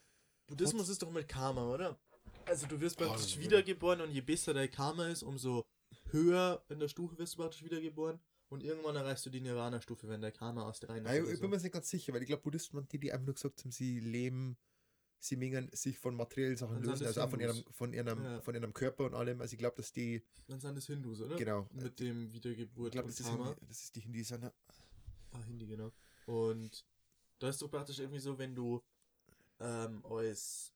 Buddhismus 0.47 0.89
ist 0.89 1.01
doch 1.01 1.11
mit 1.11 1.27
Karma, 1.27 1.73
oder? 1.73 1.97
Also 2.45 2.67
du 2.67 2.79
wirst 2.81 2.97
praktisch 2.97 3.37
ist 3.37 3.39
wiedergeboren 3.39 4.01
und 4.01 4.11
je 4.11 4.21
besser 4.21 4.53
dein 4.53 4.69
Karma 4.69 5.07
ist, 5.07 5.23
umso 5.23 5.65
höher 6.11 6.63
in 6.69 6.79
der 6.79 6.87
Stufe 6.87 7.17
wirst 7.17 7.35
du 7.35 7.37
praktisch 7.37 7.63
wiedergeboren. 7.63 8.19
Und 8.49 8.61
irgendwann 8.61 8.95
erreichst 8.95 9.25
du 9.25 9.31
die 9.31 9.41
Nirvana-Stufe, 9.41 10.07
wenn 10.07 10.21
dein 10.21 10.33
Karma 10.33 10.67
aus 10.67 10.79
der 10.79 10.89
Reihe 10.89 10.99
ist. 10.99 11.33
ich 11.33 11.39
bin 11.39 11.49
mir 11.49 11.57
nicht 11.57 11.71
ganz 11.71 11.89
sicher, 11.89 12.13
weil 12.13 12.21
ich 12.21 12.27
glaube, 12.27 12.43
Buddhisten 12.43 12.77
waren 12.77 12.87
die, 12.87 12.99
die 12.99 13.11
einfach 13.11 13.25
nur 13.25 13.33
gesagt 13.33 13.63
haben, 13.63 13.71
sie 13.71 13.99
leben, 13.99 14.57
sie 15.23 15.37
mengen 15.37 15.69
sich 15.71 15.97
von 15.97 16.15
materiellen 16.15 16.57
Sachen 16.57 16.75
Dann 16.75 16.83
lösen, 16.83 17.07
also 17.07 17.21
auch 17.21 17.29
von 17.29 17.39
ihrem, 17.39 17.63
von 17.71 17.93
ihrem, 17.93 18.23
Ja. 18.23 18.41
von 18.41 18.55
ihrem 18.55 18.73
Körper 18.73 19.05
und 19.05 19.13
allem. 19.13 19.39
Also 19.39 19.53
ich 19.53 19.59
glaube, 19.59 19.77
dass 19.77 19.93
die, 19.93 20.21
Dann 20.47 20.59
sind 20.59 20.77
es 20.77 20.87
Hindus, 20.87 21.21
oder? 21.21 21.37
genau, 21.37 21.67
Mit 21.71 21.99
dem 21.99 22.27
ich 22.27 22.33
Wiedergeburt 22.33 22.91
glaube, 22.91 23.07
und 23.07 23.19
das, 23.19 23.57
das 23.69 23.83
ist 23.83 23.95
die 23.95 24.01
Hindi 24.01 24.23
sind. 24.23 24.43
ja. 24.43 24.53
Ah, 25.31 25.41
Hindi, 25.47 25.65
genau. 25.67 25.91
Und 26.25 26.85
da 27.39 27.49
ist 27.49 27.61
doch 27.61 27.69
praktisch 27.69 27.99
irgendwie 27.99 28.19
so, 28.19 28.37
wenn 28.37 28.53
du 28.53 28.83
ähm, 29.59 30.05
als. 30.05 30.73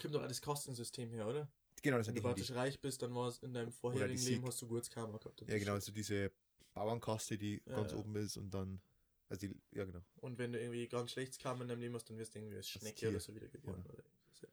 Kommt 0.00 0.14
doch 0.14 0.22
alles 0.22 0.40
Kastensystem 0.40 1.10
her, 1.12 1.26
oder? 1.26 1.48
Genau, 1.82 1.98
das 1.98 2.06
Wenn 2.08 2.14
sind 2.14 2.16
du 2.16 2.22
die 2.22 2.28
Hindi. 2.28 2.40
praktisch 2.42 2.56
reich 2.56 2.80
bist, 2.80 3.02
dann 3.02 3.14
war 3.14 3.28
es 3.28 3.38
in 3.38 3.52
deinem 3.52 3.72
vorherigen 3.72 4.22
Leben 4.22 4.44
hast 4.46 4.60
du 4.62 4.66
gutes 4.68 4.90
Karma 4.90 5.18
gehabt. 5.18 5.42
Ja, 5.46 5.58
genau, 5.58 5.72
also 5.74 5.92
diese 5.92 6.32
Bauernkaste, 6.74 7.36
die 7.36 7.62
Ja, 7.66 7.76
ganz 7.76 7.92
ja. 7.92 7.98
oben 7.98 8.16
ist 8.16 8.36
und 8.38 8.52
dann, 8.52 8.80
also 9.28 9.46
die, 9.46 9.54
ja 9.72 9.84
genau. 9.84 10.00
Und 10.20 10.38
wenn 10.38 10.52
du 10.52 10.60
irgendwie 10.60 10.86
ganz 10.88 11.10
schlechtes 11.12 11.38
Karma 11.38 11.62
in 11.62 11.68
deinem 11.68 11.80
Leben 11.80 11.94
hast, 11.94 12.08
dann 12.10 12.18
wirst 12.18 12.34
du 12.34 12.38
irgendwie 12.38 12.56
als 12.56 12.68
Schnecke 12.68 12.96
Tier. 12.96 13.10
oder 13.10 13.20
so 13.20 13.34
wiedergeboren. 13.34 13.82
Ja. 13.84 13.90
Oder 13.92 14.04
irgendwas, 14.04 14.40
ja. 14.42 14.48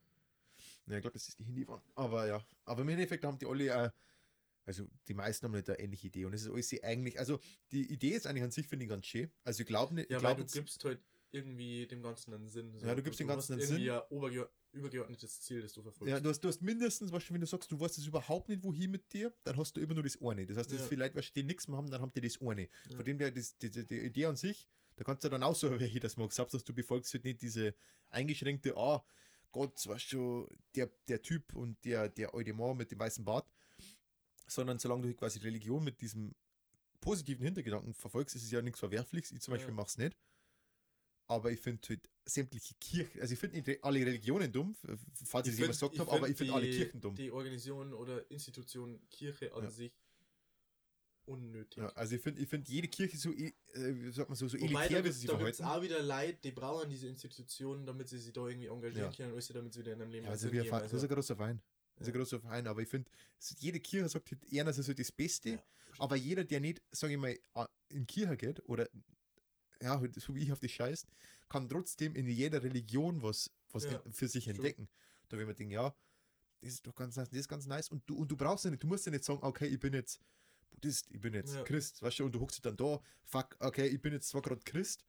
Ja, 0.88 0.96
ich 0.96 1.02
glaube, 1.02 1.12
das 1.14 1.28
ist 1.28 1.38
die 1.38 1.44
Hindi 1.44 1.66
waren. 1.68 1.82
Aber 1.94 2.26
ja, 2.26 2.44
aber 2.64 2.82
im 2.82 2.88
Endeffekt 2.90 3.24
haben 3.24 3.38
die 3.38 3.46
alle, 3.46 3.64
äh, 3.68 3.90
Also 4.64 4.88
die 5.08 5.14
meisten 5.14 5.46
haben 5.46 5.52
nicht 5.52 5.68
eine 5.70 5.78
ähnliche 5.78 6.08
Idee. 6.08 6.24
Und 6.24 6.34
es 6.34 6.42
ist 6.42 6.48
alles 6.50 6.84
eigentlich, 6.84 7.18
also 7.18 7.38
die 7.72 7.90
Idee 7.92 8.10
ist 8.10 8.26
eigentlich 8.26 8.42
an 8.44 8.50
sich, 8.50 8.66
finde 8.66 8.84
ich, 8.84 8.88
ganz 8.90 9.06
schön. 9.06 9.30
Also 9.44 9.60
ich 9.62 9.66
glaube 9.66 9.94
nicht, 9.94 10.10
Ja, 10.10 10.18
ich 10.18 10.22
weil 10.24 10.34
glaube 10.34 10.50
du 10.50 10.58
gibst 10.58 10.84
halt 10.84 11.00
irgendwie 11.32 11.86
dem 11.86 12.02
Ganzen 12.02 12.32
einen 12.34 12.48
Sinn. 12.48 12.74
Ja, 12.80 12.94
du 12.94 13.02
gibst 13.02 13.20
dem 13.20 13.28
Ganzen 13.28 13.54
einen 13.54 13.62
Sinn. 13.62 13.80
oberge 14.10 14.48
übergeordnetes 14.76 15.40
Ziel, 15.40 15.62
das 15.62 15.72
du 15.72 15.82
verfolgst. 15.82 16.10
Ja, 16.10 16.20
du 16.20 16.28
hast, 16.28 16.40
du 16.40 16.48
hast 16.48 16.62
mindestens, 16.62 17.10
du, 17.10 17.34
wenn 17.34 17.40
du 17.40 17.46
sagst, 17.46 17.70
du 17.70 17.78
weißt 17.80 17.98
es 17.98 18.06
überhaupt 18.06 18.48
nicht, 18.48 18.62
wohin 18.62 18.90
mit 18.90 19.12
dir, 19.12 19.34
dann 19.44 19.56
hast 19.56 19.76
du 19.76 19.80
immer 19.80 19.94
nur 19.94 20.02
das 20.02 20.20
eine. 20.22 20.46
Das 20.46 20.56
heißt, 20.56 20.70
das 20.70 20.78
Ja. 20.78 20.82
ist 20.84 20.88
vielleicht, 20.88 21.14
was 21.14 21.32
die 21.32 21.42
nichts 21.42 21.68
mehr 21.68 21.76
haben, 21.76 21.90
dann 21.90 22.00
haben 22.00 22.12
die 22.12 22.20
das 22.20 22.40
eine. 22.40 22.62
Ja. 22.62 22.96
Von 22.96 23.04
dem 23.04 23.18
her, 23.18 23.30
das, 23.30 23.56
die, 23.58 23.70
die, 23.70 23.98
Idee 23.98 24.26
an 24.26 24.36
sich, 24.36 24.68
da 24.96 25.04
kannst 25.04 25.24
du 25.24 25.28
dann 25.28 25.42
auch 25.42 25.54
so, 25.56 25.70
welche 25.80 26.00
das 26.00 26.16
magst. 26.16 26.38
Hauptsache, 26.38 26.64
du 26.64 26.74
befolgst 26.74 27.12
halt 27.14 27.24
nicht 27.24 27.42
diese 27.42 27.74
eingeschränkte, 28.10 28.76
ah, 28.76 29.04
Gott, 29.52 29.86
weißt 29.86 30.12
du, 30.12 30.48
der, 30.74 30.90
der 31.08 31.22
Typ 31.22 31.54
und 31.54 31.82
der, 31.84 32.08
der 32.08 32.34
alte 32.34 32.52
Mann 32.52 32.76
mit 32.76 32.90
dem 32.90 32.98
weißen 32.98 33.24
Bart, 33.24 33.48
sondern 34.46 34.78
solange 34.78 35.06
du 35.08 35.14
quasi 35.14 35.38
Religion 35.40 35.82
mit 35.82 36.00
diesem 36.00 36.34
positiven 37.00 37.44
Hintergedanken 37.44 37.94
verfolgst, 37.94 38.36
ist 38.36 38.44
es 38.44 38.50
ja 38.50 38.62
nichts 38.62 38.80
Verwerfliches. 38.80 39.32
Ich 39.32 39.40
zum 39.40 39.52
Beispiel 39.52 39.70
Ja. 39.70 39.74
mache 39.76 39.88
es 39.88 39.98
nicht. 39.98 40.16
Aber 41.28 41.50
ich 41.50 41.60
finde 41.60 41.80
halt 41.88 42.08
sämtliche 42.24 42.74
Kirchen, 42.80 43.20
also 43.20 43.32
ich 43.34 43.38
finde 43.40 43.56
nicht 43.60 43.84
alle 43.84 43.98
Religionen 44.00 44.52
dumm, 44.52 44.76
falls 45.24 45.46
ich 45.48 45.54
es 45.54 45.58
jemand 45.58 45.74
gesagt 45.78 45.98
habe, 45.98 46.12
aber 46.12 46.28
ich 46.28 46.36
finde 46.36 46.54
alle 46.54 46.70
Kirchen 46.70 47.00
dumm. 47.00 47.14
Die 47.16 47.30
Organisation 47.30 47.92
oder 47.92 48.30
Institution 48.30 49.00
Kirche 49.10 49.52
an 49.54 49.64
Ja. 49.64 49.70
sich 49.70 49.92
unnötig. 51.24 51.78
Ja, 51.82 51.88
also 51.90 52.14
ich 52.14 52.22
finde 52.22 52.40
ich 52.42 52.48
find 52.48 52.68
jede 52.68 52.86
Kirche 52.88 53.16
so, 53.16 53.32
e- 53.32 53.52
äh, 53.74 53.94
wie 53.96 54.12
sagt 54.12 54.28
man 54.28 54.36
so, 54.36 54.46
so 54.46 54.56
Wobei, 54.60 54.72
da 54.72 54.80
elitär, 54.98 55.04
wie 55.04 55.10
sie 55.12 55.26
da 55.26 55.36
gibt's 55.36 55.60
auch 55.60 55.82
wieder 55.82 56.00
Leute, 56.02 56.38
die 56.44 56.52
brauchen 56.52 56.88
diese 56.88 57.08
Institutionen, 57.08 57.84
damit 57.84 58.08
sie 58.08 58.18
sich 58.18 58.32
da 58.32 58.46
irgendwie 58.46 58.66
engagieren 58.68 59.10
Ja. 59.10 59.16
können, 59.16 59.32
oder 59.32 59.42
damit 59.54 59.72
sie 59.74 59.80
wieder 59.80 59.92
in 59.94 60.02
einem 60.02 60.10
Leben 60.12 60.26
Ja, 60.26 60.30
also 60.32 60.52
wir 60.52 60.64
fahren, 60.64 60.82
das 60.84 60.92
ist 60.92 61.02
ein 61.02 61.08
großer 61.08 61.34
Verein. 61.36 61.60
Das 61.96 62.06
ist 62.06 62.14
ein 62.14 62.18
großer 62.18 62.40
Verein, 62.40 62.66
aber 62.68 62.82
ich 62.82 62.88
finde, 62.88 63.10
jede 63.58 63.80
Kirche 63.80 64.08
sagt 64.08 64.30
halt 64.30 64.44
eher, 64.52 64.64
das 64.64 64.78
ist 64.78 64.86
so 64.86 64.94
das 64.94 65.10
Beste, 65.10 65.50
Ja. 65.50 65.62
aber 65.98 66.14
jeder, 66.14 66.44
der 66.44 66.60
nicht, 66.60 66.80
sage 66.92 67.14
ich 67.14 67.18
mal, 67.18 67.36
in 67.88 68.06
Kirche 68.06 68.36
geht 68.36 68.62
oder 68.68 68.88
ja, 69.82 70.00
so 70.16 70.34
wie 70.34 70.42
ich 70.42 70.52
auf 70.52 70.60
die 70.60 70.68
scheißt, 70.68 71.06
kann 71.48 71.68
trotzdem 71.68 72.14
in 72.14 72.26
jeder 72.26 72.62
Religion 72.62 73.22
was, 73.22 73.50
was 73.72 73.84
Ja, 73.84 74.02
für 74.10 74.28
sich 74.28 74.48
entdecken. 74.48 74.88
Da 75.28 75.36
will 75.38 75.46
man 75.46 75.56
denken, 75.56 75.72
ja, 75.72 75.94
das 76.60 76.74
ist 76.74 76.86
doch 76.86 76.94
ganz 76.94 77.16
nice, 77.16 77.28
das 77.28 77.38
ist 77.40 77.48
ganz 77.48 77.66
nice. 77.66 77.88
Und 77.90 78.02
du, 78.08 78.16
und 78.16 78.28
du 78.30 78.36
brauchst 78.36 78.64
ja 78.64 78.70
nicht, 78.70 78.82
du 78.82 78.86
musst 78.86 79.06
ja 79.06 79.12
nicht 79.12 79.24
sagen, 79.24 79.40
okay, 79.42 79.66
ich 79.66 79.78
bin 79.78 79.92
jetzt 79.94 80.20
Buddhist, 80.70 81.10
ich 81.10 81.20
bin 81.20 81.34
jetzt 81.34 81.54
Ja. 81.54 81.64
Christ, 81.64 82.02
weißt 82.02 82.18
du, 82.20 82.24
und 82.26 82.32
du 82.34 82.40
hockst 82.40 82.64
dann 82.64 82.76
da, 82.76 83.00
fuck, 83.24 83.56
okay, 83.60 83.86
ich 83.86 84.00
bin 84.00 84.12
jetzt 84.12 84.28
zwar 84.28 84.42
gerade 84.42 84.60
Christ, 84.64 85.04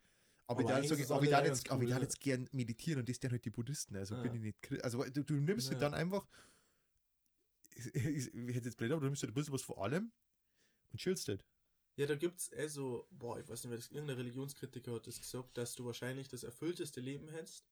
aber, 0.47 0.61
Aber 0.61 0.80
ich 0.82 0.91
ich, 0.91 1.11
aber 1.11 1.24
ich 1.24 1.30
jetzt, 1.32 1.70
aber 1.70 1.84
ich 1.84 1.89
cool, 1.89 1.89
ja. 1.89 2.01
jetzt 2.01 2.20
gern 2.22 2.47
meditieren 2.53 2.99
und 3.01 3.09
das 3.09 3.18
sind 3.18 3.32
halt 3.32 3.43
die 3.43 3.49
Buddhisten, 3.49 3.95
also 3.97 4.15
Ja. 4.15 4.22
bin 4.22 4.36
ich 4.36 4.41
nicht 4.41 4.61
Christ. 4.61 4.84
Also 4.84 5.03
du, 5.03 5.24
du 5.24 5.34
nimmst 5.36 5.72
Ja. 5.72 5.80
dann 5.80 5.93
einfach, 5.93 6.26
ich, 7.76 7.95
ich, 7.95 8.34
ich 8.34 8.55
hätte 8.55 8.65
jetzt 8.70 8.78
blöd, 8.78 8.91
aber 8.91 9.01
du 9.01 9.07
nimmst 9.07 9.24
halt 9.24 9.32
ein 9.32 9.36
bisschen 9.36 9.53
was 9.53 9.61
vor 9.61 9.84
allem 9.84 10.11
und 10.91 10.99
chillst 10.99 11.28
halt. 11.28 11.45
Ja, 11.98 12.06
da 12.06 12.14
gibt's 12.16 12.54
also, 12.54 13.08
boah, 13.10 13.39
ich 13.39 13.50
weiß 13.50 13.64
nicht, 13.64 13.72
wer 13.72 13.78
das, 13.78 13.89
irgendein 13.89 14.18
Religionskritiker 14.18 14.93
hat 14.93 15.08
das 15.08 15.20
gesagt, 15.20 15.58
dass 15.58 15.74
du 15.74 15.84
wahrscheinlich 15.84 16.28
das 16.30 16.43
erfüllteste 16.43 17.02
Leben 17.02 17.28
hättest, 17.30 17.66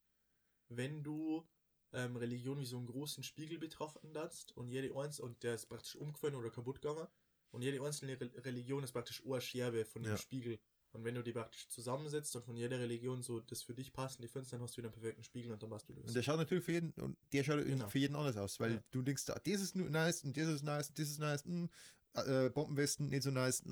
wenn 0.68 1.04
du 1.04 1.48
ähm, 1.94 2.16
Religion 2.16 2.60
wie 2.60 2.66
so 2.66 2.78
einen 2.78 2.88
großen 2.88 3.24
Spiegel 3.24 3.60
betrachten 3.60 4.14
darfst 4.14 4.52
und 4.58 4.68
jede 4.70 4.98
eins 4.98 5.20
und 5.20 5.44
der 5.44 5.54
ist 5.54 5.68
praktisch 5.68 5.96
umgefallen 5.96 6.34
oder 6.36 6.50
kaputt 6.50 6.82
gegangen 6.82 7.08
und 7.52 7.62
jede 7.62 7.84
einzelne 7.86 8.20
Re 8.20 8.32
Religion 8.44 8.84
ist 8.84 8.94
praktisch 8.94 9.24
eine 9.24 9.40
Scherbe 9.42 9.86
von 9.86 10.02
dem 10.02 10.14
Ja. 10.14 10.18
Spiegel. 10.18 10.60
Und 10.92 11.04
wenn 11.04 11.14
du 11.14 11.22
die 11.24 11.34
praktisch 11.34 11.68
zusammensetzt 11.68 12.36
und 12.38 12.46
von 12.46 12.56
jeder 12.56 12.80
Religion 12.80 13.22
so 13.22 13.42
das 13.42 13.62
für 13.62 13.74
dich 13.74 13.92
passende 13.94 14.30
findest, 14.30 14.54
dann 14.54 14.62
hast 14.62 14.74
du 14.76 14.78
wieder 14.78 14.88
einen 14.88 14.94
perfekten 14.94 15.24
Spiegel 15.24 15.52
und 15.52 15.62
dann 15.62 15.70
machst 15.70 15.90
du 15.90 15.94
das. 15.94 16.06
Und 16.06 16.16
der 16.16 16.24
schaut 16.24 16.38
natürlich 16.38 16.64
für 16.64 16.72
jeden, 16.72 16.92
und 16.94 17.18
der 17.34 17.44
schaut 17.44 17.66
Genau. 17.66 17.90
für 17.90 18.00
jeden 18.00 18.16
anders 18.16 18.38
aus, 18.38 18.60
weil 18.60 18.72
Ja. 18.76 18.84
du 18.92 19.02
denkst, 19.02 19.26
das 19.26 19.38
ist 19.46 19.76
nice 19.76 20.24
und 20.24 20.36
das 20.38 20.48
ist 20.48 20.64
nice 20.64 20.90
und 20.90 20.98
das 20.98 21.10
ist 21.10 21.20
nice, 21.20 21.44
hm, 21.44 21.70
äh, 22.16 22.50
Bombenwesten 22.50 23.10
nicht 23.10 23.24
so 23.24 23.32
nice, 23.32 23.64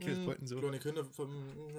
Kennst 0.00 0.22
Mm, 0.22 0.26
heute 0.26 0.46
so. 0.46 0.58
Kleine 0.60 0.78
Kinder 0.78 1.04
vom, 1.04 1.30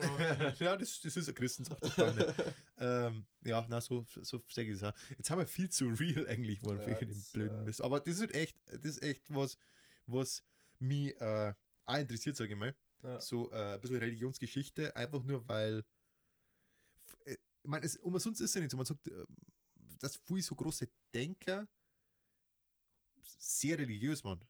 ja. 0.01 0.53
ja, 0.59 0.77
das, 0.77 1.01
das 1.01 1.15
ist 1.17 1.29
ein 1.29 1.35
ich 1.43 1.59
nicht. 1.59 2.33
ähm, 2.77 3.25
ja, 3.43 3.65
na, 3.69 3.81
so, 3.81 4.05
so 4.21 4.41
sag 4.49 4.63
ich 4.65 4.69
es 4.71 4.83
auch. 4.83 4.93
Jetzt 5.17 5.29
haben 5.29 5.39
wir 5.39 5.47
viel 5.47 5.69
zu 5.69 5.87
real 5.87 6.27
eigentlich 6.27 6.59
geworden 6.59 6.81
für 6.81 6.91
Ja, 6.91 6.99
den 6.99 7.09
das, 7.09 7.31
blöden 7.31 7.63
Mist. 7.63 7.81
Aber 7.81 7.99
das 7.99 8.19
ist 8.19 8.33
echt, 8.33 8.57
das 8.67 8.83
ist 8.97 9.03
echt 9.03 9.23
was, 9.29 9.57
was 10.07 10.43
mich 10.79 11.19
äh, 11.21 11.53
auch 11.85 11.97
interessiert, 11.97 12.35
sage 12.35 12.53
ich 12.53 12.59
mal. 12.59 12.75
Ja. 13.03 13.19
So 13.21 13.51
äh, 13.51 13.75
ein 13.75 13.81
bisschen 13.81 13.97
Religionsgeschichte, 13.97 14.95
einfach 14.95 15.23
nur 15.23 15.47
weil. 15.47 15.83
äh, 17.25 17.33
Ich 17.63 17.69
meine, 17.69 17.85
es, 17.85 17.97
umsonst 17.97 18.41
ist 18.41 18.49
es 18.51 18.55
ja 18.55 18.61
nicht 18.61 18.71
so. 18.71 18.77
Man 18.77 18.85
sagt, 18.85 19.07
äh, 19.07 19.25
dass 19.99 20.17
viele 20.17 20.41
so 20.41 20.55
große 20.55 20.89
Denker 21.13 21.67
sehr 23.37 23.77
religiös 23.77 24.23
waren. 24.23 24.41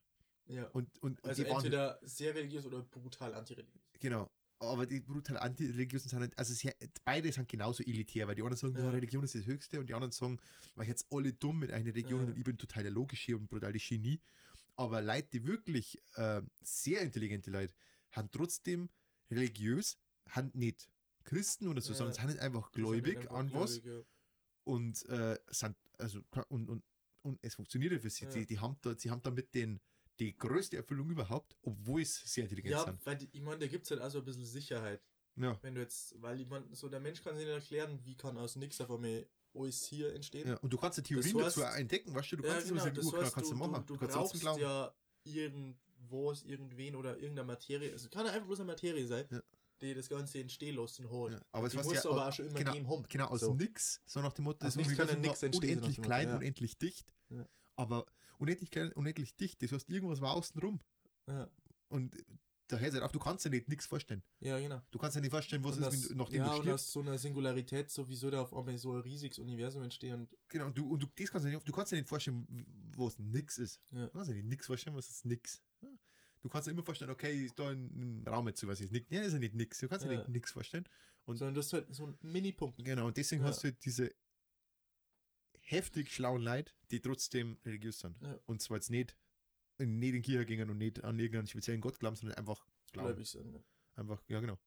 Ja. 0.50 0.66
Und, 0.70 0.89
und, 1.02 1.22
und 1.22 1.30
Also 1.30 1.43
die 1.43 1.50
waren, 1.50 1.58
entweder 1.58 2.00
sehr 2.04 2.36
religiös 2.36 2.66
oder 2.66 2.82
brutal 2.82 3.34
antireligiös. 3.34 3.82
Genau. 4.00 4.30
Aber 4.62 4.86
die 4.86 5.00
brutal 5.00 5.38
antireligiösen 5.38 6.10
sind 6.10 6.20
halt, 6.20 6.38
also 6.38 6.54
sehr, 6.54 6.76
beide 7.06 7.32
sind 7.32 7.47
genauso 7.47 7.82
elitär, 7.84 8.28
weil 8.28 8.36
die 8.36 8.41
anderen 8.41 8.58
sagen, 8.58 8.76
Ja. 8.76 8.84
ja. 8.86 8.89
Religion 8.89 9.24
ist 9.24 9.34
das 9.36 9.45
Höchste 9.45 9.80
und 9.80 9.88
die 9.88 9.93
anderen 9.93 10.12
sagen, 10.12 10.38
weil 10.76 10.88
jetzt 10.88 11.08
alle 11.12 11.32
dumm 11.32 11.60
mit 11.60 11.72
einer 11.72 11.86
Religion 11.86 12.22
Ja. 12.22 12.28
und 12.28 12.38
ich 12.38 12.43
bin 12.43 12.58
total 12.58 12.84
der 12.84 12.91
Logische 12.91 13.38
und 13.38 13.47
brutale 13.50 13.80
Genie. 13.80 14.20
Aber 14.76 15.02
Leute, 15.02 15.30
die 15.34 15.45
wirklich 15.45 15.97
äh, 16.16 16.41
sehr 16.62 17.02
intelligente 17.02 17.52
Leute, 17.52 17.74
haben 18.12 18.30
trotzdem 18.32 18.89
religiös, 19.32 19.97
haben 20.30 20.52
nicht 20.54 20.89
Christen 21.24 21.68
oder 21.68 21.80
so, 21.82 21.91
Ja. 21.91 21.97
sondern 21.97 22.16
sind 22.16 22.28
halt 22.28 22.39
einfach 22.39 22.72
sind 22.74 22.84
gläubig 22.84 23.18
einfach 23.20 23.36
an 23.36 23.54
was 23.54 23.82
gläubig, 23.82 24.06
und 24.66 25.06
äh, 25.10 25.38
sind, 25.52 25.78
also, 25.97 26.22
und, 26.50 26.70
und, 26.70 26.84
und 27.22 27.39
es 27.41 27.56
funktioniert 27.56 27.93
ja 27.93 28.00
für 28.00 28.10
sie. 28.10 28.26
Die, 28.28 28.45
die 28.45 28.60
haben 28.60 28.78
da, 28.82 28.95
sie 28.97 29.10
haben 29.10 29.22
damit 29.22 29.54
den, 29.54 29.80
die 30.20 30.36
größte 30.38 30.78
Erfüllung 30.78 31.09
überhaupt, 31.09 31.55
obwohl 31.63 32.01
es 32.01 32.15
sehr 32.34 32.43
intelligent 32.43 32.72
ja 32.74 32.84
sind. 32.84 33.05
weil 33.05 33.17
die, 33.17 33.30
ich 33.32 33.41
meine, 33.41 33.59
da 33.59 33.67
gibt 33.67 33.86
es 33.86 33.91
halt 33.91 34.01
auch 34.01 34.09
so 34.09 34.20
ein 34.20 34.26
bisschen 34.26 34.45
Sicherheit. 34.45 35.01
Ja. 35.36 35.57
Wenn 35.61 35.76
du 35.76 35.82
jetzt, 35.82 36.22
weil 36.22 36.45
mein, 36.45 36.63
so 36.74 36.89
der 36.89 36.99
Mensch 36.99 37.24
kann 37.24 37.36
sich 37.38 37.45
nicht 37.45 37.53
erklären, 37.53 37.99
wie 38.03 38.15
kann 38.17 38.38
aus 38.38 38.55
nichts 38.57 38.82
auf 38.82 38.91
einmal 38.91 39.26
alles 39.55 39.86
hier 39.86 40.13
entstehen. 40.13 40.47
Ja, 40.47 40.57
und 40.57 40.72
du 40.74 40.78
kannst 40.78 40.97
ja 40.97 41.03
Theorien 41.03 41.38
Das 41.38 41.55
heißt- 41.57 41.61
dazu 41.61 41.78
entdecken, 41.78 42.13
weißt 42.13 42.32
du, 42.34 42.36
du 42.38 42.43
Ja, 42.43 42.53
kannst 42.53 42.67
genau, 42.67 42.86
ja, 42.86 42.89
das 42.91 43.05
Urknall 43.05 43.24
heißt, 43.24 43.34
kannst 43.36 43.49
du 43.51 43.55
du, 43.55 43.59
machen. 43.59 43.86
du, 43.86 43.93
du 43.93 43.99
kannst 43.99 44.15
trotzdem 44.15 44.39
brauchst 44.41 44.59
glauben. 44.59 44.61
ja 44.61 44.93
irgendwas, 45.24 46.43
irgendwen 46.43 46.95
oder 46.95 47.15
irgendeine 47.17 47.47
Materie. 47.47 47.89
Es 47.91 48.09
kann 48.09 48.26
einfach 48.28 48.45
bloß 48.45 48.59
eine 48.59 48.67
Materie 48.67 49.07
sein, 49.07 49.26
Ja. 49.32 49.41
die 49.82 49.93
das 49.93 50.09
Ganze 50.09 50.39
entstehen 50.39 50.76
lassen 50.76 51.09
hat. 51.09 51.32
Ja, 51.32 51.41
aber 51.51 51.67
es 51.67 51.72
die 51.72 51.78
muss 51.78 51.93
ja 51.93 52.05
aber 52.05 52.26
au- 52.26 52.28
auch 52.30 52.34
schon 52.34 52.45
immer 52.47 52.57
genau, 52.59 52.72
gegeben 52.74 52.89
haben. 52.89 53.05
Genau, 53.09 53.26
aus 53.28 53.39
So. 53.41 53.53
nix, 53.55 54.01
so 54.05 54.22
nach 54.22 54.34
dem 54.34 54.43
Motto, 54.45 54.59
das 54.65 54.76
war 54.78 54.84
nach 54.84 55.41
unendlich 55.53 56.01
klein, 56.01 56.28
ja. 56.30 56.36
unendlich 56.38 56.78
dicht, 56.78 57.13
Ja. 57.30 57.47
Aber 57.80 58.06
unendlich 58.38 58.70
klein, 58.72 58.92
unendlich 58.94 59.36
dicht, 59.36 59.62
das 59.64 59.72
heißt, 59.72 59.90
irgendwas 59.90 60.22
war 60.22 60.34
außen 60.36 60.60
rum. 60.62 60.80
Ja. 61.28 61.50
Und 61.90 62.16
da 62.68 62.78
hört 62.78 62.94
es 62.94 63.02
auf, 63.02 63.12
du 63.12 63.18
kannst 63.20 63.44
dir 63.46 63.50
nicht 63.50 63.68
nichts 63.68 63.88
vorstellen. 63.88 64.22
ja, 64.42 64.60
genau. 64.60 64.80
Du 64.92 65.00
kannst 65.00 65.18
dir 65.18 65.22
nicht 65.22 65.32
vorstellen, 65.32 65.64
was 65.64 65.78
Und 65.78 65.84
ist, 65.84 65.86
das- 65.88 66.10
wenn 66.10 66.18
du, 66.18 66.24
nachdem 66.24 66.38
ja, 66.42 66.46
du 66.46 66.52
und 66.52 66.62
stirbst. 66.62 66.86
aus 66.88 66.92
so 66.94 67.00
einer 67.02 67.18
Singularität 67.18 67.90
sowieso 67.90 68.30
da 68.30 68.42
auf 68.42 68.54
einmal 68.54 68.78
so 68.78 68.94
ein 68.94 69.02
riesiges 69.02 69.40
Universum 69.40 69.82
entstehen. 69.84 70.14
Und 70.22 70.30
Genau, 70.50 70.68
und 70.68 70.78
du, 70.78 70.88
und 70.88 71.02
du, 71.02 71.08
das 71.18 71.32
kannst 71.32 71.46
du, 71.48 71.50
nicht, 71.50 71.68
du 71.68 71.72
kannst 71.72 71.92
dir 71.92 71.96
nicht 71.96 72.08
vorstellen, 72.08 72.46
was 72.96 73.18
nix 73.18 73.58
ist. 73.58 73.82
Ja. 73.92 74.06
Du 74.06 74.12
kannst 74.12 74.30
dir 74.32 74.44
nichts 74.44 74.68
vorstellen, 74.68 74.96
was 74.96 75.10
ist 75.10 75.26
nix. 75.26 75.64
Ja. 75.82 75.90
Du 76.42 76.48
kannst 76.50 76.68
dir 76.68 76.72
immer 76.72 76.84
vorstellen, 76.84 77.10
okay, 77.12 77.44
ist 77.46 77.58
da 77.58 77.70
ein, 77.70 78.22
ein 78.22 78.28
Raum 78.28 78.48
jetzt, 78.48 78.66
was 78.68 78.80
ist 78.82 78.92
nix. 78.92 79.08
Ja, 79.10 79.22
ist 79.22 79.34
ja 79.34 79.40
nicht 79.40 79.56
nix. 79.56 79.80
Du 79.80 79.88
kannst 79.88 80.06
dir 80.06 80.12
Ja. 80.12 80.20
nicht 80.20 80.30
nix 80.30 80.52
vorstellen. 80.52 80.88
Und 81.26 81.38
sondern 81.38 81.56
das 81.56 81.66
ist 81.68 81.74
halt 81.74 81.94
so 81.94 82.06
ein 82.06 82.18
Mini-Punkt. 82.22 82.84
Genau, 82.86 83.08
und 83.08 83.18
deswegen 83.18 83.42
Ja. 83.42 83.50
hast 83.50 83.64
du 83.64 83.70
halt 83.70 83.84
diese 83.84 84.12
heftig 85.70 86.13
schlauen 86.13 86.41
Leute, 86.41 86.74
die 86.91 86.99
trotzdem 86.99 87.57
religiös 87.65 87.99
sind. 87.99 88.20
Ja. 88.22 88.39
Und 88.45 88.61
zwar 88.61 88.78
jetzt 88.78 88.89
nicht, 88.89 89.15
nicht 89.78 90.13
in 90.13 90.22
Kirche 90.22 90.45
gingen 90.45 90.70
und 90.70 90.78
nicht 90.78 91.03
an 91.03 91.20
irgendeinen 91.20 91.47
speziellen 91.47 91.82
Gott 91.82 91.99
glauben, 91.99 92.15
sondern 92.15 92.38
einfach 92.38 92.65
glauben. 92.91 93.09
Gläubig 93.09 93.30
sein. 93.30 93.53
Ja. 93.53 93.59
Einfach, 93.95 94.22
ja 94.28 94.39
genau. 94.39 94.57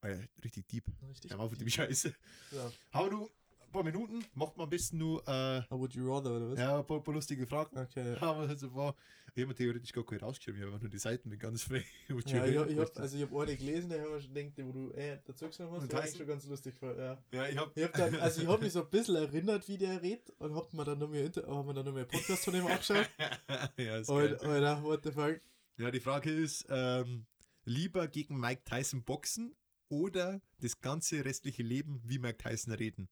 Alter, 0.00 0.28
richtig 0.44 0.68
deep. 0.68 0.84
Richtig. 1.08 1.30
Mal 1.32 1.40
auf 1.40 1.56
dem 1.56 1.68
Scheiße. 1.68 2.14
Ja. 2.52 2.72
Hau 2.92 3.08
du 3.08 3.30
paar 3.76 3.84
Minuten, 3.84 4.24
macht 4.34 4.56
mal 4.56 4.64
am 4.64 4.70
besten 4.70 4.96
nur 4.96 5.26
äh, 5.28 5.62
would 5.70 5.92
you 5.94 6.10
rather, 6.10 6.30
oder 6.30 6.50
was? 6.50 6.58
ja, 6.58 6.78
ein 6.78 6.86
paar, 6.86 7.02
paar 7.02 7.14
lustige 7.14 7.46
Fragen. 7.46 7.76
Okay, 7.76 8.14
ja. 8.14 8.22
Aber 8.22 8.48
also 8.48 8.74
war, 8.74 8.96
ich 9.34 9.42
habe 9.42 9.48
mir 9.48 9.54
theoretisch 9.54 9.92
gar 9.92 10.04
keine 10.04 10.22
rausgeschrieben, 10.22 10.60
ich 10.60 10.66
habe 10.66 10.80
nur 10.80 10.88
die 10.88 10.98
Seiten 10.98 11.28
mit 11.28 11.40
ganz 11.40 11.64
frei. 11.64 11.84
Ja, 12.26 12.46
ich, 12.46 12.54
ich 12.54 12.78
hab, 12.78 12.96
also 12.98 13.16
ich 13.16 13.22
hab 13.22 13.34
eine 13.36 13.56
gelesen, 13.56 13.90
da 13.90 13.96
haben 13.96 14.12
wir 14.12 14.20
schon 14.20 14.32
gedacht, 14.32 14.52
wo 14.66 14.72
du 14.72 14.90
äh, 14.92 15.18
dazu 15.26 15.46
gesagt 15.46 15.70
hast, 15.70 15.92
war 15.92 16.00
eigentlich 16.00 16.16
schon 16.16 16.26
ganz 16.26 16.46
lustig. 16.46 16.74
voll, 16.74 16.96
Ja. 16.98 17.22
ja, 17.32 17.48
ich 17.48 17.56
habe 17.58 17.70
Ich 17.74 17.84
hab 17.84 17.92
dann, 17.92 18.14
also 18.16 18.40
ich 18.40 18.48
hab 18.48 18.62
mich 18.62 18.72
so 18.72 18.82
ein 18.82 18.90
bisschen 18.90 19.16
erinnert, 19.16 19.68
wie 19.68 19.76
der 19.76 20.00
redet 20.00 20.30
und 20.38 20.54
hab 20.54 20.72
mir 20.72 20.84
dann 20.84 20.98
noch 20.98 21.08
mehr, 21.08 21.26
hab 21.26 21.66
mir 21.66 21.74
dann 21.74 21.84
noch 21.84 21.92
mehr 21.92 22.06
Podcast 22.06 22.44
von 22.44 22.54
ihm 22.54 22.66
angeschaut. 22.66 23.10
ja, 23.76 23.98
ist 23.98 24.08
und, 24.08 24.38
geil. 24.38 24.38
Alter, 24.42 24.82
what 24.82 25.04
the 25.04 25.10
fuck? 25.10 25.40
Ja, 25.76 25.90
die 25.90 26.00
Frage 26.00 26.30
ist, 26.30 26.64
ähm, 26.70 27.26
lieber 27.66 28.08
gegen 28.08 28.40
Mike 28.40 28.62
Tyson 28.64 29.04
boxen 29.04 29.54
oder 29.88 30.40
das 30.60 30.80
ganze 30.80 31.24
restliche 31.24 31.62
Leben 31.62 32.00
wie 32.04 32.18
Mike 32.18 32.38
Tyson 32.38 32.72
reden? 32.72 33.08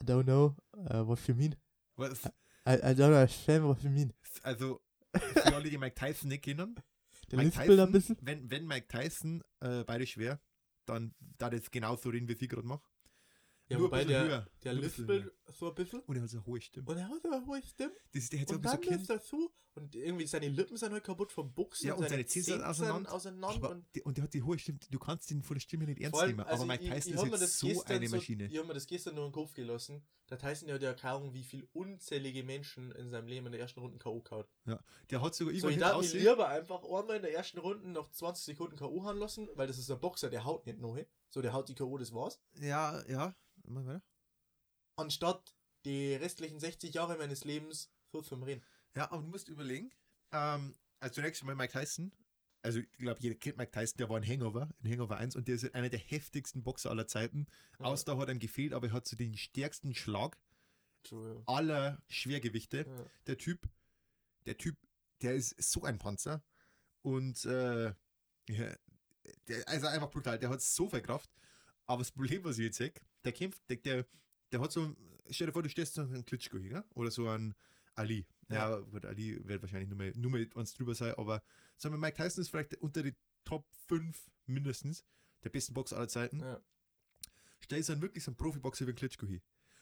I 0.00 0.04
don't 0.04 0.24
know 0.24 0.54
uh, 0.90 1.02
what 1.06 1.26
you 1.26 1.34
mean. 1.34 1.54
Was- 1.96 2.26
I, 2.66 2.74
I 2.90 2.94
don't 2.94 3.12
understand 3.14 3.64
what 3.66 3.82
you 3.82 3.90
mean. 3.90 4.12
Also, 4.42 4.80
für 5.14 5.54
alle, 5.54 5.70
die 5.70 5.78
Mike 5.78 5.94
Tyson 5.94 6.28
nicht 6.28 6.44
kennen, 6.44 6.74
Der 7.30 7.38
Mike 7.38 7.48
lispelt 7.48 7.70
ein 7.70 7.76
Tyson, 7.86 7.92
bisschen. 7.92 8.16
wenn, 8.20 8.50
wenn 8.50 8.66
Mike 8.66 8.88
Tyson 8.88 9.42
äh, 9.60 9.84
beide 9.84 10.06
schwer, 10.06 10.40
dann 10.84 11.14
da 11.38 11.48
das 11.50 11.70
genauso 11.70 12.10
reden, 12.10 12.28
wie 12.28 12.32
ich 12.32 12.48
gerade 12.48 12.66
mache. 12.66 12.82
Ja, 13.68 13.78
Nur 13.78 13.88
wobei 13.88 14.04
der, 14.04 14.22
höher. 14.24 14.46
der 14.62 14.74
Nur 14.74 14.82
lispelt 14.82 15.32
so 15.52 15.68
ein 15.68 15.74
bisschen. 15.74 16.00
Und 16.00 16.16
er 16.16 16.22
hat 16.22 16.30
so 16.30 16.36
eine 16.38 16.46
hohe 16.46 16.60
Stimme. 16.60 16.88
Und 16.88 16.96
er 16.98 17.08
hat 17.08 17.22
so 17.22 17.30
eine 17.30 17.46
hohe 17.46 17.62
Stimme. 17.62 17.92
Das, 18.12 18.28
der 18.28 18.40
hat 18.40 18.48
so 18.48 18.54
ein 18.54 18.64
Und 18.64 18.80
bisschen 18.80 19.06
dann 19.06 19.16
er 19.18 19.22
so. 19.22 19.52
Und 19.74 19.94
irgendwie 19.94 20.26
seine 20.26 20.48
Lippen 20.48 20.76
sind 20.78 20.90
halt 20.92 21.04
kaputt 21.04 21.32
vom 21.32 21.52
Buchsen. 21.52 21.88
Ja, 21.88 21.94
und 21.94 22.08
seine 22.08 22.24
Zähne 22.24 22.44
sind 22.44 22.62
auseinander. 22.62 23.12
auseinander 23.12 23.56
Aber, 23.56 23.70
und 23.72 23.84
die, 23.94 24.00
und 24.02 24.16
der 24.16 24.24
hat 24.24 24.32
die 24.32 24.42
hohe 24.42 24.58
Stimme, 24.58 24.78
du 24.90 24.98
kannst 24.98 25.30
ihn 25.30 25.42
von 25.42 25.54
der 25.56 25.60
Stimme 25.60 25.84
nicht 25.84 26.00
ernst 26.00 26.18
allem, 26.18 26.30
nehmen. 26.36 26.46
also 26.48 26.62
aber 26.62 26.72
Mike 26.72 26.84
ich- 26.84 26.90
Tyson 26.90 27.12
ich 27.12 27.18
hab 27.18 27.26
mir 27.26 27.34
ist 27.34 27.40
jetzt 27.42 27.58
so 27.58 27.84
eine 27.84 28.08
so- 28.08 28.16
Maschine. 28.16 28.46
Ich 28.46 28.56
habe 28.56 28.66
mir 28.68 28.72
das 28.74 28.86
gestern 28.86 29.16
nur 29.16 29.24
in 29.26 29.30
den 29.32 29.34
Kopf 29.34 29.52
gelassen. 29.52 30.02
Der 30.30 30.38
Tyson 30.38 30.70
hat 30.72 30.80
ja 30.80 30.88
Erfahrung, 30.92 31.34
wie 31.34 31.42
viel 31.44 31.68
unzählige 31.74 32.42
Menschen 32.42 32.90
in 32.92 33.10
seinem 33.10 33.26
Leben 33.28 33.44
in 33.46 33.52
der 33.52 33.60
ersten 33.60 33.80
Runde 33.80 33.98
K.O. 33.98 34.20
kaut. 34.22 34.48
Der 35.10 35.20
hat 35.20 35.34
sogar 35.34 35.54
So, 35.54 35.68
ich 35.68 35.76
darf 35.76 36.00
mich 36.00 36.14
lieber 36.14 36.48
einfach 36.48 36.82
einmal 36.82 37.16
in 37.16 37.22
der 37.22 37.34
ersten 37.34 37.58
Runde 37.58 37.86
noch 37.90 38.10
20 38.10 38.44
Sekunden 38.46 38.76
K.O. 38.76 39.04
haben 39.04 39.18
lassen, 39.18 39.46
weil 39.56 39.66
das 39.66 39.76
ist 39.76 39.90
ein 39.90 40.00
Boxer, 40.00 40.30
der 40.30 40.44
haut 40.46 40.64
nicht 40.64 40.78
neu. 40.78 41.04
So, 41.28 41.42
der 41.42 41.52
haut 41.52 41.68
die 41.68 41.74
K.O., 41.74 41.98
das 41.98 42.12
war's. 42.12 42.40
Ja, 42.60 43.04
ja. 43.08 43.34
Mach 43.64 43.84
weiter. 43.84 44.02
Anstatt 44.96 45.54
die 45.84 46.14
restlichen 46.14 46.58
60 46.58 46.94
Jahre 46.94 47.16
meines 47.16 47.44
Lebens 47.44 47.90
so 48.12 48.22
zum 48.22 48.42
Reden. 48.42 48.64
Ja, 48.94 49.10
aber 49.10 49.22
du 49.22 49.28
musst 49.28 49.48
überlegen. 49.48 49.90
Ähm, 50.32 50.76
also 51.00 51.14
zunächst 51.16 51.44
mal 51.44 51.54
Mike 51.54 51.72
Tyson. 51.72 52.12
Also 52.62 52.80
ich 52.80 52.90
glaube, 52.92 53.20
jeder 53.20 53.36
kennt 53.36 53.58
Mike 53.58 53.70
Tyson, 53.70 53.98
der 53.98 54.08
war 54.08 54.16
ein 54.16 54.26
Hangover, 54.26 54.68
ein 54.82 54.90
Hangover 54.90 55.18
1 55.18 55.36
und 55.36 55.46
der 55.46 55.54
ist 55.54 55.72
einer 55.74 55.88
der 55.88 56.00
heftigsten 56.00 56.64
Boxer 56.64 56.90
aller 56.90 57.06
Zeiten. 57.06 57.46
Ja. 57.78 57.86
Ausdauer 57.86 58.22
hat 58.22 58.28
ihm 58.28 58.40
gefehlt, 58.40 58.72
aber 58.72 58.88
er 58.88 58.92
hat 58.92 59.06
so 59.06 59.16
den 59.16 59.36
stärksten 59.36 59.94
Schlag 59.94 60.36
True. 61.04 61.42
aller 61.46 62.02
Schwergewichte. 62.08 62.78
Ja. 62.78 63.04
Der 63.28 63.38
Typ, 63.38 63.68
der 64.46 64.56
Typ, 64.56 64.76
der 65.22 65.34
ist 65.34 65.54
so 65.62 65.84
ein 65.84 65.98
Panzer 65.98 66.42
und 67.02 67.44
äh, 67.44 67.94
ja, 68.48 68.76
der, 69.48 69.68
also 69.68 69.86
einfach 69.86 70.10
brutal, 70.10 70.38
der 70.38 70.50
hat 70.50 70.60
so 70.62 70.88
viel 70.88 71.00
Kraft. 71.00 71.30
Aber 71.86 72.00
das 72.00 72.10
Problem, 72.12 72.42
was 72.44 72.58
ich 72.58 72.64
jetzt 72.64 72.78
sehe, 72.78 72.92
der 73.24 73.32
kämpft, 73.32 73.62
der, 73.68 73.76
der, 73.76 74.06
der 74.52 74.60
hat 74.60 74.72
so, 74.72 74.94
stell 75.30 75.46
dir 75.46 75.52
vor, 75.52 75.62
du 75.62 75.68
stehst 75.68 75.94
so 75.94 76.02
einen 76.02 76.24
Klitschko 76.24 76.58
hier, 76.58 76.84
oder 76.94 77.10
so 77.10 77.28
ein 77.28 77.54
Ali. 77.94 78.26
Ja, 78.48 78.76
gut, 78.78 79.04
Ali 79.04 79.40
wird 79.46 79.62
wahrscheinlich 79.62 79.88
nur 79.88 79.98
mal, 79.98 80.12
nur 80.16 80.30
mal 80.30 80.48
eins 80.54 80.74
drüber 80.74 80.94
sein, 80.94 81.14
aber 81.14 81.42
sagen 81.76 81.94
wir, 81.94 81.98
Mike 81.98 82.16
Tyson 82.16 82.42
ist 82.42 82.48
vielleicht 82.50 82.74
unter 82.76 83.02
die 83.02 83.14
Top 83.44 83.64
5 83.88 84.30
mindestens 84.46 85.04
der 85.44 85.50
besten 85.50 85.74
Boxer 85.74 85.96
aller 85.96 86.08
Zeiten. 86.08 86.40
Ja. 86.40 86.60
Stell 87.60 87.80
dir 87.80 87.86
dann 87.86 88.02
wirklich 88.02 88.24
so 88.24 88.30
einen 88.30 88.36
Profiboxer 88.36 88.86
wie 88.86 88.90
ein 88.90 88.96
Klitschko 88.96 89.26
hin. 89.26 89.40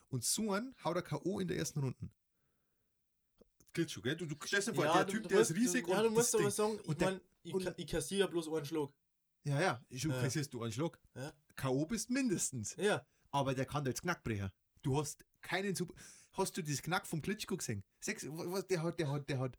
Und 0.09 0.25
so 0.25 0.53
einen 0.53 0.75
haut 0.85 0.97
er 0.97 1.03
K.O. 1.03 1.41
in 1.41 1.49
der 1.49 1.57
ersten 1.57 1.81
Runde. 1.81 2.11
Klitschko, 3.73 4.03
gell? 4.03 4.17
Du, 4.17 4.27
du 4.27 4.37
stellst 4.47 4.69
dir 4.69 4.75
vor, 4.75 4.85
der 4.85 5.05
du- 5.05 5.13
Typ, 5.13 5.23
du 5.25 5.29
der 5.31 5.41
ist 5.41 5.55
riesig 5.55 5.85
du, 5.87 5.93
Ja, 5.93 5.99
und 5.99 6.05
du 6.05 6.11
musst 6.11 6.35
aber 6.35 6.51
sagen, 6.51 6.79
ich 6.85 6.99
mein, 6.99 7.21
ich, 7.43 7.55
ich 7.79 7.87
kassiere 7.87 8.21
ja 8.21 8.27
bloß 8.27 8.49
einen 8.49 8.65
Schlag. 8.65 8.91
Ja, 9.45 9.61
ja, 9.61 9.85
schon 9.97 10.11
Ja. 10.13 10.23
kassierst 10.23 10.53
du 10.55 10.63
einen 10.63 10.73
Schlag. 10.73 10.99
Ja. 11.15 11.33
K.O. 11.57 11.85
bist 11.87 12.11
mindestens. 12.11 12.75
Ja. 12.77 13.07
Aber 13.31 13.55
der 13.55 13.67
kann 13.67 13.85
da 13.85 13.91
jetzt 13.91 14.03
Knackbrecher. 14.03 14.53
Du 14.83 14.99
hast 14.99 15.25
keinen 15.43 15.75
super. 15.75 15.95
Hast 16.33 16.57
du 16.57 16.63
dieses 16.63 16.83
Knack 16.83 17.07
vom 17.07 17.21
Klitschko 17.23 17.57
gesehen? 17.57 17.85
Sechs, 18.01 18.27
was, 18.29 18.67
der 18.67 18.83
hat, 18.83 18.99
der 18.99 19.11
hat, 19.11 19.29
der 19.29 19.39
hat, 19.39 19.59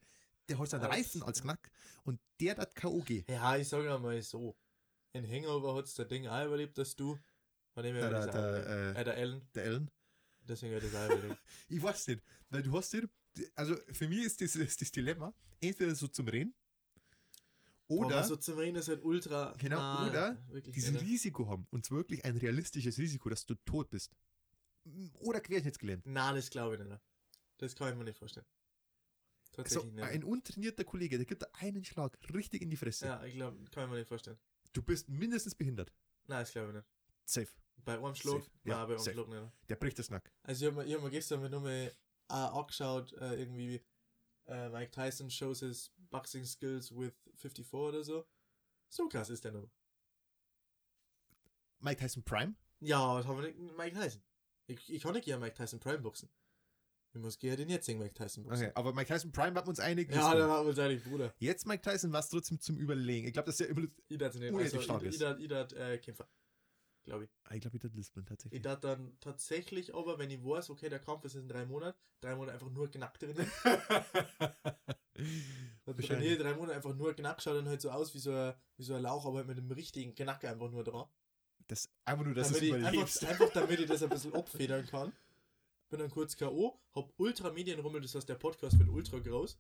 der 0.50 0.58
hat 0.58 0.70
seinen 0.70 0.84
Als- 0.86 0.96
Reifen 0.96 1.24
als 1.24 1.42
Knack 1.42 1.72
und 2.04 2.20
der 2.40 2.58
hat 2.58 2.76
K.O. 2.76 3.02
gehen. 3.02 3.26
Ja, 3.30 3.56
ich 3.58 3.68
sage 3.68 3.98
mal 4.00 4.22
so. 4.22 4.56
In 5.14 5.26
Hangover 5.30 5.76
hat 5.76 5.86
das 5.86 6.08
Ding 6.08 6.28
auch 6.28 6.46
überlebt, 6.46 6.78
dass 6.78 6.96
du. 6.96 7.18
Von 7.74 7.84
dem 7.84 7.96
Der, 7.96 8.10
der, 8.10 8.28
der, 8.28 8.68
äh, 8.96 9.02
äh, 9.02 9.04
der 9.04 9.18
Ellen. 9.18 9.48
der 9.54 9.64
Ellen. 9.66 9.92
Deswegen 10.42 10.76
hat 10.76 10.84
das 10.84 10.96
auch 10.96 11.06
überlebt. 11.18 11.42
Ich 11.70 11.82
weiß 11.82 12.08
nicht, 12.08 12.24
weil 12.50 12.64
du 12.64 12.72
hast 12.78 12.94
den, 12.94 13.10
also 13.56 13.76
für 13.92 14.08
mich 14.08 14.24
ist 14.26 14.40
das 14.42 14.54
das, 14.54 14.78
das 14.78 14.92
Dilemma, 14.92 15.34
entweder 15.60 15.94
so 15.96 16.08
zum 16.08 16.28
Reden 16.28 16.54
Oder 17.88 18.24
so 18.24 18.36
ist 18.36 18.88
halt 18.88 19.04
ultra. 19.04 19.54
Genau, 19.60 19.78
nah, 19.78 20.10
oder 20.10 20.38
dieses 20.62 20.92
nicht. 20.92 21.06
Risiko 21.06 21.48
haben 21.48 21.68
und 21.70 21.90
wirklich 21.92 22.26
ein 22.26 22.36
realistisches 22.38 22.98
Risiko, 22.98 23.30
dass 23.30 23.46
du 23.46 23.56
tot 23.66 23.90
bist. 23.90 24.12
Oder 25.20 25.40
querschnittsgelähmt. 25.40 26.06
Nein, 26.06 26.36
das 26.36 26.50
glaube 26.50 26.76
ich 26.76 26.84
nicht. 26.84 27.02
Das 27.58 27.76
kann 27.76 27.92
ich 27.92 27.98
mir 27.98 28.04
nicht 28.04 28.18
vorstellen. 28.18 28.46
Tatsächlich 29.52 29.94
nicht. 29.94 30.04
ein 30.04 30.24
untrainierter 30.24 30.84
Kollege, 30.84 31.18
der 31.18 31.26
gibt 31.26 31.44
da 31.44 31.48
einen 31.54 31.86
Schlag 31.86 32.18
richtig 32.34 32.62
in 32.62 32.70
die 32.70 32.76
Fresse. 32.76 33.06
ja, 33.06 33.24
ich 33.24 33.36
glaube, 33.36 33.58
kann 33.72 33.86
ich 33.86 33.90
mir 33.90 33.98
nicht 33.98 34.08
vorstellen. 34.08 34.38
Du 34.74 34.82
bist 34.82 35.08
mindestens 35.08 35.56
behindert. 35.56 35.94
Nein, 36.28 36.40
das 36.40 36.52
glaube 36.52 36.70
ich 36.70 36.76
nicht. 36.76 36.88
Safe. 37.24 37.48
Bei 37.86 37.98
einem 37.98 38.16
Schlag? 38.16 38.42
Safe. 38.42 38.52
Ja, 38.66 38.86
bei 38.86 38.94
einem 38.94 39.00
safe. 39.00 39.14
Schlag 39.14 39.28
nicht. 39.30 39.52
Der 39.70 39.76
bricht 39.76 40.00
das 40.00 40.10
Nack. 40.10 40.32
Also 40.44 40.66
ich 40.66 40.72
habe 40.74 40.86
mir, 40.86 40.96
hab 40.96 41.04
mir 41.04 41.10
gestern 41.10 41.42
mir 41.42 41.50
nochmal 41.50 41.94
äh, 42.30 42.34
angeschaut, 42.34 43.14
äh, 43.14 43.36
irgendwie 43.36 43.82
äh, 44.48 44.70
Mike 44.70 44.91
Tyson 44.91 45.30
shows 45.30 45.60
his 45.60 45.91
boxing 46.10 46.46
skills 46.46 46.91
with 46.91 47.14
54 47.36 47.74
oder 47.74 48.04
so. 48.04 48.26
So 48.89 49.08
krass 49.10 49.30
ist 49.30 49.43
der 49.43 49.52
noch. 49.52 49.70
Mike 51.80 52.00
Tyson 52.00 52.24
Prime? 52.24 52.56
Ja, 52.80 53.16
was 53.16 53.26
haben 53.26 53.41
wir 53.41 53.48
nicht 53.48 53.78
Mike 53.78 53.96
Tyson? 53.96 54.22
Ich, 54.68 54.89
ich 54.91 55.04
kann 55.04 55.14
nicht 55.14 55.26
gerne 55.26 55.43
Mike 55.43 55.56
Tyson 55.56 55.80
Prime 55.80 56.00
boxen. 56.00 56.30
Ich 57.14 57.22
muss 57.22 57.38
gerne 57.39 57.58
den 57.58 57.70
jetzigen 57.70 58.00
Mike 58.00 58.14
Tyson 58.14 58.43
boxen. 58.43 58.66
Okay, 58.66 58.72
aber 58.76 58.93
Mike 58.93 59.08
Tyson 59.14 59.32
Prime 59.32 59.56
hat 59.56 59.68
uns 59.68 59.80
einig. 59.80 60.12
Ja, 60.12 60.34
dann 60.36 60.50
haben 60.50 60.66
wir 60.66 60.70
uns 60.70 60.80
eigentlich 60.80 61.04
Bruder. 61.04 61.34
Jetzt 61.38 61.66
Mike 61.66 61.82
Tyson 61.82 62.12
war 62.12 62.20
es 62.20 62.30
trotzdem 62.30 62.60
zum 62.60 62.78
Überlegen. 62.78 63.28
Ich 63.28 63.34
glaube, 63.34 63.46
dass 63.48 63.58
der 63.58 63.70
immer. 63.70 63.88
Ich 64.08 64.18
darf 64.18 64.34
nicht. 64.36 64.50
Unendlich 64.52 64.74
Also, 64.74 64.82
stark 64.82 65.02
ich, 65.04 65.10
ist. 65.10 65.16
ich, 65.16 65.22
darf- 65.22 65.39
ich 65.39 65.48
darf, 65.48 65.72
äh, 65.74 65.98
Kämpfer. 66.00 66.28
Glaube 67.06 67.26
ich. 67.26 67.30
Ah, 67.43 67.53
Ich 67.53 67.62
glaube, 67.62 67.78
ich 67.78 67.82
darf 67.84 67.93
Lisbon 67.93 68.26
tatsächlich. 68.26 68.58
Ich 68.58 68.64
darf 68.64 68.80
dann 68.80 69.16
tatsächlich 69.20 69.93
aber, 69.93 70.18
wenn 70.18 70.32
ich 70.32 70.43
weiß, 70.43 70.72
okay, 70.72 70.89
der 70.89 70.99
Kampf 70.99 71.24
ist 71.26 71.36
in 71.36 71.47
drei 71.47 71.66
Monaten, 71.66 71.97
drei 72.20 72.36
Monate 72.36 72.53
einfach 72.53 72.70
nur 72.72 72.89
Knack 72.89 73.20
drin. 73.20 73.36
Dann 75.86 75.97
trainiere 75.97 76.34
ich 76.34 76.39
drei 76.39 76.53
Monate 76.56 76.76
einfach 76.76 76.95
nur 76.95 77.14
Knack, 77.14 77.41
schaut 77.41 77.56
dann 77.56 77.68
halt 77.70 77.80
so 77.80 77.89
aus 77.91 78.14
wie 78.16 78.20
so 78.20 78.32
ein, 78.32 78.53
wie 78.76 78.84
so 78.84 78.95
ein 78.95 79.01
Lauch, 79.03 79.26
aber 79.26 79.38
halt 79.38 79.47
mit 79.47 79.58
einem 79.58 79.72
richtigen 79.72 80.14
Knack 80.16 80.43
einfach 80.43 80.70
nur 80.72 80.84
dran. 80.84 81.08
Das, 81.68 81.89
einfach 82.03 82.26
nur, 82.26 82.34
dass 82.34 82.47
damit 82.47 82.64
es 82.64 82.68
ich, 82.70 82.76
überlebst. 82.76 83.24
einfach, 83.24 83.41
einfach 83.41 83.53
damit 83.53 83.80
ich 83.80 83.88
das 83.88 84.03
ein 84.03 84.10
bisschen 84.10 84.34
abfedern 84.34 84.86
kann. 84.88 85.14
Bin 85.89 85.99
dann 85.99 86.10
kurz 86.10 86.36
K.O., 86.36 86.80
hab 86.93 87.14
ultra 87.18 87.51
Medienrummel, 87.51 88.01
das 88.01 88.16
heißt, 88.16 88.28
der 88.28 88.36
Podcast 88.36 88.78
wird 88.80 88.89
ultra 88.89 89.20
groß. 89.20 89.58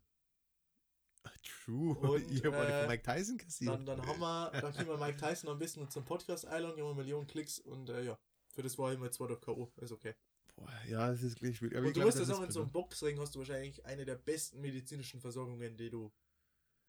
True. 1.45 1.95
Und, 1.95 2.31
ich 2.31 2.43
habe 2.43 2.57
äh, 2.57 2.79
von 2.79 2.87
Mike 2.87 3.03
Tyson 3.03 3.37
kassiert. 3.37 3.73
Dann, 3.73 3.85
dann 3.85 4.05
haben 4.05 4.19
wir, 4.19 4.51
dann 4.51 4.73
können 4.73 4.89
wir 4.89 4.97
Mike 4.97 5.17
Tyson 5.17 5.47
noch 5.47 5.55
ein 5.55 5.59
bisschen 5.59 5.89
zum 5.89 6.03
Podcast 6.03 6.45
einladen, 6.45 6.81
haben 6.81 6.89
wir 6.89 6.95
Millionen 6.95 7.27
Klicks 7.27 7.59
und 7.59 7.89
äh, 7.89 8.03
ja, 8.03 8.17
für 8.53 8.63
das 8.63 8.77
war 8.77 9.11
zwar 9.11 9.27
durch 9.27 9.41
K.O., 9.41 9.71
ist 9.77 9.91
okay. 9.91 10.15
Boah, 10.55 10.69
ja, 10.87 11.09
das 11.09 11.21
ist 11.21 11.37
gleich 11.37 11.57
schwierig. 11.57 11.77
Aber 11.77 11.85
ich 11.85 11.89
und 11.89 11.97
du 11.97 11.99
glaub, 12.01 12.05
musst 12.07 12.19
ja 12.19 12.25
das 12.25 12.39
ist 12.39 12.45
in 12.45 12.51
so 12.51 12.61
einem 12.61 12.71
Boxring 12.71 13.19
hast 13.19 13.35
du 13.35 13.39
wahrscheinlich 13.39 13.85
eine 13.85 14.05
der 14.05 14.15
besten 14.15 14.61
medizinischen 14.61 15.19
Versorgungen, 15.19 15.75
die 15.75 15.89
du 15.89 16.11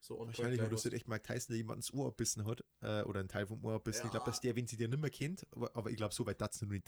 so 0.01 0.19
Wahrscheinlich, 0.19 0.61
aber 0.61 0.71
du 0.71 0.77
hast. 0.77 0.85
echt 0.93 1.09
Mike 1.09 1.23
Tyson, 1.23 1.49
der 1.53 1.57
jemand 1.59 1.79
ins 1.79 1.93
Ohr 1.93 2.09
abbissen 2.09 2.47
hat, 2.47 2.63
äh, 2.83 3.03
oder 3.03 3.21
einen 3.21 3.29
Teil 3.29 3.47
vom 3.47 3.65
Ohr 3.65 3.75
abbissen. 3.75 4.05
Ich 4.07 4.11
glaube, 4.11 4.25
Ja. 4.25 4.31
dass 4.31 4.41
der, 4.41 4.57
wenn 4.57 4.67
sie 4.67 4.77
den 4.77 4.91
nicht 4.91 5.01
mehr 5.01 5.11
kennt, 5.11 5.47
aber, 5.53 5.75
aber 5.75 5.91
ich 5.91 5.97
glaube, 5.97 6.15
so 6.15 6.27
weit 6.27 6.41
du 6.41 6.47
noch 6.67 6.73
nicht 6.73 6.87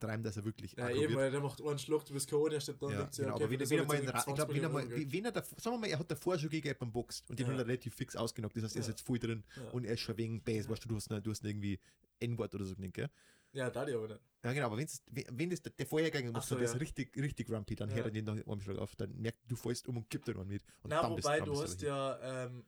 treiben, 0.00 0.22
dass 0.22 0.36
er 0.36 0.44
wirklich 0.44 0.72
Ja, 0.76 0.90
eben, 0.90 1.14
weil 1.14 1.30
der 1.30 1.40
macht 1.40 1.60
einen 1.62 1.78
Schluck, 1.78 2.04
du 2.06 2.12
bist 2.14 2.28
K.O., 2.28 2.48
der 2.48 2.60
steht 2.60 2.82
dann 2.82 2.90
Ja, 2.90 2.98
denkt 2.98 3.14
sich, 3.14 3.24
genau, 3.24 3.36
okay, 3.36 3.44
aber 3.44 3.50
wenn, 3.52 3.58
das 3.60 3.70
wenn 3.70 3.78
er 3.78 3.84
mal, 3.86 3.94
in, 3.98 4.04
ich 4.04 4.10
glaube, 4.34 4.54
wenn 4.54 4.62
er 4.62 4.68
20 4.68 4.72
mal, 4.72 4.84
Millionen 4.86 5.12
wenn 5.12 5.24
er 5.24 5.32
da, 5.32 5.42
sagen 5.42 5.60
wir 5.76 5.78
mal, 5.78 5.86
er 5.88 5.98
hat 5.98 6.10
davor 6.10 6.38
schon 6.38 6.50
gegen 6.50 6.66
jemanden 6.66 6.92
boxt 6.92 7.28
und 7.30 7.38
den 7.38 7.46
Ja. 7.46 7.52
hat 7.52 7.58
er 7.60 7.66
relativ 7.66 7.94
fix 7.94 8.16
ausgenockt, 8.16 8.56
das 8.56 8.64
heißt, 8.64 8.76
er 8.76 8.80
ist 8.80 8.86
Ja. 8.86 8.92
jetzt 8.92 9.02
voll 9.06 9.18
drin 9.18 9.44
Ja. 9.56 9.70
und 9.70 9.84
er 9.84 9.94
ist 9.94 10.00
schon 10.00 10.16
wegen 10.16 10.42
Bass, 10.42 10.68
weißt 10.68 10.84
du, 10.84 10.88
du 10.88 10.96
hast, 10.96 11.10
du 11.10 11.30
hast 11.30 11.44
irgendwie 11.44 11.78
N-Wort 12.20 12.54
oder 12.54 12.64
so 12.64 12.74
genannt, 12.74 12.94
gell? 12.94 13.10
Ja, 13.56 13.70
da 13.70 13.84
die 13.84 13.92
aber 13.94 14.08
nicht. 14.08 14.20
Ja, 14.44 14.52
genau, 14.52 14.66
aber 14.66 14.76
wenn's, 14.76 15.02
wenn 15.10 15.50
das 15.50 15.62
der, 15.62 15.72
Ach 16.30 16.32
macht, 16.34 16.46
so, 16.48 16.54
dann 16.54 16.64
ist 16.64 16.74
ja. 16.74 16.78
richtig, 16.78 17.16
richtig 17.16 17.48
grumpy, 17.48 17.74
dann 17.74 17.88
Ja. 17.90 17.96
hört 17.96 18.06
er 18.06 18.10
den 18.12 18.24
noch 18.24 18.34
einen 18.46 18.60
Schlag 18.60 18.78
auf, 18.78 18.94
dann 18.96 19.16
merkt 19.16 19.38
du 19.50 19.56
fällst 19.56 19.88
um 19.88 19.96
und 19.96 20.10
gibt 20.10 20.28
den 20.28 20.36
einen 20.38 20.48
mit. 20.48 20.62
Und 20.82 20.90
Na, 20.90 21.02
dann 21.02 21.16
bist- 21.16 21.26
wobei 21.26 21.38
dann 21.38 21.46
du 21.48 21.52
bist 21.60 21.74
hast 21.74 21.82
ja, 21.82 22.44
ähm, 22.44 22.64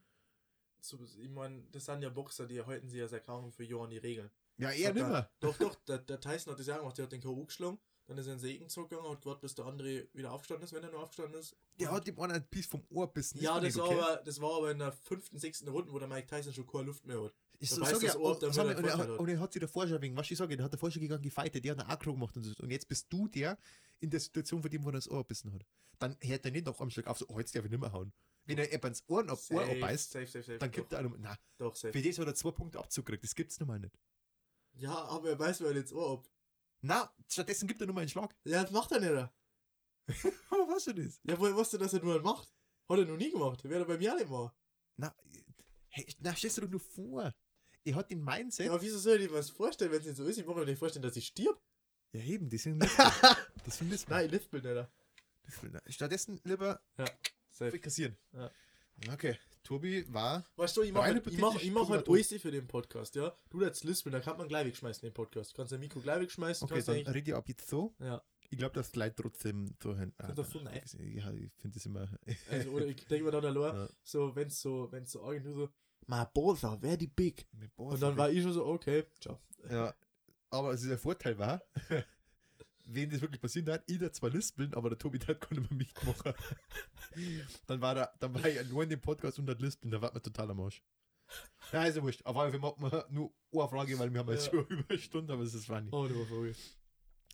so, 0.81 0.99
ich 1.21 1.29
meine, 1.29 1.63
das 1.73 1.85
sind 1.85 2.03
ja 2.03 2.09
Boxer, 2.09 2.47
die 2.47 2.63
halten 2.65 2.89
sich 2.89 2.99
ja 2.99 3.07
seit 3.09 3.25
kaum 3.25 3.53
für 3.53 3.65
an 3.85 3.91
die 3.91 3.99
Regeln. 3.99 4.31
Ja, 4.57 4.71
er 4.71 4.89
Hat 4.89 4.97
der- 4.97 5.05
nimmer. 5.05 5.31
Doch, 5.41 5.57
doch, 5.59 5.75
der, 5.87 5.99
der 5.99 6.21
Tyson 6.21 6.53
hat 6.53 6.59
das 6.59 6.67
ja 6.67 6.79
gemacht, 6.79 6.97
der 6.99 7.05
hat 7.05 7.13
den 7.13 7.21
K.O. 7.21 7.45
geschlagen, 7.45 7.79
dann 8.07 8.17
ist 8.19 8.27
er 8.27 8.33
in 8.33 8.39
den 8.39 8.43
Segen 8.43 8.69
gegangen, 8.89 9.09
hat 9.11 9.21
gewartet, 9.21 9.43
bis 9.43 9.55
der 9.55 9.67
andere 9.67 10.09
wieder 10.15 10.33
aufgestanden 10.33 10.65
ist, 10.65 10.73
wenn 10.73 10.83
er 10.83 10.91
nur 10.91 11.03
aufgestanden 11.03 11.39
ist. 11.39 11.55
Der 11.79 11.91
Und- 11.91 11.97
hat 11.97 12.07
dem 12.07 12.19
einen 12.21 12.33
ein 12.33 12.47
Piece 12.49 12.67
vom 12.67 12.83
Ohr 12.91 13.13
bissen. 13.13 13.39
Ja, 13.41 13.55
das 13.61 13.63
nicht 13.75 13.77
war, 13.79 13.91
aber, 13.91 14.23
das 14.25 14.41
war 14.41 14.57
aber 14.57 14.71
in 14.71 14.79
der 14.79 14.93
fünften, 14.93 15.39
sechsten 15.39 15.69
Runde, 15.69 15.93
wo 15.93 15.99
der 15.99 16.09
Mike 16.09 16.27
Tyson 16.27 16.53
schon 16.53 16.67
keine 16.67 16.85
Luft 16.85 17.07
mehr 17.07 17.23
hat. 17.23 17.35
Ich 17.61 17.71
so, 17.71 17.81
beißt 17.81 17.93
sag 17.93 18.01
das 18.01 18.15
ja, 18.15 18.15
ab, 18.15 18.21
oh, 18.21 18.35
damit 18.35 18.55
sag 18.55 18.67
mal, 18.67 18.77
und, 18.77 18.85
er, 18.85 18.99
hat- 18.99 19.19
und 19.19 19.29
er 19.29 19.49
sich 19.51 19.61
davor 19.61 19.89
schon 19.89 20.01
wegen, 20.01 20.17
was 20.17 20.31
ich 20.31 20.39
sage, 20.39 20.57
der 20.57 20.65
hat 20.65 20.73
davor 20.73 20.91
schon 20.91 21.01
gegen 21.03 21.21
gefightet, 21.21 21.65
der 21.65 21.73
hat 21.73 21.81
einen 21.81 21.91
Aggro 21.91 22.13
gemacht 22.13 22.37
und 22.37 22.45
so. 22.45 22.55
Und 22.63 22.71
jetzt 22.71 22.87
bist 22.89 23.13
du 23.13 23.27
der 23.27 23.59
in 24.01 24.11
der 24.11 24.21
Situation, 24.21 24.63
von 24.63 24.71
dem, 24.71 24.85
wo 24.85 24.91
er 24.91 24.93
das 24.93 25.11
Ohr 25.11 25.25
bissen 25.25 25.53
hat. 25.53 25.67
Dann 25.99 26.17
hört 26.21 26.45
er 26.45 26.51
nicht 26.53 26.67
noch 26.67 26.81
am 26.81 26.91
Schlag 26.91 27.09
auf, 27.09 27.19
so, 27.19 27.27
oh, 27.29 27.39
jetzt 27.39 27.55
darf 27.57 27.65
ich 27.65 27.71
nicht 27.71 27.81
mehr 27.81 27.93
hauen. 27.93 28.13
Wenn 28.45 28.59
er 28.59 28.73
eben 28.73 28.87
ins 28.87 29.03
Ohr, 29.09 29.29
ab, 29.29 29.39
Ohr 29.51 29.63
abbeißt, 29.63 30.15
dann 30.61 30.71
gibt 30.71 30.93
er 30.93 31.01
einem, 31.01 31.17
na, 31.19 31.37
Doch, 31.59 31.75
safe. 31.75 31.93
für 31.93 32.01
das 32.07 32.19
hat 32.19 32.27
er 32.29 32.35
zwei 32.35 32.53
Punkte 32.53 32.79
Abzug 32.79 33.07
gekriegt, 33.07 33.25
das 33.25 33.35
gibt's 33.35 33.59
normal 33.59 33.81
nicht. 33.81 33.99
Ja, 34.75 34.95
aber 34.95 35.31
er 35.31 35.39
weiß, 35.39 35.61
wer 35.63 35.75
jetzt 35.75 35.93
Ohr 35.93 36.13
ab. 36.13 36.29
Na, 36.81 37.13
stattdessen 37.29 37.67
gibt 37.67 37.81
er 37.81 37.87
nur 37.89 37.95
mal 37.95 38.03
einen 38.03 38.09
Schlag. 38.11 38.35
Ja, 38.45 38.63
das 38.63 38.71
macht 38.71 38.93
er 38.93 39.01
nicht. 39.01 39.33
Aber 40.51 40.69
was 40.69 40.85
du 40.85 40.95
das? 40.95 41.21
Ja, 41.25 41.39
woher 41.39 41.55
wusste, 41.55 41.77
dass 41.77 41.93
er 41.93 42.01
nur 42.01 42.15
einen 42.15 42.25
macht? 42.25 42.55
Hat 42.89 42.99
er 42.99 43.05
noch 43.05 43.17
nie 43.17 43.31
gemacht. 43.31 43.63
Wäre 43.65 43.81
er 43.81 43.85
bei 43.87 43.99
mir 43.99 44.15
auch 44.15 44.19
nicht 44.19 44.31
mal. 44.31 44.53
Na, 44.97 45.15
hey, 45.89 46.07
na, 46.21 46.35
stellst 46.35 46.57
du 46.59 46.61
doch 46.63 46.71
nur 46.71 46.81
vor. 46.81 47.35
Er 47.89 47.95
hat 47.97 48.11
den 48.11 48.23
Mindset. 48.25 48.67
Ja, 48.67 48.73
aber 48.73 48.83
wieso 48.83 48.99
soll 48.99 49.21
ich 49.21 49.31
mir 49.31 49.37
das 49.37 49.51
vorstellen, 49.51 49.91
wenn 49.93 50.01
es 50.01 50.07
nicht 50.07 50.17
so 50.17 50.25
ist? 50.25 50.39
Ich 50.39 50.47
muss 50.47 50.57
mir 50.57 50.65
nicht 50.65 50.79
vorstellen, 50.79 51.03
dass 51.03 51.17
ich 51.17 51.27
stirb. 51.27 51.61
Ja, 52.13 52.23
eben, 52.23 52.49
deswegen 52.49 52.81
Lispel. 52.81 53.07
deswegen 53.67 53.91
Lispel. 53.91 54.15
Nein, 54.15 54.27
ich 54.27 54.33
lispel 54.33 54.61
nicht. 54.63 54.89
Lispel. 55.45 55.81
Stattdessen 55.89 56.41
lieber 56.45 56.81
Safe. 57.51 57.71
frikassieren. 57.71 58.17
Ja. 58.33 58.51
Okay. 59.13 59.39
Tobi 59.63 60.05
war. 60.13 60.45
Weißt 60.57 60.77
du, 60.77 60.83
ich 60.83 60.93
mache 60.93 61.19
ich 61.31 61.39
mach, 61.39 61.55
ich 61.63 61.71
mach 61.71 61.89
halt 61.91 62.09
alles 62.09 62.29
für 62.41 62.51
den 62.51 62.67
Podcast, 62.67 63.15
ja? 63.17 63.35
Du 63.51 63.61
jetzt 63.63 63.85
lispeln, 63.85 64.13
da 64.13 64.21
kann 64.21 64.39
man 64.39 64.49
gleich 64.49 64.67
wegschmeißen, 64.67 65.03
den 65.03 65.13
Podcast. 65.13 65.55
Kannst 65.55 65.73
dein 65.73 65.81
Mikro 65.81 66.01
gleich 66.01 66.21
wegschmeißen, 66.21 66.65
Okay, 66.65 66.75
kannst 66.75 66.89
dann 66.89 66.97
eigentlich... 66.97 67.15
rede 67.15 67.31
ich 67.31 67.37
ab 67.37 67.49
jetzt 67.49 67.69
so. 67.69 67.95
Ja, 68.01 68.23
Ich 68.51 68.57
glaube, 68.59 68.75
das 68.75 68.95
Leid 68.97 69.17
trotzdem 69.17 69.75
so 69.83 69.95
hin. 69.95 70.13
Ah, 70.17 70.35
so 70.35 70.61
nein. 70.61 70.83
Ja, 71.15 71.31
ich 71.33 71.53
finde 71.61 71.75
das 71.75 71.85
immer. 71.87 72.09
also, 72.51 72.71
oder 72.71 72.87
ich 72.87 72.97
denke 73.09 73.25
mir 73.25 73.31
dann 73.31 73.45
allein, 73.45 73.75
Ja. 73.77 73.89
so, 74.03 74.35
wenn's 74.35 74.61
so, 74.61 74.91
wenn's 74.91 75.13
so 75.13 75.31
irgendwie 75.31 75.53
so, 75.53 75.69
ma 76.09 76.25
Bosa, 76.25 76.77
wer 76.81 76.97
die 76.97 77.07
Big? 77.07 77.47
Boah, 77.77 77.93
Und 77.93 78.03
dann 78.03 78.17
war 78.17 78.31
ich 78.31 78.43
schon 78.43 78.53
so, 78.53 78.67
okay, 78.67 79.05
ciao. 79.21 79.39
Ja, 79.71 79.95
aber 80.51 80.69
also 80.69 80.89
der 80.89 80.99
Vorteil 80.99 81.39
war, 81.39 81.63
wenn 82.87 83.11
das 83.11 83.21
wirklich 83.21 83.41
passiert 83.41 83.69
hat, 83.69 83.85
ich 83.87 83.99
da 83.99 84.11
zwar 84.11 84.31
lispeln, 84.31 84.73
aber 84.75 84.89
der 84.89 84.99
Tobi 84.99 85.19
hat 85.21 85.41
gar 85.41 85.53
nicht 85.59 85.71
mehr 85.71 85.79
mitmachen. 85.79 86.33
dann 87.67 87.81
war 87.81 87.97
er, 87.97 88.13
dann 88.19 88.35
war 88.35 88.47
ich 88.47 88.69
nur 88.69 88.83
in 88.83 88.89
dem 88.89 89.01
Podcast 89.01 89.39
und 89.39 89.49
hat 89.49 89.61
lispeln, 89.61 89.91
da 89.91 90.01
war 90.01 90.13
man 90.13 90.23
total 90.23 90.51
am 90.51 90.61
Arsch. 90.61 90.83
Ja, 91.73 91.85
ist 91.85 91.97
ja 91.97 92.03
wurscht. 92.03 92.25
Auf 92.25 92.35
jeden 92.47 92.59
Fall 92.63 92.75
machen 92.79 92.91
wir 92.91 93.07
nur 93.11 93.35
eine 93.53 93.69
Frage, 93.69 93.99
weil 93.99 94.11
wir 94.11 94.21
haben 94.21 94.31
jetzt 94.31 94.47
Ja. 94.47 94.53
schon 94.53 94.67
über 94.69 94.85
eine 94.89 94.99
Stunde, 94.99 95.33
aber 95.35 95.43
es 95.43 95.53
ist 95.53 95.67
funny. 95.67 95.91
Oh, 95.93 96.09
du 96.09 96.19
war 96.19 96.27
Vogel. 96.27 96.57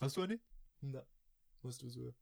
Hast 0.01 0.17
du 0.17 0.23
eine? 0.23 0.41
Na, 0.81 1.07
musst 1.63 1.81
du 1.81 1.89
so. 1.89 2.13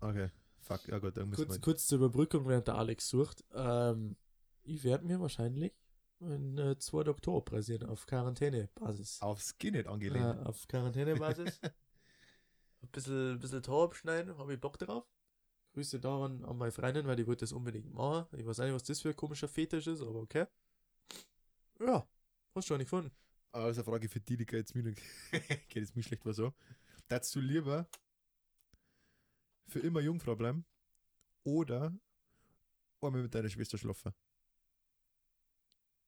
Okay, 0.00 0.28
fuck, 0.64 0.80
dann 0.86 1.28
müssen 1.28 1.46
Kurz, 1.46 1.60
kurz 1.60 1.86
zur 1.86 1.98
Überbrückung, 1.98 2.46
während 2.48 2.66
der 2.66 2.76
Alex 2.76 3.08
sucht. 3.08 3.44
Ähm, 3.52 4.16
ich 4.62 4.82
werde 4.84 5.04
mir 5.04 5.20
wahrscheinlich 5.20 5.72
ein 6.20 6.58
äh, 6.58 6.78
2. 6.78 7.08
Oktober 7.08 7.42
pressieren 7.42 7.88
auf 7.88 8.06
Quarantänebasis. 8.06 9.20
Auf 9.20 9.42
Skinhead 9.42 9.86
angelehnt. 9.86 10.40
Äh, 10.40 10.44
auf 10.44 10.66
Quarantänebasis. 10.68 11.60
ein 12.82 12.88
bisschen, 12.90 13.38
bisschen 13.38 13.62
Tor 13.62 13.84
abschneiden, 13.84 14.36
habe 14.38 14.54
ich 14.54 14.60
Bock 14.60 14.78
drauf. 14.78 15.04
Grüße 15.74 16.00
daran 16.00 16.44
an 16.44 16.56
meine 16.56 16.72
Freundin, 16.72 17.06
weil 17.06 17.16
die 17.16 17.26
wollte 17.26 17.44
das 17.44 17.52
unbedingt 17.52 17.92
machen. 17.92 18.26
Ich 18.38 18.46
weiß 18.46 18.58
nicht, 18.58 18.72
was 18.72 18.84
das 18.84 19.00
für 19.00 19.10
ein 19.10 19.16
komischer 19.16 19.48
Fetisch 19.48 19.86
ist, 19.86 20.02
aber 20.02 20.20
okay. 20.20 20.46
Ja, 21.80 22.06
hast 22.54 22.68
du 22.68 22.68
schon 22.68 22.78
nicht 22.78 22.86
gefunden. 22.86 23.10
Aber 23.50 23.66
das 23.66 23.76
ist 23.76 23.78
eine 23.78 23.92
Frage 23.92 24.08
für 24.08 24.20
die, 24.20 24.36
die 24.36 24.46
geht 24.46 24.58
jetzt 24.60 24.74
mir, 24.74 24.94
geht 25.68 25.96
mir 25.96 26.02
schlecht 26.02 26.24
was 26.24 26.36
so. 26.36 26.54
Du 27.08 27.40
lieber 27.40 27.88
für 29.68 29.80
immer 29.80 30.00
Jungfrau 30.00 30.36
bleiben 30.36 30.64
oder 31.44 31.92
einmal 33.00 33.22
mit 33.22 33.34
deiner 33.34 33.48
Schwester 33.50 33.76
schlafen? 33.78 34.12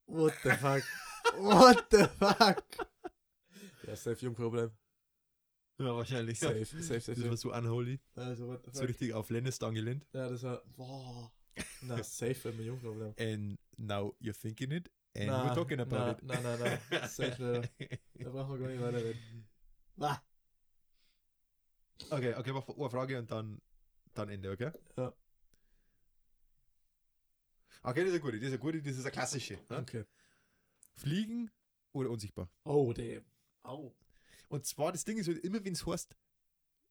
What 0.06 0.34
the 0.42 0.50
fuck? 0.50 0.82
What 1.38 1.86
the 1.90 2.06
fuck? 2.18 2.64
Ja, 3.86 3.96
safe 3.96 4.24
Jungproblem. 4.24 4.70
Ja, 5.78 5.94
wahrscheinlich. 5.94 6.38
Safe, 6.38 6.64
safe, 6.64 7.00
safe, 7.00 7.14
Das 7.14 7.24
war 7.24 7.36
safe. 7.36 7.36
so 7.36 7.52
unholy. 7.52 8.00
Also, 8.14 8.46
what 8.48 8.64
the 8.64 8.70
So 8.72 8.80
fuck? 8.80 8.88
richtig 8.88 9.12
auf 9.12 9.28
Lannister 9.30 9.66
angelehnt. 9.66 10.06
Ja, 10.12 10.28
das 10.28 10.42
war. 10.42 10.62
Boah. 10.76 11.32
Na, 11.82 12.02
safe, 12.02 12.36
wenn 12.44 12.58
wir 12.58 12.64
Jungproblem. 12.66 13.14
And 13.18 13.58
now 13.76 14.14
you're 14.20 14.32
thinking 14.38 14.70
it 14.70 14.90
and 15.14 15.26
Na, 15.26 15.44
we're 15.44 15.54
talking 15.54 15.80
about 15.80 15.96
na, 15.96 16.10
it. 16.12 16.22
na, 16.22 16.56
na, 16.56 16.78
na. 16.90 17.08
Safe. 17.08 17.68
Da 18.14 18.30
brauchen 18.30 18.52
wir 18.52 18.58
gar 18.58 18.68
nicht 18.68 18.80
weiterreden. 18.80 19.48
Ah. 20.00 20.20
Okay, 22.10 22.34
okay, 22.34 22.52
mach 22.52 22.68
eine 22.68 22.90
Frage 22.90 23.18
und 23.18 23.30
dann, 23.30 23.60
dann 24.14 24.28
Ende, 24.28 24.50
okay? 24.50 24.70
Ja. 24.96 25.14
Okay, 27.82 28.00
das 28.00 28.08
ist 28.08 28.14
eine 28.14 28.20
gute, 28.20 28.36
das 28.38 28.48
ist 28.48 28.52
eine 28.52 28.58
gute, 28.58 28.82
das 28.82 28.96
ist 28.96 29.04
eine 29.04 29.12
klassische. 29.12 29.54
Ne? 29.70 29.78
Okay. 29.78 30.04
Fliegen 30.96 31.50
oder 31.92 32.10
unsichtbar? 32.10 32.50
Oh, 32.64 32.92
damn. 32.92 33.24
Au. 33.62 33.94
Und 34.48 34.66
zwar, 34.66 34.92
das 34.92 35.04
Ding 35.04 35.18
ist 35.18 35.28
halt 35.28 35.38
immer, 35.38 35.64
wenn 35.64 35.72
es 35.72 35.86
heißt, 35.86 36.16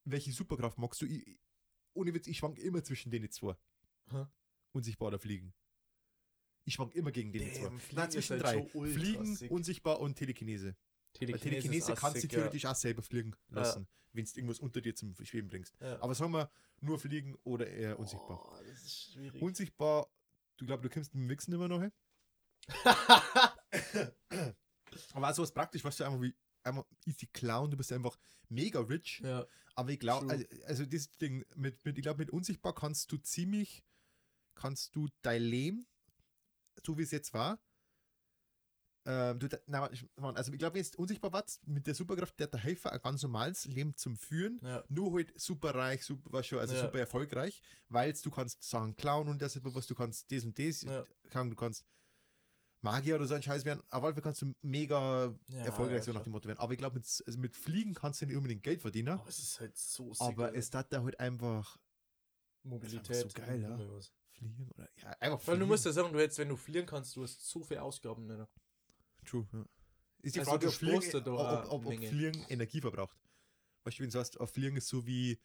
welche 0.05 0.31
Superkraft 0.31 0.77
magst 0.77 1.01
du, 1.01 1.05
ich, 1.05 1.37
ohne 1.93 2.13
Witz, 2.13 2.27
ich 2.27 2.37
schwank 2.37 2.57
immer 2.59 2.83
zwischen 2.83 3.11
denen 3.11 3.29
zwei. 3.31 3.55
Hä? 4.11 4.25
Unsichtbar 4.71 5.07
oder 5.09 5.19
fliegen. 5.19 5.53
Ich 6.65 6.75
schwank 6.75 6.95
immer 6.95 7.11
gegen 7.11 7.31
den 7.31 7.41
Damn, 7.53 7.79
zwei. 7.79 7.95
Nein, 7.95 8.11
zwischen 8.11 8.43
halt 8.43 8.43
drei. 8.43 8.65
Fliegen, 8.67 9.37
unsichtbar 9.49 9.99
und 9.99 10.15
Telekinese. 10.15 10.75
Weil 11.19 11.27
Telekinese, 11.27 11.61
Telekinese 11.61 11.93
ist 11.93 11.99
kannst 11.99 12.23
du 12.23 12.27
theoretisch 12.27 12.65
auch 12.65 12.75
selber 12.75 13.01
fliegen 13.01 13.35
lassen, 13.49 13.87
wenn 14.13 14.25
du 14.25 14.31
irgendwas 14.35 14.59
unter 14.59 14.81
dir 14.81 14.95
zum 14.95 15.15
Schweben 15.23 15.49
bringst. 15.49 15.75
Ja. 15.79 15.93
Ja. 15.93 16.01
Aber 16.01 16.13
sagen 16.15 16.31
wir, 16.31 16.51
nur 16.81 16.99
fliegen 16.99 17.35
oder 17.43 17.67
eher 17.67 17.97
unsichtbar. 17.99 18.41
Oh, 18.43 18.57
das 18.65 18.83
ist 18.83 19.13
schwierig. 19.13 19.41
Unsichtbar, 19.41 20.09
du 20.57 20.65
glaubst, 20.65 20.85
du 20.85 20.89
kommst 20.89 21.13
mit 21.13 21.23
dem 21.23 21.29
Wichsen 21.29 21.53
immer 21.53 21.67
noch 21.67 21.81
hin? 21.81 21.91
Aber 25.13 25.29
auch 25.29 25.35
sowas 25.35 25.53
praktisch, 25.53 25.83
weißt 25.83 25.99
du, 25.99 26.03
einfach 26.05 26.21
wie, 26.21 26.33
einmal 26.63 26.85
easy 27.05 27.27
Clown, 27.27 27.71
du 27.71 27.77
bist 27.77 27.91
einfach 27.91 28.17
mega 28.49 28.79
rich. 28.79 29.21
ja. 29.23 29.45
Aber 29.77 29.89
ich 29.89 29.99
glaube, 29.99 30.29
also, 30.29 30.45
also 30.65 30.85
das 30.85 31.11
Ding, 31.17 31.43
mit, 31.55 31.83
mit, 31.83 31.97
ich 31.97 32.03
glaube, 32.03 32.19
mit 32.19 32.31
unsichtbar 32.31 32.73
kannst 32.73 33.11
du 33.11 33.17
ziemlich, 33.17 33.83
kannst 34.55 34.95
du 34.95 35.09
dein 35.21 35.41
Leben, 35.41 35.85
so 36.85 36.97
wie 36.97 37.01
es 37.01 37.11
jetzt 37.11 37.33
war, 37.33 37.59
ähm, 39.05 39.39
du, 39.39 39.47
warte, 39.67 40.37
also 40.37 40.51
ich 40.51 40.57
glaube, 40.59 40.75
wenn 40.75 40.83
jetzt 40.83 40.97
unsichtbar 40.97 41.31
warst, 41.31 41.65
mit 41.67 41.85
der 41.87 41.93
Superkraft, 41.95 42.39
der 42.39 42.47
der 42.47 42.59
helfen, 42.59 42.89
ein 42.91 42.99
ganz 43.01 43.21
normales 43.23 43.65
Leben 43.65 43.95
zum 43.95 44.17
Führen, 44.17 44.59
Ja. 44.63 44.83
nur 44.89 45.13
halt 45.13 45.39
super 45.39 45.75
reich, 45.75 46.03
super, 46.03 46.31
was 46.33 46.47
schon, 46.47 46.59
also 46.59 46.73
Ja. 46.75 46.81
super 46.81 46.99
erfolgreich, 46.99 47.61
weil 47.89 48.13
du 48.13 48.31
kannst 48.31 48.63
Sachen 48.63 48.95
klauen 48.95 49.27
und 49.27 49.41
das 49.41 49.55
ist 49.55 49.63
was, 49.75 49.87
du 49.87 49.95
kannst 49.95 50.31
das 50.31 50.43
und 50.43 50.57
das, 50.57 50.81
Ja. 50.81 51.05
kann, 51.29 51.49
du 51.49 51.55
kannst 51.55 51.85
Magier 52.81 53.15
oder 53.15 53.25
so 53.25 53.33
ein 53.33 53.41
Scheiß 53.41 53.65
werden, 53.65 53.81
jeden 54.03 54.15
Fall 54.15 54.21
kannst 54.21 54.41
du 54.43 54.53
mega 54.61 55.33
erfolgreich 55.63 56.03
so 56.03 56.13
nach 56.13 56.21
dem 56.23 56.31
Motto 56.33 56.47
werden. 56.47 56.59
Aber 56.59 56.71
ich 56.73 56.77
glaube, 56.77 56.95
mit, 56.95 57.23
also 57.25 57.39
mit 57.39 57.55
Fliegen 57.55 57.93
kannst 57.95 58.21
du 58.21 58.25
nicht 58.27 58.35
unbedingt 58.35 58.61
Geld 58.63 58.81
verdienen. 58.81 59.09
Aber 59.19 59.27
es 59.27 59.39
ist 59.39 59.59
halt 59.59 59.75
so 59.77 60.13
sick. 60.13 60.21
Aber 60.21 60.45
Alter. 60.45 60.57
es 60.57 60.71
hat 60.73 60.93
da 60.93 61.01
halt 61.03 61.19
einfach 61.19 61.77
Mobilität. 62.63 63.31
so 63.31 63.41
geil, 63.41 63.61
ja. 63.61 63.77
was. 63.91 64.11
fliegen 64.31 64.69
oder 64.75 64.87
ja, 64.97 65.09
einfach 65.19 65.39
Weil 65.47 65.55
du 65.55 65.59
fliegen. 65.61 65.67
musst 65.67 65.85
ja 65.85 65.91
sagen, 65.93 66.13
du 66.13 66.19
hättest, 66.19 66.39
wenn 66.39 66.49
du 66.49 66.55
fliehen 66.57 66.85
kannst, 66.85 67.15
du 67.15 67.23
hast 67.23 67.41
so 67.47 67.63
viele 67.63 67.81
Ausgaben. 67.81 68.25
Ne? 68.27 68.47
True, 69.25 69.47
ja. 69.53 69.65
Ist 70.21 70.35
die 70.35 70.39
Also 70.39 70.51
Frage, 70.51 70.65
du 70.65 70.71
ob 70.71 70.73
Fliegen, 70.73 71.11
ja 71.11 71.63
ob, 71.63 71.71
ob, 71.71 71.85
ob. 71.85 71.93
Fliegen 71.93 72.45
Energie 72.49 72.81
verbraucht. 72.81 73.17
Weißt 73.83 73.97
du, 73.99 74.01
wenn 74.03 74.09
du 74.09 74.13
sagst, 74.13 74.39
auf 74.39 74.49
Fliegen 74.51 74.77
ist 74.77 74.87
so 74.87 75.05
wie 75.05 75.39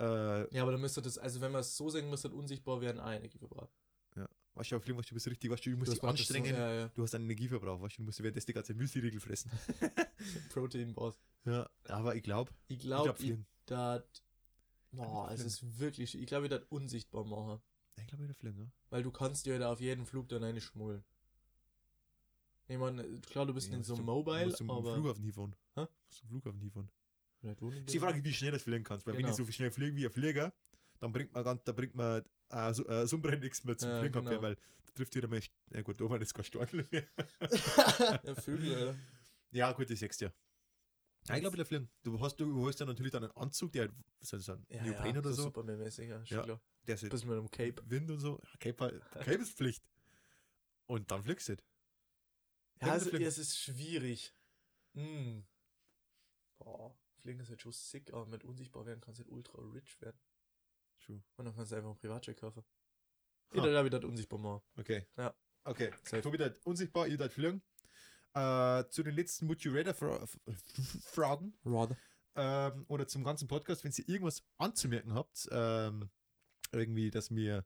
äh, 0.00 0.54
Ja, 0.54 0.62
aber 0.62 0.72
dann 0.72 0.80
müsste 0.80 1.02
das, 1.02 1.18
also 1.18 1.40
wenn 1.40 1.52
man 1.52 1.60
es 1.60 1.76
so 1.76 1.90
sagen 1.90 2.08
müsste, 2.08 2.30
unsichtbar 2.30 2.80
werden, 2.80 3.00
eine 3.00 3.16
Energie 3.18 3.38
verbraucht. 3.38 3.72
weißt 4.54 4.72
du, 4.72 4.76
auf 4.76 4.82
Fliegen, 4.82 4.98
weißt 4.98 5.08
du, 5.10 5.10
du 5.10 5.14
bist 5.16 5.26
richtig, 5.28 5.50
weißt 5.50 5.66
du, 5.66 5.70
du 5.70 5.76
musst 5.76 5.90
Du 5.90 5.94
dich 5.94 6.02
anstrengen, 6.02 6.54
So, 6.54 6.60
ja, 6.60 6.72
ja. 6.72 6.88
du 6.88 7.02
hast 7.02 7.14
einen 7.14 7.24
Energieverbrauch, 7.24 7.80
weißt 7.80 7.96
du, 7.98 8.02
du 8.02 8.06
musst 8.06 8.18
währenddessen 8.22 8.46
die 8.46 8.52
ganze 8.54 8.74
Müsli-Riegel 8.74 9.20
fressen. 9.20 9.50
Protein 10.52 10.94
Boss. 10.94 11.18
ja, 11.44 11.68
aber 11.88 12.16
ich 12.16 12.22
glaube, 12.22 12.52
Ich 12.68 12.76
ich 12.78 12.82
glaube, 12.82 13.14
ich 13.22 13.38
dat. 13.66 14.22
Boah, 14.90 15.30
es 15.30 15.44
ist 15.44 15.78
wirklich. 15.78 16.18
Ich 16.18 16.26
glaube, 16.26 16.46
ich 16.46 16.50
dat 16.50 16.64
unsichtbar 16.70 17.24
machen. 17.24 17.60
Ich 17.96 18.06
glaube, 18.06 18.24
ich 18.24 18.36
Fliegen, 18.36 18.58
ja. 18.58 18.66
Weil 18.90 19.02
du 19.02 19.10
kannst 19.10 19.44
dir 19.44 19.58
da 19.58 19.70
auf 19.70 19.80
jeden 19.80 20.06
Flug 20.06 20.28
dann 20.28 20.42
eine 20.44 20.60
schmullen. 20.60 21.04
Ich 22.68 22.76
meine, 22.78 23.02
klar, 23.22 23.46
du 23.46 23.54
bist 23.54 23.68
Ja, 23.70 23.76
in 23.76 23.82
so 23.82 23.94
musst 23.94 24.00
du- 24.00 24.04
Mobile, 24.04 24.46
musst 24.46 24.60
aber. 24.62 24.94
Flughafen 24.94 25.22
hinfahren. 25.24 25.56
Hä? 25.74 25.86
Musst 26.06 26.20
du 26.20 26.24
am 26.24 26.28
Flughafen 26.30 26.60
hinfahren. 26.60 26.90
Vielleicht 27.40 27.62
wohnen 27.62 27.78
ist 27.84 27.94
die 27.94 27.98
Frage, 28.00 28.22
wie 28.24 28.32
schnell 28.34 28.50
das 28.52 28.62
fliegen 28.62 28.84
kannst. 28.84 29.06
Weil 29.06 29.14
wenn 29.14 29.20
Genau. 29.22 29.30
ich 29.30 29.36
so 29.36 29.50
schnell 29.50 29.70
fliege 29.70 29.96
wie 29.96 30.04
ein 30.06 30.12
Flieger, 30.12 30.52
dann 31.00 31.12
bringt 31.12 31.32
man, 31.32 31.44
ganz, 31.44 31.62
da 31.64 31.72
bringt 31.72 31.94
man 31.94 32.22
äh, 32.50 32.74
so, 32.74 32.86
äh, 32.88 33.06
Sonnenbrand 33.06 33.42
nichts 33.42 33.62
mehr 33.64 33.76
zum 33.78 33.88
Ja, 33.90 34.00
Fliegen, 34.00 34.24
genau. 34.24 34.42
weil 34.42 34.56
da 34.56 34.92
trifft 34.94 35.14
jeder 35.14 35.28
mal, 35.28 35.40
ja 35.70 35.82
gut, 35.82 36.00
da 36.00 36.04
wir 36.10 36.18
jetzt 36.18 36.34
kein 36.34 36.44
Stornel 36.44 36.86
mehr. 36.90 37.06
ja, 38.24 38.34
Vögel, 38.34 38.74
Alter. 38.74 38.96
Ja, 39.52 39.72
gut, 39.72 39.88
das 39.90 39.98
sechst 40.00 40.20
ja. 40.20 40.32
Ja, 41.28 41.34
ich 41.36 41.40
glaube, 41.40 41.56
der 41.56 41.66
Fliegen. 41.66 41.88
Du 42.02 42.18
hast, 42.20 42.36
du 42.36 42.66
hast 42.66 42.76
dann 42.80 42.88
natürlich 42.88 43.12
dann 43.12 43.24
einen 43.24 43.36
Anzug, 43.36 43.72
der 43.72 43.82
halt, 43.82 43.92
so, 44.20 44.36
so 44.38 44.52
ein 44.52 44.66
Ja, 44.68 44.82
Neopren 44.82 45.14
ja, 45.14 45.20
oder 45.20 45.32
so, 45.32 45.42
Superman-mäßig, 45.44 46.08
ja, 46.08 46.22
Ja. 46.24 46.42
klar. 46.42 46.60
der 46.86 46.94
ist 46.96 47.02
halt 47.02 47.12
mit 47.12 47.22
einem 47.32 47.50
Cape. 47.50 47.82
Wind 47.86 48.10
und 48.10 48.18
so. 48.18 48.40
Ja, 48.42 48.50
Cape, 48.58 48.80
war- 48.80 48.90
Cape 49.22 49.34
ist 49.42 49.56
Pflicht. 49.56 49.84
Und 50.86 51.10
dann 51.10 51.22
fliegst 51.22 51.48
du. 51.48 51.52
halt. 51.52 51.64
Ja, 52.80 52.92
also, 52.92 53.10
es 53.10 53.38
ist 53.38 53.58
schwierig. 53.58 54.34
Hm. 54.94 55.44
Boah, 56.58 56.96
Fliegen 57.16 57.40
ist 57.40 57.50
halt 57.50 57.62
schon 57.62 57.72
sick, 57.72 58.12
aber 58.12 58.26
mit 58.26 58.44
unsichtbar 58.44 58.86
werden 58.86 59.00
kannst 59.00 59.20
du 59.20 59.24
halt 59.24 59.32
ultra 59.32 59.60
rich 59.72 60.00
werden. 60.00 60.18
True. 61.00 61.22
Und 61.36 61.44
dann 61.44 61.54
kannst 61.54 61.72
du 61.72 61.76
einfach 61.76 61.90
einen 61.90 61.98
Privatjet 61.98 62.36
kaufen. 62.36 62.64
Ha. 63.50 63.54
Jeder, 63.54 63.70
der 63.70 63.84
wieder 63.84 64.04
unsichtbar 64.04 64.38
machen. 64.38 64.62
Okay. 64.76 65.06
Ja. 65.16 65.34
Okay. 65.64 65.90
Safe. 66.02 66.22
Tobi 66.22 66.38
hat 66.38 66.58
unsichtbar, 66.64 67.06
ihr 67.06 67.18
hat 67.18 67.32
fliegen. 67.32 67.62
Äh, 68.34 68.84
zu 68.90 69.02
den 69.02 69.14
letzten 69.14 69.48
Would 69.48 69.62
You 69.62 69.72
Rather 69.74 69.94
Fra 69.94 70.26
Fragen 71.02 71.54
Rather. 71.64 71.96
ähm, 72.36 72.84
oder 72.88 73.08
zum 73.08 73.24
ganzen 73.24 73.48
Podcast, 73.48 73.84
wenn 73.84 73.92
ihr 73.96 74.08
irgendwas 74.08 74.44
anzumerken 74.58 75.14
habt, 75.14 75.48
ähm, 75.50 76.10
irgendwie, 76.72 77.10
dass 77.10 77.30
mir 77.30 77.64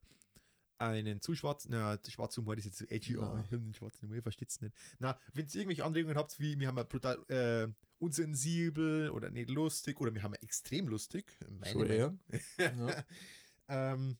einen 0.82 1.20
zu 1.20 1.34
schwarzen, 1.34 1.70
na, 1.72 2.00
zu 2.02 2.10
schwarzen 2.10 2.42
Humor 2.42 2.56
ist 2.58 2.64
jetzt 2.66 2.78
so 2.78 2.84
edgy, 2.86 3.14
Ja. 3.14 3.22
aber 3.22 3.40
ich 3.40 3.46
habe 3.46 3.58
den 3.60 3.74
schwarzen 3.74 4.02
Humor, 4.02 4.16
ihr 4.16 4.22
versteht 4.22 4.50
es 4.50 4.60
nicht. 4.60 4.74
Na, 4.98 5.18
wenn 5.32 5.46
ihr 5.46 5.54
irgendwelche 5.54 5.84
Anregungen 5.84 6.16
habt, 6.16 6.38
wie 6.40 6.58
wir 6.58 6.68
haben 6.68 6.76
ja 6.76 6.82
brutal 6.84 7.18
äh, 7.28 7.68
unsensibel 7.98 9.10
oder 9.10 9.30
nicht 9.30 9.48
lustig 9.50 10.00
oder 10.00 10.12
wir 10.14 10.22
haben 10.22 10.34
ja 10.34 10.40
extrem 10.42 10.88
lustig, 10.88 11.24
meine 11.60 11.86
eher. 11.86 12.14
Meinung. 12.58 12.88
Ja. 12.88 13.04
ähm, 13.94 14.16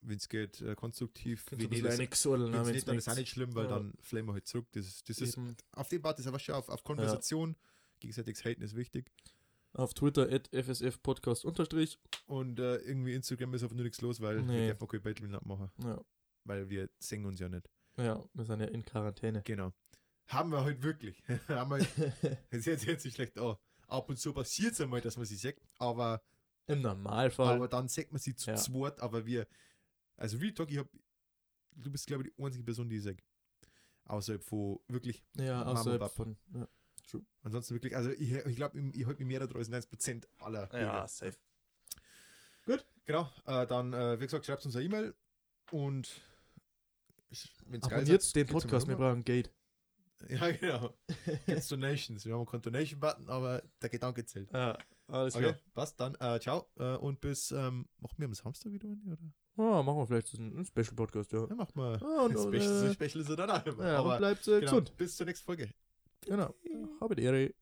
wenn 0.00 0.16
es 0.16 0.28
geht, 0.28 0.60
äh, 0.60 0.74
konstruktiv. 0.76 1.44
Wenn 1.50 1.60
ein 1.60 1.70
nicht, 1.70 1.84
das, 1.84 1.98
eingesodeln, 1.98 2.52
wenn's 2.52 2.68
nicht, 2.68 2.86
dann 2.88 2.98
ist 2.98 3.08
auch 3.08 3.16
nicht 3.16 3.30
schlimm, 3.30 3.54
weil 3.54 3.64
Ja. 3.64 3.70
dann 3.78 3.94
fliegen 4.00 4.26
wir 4.28 4.34
halt 4.34 4.46
zurück. 4.46 4.66
Das, 4.72 4.86
ist- 4.86 5.08
das 5.08 5.18
ist, 5.18 5.36
Eben. 5.36 5.56
auf 5.72 5.88
dem 5.88 6.02
Part 6.02 6.18
ist 6.20 6.26
aber 6.28 6.38
schon 6.38 6.54
auf, 6.54 6.68
auf 6.68 6.84
Konversation, 6.84 7.56
gegenseitiges 7.98 8.44
Haten 8.44 8.62
ist 8.62 8.76
wichtig. 8.76 9.10
Auf 9.78 9.94
Twitter 9.94 10.28
at 10.30 10.48
fsfpodcast 10.52 11.44
unterstrich. 11.44 11.98
Und 12.26 12.58
äh, 12.58 12.76
irgendwie 12.78 13.14
Instagram 13.14 13.54
ist 13.54 13.62
einfach 13.62 13.76
nur 13.76 13.84
nichts 13.84 14.00
los, 14.00 14.20
weil 14.20 14.42
Nee. 14.42 14.52
wir 14.68 14.74
dürfen 14.74 14.88
kein 14.88 15.02
Battle 15.02 15.28
mehr 15.28 15.40
machen, 15.44 15.70
Ja. 15.84 16.04
weil 16.44 16.68
wir 16.68 16.90
singen 16.98 17.26
uns 17.26 17.38
ja 17.40 17.48
nicht. 17.48 17.68
ja, 17.96 18.22
wir 18.34 18.44
sind 18.44 18.60
ja 18.60 18.66
in 18.66 18.84
Quarantäne. 18.84 19.42
Genau. 19.44 19.72
Haben 20.26 20.50
wir 20.50 20.62
halt 20.64 20.82
wirklich. 20.82 21.22
Haben 21.48 21.70
wir, 21.70 21.78
das 22.50 22.64
sich 22.64 22.84
jetzt 22.86 23.04
nicht 23.04 23.14
schlecht 23.14 23.38
an. 23.38 23.56
Ab 23.86 24.08
und 24.10 24.18
zu 24.18 24.32
passiert 24.32 24.72
es 24.72 24.80
einmal, 24.80 25.00
dass 25.00 25.16
man 25.16 25.24
sie 25.26 25.36
sagt, 25.36 25.60
aber, 25.78 26.22
Im 26.66 26.82
Normalfall. 26.82 27.54
aber 27.54 27.68
dann 27.68 27.88
sagt 27.88 28.12
man 28.12 28.20
sie 28.20 28.34
zu 28.34 28.50
Ja. 28.50 28.56
zweit, 28.56 29.00
aber 29.00 29.24
wir, 29.24 29.46
also 30.16 30.36
Real 30.38 30.52
Talk, 30.52 30.70
ich 30.72 30.78
hab, 30.78 30.88
du 31.76 31.90
bist 31.90 32.06
glaube 32.06 32.24
ich 32.26 32.34
die 32.34 32.42
einzige 32.42 32.64
Person, 32.64 32.88
die 32.88 32.96
ich 32.96 33.04
sag. 33.04 33.22
Außerhalb 34.06 34.42
von 34.42 34.80
wirklich, 34.88 35.22
ja, 35.36 35.64
außerhalb 35.64 36.10
von. 36.10 36.36
Ja, 36.54 36.68
ansonsten 37.42 37.74
wirklich, 37.74 37.96
also 37.96 38.10
ich, 38.10 38.32
ich 38.32 38.56
glaube, 38.56 38.78
ich, 38.78 38.94
ich 39.00 39.06
halte 39.06 39.18
mich 39.20 39.28
mehr 39.28 39.40
daran 39.40 39.56
als 39.56 39.70
90% 39.70 40.24
aller 40.38 40.66
Bürger. 40.66 41.06
safe. 41.08 41.36
Genau, 43.06 43.26
äh, 43.46 43.66
dann, 43.66 43.94
äh, 43.94 44.20
wie 44.20 44.24
gesagt, 44.24 44.44
schreibt 44.44 44.66
uns 44.66 44.76
eine 44.76 44.84
E-Mail 44.84 45.14
und 45.70 46.20
wenn 47.66 47.82
Abonniert 47.82 48.36
den 48.36 48.46
Podcast, 48.46 48.86
wir 48.86 48.96
brauchen 48.96 49.24
Gate. 49.24 49.50
Ja, 50.28 50.50
genau. 50.50 50.92
Gibt's 51.46 51.68
Donations. 51.68 52.26
Wir 52.26 52.34
haben 52.34 52.44
keinen 52.44 52.60
Donation-Button, 52.62 53.28
aber 53.28 53.62
der 53.80 53.88
Gedanke 53.88 54.24
zählt. 54.24 54.52
Ja, 54.52 54.76
alles 55.06 55.36
Okay, 55.36 55.52
klar. 55.52 55.58
passt 55.74 56.00
dann. 56.00 56.16
Äh, 56.16 56.40
ciao. 56.40 56.68
Äh, 56.76 56.96
und 56.96 57.20
bis, 57.20 57.52
ähm, 57.52 57.86
machen 58.00 58.14
wir 58.18 58.26
am 58.26 58.34
Samstag 58.34 58.72
wieder 58.72 58.88
eine, 58.88 59.00
oder? 59.12 59.32
Ah, 59.56 59.82
machen 59.82 59.98
wir 59.98 60.06
vielleicht 60.08 60.26
so 60.26 60.38
einen 60.38 60.64
Special-Podcast, 60.64 61.32
ja. 61.32 61.46
Ja, 61.48 61.54
machen 61.54 61.72
wir. 61.76 62.02
Ah, 62.02 62.22
und, 62.24 62.32
Special, 62.38 62.54
äh, 62.84 62.88
so 62.88 62.92
special 62.92 63.20
ist 63.22 63.28
er 63.30 63.36
dann 63.36 63.50
auch 63.50 63.64
immer. 63.64 63.86
ja, 63.86 64.00
und 64.00 64.06
aber 64.06 64.18
bleibt 64.18 64.46
äh, 64.48 64.50
genau, 64.58 64.60
gesund. 64.72 64.96
bis 64.96 65.16
zur 65.16 65.26
nächsten 65.26 65.46
Folge. 65.46 65.72
Genau. 66.26 66.54
Habe 67.00 67.16
die 67.16 67.22
Ehre. 67.24 67.54